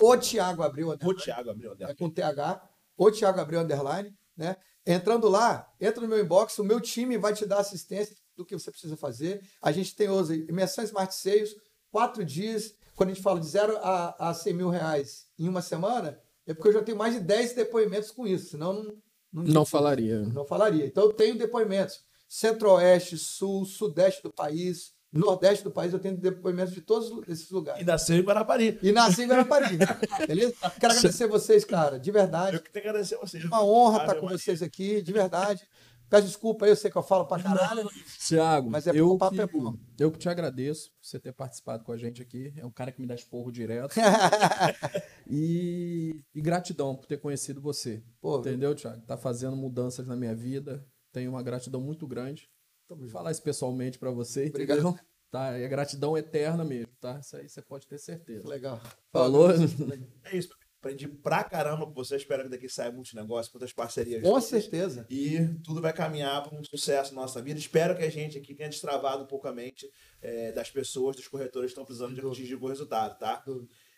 o 0.00 0.16
Tiago 0.16 0.62
Abreu, 0.62 0.88
O 0.88 0.92
underline, 0.92 1.22
Thiago 1.22 1.50
Abreu 1.50 1.72
é, 1.72 1.76
dela. 1.76 1.94
com 1.94 2.08
TH, 2.08 2.66
o 2.96 3.10
Tiago 3.10 3.40
Abreu, 3.40 3.60
underline, 3.60 4.16
né? 4.34 4.56
Entrando 4.86 5.28
lá, 5.28 5.70
entra 5.78 6.00
no 6.00 6.08
meu 6.08 6.18
inbox, 6.18 6.58
o 6.58 6.64
meu 6.64 6.80
time 6.80 7.18
vai 7.18 7.34
te 7.34 7.44
dar 7.44 7.58
assistência 7.58 8.16
do 8.34 8.46
que 8.46 8.58
você 8.58 8.70
precisa 8.70 8.96
fazer. 8.96 9.42
A 9.60 9.70
gente 9.70 9.94
tem 9.94 10.08
hoje 10.08 10.46
imersão 10.48 10.82
Smart 10.82 11.14
Sales, 11.14 11.54
quatro 11.90 12.24
dias, 12.24 12.72
quando 12.96 13.10
a 13.10 13.12
gente 13.12 13.22
fala 13.22 13.38
de 13.38 13.46
zero 13.46 13.76
a, 13.78 14.30
a 14.30 14.34
100 14.34 14.52
mil 14.54 14.68
reais 14.70 15.26
em 15.38 15.48
uma 15.48 15.62
semana, 15.62 16.18
é 16.46 16.52
porque 16.54 16.68
eu 16.68 16.72
já 16.72 16.82
tenho 16.82 16.98
mais 16.98 17.14
de 17.14 17.20
10 17.20 17.52
depoimentos 17.54 18.10
com 18.10 18.26
isso, 18.26 18.50
senão 18.50 18.72
não, 18.72 18.96
não, 19.32 19.42
Não 19.44 19.64
falaria. 19.64 20.20
não 20.20 20.44
falaria. 20.44 20.84
Então 20.86 21.04
eu 21.04 21.12
tenho 21.12 21.36
depoimentos. 21.38 22.00
Centro-Oeste, 22.28 23.16
Sul, 23.18 23.64
Sudeste 23.64 24.22
do 24.22 24.32
país, 24.32 24.92
Nordeste 25.12 25.64
do 25.64 25.70
país, 25.70 25.92
eu 25.92 25.98
tenho 25.98 26.16
depoimentos 26.16 26.74
de 26.74 26.80
todos 26.82 27.10
esses 27.28 27.48
E 27.50 27.54
lugares. 27.54 27.86
nasceu 27.86 28.16
em 28.16 28.20
Guarapari. 28.22 28.78
E 28.82 28.92
nasci 28.92 29.22
em 29.22 29.26
Guarapari. 29.28 29.78
Beleza? 30.26 30.54
Quero 30.78 30.92
agradecer 30.94 31.26
vocês, 31.26 31.64
cara, 31.64 31.98
de 31.98 32.10
verdade. 32.10 32.56
Eu 32.56 32.62
que 32.62 32.70
tenho 32.70 32.82
que 32.82 32.88
agradecer 32.88 33.14
a 33.14 33.18
vocês. 33.20 33.44
Uma 33.44 33.64
honra 33.64 33.94
estar 33.98 34.06
Valeu, 34.08 34.20
com 34.20 34.26
Maria. 34.26 34.38
vocês 34.38 34.62
aqui, 34.62 35.00
de 35.00 35.12
verdade. 35.12 35.62
Peço 36.08 36.26
desculpa 36.26 36.64
aí, 36.64 36.70
eu 36.70 36.76
sei 36.76 36.90
que 36.90 36.96
eu 36.96 37.02
falo 37.02 37.26
pra 37.26 37.42
caralho. 37.42 37.88
Tiago, 38.26 38.70
Mas 38.70 38.86
é 38.86 38.92
eu, 38.94 39.10
o 39.10 39.18
papo 39.18 39.34
que, 39.34 39.40
é 39.40 39.46
bom. 39.46 39.74
eu 39.98 40.10
que 40.12 40.18
te 40.18 40.28
agradeço 40.28 40.90
por 40.92 41.04
você 41.06 41.18
ter 41.18 41.32
participado 41.32 41.82
com 41.84 41.92
a 41.92 41.96
gente 41.96 42.22
aqui. 42.22 42.52
É 42.56 42.64
um 42.64 42.70
cara 42.70 42.92
que 42.92 43.00
me 43.00 43.06
dá 43.06 43.14
esporro 43.14 43.50
direto. 43.50 43.94
e, 45.28 46.22
e 46.34 46.40
gratidão 46.40 46.94
por 46.94 47.06
ter 47.06 47.18
conhecido 47.18 47.60
você. 47.60 48.02
Pô, 48.20 48.38
Entendeu, 48.38 48.74
Tiago? 48.74 49.02
Tá 49.06 49.16
fazendo 49.16 49.56
mudanças 49.56 50.06
na 50.06 50.16
minha 50.16 50.34
vida. 50.34 50.86
Tenho 51.12 51.30
uma 51.30 51.42
gratidão 51.42 51.80
muito 51.80 52.06
grande. 52.06 52.48
Vou 52.88 53.08
falar 53.08 53.32
isso 53.32 53.42
pessoalmente 53.42 53.98
pra 53.98 54.10
você, 54.10 54.46
Obrigado. 54.46 54.78
entendeu? 54.78 54.98
Tá? 55.30 55.58
É 55.58 55.66
gratidão 55.66 56.16
eterna 56.16 56.64
mesmo, 56.64 56.92
tá? 57.00 57.18
Isso 57.18 57.36
aí 57.36 57.48
você 57.48 57.60
pode 57.60 57.86
ter 57.86 57.98
certeza. 57.98 58.48
legal. 58.48 58.80
Falou? 59.12 59.48
É 60.24 60.36
isso. 60.36 60.48
Aprendi 60.78 61.08
pra 61.08 61.42
caramba 61.42 61.86
com 61.86 61.92
você. 61.92 62.16
Espero 62.16 62.44
que 62.44 62.48
daqui 62.48 62.68
saia 62.68 62.92
muitos 62.92 63.14
negócios, 63.14 63.52
muitas 63.52 63.72
parcerias. 63.72 64.22
Com 64.22 64.28
todas. 64.28 64.44
certeza. 64.44 65.06
E 65.10 65.38
tudo 65.64 65.80
vai 65.80 65.92
caminhar 65.92 66.42
para 66.42 66.56
um 66.56 66.62
sucesso 66.62 67.14
na 67.14 67.22
nossa 67.22 67.42
vida. 67.42 67.58
Espero 67.58 67.96
que 67.96 68.04
a 68.04 68.10
gente 68.10 68.38
aqui 68.38 68.54
tenha 68.54 68.68
destravado 68.68 69.24
um 69.24 69.26
pouco 69.26 69.48
a 69.48 69.52
mente 69.52 69.90
eh, 70.22 70.52
das 70.52 70.70
pessoas, 70.70 71.16
dos 71.16 71.26
corretores 71.28 71.68
que 71.68 71.72
estão 71.72 71.84
precisando 71.84 72.14
de 72.14 72.24
atingir 72.24 72.54
o 72.54 72.66
resultado, 72.68 73.18
tá? 73.18 73.42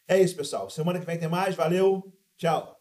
É 0.07 0.21
isso, 0.21 0.35
pessoal. 0.35 0.71
Semana 0.71 0.99
que 0.99 1.07
vem 1.07 1.19
tem 1.19 1.29
mais. 1.29 1.55
Valeu. 1.55 2.11
Tchau. 2.37 2.78